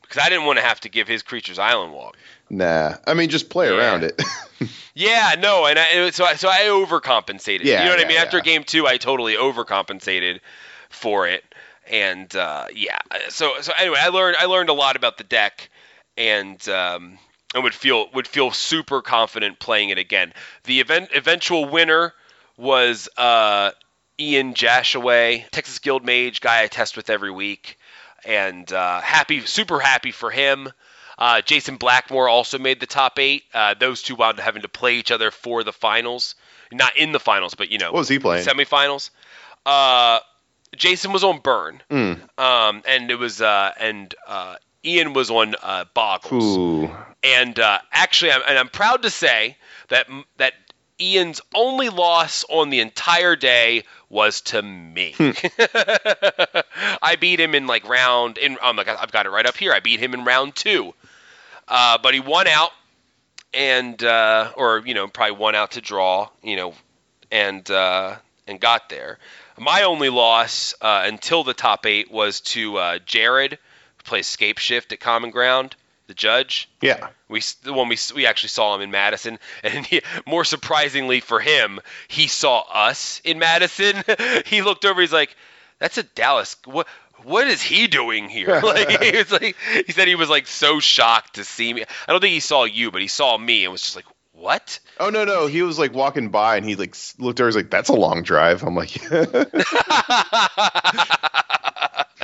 because 0.00 0.16
I 0.24 0.30
didn't 0.30 0.46
want 0.46 0.58
to 0.58 0.64
have 0.64 0.80
to 0.80 0.88
give 0.88 1.06
his 1.06 1.22
creatures 1.22 1.58
Island 1.58 1.92
Walk. 1.92 2.16
nah. 2.48 2.94
I 3.06 3.12
mean, 3.12 3.28
just 3.28 3.50
play 3.50 3.68
Yeah. 3.68 3.76
around 3.76 4.02
it. 4.04 4.20
Yeah, 4.94 5.34
no, 5.38 5.66
and 5.66 5.78
I, 5.78 6.08
so 6.10 6.24
I, 6.24 6.36
so 6.36 6.48
I 6.48 6.60
overcompensated. 6.68 7.64
Yeah, 7.64 7.80
you 7.80 7.84
know 7.84 7.90
what 7.90 7.98
I 7.98 8.02
yeah, 8.02 8.08
mean. 8.08 8.16
After 8.18 8.36
yeah. 8.38 8.44
game 8.44 8.64
two, 8.64 8.86
I 8.86 8.96
totally 8.96 9.34
overcompensated 9.34 10.38
for 10.88 11.26
it, 11.28 11.44
and 11.90 12.34
uh, 12.34 12.66
yeah. 12.72 12.98
So 13.28 13.60
so 13.60 13.72
anyway, 13.78 13.98
I 14.00 14.08
learned 14.08 14.36
I 14.40 14.46
learned 14.46 14.68
a 14.70 14.72
lot 14.72 14.94
about 14.96 15.18
the 15.18 15.24
deck, 15.24 15.68
and 16.16 16.66
um, 16.68 17.18
and 17.54 17.62
would 17.64 17.74
feel 17.74 18.06
would 18.12 18.26
feel 18.26 18.50
super 18.50 19.00
confident 19.00 19.58
playing 19.58 19.88
it 19.90 19.98
again. 19.98 20.32
The 20.64 20.80
event 20.80 21.10
eventual 21.14 21.64
winner 21.66 22.12
was 22.56 23.08
uh, 23.16 23.70
Ian 24.20 24.54
Jashaway, 24.54 25.48
Texas 25.50 25.78
Guild 25.78 26.04
Mage 26.04 26.40
guy 26.40 26.62
I 26.62 26.66
test 26.66 26.96
with 26.96 27.08
every 27.10 27.30
week, 27.30 27.78
and 28.24 28.70
uh, 28.72 29.00
happy, 29.00 29.40
super 29.40 29.80
happy 29.80 30.10
for 30.10 30.30
him. 30.30 30.68
Uh, 31.16 31.40
Jason 31.42 31.76
Blackmore 31.76 32.28
also 32.28 32.58
made 32.58 32.80
the 32.80 32.86
top 32.86 33.18
eight. 33.20 33.44
Uh, 33.54 33.74
those 33.78 34.02
two 34.02 34.16
wound 34.16 34.38
up 34.40 34.44
having 34.44 34.62
to 34.62 34.68
play 34.68 34.96
each 34.96 35.12
other 35.12 35.30
for 35.30 35.62
the 35.62 35.72
finals, 35.72 36.34
not 36.72 36.96
in 36.96 37.12
the 37.12 37.20
finals, 37.20 37.54
but 37.54 37.70
you 37.70 37.78
know, 37.78 37.92
What 37.92 38.00
was 38.00 38.08
he 38.08 38.18
playing? 38.18 38.44
Semifinals. 38.44 39.10
Uh, 39.64 40.18
Jason 40.76 41.12
was 41.12 41.22
on 41.22 41.38
Burn, 41.38 41.80
Mm. 41.88 42.20
um, 42.38 42.82
and 42.88 43.10
it 43.10 43.14
was 43.14 43.40
uh, 43.40 43.70
and 43.78 44.12
uh, 44.26 44.56
Ian 44.84 45.12
was 45.12 45.30
on 45.30 45.54
uh, 45.62 45.84
Boggles. 45.94 46.56
Ooh. 46.56 46.90
And 47.22 47.58
uh, 47.58 47.78
actually, 47.90 48.32
I'm, 48.32 48.42
and 48.46 48.58
I'm 48.58 48.68
proud 48.68 49.02
to 49.02 49.10
say 49.10 49.56
that 49.88 50.08
that 50.36 50.54
Ian's 51.00 51.40
only 51.54 51.88
loss 51.88 52.44
on 52.48 52.70
the 52.70 52.80
entire 52.80 53.34
day 53.34 53.84
was 54.08 54.42
to 54.42 54.62
me. 54.62 55.14
I 55.18 57.16
beat 57.18 57.40
him 57.40 57.54
in 57.54 57.66
like 57.66 57.88
round 57.88 58.38
in. 58.38 58.56
Um, 58.62 58.76
like 58.76 58.88
I've 58.88 59.10
got 59.10 59.26
it 59.26 59.30
right 59.30 59.46
up 59.46 59.56
here. 59.56 59.72
I 59.72 59.80
beat 59.80 60.00
him 60.00 60.14
in 60.14 60.24
round 60.24 60.54
two, 60.54 60.94
uh, 61.66 61.98
but 62.02 62.14
he 62.14 62.20
won 62.20 62.46
out, 62.46 62.70
and 63.52 64.02
uh, 64.02 64.52
or 64.56 64.82
you 64.84 64.94
know 64.94 65.08
probably 65.08 65.36
won 65.36 65.54
out 65.54 65.72
to 65.72 65.80
draw. 65.80 66.28
You 66.42 66.56
know, 66.56 66.74
and 67.30 67.68
uh, 67.70 68.16
and 68.46 68.60
got 68.60 68.88
there. 68.88 69.18
My 69.58 69.82
only 69.82 70.10
loss 70.10 70.74
uh, 70.80 71.04
until 71.06 71.44
the 71.44 71.54
top 71.54 71.86
eight 71.86 72.10
was 72.10 72.40
to 72.40 72.76
uh, 72.76 72.98
Jared, 73.04 73.58
plays 74.04 74.26
Scapeshift 74.26 74.92
at 74.92 75.00
Common 75.00 75.30
Ground, 75.30 75.76
the 76.06 76.14
judge. 76.14 76.68
Yeah. 76.80 77.08
We 77.28 77.42
the 77.62 77.72
one 77.72 77.88
we 77.88 77.98
we 78.14 78.26
actually 78.26 78.50
saw 78.50 78.74
him 78.74 78.82
in 78.82 78.90
Madison, 78.90 79.38
and 79.62 79.86
he, 79.86 80.02
more 80.26 80.44
surprisingly 80.44 81.20
for 81.20 81.40
him, 81.40 81.80
he 82.08 82.28
saw 82.28 82.60
us 82.60 83.20
in 83.24 83.38
Madison. 83.38 84.04
he 84.46 84.62
looked 84.62 84.84
over. 84.84 85.00
He's 85.00 85.12
like, 85.12 85.34
"That's 85.78 85.98
a 85.98 86.02
Dallas. 86.02 86.56
What 86.64 86.86
what 87.22 87.46
is 87.46 87.62
he 87.62 87.86
doing 87.86 88.28
here?" 88.28 88.60
like 88.62 89.02
he 89.02 89.16
was 89.16 89.32
like 89.32 89.56
he 89.86 89.92
said 89.92 90.08
he 90.08 90.14
was 90.14 90.28
like 90.28 90.46
so 90.46 90.80
shocked 90.80 91.34
to 91.34 91.44
see 91.44 91.72
me. 91.72 91.84
I 92.06 92.12
don't 92.12 92.20
think 92.20 92.34
he 92.34 92.40
saw 92.40 92.64
you, 92.64 92.90
but 92.90 93.00
he 93.00 93.08
saw 93.08 93.36
me 93.38 93.64
and 93.64 93.72
was 93.72 93.82
just 93.82 93.96
like, 93.96 94.06
"What?" 94.32 94.78
Oh 95.00 95.10
no 95.10 95.24
no, 95.24 95.46
he 95.46 95.62
was 95.62 95.78
like 95.78 95.94
walking 95.94 96.28
by 96.28 96.56
and 96.56 96.66
he 96.66 96.76
like 96.76 96.94
looked 97.18 97.40
over. 97.40 97.48
He's 97.48 97.56
like, 97.56 97.70
"That's 97.70 97.88
a 97.88 97.94
long 97.94 98.22
drive." 98.22 98.62
I'm 98.62 98.76
like, 98.76 98.94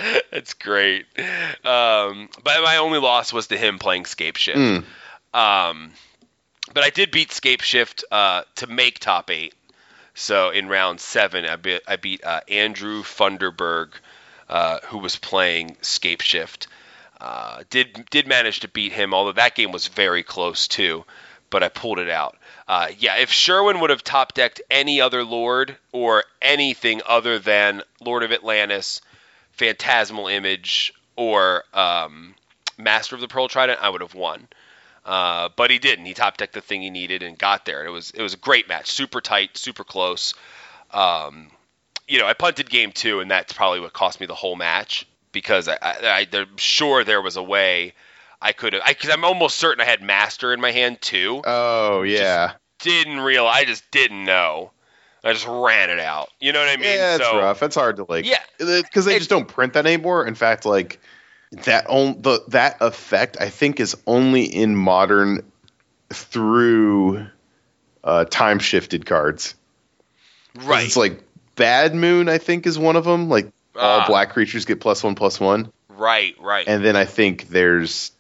That's 0.31 0.55
great. 0.55 1.07
Um, 1.65 2.29
but 2.43 2.63
my 2.63 2.79
only 2.79 2.99
loss 2.99 3.33
was 3.33 3.49
to 3.49 3.57
him 3.57 3.79
playing 3.79 4.05
Scapeshift. 4.05 4.83
Mm. 5.35 5.39
Um, 5.39 5.93
but 6.73 6.85
I 6.85 6.91
did 6.91 7.11
beat 7.11 7.31
Scapeshift 7.31 8.05
uh, 8.11 8.43
to 8.57 8.67
make 8.67 8.99
top 8.99 9.31
eight. 9.31 9.55
So 10.15 10.51
in 10.51 10.69
round 10.69 11.01
seven, 11.01 11.45
I 11.45 11.57
beat, 11.57 11.83
I 11.87 11.97
beat 11.97 12.25
uh, 12.25 12.41
Andrew 12.49 13.03
Funderburg, 13.03 13.93
uh, 14.49 14.79
who 14.87 14.99
was 14.99 15.17
playing 15.17 15.77
Scapeshift. 15.83 16.67
Uh, 17.21 17.63
did 17.69 18.09
did 18.11 18.27
manage 18.27 18.61
to 18.61 18.69
beat 18.69 18.93
him, 18.93 19.13
although 19.13 19.33
that 19.33 19.55
game 19.55 19.73
was 19.73 19.89
very 19.89 20.23
close 20.23 20.69
too. 20.69 21.05
But 21.51 21.63
I 21.63 21.69
pulled 21.69 21.99
it 21.99 22.09
out. 22.09 22.37
Uh, 22.69 22.89
yeah, 22.99 23.17
if 23.17 23.33
Sherwin 23.33 23.81
would 23.81 23.91
have 23.91 24.05
top 24.05 24.35
decked 24.35 24.63
any 24.71 25.01
other 25.01 25.25
Lord 25.25 25.77
or 25.91 26.25
anything 26.41 27.03
other 27.05 27.39
than 27.39 27.83
Lord 28.01 28.23
of 28.23 28.31
Atlantis, 28.31 29.01
Phantasmal 29.61 30.27
Image, 30.29 30.95
or 31.17 31.65
um, 31.75 32.35
Master 32.79 33.15
of 33.15 33.21
the 33.21 33.29
Pearl 33.29 33.47
Trident, 33.47 33.79
I 33.83 33.91
would 33.91 34.01
have 34.01 34.15
won. 34.15 34.49
Uh, 35.05 35.51
but 35.55 35.71
he 35.71 35.79
didn't. 35.79 36.07
He 36.07 36.15
top 36.15 36.39
decked 36.39 36.55
the 36.55 36.63
thing 36.63 36.81
he 36.81 36.89
needed 36.89 37.23
and 37.23 37.39
got 37.39 37.67
there. 37.67 37.85
It 37.85 37.91
was 37.91 38.11
it 38.11 38.23
was 38.23 38.33
a 38.33 38.39
great 38.39 38.69
match, 38.69 38.91
super 38.91 39.21
tight, 39.21 39.57
super 39.59 39.85
close. 39.85 40.33
Um, 40.93 41.51
you 42.09 42.19
know, 42.19 42.27
I 42.27 42.33
punted 42.33 42.71
game 42.71 42.91
two, 42.91 43.21
and 43.21 43.31
that's 43.31 43.53
probably 43.53 43.81
what 43.81 43.93
cost 43.93 44.19
me 44.19 44.27
the 44.27 44.35
whole 44.35 44.57
match 44.57 45.07
because 45.31 45.69
I, 45.69 45.77
I, 45.83 46.27
am 46.33 46.57
sure 46.57 47.05
there 47.05 47.23
was 47.23 47.37
a 47.37 47.43
way 47.43 47.93
I 48.41 48.53
could 48.53 48.73
have. 48.73 48.83
Because 48.87 49.11
I'm 49.11 49.25
almost 49.25 49.59
certain 49.59 49.83
I 49.83 49.85
had 49.85 50.03
master 50.03 50.55
in 50.55 50.61
my 50.61 50.73
hand 50.73 51.03
too. 51.03 51.43
Oh 51.45 52.03
yeah, 52.03 52.53
didn't 52.81 53.21
realize. 53.21 53.57
I 53.57 53.65
just 53.67 53.91
didn't 53.91 54.25
know. 54.25 54.71
I 55.23 55.33
just 55.33 55.47
ran 55.47 55.91
it 55.91 56.01
out. 56.01 56.29
You 56.41 56.53
know 56.53 56.61
what 56.61 56.69
I 56.71 56.77
mean? 56.77 56.85
yeah, 56.95 57.17
it's 57.17 57.25
So- 57.25 57.39
rough. 57.39 57.63
It's 57.63 57.75
hard 57.75 57.97
to 57.97 58.07
like. 58.09 58.25
Yeah. 58.27 58.39
because 58.59 59.05
they 59.05 59.19
just 59.19 59.31
don't 59.31 59.47
print 59.49 59.75
that 59.75 59.87
anymore. 59.87 60.27
In 60.27 60.35
fact, 60.35 60.65
like 60.65 60.99
that 61.65 61.87
on 61.89 62.23
the 62.23 62.43
that 62.49 62.79
effect 62.81 63.37
I 63.41 63.49
think 63.51 63.81
is 63.81 63.97
only 64.07 64.45
in 64.45 64.77
modern 64.77 65.43
through 66.13 67.27
uh, 68.05 68.25
time 68.25 68.59
shifted 68.59 69.07
cards. 69.07 69.55
Right. 70.55 70.87
It's 70.87 70.97
like 70.97 71.23
Bad 71.57 71.95
Moon. 71.95 72.29
I 72.29 72.39
think 72.39 72.67
is 72.67 72.79
one 72.79 72.97
of 72.97 73.05
them. 73.05 73.29
Like 73.29 73.47
all 73.77 74.01
Ah. 74.01 74.07
black 74.07 74.31
creatures 74.33 74.65
get 74.65 74.81
plus 74.81 75.03
one 75.03 75.15
plus 75.15 75.39
one, 75.39 75.73
right. 75.89 76.35
Right. 76.41 76.67
and 76.67 76.85
then 76.85 76.97
I 76.97 77.05
think 77.05 77.49
there's 77.49 78.13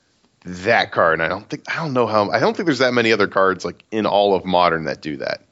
that 0.45 0.93
card. 0.93 1.15
And 1.15 1.23
I 1.23 1.29
don't 1.29 1.49
think 1.49 1.65
I 1.71 1.77
don't 1.77 1.93
know 1.93 2.07
how 2.07 2.31
I 2.31 2.39
don't 2.41 2.57
think 2.57 2.67
there's 2.67 2.79
that 2.79 2.95
many 2.95 3.13
other 3.13 3.27
cards 3.27 3.65
like 3.65 3.85
in 3.91 4.07
all 4.07 4.35
of 4.35 4.45
modern 4.45 4.85
that 4.85 5.01
do 5.01 5.17
that. 5.19 5.43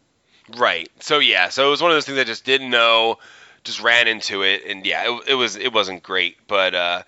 Right. 0.57 0.91
So 1.01 1.19
yeah. 1.19 1.49
So 1.49 1.67
it 1.67 1.71
was 1.71 1.83
one 1.83 1.91
of 1.91 1.97
those 1.97 2.07
things 2.07 2.19
I 2.19 2.25
just 2.25 2.45
didn't 2.45 2.71
know, 2.71 3.19
just 3.65 3.83
ran 3.83 4.09
into 4.09 4.43
it, 4.43 4.63
and 4.67 4.85
yeah, 4.87 5.11
it, 5.11 5.29
it 5.29 5.35
was 5.35 5.57
it 5.57 5.73
wasn't 5.73 6.03
great, 6.03 6.37
but 6.47 6.75
uh, 6.75 7.03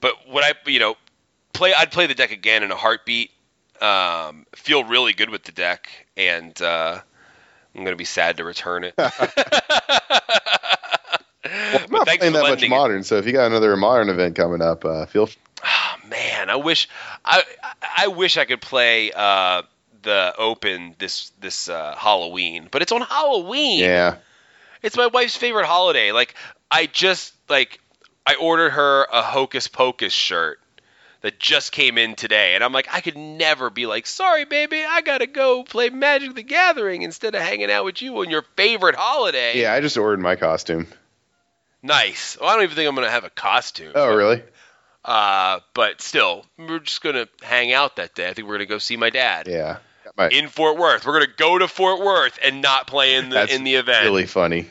but 0.00 0.14
what 0.28 0.44
I 0.44 0.54
you 0.68 0.78
know 0.78 0.96
play 1.52 1.74
I'd 1.74 1.90
play 1.90 2.06
the 2.06 2.14
deck 2.14 2.30
again 2.30 2.62
in 2.62 2.70
a 2.70 2.76
heartbeat. 2.76 3.30
Um, 3.80 4.44
feel 4.56 4.82
really 4.82 5.12
good 5.12 5.30
with 5.30 5.44
the 5.44 5.52
deck, 5.52 5.88
and 6.16 6.60
uh, 6.60 7.00
I'm 7.74 7.84
gonna 7.84 7.96
be 7.96 8.04
sad 8.04 8.38
to 8.38 8.44
return 8.44 8.84
it. 8.84 8.94
well, 8.98 9.10
I'm 11.44 11.90
not 11.90 12.06
playing 12.06 12.32
that 12.32 12.40
much 12.40 12.50
lending 12.50 12.72
it. 12.72 12.74
modern, 12.74 13.04
so 13.04 13.16
if 13.16 13.26
you 13.26 13.32
got 13.32 13.46
another 13.46 13.76
modern 13.76 14.08
event 14.08 14.36
coming 14.36 14.62
up, 14.62 14.84
uh, 14.84 15.06
feel 15.06 15.28
Oh, 15.64 15.94
Man, 16.08 16.50
I 16.50 16.56
wish 16.56 16.88
I 17.24 17.42
I 17.96 18.08
wish 18.08 18.36
I 18.36 18.44
could 18.44 18.60
play 18.60 19.12
uh, 19.12 19.62
the 20.02 20.34
Open 20.38 20.94
this 20.98 21.30
this 21.40 21.68
uh, 21.68 21.94
Halloween, 21.96 22.68
but 22.70 22.82
it's 22.82 22.92
on 22.92 23.02
Halloween. 23.02 23.80
yeah. 23.80 24.16
It's 24.82 24.96
my 24.96 25.08
wife's 25.08 25.36
favorite 25.36 25.66
holiday. 25.66 26.12
Like 26.12 26.34
I 26.70 26.86
just 26.86 27.34
like 27.48 27.80
I 28.26 28.34
ordered 28.36 28.70
her 28.70 29.06
a 29.12 29.22
Hocus 29.22 29.68
Pocus 29.68 30.12
shirt 30.12 30.60
that 31.20 31.40
just 31.40 31.72
came 31.72 31.98
in 31.98 32.14
today, 32.14 32.54
and 32.54 32.62
I'm 32.62 32.72
like, 32.72 32.86
I 32.92 33.00
could 33.00 33.16
never 33.16 33.70
be 33.70 33.86
like, 33.86 34.06
sorry, 34.06 34.44
baby, 34.44 34.84
I 34.88 35.00
gotta 35.00 35.26
go 35.26 35.64
play 35.64 35.90
Magic 35.90 36.34
the 36.36 36.44
Gathering 36.44 37.02
instead 37.02 37.34
of 37.34 37.42
hanging 37.42 37.72
out 37.72 37.84
with 37.84 38.00
you 38.02 38.16
on 38.18 38.30
your 38.30 38.44
favorite 38.56 38.94
holiday. 38.94 39.60
Yeah, 39.60 39.72
I 39.72 39.80
just 39.80 39.96
ordered 39.96 40.20
my 40.20 40.36
costume. 40.36 40.86
Nice. 41.82 42.36
Well, 42.40 42.48
I 42.48 42.54
don't 42.54 42.64
even 42.64 42.76
think 42.76 42.88
I'm 42.88 42.94
gonna 42.94 43.10
have 43.10 43.24
a 43.24 43.30
costume. 43.30 43.92
Oh, 43.94 44.14
really? 44.14 44.42
Uh, 45.04 45.60
but 45.74 46.00
still, 46.00 46.44
we're 46.56 46.80
just 46.80 47.02
gonna 47.02 47.26
hang 47.42 47.72
out 47.72 47.96
that 47.96 48.14
day. 48.14 48.28
I 48.28 48.34
think 48.34 48.46
we're 48.46 48.54
gonna 48.54 48.66
go 48.66 48.78
see 48.78 48.96
my 48.96 49.10
dad 49.10 49.48
Yeah. 49.48 49.78
My- 50.18 50.28
in 50.28 50.48
Fort 50.48 50.76
Worth. 50.76 51.06
We're 51.06 51.14
gonna 51.14 51.32
go 51.36 51.58
to 51.58 51.68
Fort 51.68 52.00
Worth 52.00 52.38
and 52.44 52.60
not 52.60 52.86
play 52.88 53.14
in 53.14 53.30
the 53.30 53.34
That's 53.34 53.54
in 53.54 53.64
the 53.64 53.76
event. 53.76 54.04
really 54.04 54.26
funny. 54.26 54.66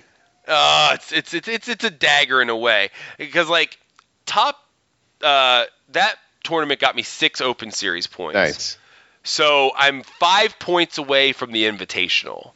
Uh, 0.48 0.92
it's, 0.94 1.12
it's 1.12 1.34
it's 1.34 1.48
it's 1.48 1.68
it's 1.70 1.84
a 1.86 1.90
dagger 1.90 2.42
in 2.42 2.50
a 2.50 2.56
way 2.56 2.90
because 3.18 3.50
like 3.50 3.78
top 4.26 4.64
uh 5.24 5.64
that 5.90 6.16
tournament 6.44 6.80
got 6.80 6.96
me 6.96 7.02
six 7.02 7.42
Open 7.42 7.72
Series 7.72 8.08
points. 8.08 8.36
Nice. 8.36 8.78
So 9.24 9.72
I'm 9.76 10.04
five 10.04 10.58
points 10.60 10.98
away 10.98 11.34
from 11.34 11.52
the 11.52 11.66
Invitational, 11.66 12.52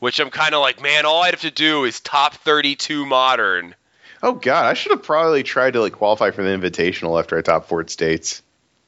which 0.00 0.20
I'm 0.20 0.28
kind 0.30 0.54
of 0.54 0.60
like, 0.60 0.82
man, 0.82 1.06
all 1.06 1.22
I'd 1.22 1.32
have 1.32 1.40
to 1.42 1.50
do 1.50 1.84
is 1.84 2.00
top 2.00 2.34
32 2.34 3.06
Modern. 3.06 3.74
Oh 4.22 4.32
God, 4.32 4.66
I 4.66 4.74
should 4.74 4.92
have 4.92 5.02
probably 5.02 5.42
tried 5.42 5.74
to 5.74 5.80
like 5.80 5.92
qualify 5.92 6.30
for 6.30 6.42
the 6.42 6.50
invitational 6.50 7.18
after 7.18 7.38
I 7.38 7.42
top 7.42 7.68
four 7.68 7.86
States. 7.88 8.42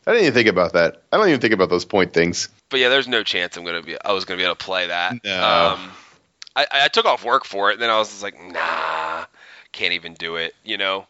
I 0.07 0.13
didn't 0.13 0.25
even 0.25 0.35
think 0.35 0.49
about 0.49 0.75
that. 0.75 1.03
I 1.13 1.17
don't 1.17 1.29
even 1.29 1.41
think 1.41 1.53
about 1.53 1.69
those 1.69 1.85
point 1.85 2.13
things. 2.13 2.49
But 2.69 2.81
yeah, 2.81 2.89
there's 2.89 3.09
no 3.09 3.23
chance 3.23 3.57
I'm 3.57 3.65
gonna 3.65 3.83
be 3.83 3.97
I 4.03 4.13
was 4.13 4.25
gonna 4.25 4.39
be 4.39 4.45
able 4.45 4.55
to 4.57 4.65
play 4.65 4.87
that. 4.87 5.25
No. 5.25 5.75
Um, 5.75 5.91
I, 6.55 6.67
I 6.73 6.89
took 6.89 7.05
off 7.05 7.25
work 7.25 7.45
for 7.45 7.71
it, 7.71 7.75
and 7.75 7.83
then 7.83 7.91
I 7.91 7.99
was 7.99 8.09
just 8.09 8.23
like, 8.23 8.41
nah, 8.41 9.25
can't 9.73 9.93
even 9.93 10.15
do 10.15 10.37
it, 10.37 10.55
you 10.65 10.79
know. 10.79 11.07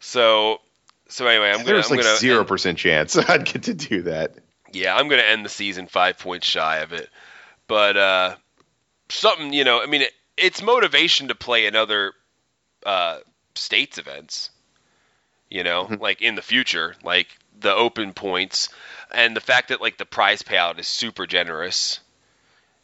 So 0.00 0.60
so 1.08 1.26
anyway, 1.26 1.48
I'm 1.50 1.58
gonna 1.58 1.74
There's 1.74 1.90
I'm 1.90 1.96
like 1.96 2.04
gonna 2.04 2.16
zero 2.16 2.44
percent 2.44 2.78
chance 2.78 3.16
I'd 3.28 3.44
get 3.44 3.64
to 3.64 3.74
do 3.74 4.02
that. 4.02 4.34
yeah, 4.72 4.94
I'm 4.96 5.08
going 5.08 5.20
to 5.20 5.28
end 5.28 5.44
the 5.44 5.48
season 5.50 5.86
five 5.86 6.18
points 6.18 6.46
shy 6.46 6.78
of 6.78 6.92
it. 6.92 7.08
But 7.68 7.96
uh, 7.96 8.36
something, 9.08 9.52
you 9.52 9.64
know, 9.64 9.82
I 9.82 9.86
mean, 9.86 10.02
it, 10.02 10.12
it's 10.36 10.62
motivation 10.62 11.28
to 11.28 11.34
play 11.34 11.66
in 11.66 11.74
other 11.76 12.12
uh, 12.84 13.18
states 13.54 13.98
events, 13.98 14.50
you 15.50 15.64
know, 15.64 15.88
like 16.00 16.22
in 16.22 16.34
the 16.34 16.42
future, 16.42 16.94
like 17.02 17.28
the 17.60 17.74
open 17.74 18.12
points 18.12 18.68
and 19.10 19.36
the 19.36 19.40
fact 19.40 19.68
that 19.68 19.80
like 19.80 19.98
the 19.98 20.04
prize 20.04 20.42
payout 20.42 20.78
is 20.78 20.86
super 20.86 21.26
generous. 21.26 22.00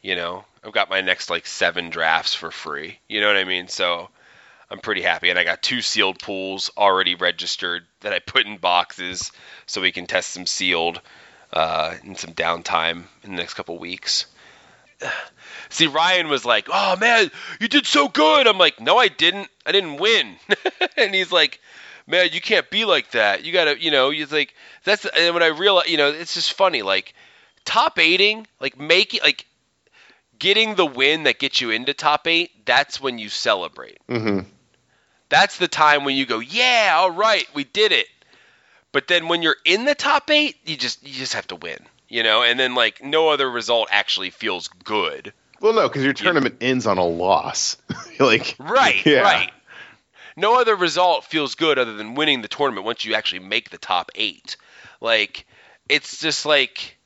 You 0.01 0.17
know, 0.17 0.45
I've 0.65 0.73
got 0.73 0.91
my 0.91 1.01
next 1.01 1.31
like 1.31 1.47
seven 1.47 1.91
drafts 1.91 2.35
for 2.35 2.51
free. 2.51 2.99
You 3.09 3.21
know 3.21 3.29
what 3.29 3.37
I 3.37 3.45
mean? 3.45 3.69
So 3.69 4.09
I'm 4.71 4.79
pretty 4.79 5.03
happy, 5.03 5.31
and 5.31 5.39
I 5.39 5.45
got 5.45 5.63
two 5.63 5.83
sealed 5.83 6.19
pools 6.19 6.71
already 6.77 7.15
registered 7.15 7.85
that 8.01 8.13
I 8.13 8.19
put 8.19 8.47
in 8.47 8.57
boxes 8.57 9.31
so 9.67 9.81
we 9.81 9.93
can 9.93 10.07
test 10.07 10.31
some 10.31 10.47
sealed 10.47 11.01
uh, 11.53 11.95
in 12.05 12.17
some 12.17 12.33
downtime 12.33 13.05
in 13.23 13.33
the 13.33 13.37
next 13.37 13.55
couple 13.55 13.79
weeks. 13.79 14.27
See, 15.69 15.87
Ryan 15.87 16.29
was 16.29 16.45
like, 16.45 16.69
"Oh 16.73 16.97
man, 16.97 17.31
you 17.61 17.69
did 17.69 17.87
so 17.87 18.09
good." 18.09 18.47
I'm 18.47 18.59
like, 18.59 18.81
"No, 18.81 18.97
I 18.99 19.09
didn't. 19.09 19.49
I 19.67 19.73
didn't 19.73 19.99
win." 19.99 20.37
and 20.97 21.15
he's 21.15 21.33
like, 21.33 21.61
"Man, 22.07 22.29
you 22.33 22.41
can't 22.41 22.69
be 22.71 22.85
like 22.85 23.11
that. 23.13 23.45
You 23.45 23.53
gotta, 23.53 23.81
you 23.81 23.91
know." 23.91 24.11
you 24.11 24.27
like, 24.27 24.55
"That's." 24.85 25.05
And 25.05 25.35
when 25.35 25.43
I 25.43 25.49
realize, 25.49 25.89
you 25.89 25.97
know, 25.97 26.09
it's 26.09 26.35
just 26.35 26.53
funny. 26.53 26.83
Like 26.83 27.15
top 27.65 27.99
eighting, 27.99 28.47
like 28.61 28.79
making, 28.79 29.21
like 29.23 29.47
getting 30.39 30.75
the 30.75 30.87
win 30.87 31.25
that 31.25 31.39
gets 31.39 31.61
you 31.61 31.71
into 31.71 31.95
top 31.95 32.27
eight. 32.27 32.51
That's 32.67 33.01
when 33.01 33.19
you 33.19 33.29
celebrate. 33.29 33.99
hmm 34.09 34.41
That's 35.29 35.59
the 35.59 35.69
time 35.69 36.05
when 36.05 36.17
you 36.17 36.27
go, 36.27 36.41
"Yeah, 36.41 36.95
all 36.97 37.11
right, 37.11 37.47
we 37.55 37.65
did 37.65 37.93
it." 37.93 38.07
But 38.93 39.09
then 39.09 39.29
when 39.29 39.41
you're 39.43 39.57
in 39.65 39.87
the 39.87 39.95
top 39.95 40.31
eight, 40.31 40.57
you 40.67 40.77
just 40.77 41.03
you 41.03 41.15
just 41.15 41.33
have 41.33 41.47
to 41.49 41.57
win, 41.57 41.79
you 42.09 42.23
know. 42.23 42.43
And 42.43 42.61
then 42.61 42.75
like 42.75 43.03
no 43.03 43.31
other 43.31 43.51
result 43.51 43.89
actually 43.91 44.31
feels 44.31 44.69
good. 44.69 45.33
Well, 45.61 45.73
no, 45.73 45.89
because 45.89 46.05
your 46.05 46.13
tournament 46.13 46.57
ends 46.61 46.87
on 46.87 46.99
a 46.99 47.05
loss. 47.07 47.77
like 48.21 48.57
Right, 48.59 49.05
Yeah. 49.07 49.23
right. 49.23 49.51
No 50.37 50.61
other 50.61 50.75
result 50.75 51.25
feels 51.25 51.55
good 51.55 51.79
other 51.79 51.95
than 51.95 52.15
winning 52.15 52.43
the 52.43 52.49
tournament 52.49 52.87
once 52.87 53.05
you 53.05 53.15
actually 53.15 53.41
make 53.41 53.71
the 53.71 53.79
top 53.79 54.11
eight. 54.15 54.57
Like, 55.01 55.47
it's 55.89 56.19
just 56.21 56.47
like, 56.47 56.97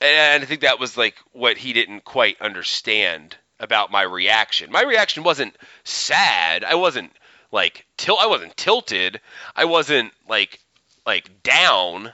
and 0.00 0.42
I 0.42 0.46
think 0.46 0.62
that 0.62 0.80
was 0.80 0.96
like 0.96 1.16
what 1.32 1.56
he 1.56 1.72
didn't 1.72 2.04
quite 2.04 2.40
understand 2.40 3.36
about 3.58 3.90
my 3.90 4.02
reaction. 4.02 4.70
My 4.70 4.82
reaction 4.82 5.22
wasn't 5.22 5.56
sad. 5.84 6.64
I 6.64 6.74
wasn't 6.74 7.12
like 7.52 7.86
til- 7.96 8.18
I 8.18 8.26
wasn't 8.26 8.56
tilted. 8.56 9.20
I 9.54 9.64
wasn't 9.64 10.12
like 10.28 10.60
like 11.06 11.42
down, 11.42 12.12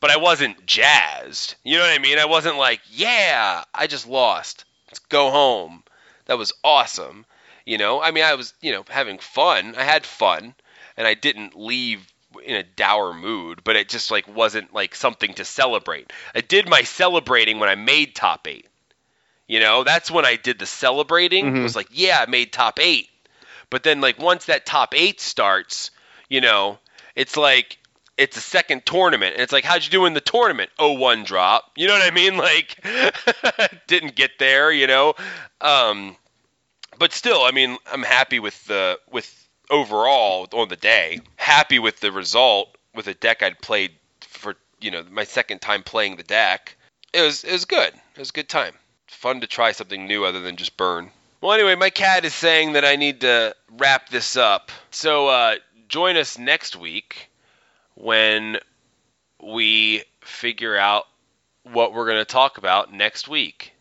but 0.00 0.10
I 0.10 0.16
wasn't 0.16 0.66
jazzed. 0.66 1.56
You 1.64 1.78
know 1.78 1.82
what 1.84 1.98
I 1.98 2.02
mean? 2.02 2.18
I 2.18 2.26
wasn't 2.26 2.58
like, 2.58 2.80
yeah, 2.90 3.64
I 3.74 3.86
just 3.86 4.06
lost. 4.06 4.64
Let's 4.88 4.98
go 5.00 5.30
home. 5.30 5.82
That 6.26 6.38
was 6.38 6.52
awesome. 6.62 7.26
You 7.64 7.78
know, 7.78 8.02
I 8.02 8.10
mean, 8.10 8.24
I 8.24 8.34
was, 8.34 8.54
you 8.60 8.72
know, 8.72 8.84
having 8.88 9.18
fun. 9.18 9.74
I 9.76 9.84
had 9.84 10.04
fun, 10.04 10.54
and 10.96 11.06
I 11.06 11.14
didn't 11.14 11.56
leave 11.58 12.06
in 12.44 12.56
a 12.56 12.62
dour 12.62 13.14
mood, 13.14 13.62
but 13.64 13.76
it 13.76 13.88
just 13.88 14.10
like 14.10 14.26
wasn't 14.28 14.74
like 14.74 14.94
something 14.94 15.34
to 15.34 15.44
celebrate. 15.44 16.12
I 16.34 16.40
did 16.40 16.68
my 16.68 16.82
celebrating 16.82 17.58
when 17.58 17.68
I 17.68 17.74
made 17.76 18.14
top 18.14 18.46
eight. 18.48 18.66
You 19.46 19.60
know, 19.60 19.84
that's 19.84 20.10
when 20.10 20.24
I 20.24 20.36
did 20.36 20.58
the 20.58 20.66
celebrating. 20.66 21.46
It 21.56 21.62
was 21.62 21.76
like, 21.76 21.88
yeah, 21.90 22.18
I 22.26 22.30
made 22.30 22.52
top 22.52 22.80
eight. 22.80 23.08
But 23.70 23.82
then 23.82 24.00
like 24.00 24.18
once 24.18 24.46
that 24.46 24.66
top 24.66 24.94
eight 24.94 25.20
starts, 25.20 25.90
you 26.28 26.36
You 26.36 26.40
know, 26.40 26.78
it's 27.14 27.36
like 27.36 27.78
it's 28.16 28.36
a 28.36 28.40
second 28.40 28.86
tournament, 28.86 29.34
and 29.34 29.42
it's 29.42 29.52
like, 29.52 29.64
how'd 29.64 29.84
you 29.84 29.90
do 29.90 30.06
in 30.06 30.14
the 30.14 30.20
tournament? 30.20 30.70
Oh, 30.78 30.92
one 30.92 31.24
drop. 31.24 31.72
You 31.76 31.88
know 31.88 31.94
what 31.94 32.10
I 32.10 32.14
mean? 32.14 32.36
Like, 32.44 32.84
didn't 33.86 34.14
get 34.14 34.38
there. 34.38 34.70
You 34.70 34.86
know, 34.86 35.14
um, 35.60 36.16
but 36.98 37.12
still, 37.12 37.42
I 37.42 37.50
mean, 37.50 37.76
I'm 37.90 38.02
happy 38.02 38.38
with 38.38 38.64
the 38.66 38.98
with 39.10 39.48
overall 39.70 40.48
on 40.52 40.68
the 40.68 40.76
day. 40.76 41.20
Happy 41.36 41.78
with 41.78 42.00
the 42.00 42.12
result 42.12 42.76
with 42.94 43.06
a 43.06 43.14
deck 43.14 43.42
I'd 43.42 43.60
played 43.60 43.92
for 44.20 44.56
you 44.80 44.90
know 44.90 45.04
my 45.10 45.24
second 45.24 45.60
time 45.60 45.82
playing 45.82 46.16
the 46.16 46.22
deck. 46.22 46.76
It 47.12 47.22
was 47.22 47.44
it 47.44 47.52
was 47.52 47.64
good. 47.64 47.92
It 47.94 48.18
was 48.18 48.30
a 48.30 48.34
good 48.34 48.48
time. 48.48 48.74
Fun 49.08 49.40
to 49.40 49.46
try 49.46 49.72
something 49.72 50.06
new 50.06 50.24
other 50.24 50.40
than 50.40 50.56
just 50.56 50.76
burn. 50.76 51.10
Well, 51.40 51.52
anyway, 51.52 51.74
my 51.74 51.90
cat 51.90 52.24
is 52.24 52.32
saying 52.32 52.72
that 52.72 52.84
I 52.84 52.96
need 52.96 53.20
to 53.20 53.54
wrap 53.70 54.08
this 54.08 54.36
up. 54.36 54.72
So 54.90 55.28
uh, 55.28 55.56
join 55.88 56.16
us 56.16 56.38
next 56.38 56.74
week 56.74 57.30
when 57.94 58.58
we 59.42 60.04
figure 60.22 60.76
out 60.76 61.04
what 61.64 61.92
we're 61.92 62.06
going 62.06 62.18
to 62.18 62.24
talk 62.24 62.56
about 62.56 62.92
next 62.92 63.28
week. 63.28 63.73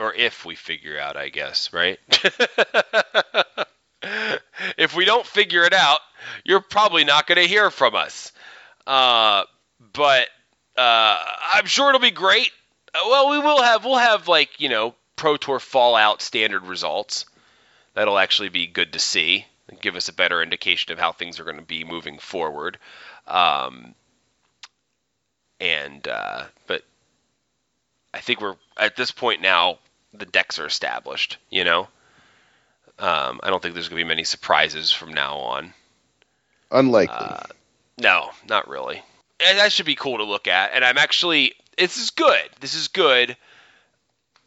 Or 0.00 0.12
if 0.14 0.44
we 0.44 0.56
figure 0.56 0.98
out, 0.98 1.16
I 1.16 1.28
guess, 1.28 1.72
right? 1.72 2.00
if 4.78 4.96
we 4.96 5.04
don't 5.04 5.26
figure 5.26 5.62
it 5.64 5.74
out, 5.74 6.00
you're 6.42 6.60
probably 6.60 7.04
not 7.04 7.26
going 7.26 7.40
to 7.40 7.46
hear 7.46 7.70
from 7.70 7.94
us. 7.94 8.32
Uh, 8.86 9.44
but 9.92 10.26
uh, 10.76 11.18
I'm 11.52 11.66
sure 11.66 11.90
it'll 11.90 12.00
be 12.00 12.10
great. 12.10 12.50
Uh, 12.94 13.00
well, 13.08 13.30
we 13.30 13.38
will 13.38 13.62
have 13.62 13.84
we'll 13.84 13.96
have 13.96 14.26
like 14.26 14.58
you 14.58 14.68
know 14.70 14.94
Pro 15.16 15.36
Tour 15.36 15.60
Fallout 15.60 16.22
standard 16.22 16.64
results. 16.64 17.26
That'll 17.94 18.18
actually 18.18 18.48
be 18.48 18.66
good 18.66 18.94
to 18.94 18.98
see 18.98 19.46
give 19.80 19.96
us 19.96 20.08
a 20.08 20.12
better 20.12 20.42
indication 20.42 20.92
of 20.92 20.98
how 20.98 21.12
things 21.12 21.38
are 21.38 21.44
going 21.44 21.56
to 21.56 21.62
be 21.62 21.84
moving 21.84 22.18
forward. 22.18 22.78
Um, 23.26 23.94
and 25.60 26.06
uh, 26.08 26.44
but 26.66 26.82
I 28.12 28.20
think 28.20 28.40
we're 28.40 28.56
at 28.76 28.96
this 28.96 29.10
point 29.10 29.42
now. 29.42 29.78
The 30.14 30.26
decks 30.26 30.58
are 30.58 30.66
established. 30.66 31.38
You 31.50 31.64
know, 31.64 31.88
um, 32.98 33.40
I 33.42 33.50
don't 33.50 33.62
think 33.62 33.74
there's 33.74 33.88
going 33.88 33.98
to 33.98 34.04
be 34.04 34.08
many 34.08 34.24
surprises 34.24 34.92
from 34.92 35.14
now 35.14 35.38
on. 35.38 35.74
Unlikely. 36.70 37.16
Uh, 37.18 37.42
no, 37.98 38.30
not 38.48 38.68
really. 38.68 39.02
And 39.46 39.58
that 39.58 39.72
should 39.72 39.86
be 39.86 39.94
cool 39.94 40.18
to 40.18 40.24
look 40.24 40.46
at. 40.46 40.72
And 40.72 40.84
I'm 40.84 40.98
actually, 40.98 41.54
this 41.76 41.96
is 41.96 42.10
good. 42.10 42.48
This 42.60 42.74
is 42.74 42.88
good. 42.88 43.36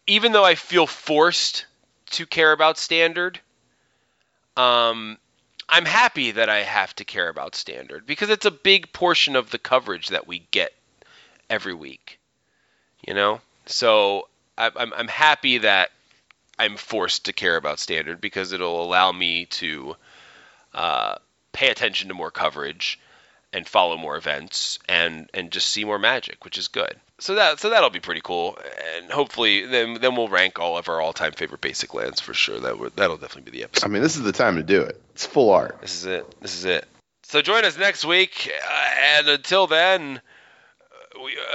Even 0.06 0.32
though 0.32 0.44
I 0.44 0.56
feel 0.56 0.86
forced 0.86 1.66
to 2.12 2.26
care 2.26 2.52
about 2.52 2.78
standard, 2.78 3.40
um, 4.56 5.18
I'm 5.68 5.86
happy 5.86 6.32
that 6.32 6.50
I 6.50 6.60
have 6.60 6.96
to 6.98 7.06
care 7.06 7.30
about 7.30 7.56
standard 7.56 8.06
because 8.06 8.30
it's 8.30 8.46
a 8.46 8.52
big 8.52 8.94
portion 8.94 9.36
of 9.36 9.50
the 9.50 9.58
coverage 9.58 10.10
that 10.10 10.28
we 10.28 10.40
get 10.52 10.74
every 11.50 11.74
week. 11.74 12.20
You 13.08 13.14
know, 13.14 13.42
so 13.66 14.28
I'm 14.58 14.94
I'm 14.94 15.08
happy 15.08 15.60
that 15.60 15.92
I'm 16.60 16.78
forced 16.78 17.26
to 17.26 17.34
care 17.34 17.56
about 17.56 17.80
standard 17.80 18.22
because 18.22 18.52
it'll 18.52 18.84
allow 18.84 19.12
me 19.12 19.46
to 19.46 19.96
uh, 20.74 21.16
pay 21.52 21.70
attention 21.70 22.10
to 22.10 22.14
more 22.14 22.32
coverage 22.32 23.00
and 23.52 23.68
follow 23.68 23.98
more 23.98 24.18
events 24.18 24.80
and 24.88 25.30
and 25.34 25.52
just 25.52 25.70
see 25.70 25.86
more 25.86 26.00
magic, 26.00 26.44
which 26.44 26.58
is 26.58 26.68
good. 26.68 26.96
So 27.20 27.36
that 27.36 27.60
so 27.60 27.70
that'll 27.70 27.90
be 27.90 28.00
pretty 28.00 28.22
cool, 28.22 28.58
and 28.98 29.10
hopefully 29.12 29.66
then 29.66 29.96
then 30.02 30.16
we'll 30.16 30.28
rank 30.28 30.60
all 30.60 30.78
of 30.78 30.90
our 30.90 31.00
all 31.00 31.14
time 31.14 31.32
favorite 31.32 31.62
basic 31.62 31.94
lands 31.94 32.20
for 32.20 32.34
sure. 32.34 32.60
That 32.60 32.80
would, 32.80 32.96
that'll 32.96 33.18
definitely 33.18 33.52
be 33.52 33.58
the 33.60 33.64
episode. 33.64 33.86
I 33.86 33.90
mean, 33.90 34.02
this 34.02 34.16
is 34.16 34.24
the 34.24 34.32
time 34.32 34.58
to 34.58 34.64
do 34.64 34.82
it. 34.82 35.02
It's 35.14 35.26
full 35.26 35.52
art. 35.52 35.80
This 35.82 35.96
is 35.96 36.06
it. 36.06 36.42
This 36.42 36.56
is 36.56 36.66
it. 36.66 36.86
So 37.24 37.42
join 37.42 37.64
us 37.66 37.78
next 37.78 38.04
week, 38.04 38.52
uh, 38.52 38.90
and 39.18 39.28
until 39.30 39.68
then, 39.68 40.22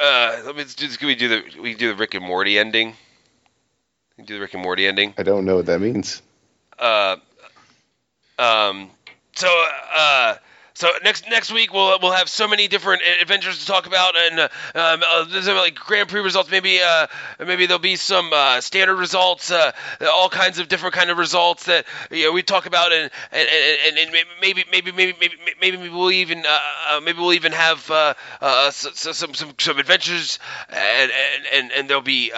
uh, 0.02 0.42
let 0.46 0.56
me 0.56 0.64
just, 0.64 0.98
can 0.98 1.08
we 1.08 1.14
do 1.14 1.28
the 1.28 1.60
we 1.60 1.74
do 1.74 1.88
the 1.88 1.94
Rick 1.96 2.14
and 2.14 2.24
Morty 2.24 2.58
ending? 2.58 2.94
Do 4.24 4.34
the 4.34 4.40
Rick 4.40 4.54
and 4.54 4.62
Morty 4.62 4.86
ending. 4.86 5.14
I 5.16 5.22
don't 5.22 5.44
know 5.44 5.56
what 5.56 5.66
that 5.66 5.80
means. 5.80 6.22
Uh, 6.78 7.16
um, 8.38 8.90
so 9.34 9.48
uh, 9.96 10.36
so 10.78 10.88
next 11.02 11.28
next 11.28 11.52
week 11.52 11.72
we'll 11.72 11.98
we'll 12.00 12.12
have 12.12 12.28
so 12.28 12.46
many 12.46 12.68
different 12.68 13.02
adventures 13.20 13.58
to 13.58 13.66
talk 13.66 13.88
about, 13.88 14.14
and 14.16 14.38
uh, 14.38 14.48
um, 14.76 15.02
uh, 15.04 15.24
there's 15.24 15.48
like 15.48 15.74
Grand 15.74 16.08
Prix 16.08 16.20
results. 16.20 16.52
Maybe 16.52 16.80
uh, 16.80 17.08
maybe 17.40 17.66
there'll 17.66 17.80
be 17.80 17.96
some 17.96 18.32
uh, 18.32 18.60
standard 18.60 18.94
results, 18.94 19.50
uh, 19.50 19.72
all 20.00 20.28
kinds 20.28 20.60
of 20.60 20.68
different 20.68 20.94
kind 20.94 21.10
of 21.10 21.18
results 21.18 21.64
that 21.64 21.84
you 22.12 22.26
know, 22.26 22.32
we 22.32 22.44
talk 22.44 22.66
about, 22.66 22.92
and 22.92 23.10
and, 23.32 23.48
and, 23.88 23.98
and 23.98 24.12
maybe 24.40 24.64
maybe 24.70 24.92
maybe 24.92 25.16
maybe 25.20 25.34
maybe 25.60 25.88
we'll 25.88 26.12
even 26.12 26.44
uh, 26.46 27.00
maybe 27.00 27.18
we'll 27.18 27.32
even 27.32 27.50
have 27.50 27.80
some, 27.80 28.92
some 28.94 29.34
some 29.34 29.54
some 29.58 29.78
adventures, 29.80 30.38
and 30.68 31.10
and 31.52 31.72
and, 31.72 31.88
there'll 31.88 32.02
be 32.02 32.30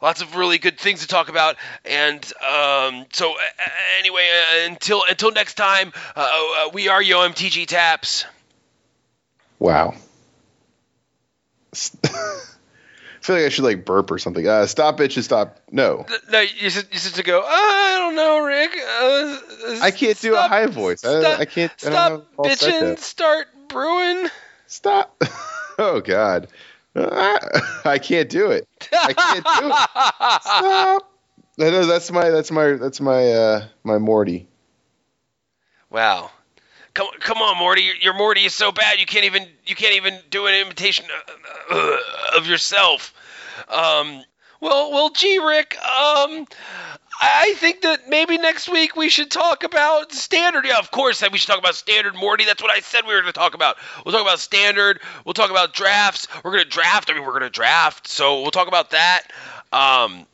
lots 0.00 0.22
of 0.22 0.34
really 0.34 0.56
good 0.56 0.78
things 0.78 1.02
to 1.02 1.08
talk 1.08 1.28
about. 1.28 1.56
And 1.84 2.24
um, 2.42 3.04
so 3.12 3.34
anyway, 3.98 4.26
until 4.64 5.02
until 5.10 5.30
next 5.30 5.54
time, 5.54 5.92
we 6.72 6.88
are 6.88 7.02
Yo 7.02 7.28
MTG 7.28 7.66
Wow. 9.58 9.94
I 12.04 13.24
feel 13.24 13.36
like 13.36 13.44
I 13.44 13.48
should 13.48 13.64
like 13.64 13.84
burp 13.84 14.10
or 14.10 14.18
something. 14.18 14.46
Uh, 14.46 14.66
stop, 14.66 14.98
bitches, 14.98 15.22
stop. 15.22 15.60
No, 15.70 16.06
No, 16.30 16.40
you 16.40 16.70
said 16.70 16.88
you 16.90 16.98
said 16.98 17.14
to 17.14 17.22
go. 17.22 17.40
I 17.40 17.96
don't 17.98 18.16
know, 18.16 18.40
Rick. 18.44 18.72
Uh, 18.76 19.78
I 19.80 19.90
can't 19.92 20.20
do 20.20 20.34
a 20.34 20.42
high 20.42 20.66
voice. 20.66 21.04
I, 21.04 21.20
Stop, 21.20 21.40
I 21.40 21.44
can't. 21.44 21.72
I 21.86 21.90
don't 21.90 22.24
stop 22.34 22.46
have 22.46 22.58
bitching. 22.58 22.98
Start 22.98 23.46
brewing. 23.68 24.28
Stop. 24.66 25.22
oh 25.78 26.00
God. 26.00 26.48
Uh, 26.96 27.38
I 27.84 27.98
can't 27.98 28.28
do 28.28 28.50
it. 28.50 28.66
I 28.92 29.12
can't 29.12 29.44
do 29.44 29.68
it. 29.68 30.42
Stop. 30.42 31.08
That's 31.56 32.10
my 32.10 32.30
that's 32.30 32.50
my 32.50 32.72
that's 32.72 33.00
my 33.00 33.32
uh 33.32 33.66
my 33.84 33.98
Morty. 33.98 34.48
Wow. 35.90 36.30
Come, 36.94 37.08
come 37.20 37.38
on, 37.38 37.58
Morty. 37.58 37.90
Your, 38.00 38.14
Morty 38.14 38.44
is 38.44 38.54
so 38.54 38.70
bad 38.70 39.00
you 39.00 39.06
can't 39.06 39.24
even 39.24 39.46
you 39.66 39.74
can't 39.74 39.94
even 39.94 40.18
do 40.30 40.46
an 40.46 40.54
imitation 40.54 41.06
uh, 41.70 41.74
uh, 41.74 41.96
of 42.36 42.46
yourself. 42.46 43.14
Um, 43.68 44.22
well, 44.60 44.92
well, 44.92 45.10
gee, 45.10 45.38
Rick. 45.38 45.76
Um, 45.76 46.46
I 47.20 47.54
think 47.56 47.82
that 47.82 48.08
maybe 48.08 48.36
next 48.36 48.68
week 48.68 48.96
we 48.96 49.08
should 49.08 49.30
talk 49.30 49.64
about 49.64 50.12
standard. 50.12 50.66
Yeah, 50.66 50.78
of 50.78 50.90
course, 50.90 51.22
we 51.30 51.38
should 51.38 51.48
talk 51.48 51.58
about 51.58 51.76
standard, 51.76 52.14
Morty. 52.14 52.44
That's 52.44 52.62
what 52.62 52.70
I 52.70 52.80
said 52.80 53.02
we 53.06 53.14
were 53.14 53.22
going 53.22 53.32
to 53.32 53.38
talk 53.38 53.54
about. 53.54 53.76
We'll 54.04 54.12
talk 54.12 54.22
about 54.22 54.40
standard. 54.40 55.00
We'll 55.24 55.34
talk 55.34 55.50
about 55.50 55.72
drafts. 55.72 56.28
We're 56.44 56.52
going 56.52 56.64
to 56.64 56.68
draft. 56.68 57.10
I 57.10 57.14
mean, 57.14 57.22
we're 57.22 57.30
going 57.30 57.42
to 57.42 57.50
draft. 57.50 58.06
So 58.06 58.42
we'll 58.42 58.50
talk 58.50 58.68
about 58.68 58.90
that. 58.90 59.32
Um, 59.72 60.26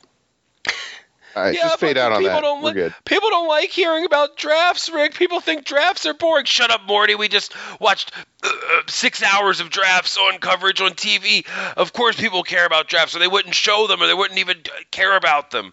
right, 1.35 1.55
yeah, 1.55 1.63
just 1.63 1.81
fade 1.81 1.99
out 1.99 2.13
on 2.13 2.19
people 2.21 2.35
that. 2.35 2.41
Don't 2.43 2.63
We're 2.63 2.69
li- 2.69 2.75
good. 2.75 2.95
People 3.05 3.31
don't 3.31 3.49
like 3.49 3.71
hearing 3.71 4.05
about 4.05 4.37
drafts, 4.37 4.91
Rick. 4.91 5.15
People 5.15 5.41
think 5.41 5.65
drafts 5.65 6.07
are 6.07 6.15
boring. 6.15 6.45
Shut 6.45 6.71
up, 6.71 6.85
Morty. 6.87 7.15
We 7.15 7.29
just 7.29 7.55
watched 7.81 8.13
uh, 8.43 8.51
six 8.87 9.23
hours 9.23 9.61
of 9.61 9.71
drafts 9.71 10.17
on 10.17 10.39
coverage 10.39 10.81
on 10.81 10.93
TV. 10.93 11.47
Of 11.77 11.93
course, 11.93 12.17
people 12.17 12.43
care 12.43 12.67
about 12.67 12.89
drafts, 12.89 13.17
or 13.17 13.19
they 13.19 13.29
wouldn't 13.29 13.55
show 13.55 13.87
them, 13.87 14.03
or 14.03 14.07
they 14.07 14.15
wouldn't 14.15 14.39
even 14.39 14.59
uh, 14.59 14.81
care 14.91 15.17
about 15.17 15.51
them. 15.51 15.73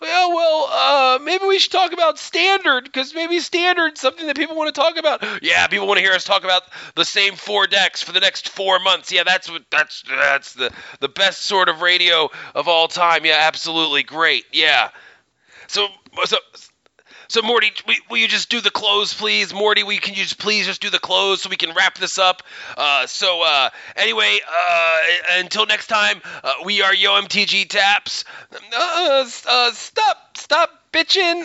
Well, 0.00 0.32
well, 0.32 0.68
uh, 0.70 1.18
maybe 1.22 1.44
we 1.44 1.58
should 1.58 1.72
talk 1.72 1.92
about 1.92 2.18
standard 2.18 2.84
because 2.84 3.14
maybe 3.14 3.40
standard's 3.40 4.00
something 4.00 4.26
that 4.28 4.36
people 4.36 4.54
want 4.54 4.72
to 4.72 4.80
talk 4.80 4.96
about. 4.96 5.24
Yeah, 5.42 5.66
people 5.66 5.88
want 5.88 5.98
to 5.98 6.04
hear 6.04 6.12
us 6.12 6.24
talk 6.24 6.44
about 6.44 6.62
the 6.94 7.04
same 7.04 7.34
four 7.34 7.66
decks 7.66 8.02
for 8.02 8.12
the 8.12 8.20
next 8.20 8.48
four 8.48 8.78
months. 8.78 9.10
Yeah, 9.10 9.24
that's 9.24 9.50
what 9.50 9.64
that's 9.70 10.04
that's 10.08 10.54
the 10.54 10.72
the 11.00 11.08
best 11.08 11.42
sort 11.42 11.68
of 11.68 11.80
radio 11.80 12.30
of 12.54 12.68
all 12.68 12.86
time. 12.86 13.24
Yeah, 13.24 13.38
absolutely 13.40 14.04
great. 14.04 14.44
Yeah. 14.52 14.90
So 15.66 15.88
so 16.24 16.36
so 17.28 17.42
Morty, 17.42 17.70
will, 18.08 18.16
you 18.16 18.26
just 18.26 18.48
do 18.48 18.62
the 18.62 18.70
close, 18.70 19.12
please? 19.12 19.52
Morty, 19.52 19.82
you, 19.86 20.00
can 20.00 20.14
you 20.14 20.22
just 20.22 20.38
please 20.38 20.64
just 20.64 20.80
do 20.80 20.88
the 20.88 20.98
close 20.98 21.42
so 21.42 21.50
we 21.50 21.56
can 21.56 21.74
wrap 21.74 21.98
this 21.98 22.18
up? 22.18 22.42
Uh, 22.74 23.06
so 23.06 23.42
uh, 23.44 23.68
anyway, 23.96 24.38
uh, 24.48 24.96
until 25.34 25.66
next 25.66 25.88
time, 25.88 26.22
uh, 26.42 26.54
we 26.64 26.80
are 26.80 26.94
Yo 26.94 27.10
MTG 27.20 27.68
Taps. 27.68 28.24
Uh, 28.52 29.28
uh, 29.46 29.70
stop, 29.72 30.38
stop 30.38 30.70
bitching. 30.90 31.44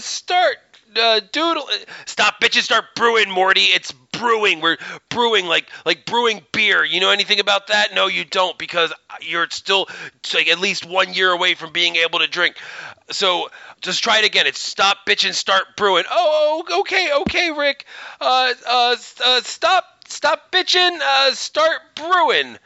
Start 0.00 0.56
doodle. 0.94 1.68
Stop 2.06 2.40
bitching. 2.40 2.62
Start 2.62 2.86
brewing, 2.96 3.30
Morty. 3.30 3.64
It's 3.64 3.92
brewing. 4.18 4.60
We're 4.60 4.78
brewing 5.08 5.46
like 5.46 5.68
like 5.84 6.06
brewing 6.06 6.40
beer. 6.52 6.84
You 6.84 7.00
know 7.00 7.10
anything 7.10 7.40
about 7.40 7.68
that? 7.68 7.94
No, 7.94 8.06
you 8.06 8.24
don't 8.24 8.58
because 8.58 8.92
you're 9.20 9.48
still 9.50 9.88
like 10.34 10.48
at 10.48 10.58
least 10.58 10.86
one 10.86 11.14
year 11.14 11.30
away 11.30 11.54
from 11.54 11.72
being 11.72 11.96
able 11.96 12.20
to 12.20 12.26
drink. 12.26 12.56
So 13.10 13.48
just 13.80 14.02
try 14.04 14.18
it 14.18 14.24
again. 14.24 14.46
It's 14.46 14.60
stop 14.60 14.98
bitching, 15.06 15.32
start 15.34 15.76
brewing. 15.76 16.04
Oh, 16.10 16.64
oh, 16.68 16.80
okay, 16.80 17.10
okay, 17.22 17.50
Rick. 17.50 17.86
Uh, 18.20 18.52
uh, 18.68 18.96
uh 19.24 19.40
stop, 19.42 19.84
stop 20.06 20.52
bitching. 20.52 20.98
Uh, 21.00 21.32
start 21.32 21.80
brewing. 21.94 22.58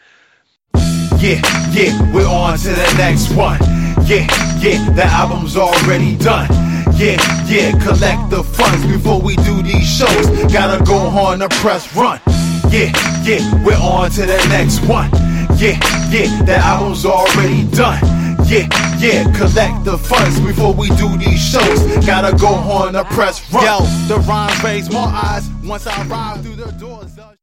Yeah, 1.22 1.40
yeah, 1.72 2.12
we're 2.12 2.26
on 2.26 2.58
to 2.58 2.68
the 2.68 2.94
next 2.98 3.32
one. 3.34 3.58
Yeah, 4.06 4.26
yeah, 4.58 4.90
the 4.90 5.04
album's 5.04 5.56
already 5.56 6.16
done. 6.16 6.48
yeah, 6.96 7.16
yeah, 7.46 7.70
collect 7.84 8.30
the 8.30 8.42
funds 8.42 8.84
before 8.86 9.20
we 9.20 9.36
do 9.36 9.62
these 9.62 9.88
shows. 9.88 10.26
Gotta 10.52 10.84
go 10.84 10.96
on 10.96 11.38
the 11.38 11.48
press 11.48 11.94
run. 11.94 12.20
Yeah, 12.68 12.90
yeah, 13.22 13.64
we're 13.64 13.76
on 13.76 14.10
to 14.12 14.22
the 14.22 14.44
next 14.48 14.80
one. 14.88 15.10
Yeah, 15.56 15.78
yeah, 16.10 16.42
the 16.42 16.56
album's 16.56 17.04
already 17.06 17.64
done. 17.70 18.11
Yeah, 18.52 18.68
yeah, 18.98 19.24
collect 19.34 19.86
the 19.86 19.96
funds 19.96 20.38
before 20.40 20.74
we 20.74 20.90
do 20.90 21.16
these 21.16 21.42
shows. 21.42 21.80
Gotta 22.04 22.36
go 22.36 22.48
on 22.48 22.92
the 22.92 23.02
press 23.04 23.40
run. 23.50 23.64
Yo, 23.64 23.78
the 24.08 24.18
rhymes 24.28 24.62
raise 24.62 24.90
more 24.92 25.06
eyes 25.08 25.48
once 25.64 25.86
I 25.86 26.02
ride 26.04 26.42
through 26.42 26.56
the 26.56 26.70
doors. 26.72 27.16
of- 27.18 27.34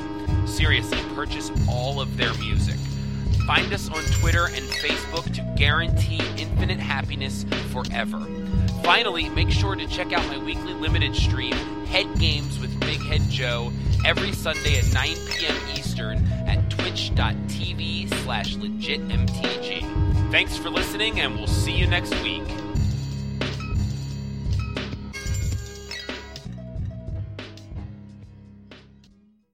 Seriously, 0.47 1.03
purchase 1.15 1.51
all 1.69 2.01
of 2.01 2.17
their 2.17 2.33
music. 2.35 2.77
Find 3.51 3.72
us 3.72 3.89
on 3.89 4.05
Twitter 4.20 4.44
and 4.44 4.64
Facebook 4.70 5.24
to 5.35 5.55
guarantee 5.59 6.20
infinite 6.40 6.78
happiness 6.78 7.44
forever. 7.72 8.24
Finally, 8.85 9.28
make 9.31 9.51
sure 9.51 9.74
to 9.74 9.89
check 9.89 10.12
out 10.12 10.24
my 10.28 10.39
weekly 10.39 10.72
limited 10.72 11.16
stream, 11.16 11.55
Head 11.86 12.06
Games 12.20 12.60
with 12.60 12.78
Big 12.78 13.01
Head 13.01 13.22
Joe, 13.28 13.72
every 14.06 14.31
Sunday 14.31 14.78
at 14.78 14.94
9 14.94 15.16
p.m. 15.32 15.56
Eastern 15.74 16.24
at 16.47 16.70
twitch.tv 16.70 18.09
slash 18.22 18.55
legitmtg. 18.55 20.31
Thanks 20.31 20.56
for 20.56 20.70
listening, 20.70 21.18
and 21.18 21.35
we'll 21.35 21.48
see 21.48 21.72
you 21.72 21.89
next 21.89 22.14
week. 22.22 22.44